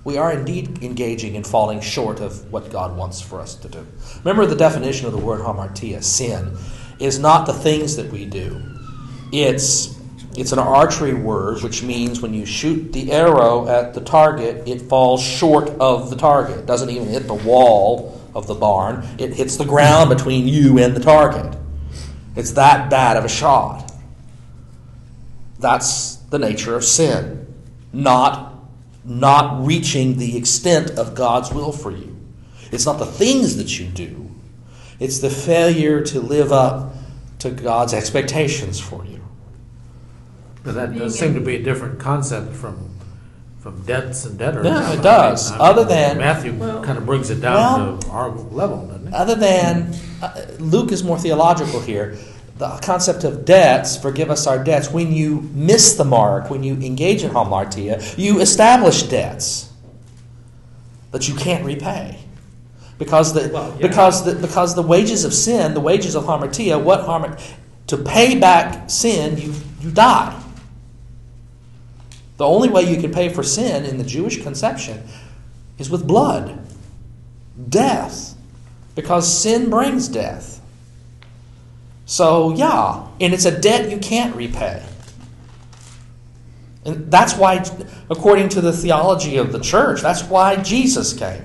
We 0.06 0.18
are 0.18 0.31
indeed 0.31 0.81
engaging 0.81 1.35
in 1.35 1.43
falling 1.43 1.81
short 1.81 2.22
of 2.22 2.49
what 2.49 2.72
God 2.72 2.95
wants 2.95 3.19
for 3.19 3.41
us 3.41 3.56
to 3.56 3.68
do. 3.68 3.85
Remember 4.19 4.45
the 4.45 4.56
definition 4.56 5.06
of 5.06 5.11
the 5.11 5.18
word 5.18 5.41
hamartia, 5.41 6.02
sin, 6.02 6.57
is 6.99 7.19
not 7.19 7.45
the 7.45 7.52
things 7.52 7.97
that 7.97 8.10
we 8.10 8.23
do. 8.23 8.61
It's 9.34 9.99
it's 10.38 10.53
an 10.53 10.60
archery 10.60 11.14
word, 11.14 11.61
which 11.61 11.84
means 11.84 12.22
when 12.22 12.34
you 12.34 12.45
shoot 12.45 12.93
the 12.93 13.11
arrow 13.11 13.68
at 13.68 13.93
the 13.93 14.02
target, 14.02 14.65
it 14.65 14.84
falls 14.84 15.22
short 15.22 15.72
of 15.81 16.10
the 16.10 16.15
target. 16.15 16.60
It 16.60 16.65
doesn't 16.65 16.89
even 16.89 17.10
hit 17.10 17.27
the 17.27 17.34
wall 17.34 18.22
of 18.34 18.47
the 18.47 18.56
barn. 18.56 19.06
It 19.18 19.34
hits 19.34 19.57
the 19.57 19.65
ground 19.65 20.10
between 20.10 20.47
you 20.47 20.80
and 20.80 20.95
the 20.95 21.02
target. 21.02 21.57
It's 22.36 22.52
that 22.52 22.90
bad 22.90 23.18
of 23.18 23.26
a 23.26 23.30
shot. 23.30 23.91
That's 25.60 26.16
the 26.16 26.40
nature 26.40 26.76
of 26.76 26.84
sin. 26.84 27.53
Not 27.94 28.53
not 29.06 29.64
reaching 29.66 30.18
the 30.18 30.36
extent 30.36 30.91
of 30.98 31.14
God's 31.14 31.53
will 31.53 31.72
for 31.72 31.91
you. 31.91 32.18
It's 32.72 32.86
not 32.88 32.98
the 32.98 33.06
things 33.06 33.56
that 33.57 33.80
you 33.80 33.86
do. 33.86 34.32
It's 34.99 35.20
the 35.20 35.30
failure 35.30 36.02
to 36.06 36.20
live 36.20 36.52
up 36.52 36.95
to 37.40 37.52
God's 37.52 37.94
expectations 37.94 38.80
for 38.80 39.06
you. 39.06 39.22
But 40.64 40.74
that 40.74 40.98
does 40.98 41.20
seem 41.20 41.36
to 41.36 41.40
be 41.40 41.56
a 41.57 41.62
different 41.64 41.99
concept 41.99 42.53
from, 42.53 42.90
from 43.60 43.84
debts 43.84 44.26
and 44.26 44.40
debtors. 44.40 44.66
Yeah, 44.66 44.94
it 44.94 45.03
does. 45.03 45.52
I 45.52 45.53
mean, 45.53 45.62
Other 45.62 45.84
than- 45.86 46.18
Matthew 46.18 46.53
Well- 46.53 46.84
kind 46.84 46.98
of 46.98 47.06
brings 47.06 47.30
it 47.30 47.41
down 47.41 47.99
to 47.99 48.10
our 48.10 48.32
level, 48.32 48.88
doesn't 48.88 49.10
it? 49.10 49.14
Other 49.14 49.36
than 49.36 49.94
uh, 50.26 50.45
Luke 50.60 50.91
is 50.91 51.03
more 51.03 51.18
theological 51.18 51.80
here. 51.81 52.18
The 52.57 52.80
concept 52.81 53.23
of 53.23 53.43
debts, 53.43 53.97
forgive 53.97 54.31
us 54.31 54.47
our 54.47 54.64
debts, 54.64 54.89
when 54.89 55.11
you 55.11 55.41
miss 55.53 55.95
the 55.95 56.06
mark, 56.06 56.49
when 56.49 56.64
you 56.64 56.76
engage 56.76 57.23
in 57.23 57.31
hamartia, 57.31 58.18
you 58.18 58.39
establish 58.39 59.03
debts 59.03 59.72
that 61.11 61.27
you 61.27 61.35
can't 61.35 61.65
repay. 61.65 62.19
Because 62.97 63.34
the, 63.34 63.49
Well, 63.53 63.72
yeah. 63.72 63.88
because 63.88 64.23
the, 64.23 64.35
because 64.35 64.73
the 64.73 64.81
wages 64.81 65.26
of 65.26 65.34
sin, 65.34 65.73
the 65.73 65.81
wages 65.81 66.15
of 66.15 66.23
hamartia, 66.23 66.81
what 66.81 67.06
harm 67.06 67.35
to 67.88 67.97
pay 67.97 68.39
back 68.39 68.89
sin, 68.89 69.38
you, 69.38 69.53
you 69.81 69.91
die. 69.91 70.41
The 72.38 72.45
only 72.45 72.69
way 72.69 72.84
you 72.84 73.02
can 73.02 73.11
pay 73.11 73.30
for 73.30 73.43
sin 73.43 73.85
in 73.85 73.97
the 73.97 74.03
Jewish 74.03 74.41
conception 74.41 75.03
is 75.77 75.89
with 75.89 76.07
blood, 76.07 76.60
death, 77.69 78.35
because 78.95 79.41
sin 79.41 79.69
brings 79.69 80.07
death. 80.07 80.61
So, 82.05 82.53
yeah, 82.53 83.07
and 83.19 83.34
it's 83.34 83.45
a 83.45 83.59
debt 83.59 83.91
you 83.91 83.97
can't 83.97 84.35
repay. 84.35 84.84
And 86.85 87.11
that's 87.11 87.35
why, 87.35 87.65
according 88.09 88.49
to 88.49 88.61
the 88.61 88.72
theology 88.72 89.38
of 89.38 89.51
the 89.51 89.59
church, 89.59 90.01
that's 90.01 90.23
why 90.23 90.57
Jesus 90.57 91.13
came. 91.13 91.43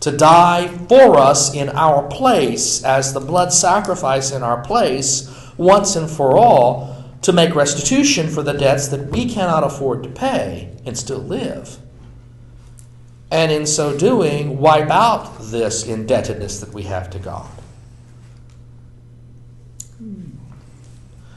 To 0.00 0.16
die 0.16 0.68
for 0.88 1.18
us 1.18 1.54
in 1.54 1.70
our 1.70 2.06
place 2.08 2.84
as 2.84 3.12
the 3.12 3.20
blood 3.20 3.52
sacrifice 3.52 4.30
in 4.30 4.42
our 4.42 4.62
place, 4.62 5.34
once 5.56 5.96
and 5.96 6.08
for 6.08 6.36
all, 6.36 6.96
to 7.22 7.32
make 7.32 7.54
restitution 7.54 8.28
for 8.28 8.42
the 8.42 8.52
debts 8.52 8.88
that 8.88 9.10
we 9.10 9.28
cannot 9.28 9.64
afford 9.64 10.02
to 10.02 10.08
pay 10.08 10.74
and 10.86 10.96
still 10.96 11.18
live. 11.18 11.78
And 13.30 13.52
in 13.52 13.66
so 13.66 13.96
doing, 13.96 14.58
wipe 14.58 14.90
out 14.90 15.38
this 15.40 15.86
indebtedness 15.86 16.60
that 16.60 16.74
we 16.74 16.82
have 16.82 17.10
to 17.10 17.18
God. 17.18 17.48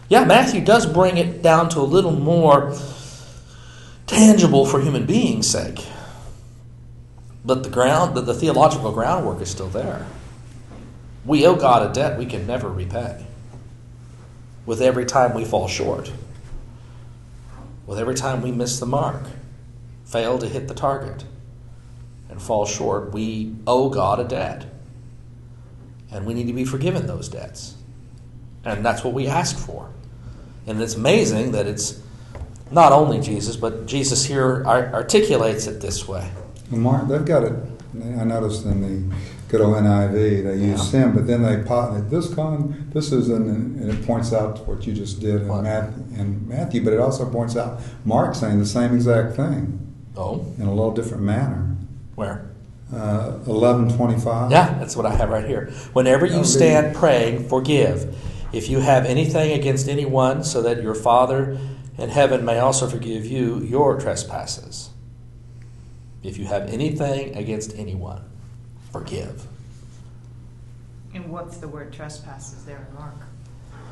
Yeah, 0.09 0.25
Matthew 0.25 0.63
does 0.63 0.85
bring 0.85 1.17
it 1.17 1.41
down 1.41 1.69
to 1.69 1.79
a 1.79 1.81
little 1.81 2.11
more 2.11 2.75
tangible 4.07 4.65
for 4.65 4.81
human 4.81 5.05
beings' 5.05 5.49
sake. 5.49 5.83
But 7.45 7.63
the 7.63 7.69
ground, 7.69 8.15
the, 8.15 8.21
the 8.21 8.33
theological 8.33 8.91
groundwork 8.91 9.41
is 9.41 9.49
still 9.49 9.69
there. 9.69 10.05
We 11.25 11.45
owe 11.45 11.55
God 11.55 11.89
a 11.89 11.93
debt 11.93 12.17
we 12.17 12.25
can 12.25 12.45
never 12.45 12.69
repay. 12.69 13.25
With 14.65 14.81
every 14.81 15.05
time 15.05 15.33
we 15.33 15.45
fall 15.45 15.67
short, 15.67 16.11
with 17.85 17.99
every 17.99 18.15
time 18.15 18.41
we 18.41 18.51
miss 18.51 18.79
the 18.79 18.85
mark, 18.85 19.23
fail 20.05 20.37
to 20.39 20.47
hit 20.47 20.67
the 20.67 20.73
target, 20.73 21.25
and 22.33 22.41
fall 22.41 22.65
short, 22.65 23.13
we 23.13 23.53
owe 23.67 23.89
God 23.89 24.19
a 24.19 24.23
debt. 24.23 24.65
And 26.11 26.25
we 26.25 26.33
need 26.33 26.47
to 26.47 26.53
be 26.53 26.65
forgiven 26.65 27.05
those 27.05 27.29
debts. 27.29 27.75
And 28.65 28.83
that's 28.83 29.03
what 29.03 29.13
we 29.13 29.27
ask 29.27 29.55
for. 29.55 29.91
And 30.65 30.81
it's 30.81 30.95
amazing 30.95 31.51
that 31.51 31.67
it's 31.67 32.01
not 32.71 32.91
only 32.91 33.19
Jesus, 33.19 33.55
but 33.55 33.85
Jesus 33.85 34.25
here 34.25 34.63
articulates 34.65 35.67
it 35.67 35.79
this 35.79 36.07
way. 36.07 36.27
Well, 36.71 36.81
Mark, 36.81 37.07
they've 37.07 37.23
got 37.25 37.43
it. 37.43 37.53
I 37.95 38.23
noticed 38.23 38.65
in 38.65 38.81
the 39.09 39.15
good 39.47 39.61
old 39.61 39.75
NIV 39.75 40.13
they 40.43 40.55
use 40.55 40.61
Yeah. 40.61 40.75
sin, 40.77 41.11
but 41.13 41.27
then 41.27 41.43
they 41.43 41.57
pop 41.61 41.95
this 42.09 42.33
con. 42.33 42.89
This 42.93 43.11
is 43.11 43.29
in, 43.29 43.43
and 43.43 43.89
it 43.91 44.03
points 44.07 44.33
out 44.33 44.67
what 44.67 44.87
you 44.87 44.93
just 44.93 45.19
did 45.19 45.41
in, 45.43 45.47
Matthew, 45.61 46.03
in 46.19 46.47
Matthew, 46.47 46.83
but 46.83 46.93
it 46.93 46.99
also 46.99 47.29
points 47.29 47.55
out 47.55 47.79
Mark 48.05 48.33
saying 48.33 48.57
the 48.57 48.65
same 48.65 48.95
exact 48.95 49.35
thing 49.35 49.79
Oh, 50.17 50.43
in 50.57 50.65
a 50.65 50.73
little 50.73 50.91
different 50.91 51.21
manner. 51.23 51.75
Where? 52.15 52.49
Uh, 52.93 53.39
Eleven 53.47 53.95
twenty-five. 53.95 54.51
Yeah, 54.51 54.77
that's 54.77 54.95
what 54.95 55.05
I 55.05 55.15
have 55.15 55.29
right 55.29 55.45
here. 55.45 55.71
Whenever 55.93 56.25
you 56.25 56.43
stand 56.43 56.95
praying, 56.95 57.47
forgive. 57.49 58.15
If 58.53 58.69
you 58.69 58.81
have 58.81 59.05
anything 59.05 59.51
against 59.53 59.87
anyone, 59.87 60.43
so 60.43 60.61
that 60.61 60.83
your 60.83 60.93
Father 60.93 61.57
in 61.97 62.09
heaven 62.09 62.45
may 62.45 62.59
also 62.59 62.87
forgive 62.87 63.25
you 63.25 63.59
your 63.61 63.99
trespasses. 63.99 64.91
If 66.21 66.37
you 66.37 66.45
have 66.45 66.69
anything 66.69 67.35
against 67.35 67.75
anyone, 67.75 68.23
forgive. 68.91 69.47
And 71.15 71.31
what's 71.31 71.57
the 71.57 71.67
word 71.67 71.91
trespasses 71.93 72.63
there 72.65 72.87
in 72.89 72.95
Mark? 72.95 73.15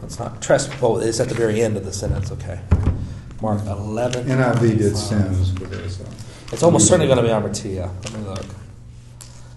It's 0.04 0.20
not 0.20 0.42
trespass. 0.42 0.82
Oh, 0.82 0.98
it's 1.00 1.20
at 1.20 1.30
the 1.30 1.36
very 1.36 1.62
end 1.62 1.76
of 1.78 1.86
the 1.86 1.94
sentence. 1.94 2.32
Okay, 2.32 2.60
Mark 3.42 3.66
eleven. 3.66 4.26
NIV 4.28 4.78
did 4.78 4.96
sins 4.98 5.52
for 5.54 5.66
this. 5.66 6.00
It's 6.52 6.64
almost 6.64 6.88
certainly 6.88 7.08
going 7.08 7.18
to 7.18 7.24
be 7.24 7.30
Amartia. 7.30 7.90
Let 8.04 8.14
me 8.14 8.20
look. 8.26 8.46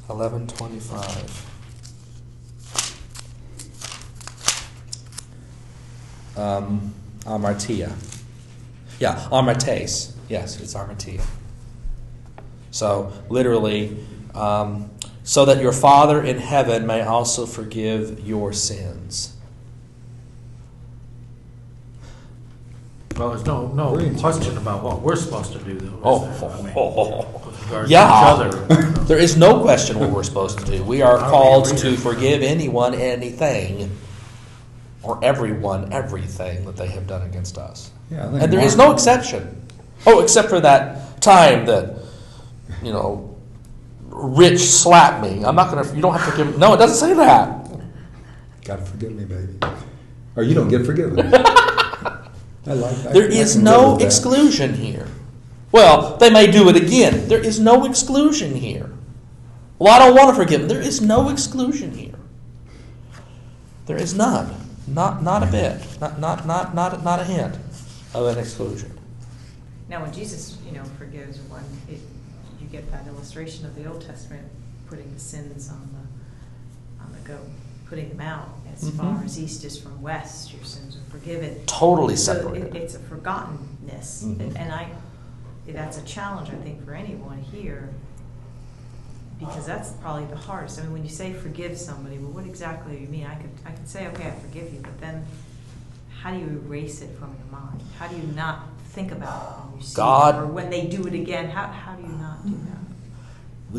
Eleven 0.09 0.47
twenty-five. 0.47 1.51
Um, 6.37 6.95
Amartia. 7.23 7.93
Yeah, 9.01 9.17
Amartes. 9.31 10.13
Yes, 10.29 10.61
it's 10.61 10.75
Amartia. 10.75 11.25
So 12.71 13.13
literally, 13.29 13.97
um, 14.35 14.91
so 15.25 15.45
that 15.47 15.61
your 15.61 15.73
Father 15.73 16.23
in 16.23 16.39
heaven 16.39 16.87
may 16.87 17.03
also 17.03 17.45
forgive 17.45 18.21
your 18.21 18.53
sins. 18.53 19.34
Well, 23.17 23.29
there's 23.31 23.47
no, 23.47 23.69
no 23.69 23.93
Brilliant. 23.93 24.19
question 24.21 24.57
about 24.57 24.83
what 24.83 25.01
we're 25.01 25.15
supposed 25.17 25.53
to 25.53 25.59
do, 25.61 25.75
though. 25.79 25.87
is 25.87 26.01
Oh, 26.03 26.39
there? 26.41 26.51
I 26.51 26.63
mean, 26.63 26.73
oh, 26.77 27.27
with 27.47 27.63
regard 27.65 27.87
to 27.87 27.93
Yeah. 27.93 28.09
each 28.49 28.51
other. 28.51 28.91
There 29.05 29.19
is 29.19 29.37
no 29.37 29.61
question 29.61 29.99
what 29.99 30.09
we're 30.11 30.23
supposed 30.23 30.59
to 30.61 30.65
do. 30.65 30.83
We 30.83 31.03
are 31.03 31.19
How 31.21 31.27
do 31.27 31.31
called 31.31 31.67
you 31.67 31.73
read 31.75 31.81
to 31.83 31.93
it? 31.93 31.99
forgive 31.99 32.43
anyone, 32.43 32.95
anything, 32.95 33.91
or 35.03 35.23
everyone, 35.23 35.93
everything 35.93 36.65
that 36.65 36.77
they 36.77 36.87
have 36.89 37.07
done 37.07 37.21
against 37.23 37.59
us. 37.59 37.91
Yeah, 38.11 38.27
I 38.27 38.31
think 38.31 38.43
And 38.43 38.53
there 38.53 38.61
is 38.65 38.77
Mark- 38.77 38.89
no 38.89 38.95
exception. 38.95 39.61
Oh, 40.07 40.21
except 40.23 40.49
for 40.49 40.59
that 40.61 41.21
time 41.21 41.67
that, 41.67 41.97
you 42.83 42.93
know, 42.93 43.37
Rich 44.09 44.61
slapped 44.61 45.23
me. 45.23 45.45
I'm 45.45 45.55
not 45.55 45.71
going 45.71 45.85
to, 45.85 45.95
you 45.95 46.01
don't 46.01 46.15
have 46.15 46.31
to 46.31 46.37
give, 46.45 46.59
no, 46.59 46.73
it 46.75 46.79
doesn't 46.79 46.97
say 46.97 47.15
that. 47.15 47.69
Got 48.65 48.77
to 48.79 48.85
forgive 48.87 49.13
me, 49.13 49.25
baby. 49.27 49.59
Or 50.37 50.43
you 50.43 50.55
don't 50.55 50.69
get 50.69 50.87
forgiven. 50.87 51.31
I 52.67 52.73
like 52.73 52.97
that. 52.97 53.13
There 53.13 53.31
is 53.31 53.57
no 53.57 53.99
exclusion 53.99 54.75
here. 54.75 55.09
Well, 55.71 56.17
they 56.17 56.31
may 56.31 56.51
do 56.51 56.69
it 56.69 56.77
again. 56.77 57.29
There 57.29 57.45
is 57.45 57.61
no 57.61 57.85
exclusion 57.85 58.55
here. 58.55 58.91
Well, 59.79 59.93
I 59.93 59.99
don't 59.99 60.15
want 60.15 60.31
to 60.31 60.35
forgive 60.35 60.61
them. 60.61 60.69
There 60.69 60.81
is 60.81 61.01
no 61.01 61.29
exclusion 61.29 61.93
here. 61.93 62.15
There 63.87 63.97
is 63.97 64.15
none. 64.15 64.55
Not, 64.87 65.23
not 65.23 65.43
a 65.43 65.47
bit. 65.47 66.01
Not, 66.01 66.21
not, 66.21 66.47
not, 66.47 66.75
not, 66.75 67.03
not 67.03 67.21
a 67.21 67.25
hint 67.25 67.57
of 68.15 68.27
an 68.27 68.39
exclusion. 68.39 68.99
Now, 69.89 70.03
when 70.03 70.13
Jesus, 70.13 70.57
you 70.65 70.73
know, 70.73 70.85
forgives 70.97 71.39
one, 71.41 71.65
it, 71.89 71.99
you 72.61 72.67
get 72.69 72.91
that 72.91 73.07
illustration 73.07 73.67
of 73.67 73.75
the 73.75 73.85
Old 73.87 74.07
Testament 74.07 74.49
putting 74.89 75.13
the 75.13 75.21
sins 75.21 75.69
on 75.71 75.89
the, 75.93 77.05
on 77.05 77.13
the 77.13 77.29
goat, 77.29 77.49
putting 77.87 78.09
them 78.09 78.21
out 78.21 78.49
as 78.83 78.91
Mhm. 78.91 78.97
far 78.97 79.25
as 79.25 79.39
east 79.39 79.65
is 79.65 79.79
from 79.79 80.01
west, 80.03 80.53
your 80.53 80.65
sins 80.65 80.97
are 80.97 81.11
forgiven. 81.11 81.57
Totally 81.67 82.17
So 82.17 82.53
it, 82.55 82.75
it's 82.75 82.95
a 82.95 82.99
forgottenness, 82.99 84.25
Mhm. 84.25 84.41
and, 84.41 84.57
and 84.57 84.73
I, 84.73 84.89
that's 85.69 85.99
a 85.99 86.03
challenge, 86.03 86.51
I 86.51 86.57
think, 86.57 86.85
for 86.85 86.93
anyone 86.95 87.39
here, 87.39 87.91
because 89.39 89.67
that's 89.67 89.91
probably 90.03 90.27
the 90.27 90.37
hardest. 90.37 90.79
I 90.79 90.83
mean, 90.83 90.93
when 90.93 91.03
you 91.05 91.11
say 91.11 91.33
forgive 91.33 91.77
somebody, 91.79 92.19
well, 92.19 92.33
what 92.33 92.45
exactly 92.47 92.97
do 92.97 93.03
you 93.03 93.09
mean? 93.09 93.27
I 93.27 93.35
could, 93.37 93.51
I 93.67 93.71
could 93.73 93.89
say, 93.89 94.07
okay, 94.09 94.29
I 94.29 94.33
forgive 94.33 94.73
you, 94.73 94.81
but 94.83 95.01
then 95.01 95.25
how 96.23 96.31
do 96.33 96.39
you 96.39 96.63
erase 96.67 97.03
it 97.03 97.17
from 97.19 97.29
your 97.35 97.61
mind? 97.61 97.81
How 97.99 98.09
do 98.09 98.17
you 98.17 98.27
not 98.35 98.61
think 98.89 99.11
about 99.13 99.43
it 99.43 99.71
when 99.71 99.81
you 99.81 99.87
see 99.87 99.97
God- 99.97 100.35
it, 100.37 100.39
or 100.39 100.47
when 100.47 100.71
they 100.71 100.87
do 100.87 101.07
it 101.07 101.15
again? 101.15 101.51
How, 101.51 101.67
how 101.67 101.95
do 101.95 102.03
you 102.03 102.09
not? 102.17 102.34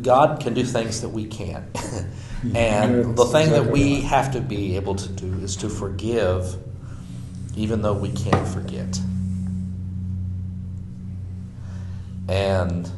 God 0.01 0.41
can 0.41 0.53
do 0.53 0.63
things 0.63 1.01
that 1.01 1.09
we 1.09 1.26
can't. 1.26 1.65
And 2.53 3.17
the 3.17 3.26
thing 3.26 3.49
that 3.51 3.72
we 3.72 4.01
have 4.01 4.31
to 4.34 4.41
be 4.41 4.76
able 4.76 4.93
to 4.95 5.09
do 5.09 5.34
is 5.41 5.55
to 5.57 5.69
forgive 5.69 6.55
even 7.55 7.81
though 7.81 7.93
we 7.93 8.11
can't 8.11 8.47
forget. 8.47 8.99
And 12.27 12.89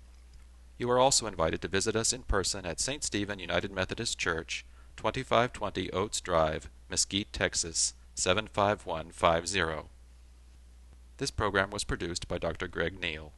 You 0.79 0.91
are 0.91 0.99
also 0.99 1.27
invited 1.27 1.63
to 1.63 1.69
visit 1.69 1.97
us 1.97 2.13
in 2.13 2.25
person 2.25 2.67
at 2.67 2.81
St. 2.81 3.03
Stephen 3.03 3.39
United 3.39 3.73
Methodist 3.73 4.19
Church, 4.19 4.67
2520 4.97 5.91
Oates 5.93 6.21
Drive, 6.21 6.69
Mesquite, 6.91 7.33
Texas 7.33 7.95
75150. 8.15 9.89
This 11.17 11.31
program 11.31 11.71
was 11.71 11.85
produced 11.85 12.29
by 12.29 12.37
Dr. 12.37 12.69
Greg 12.69 13.01
Neal. 13.01 13.33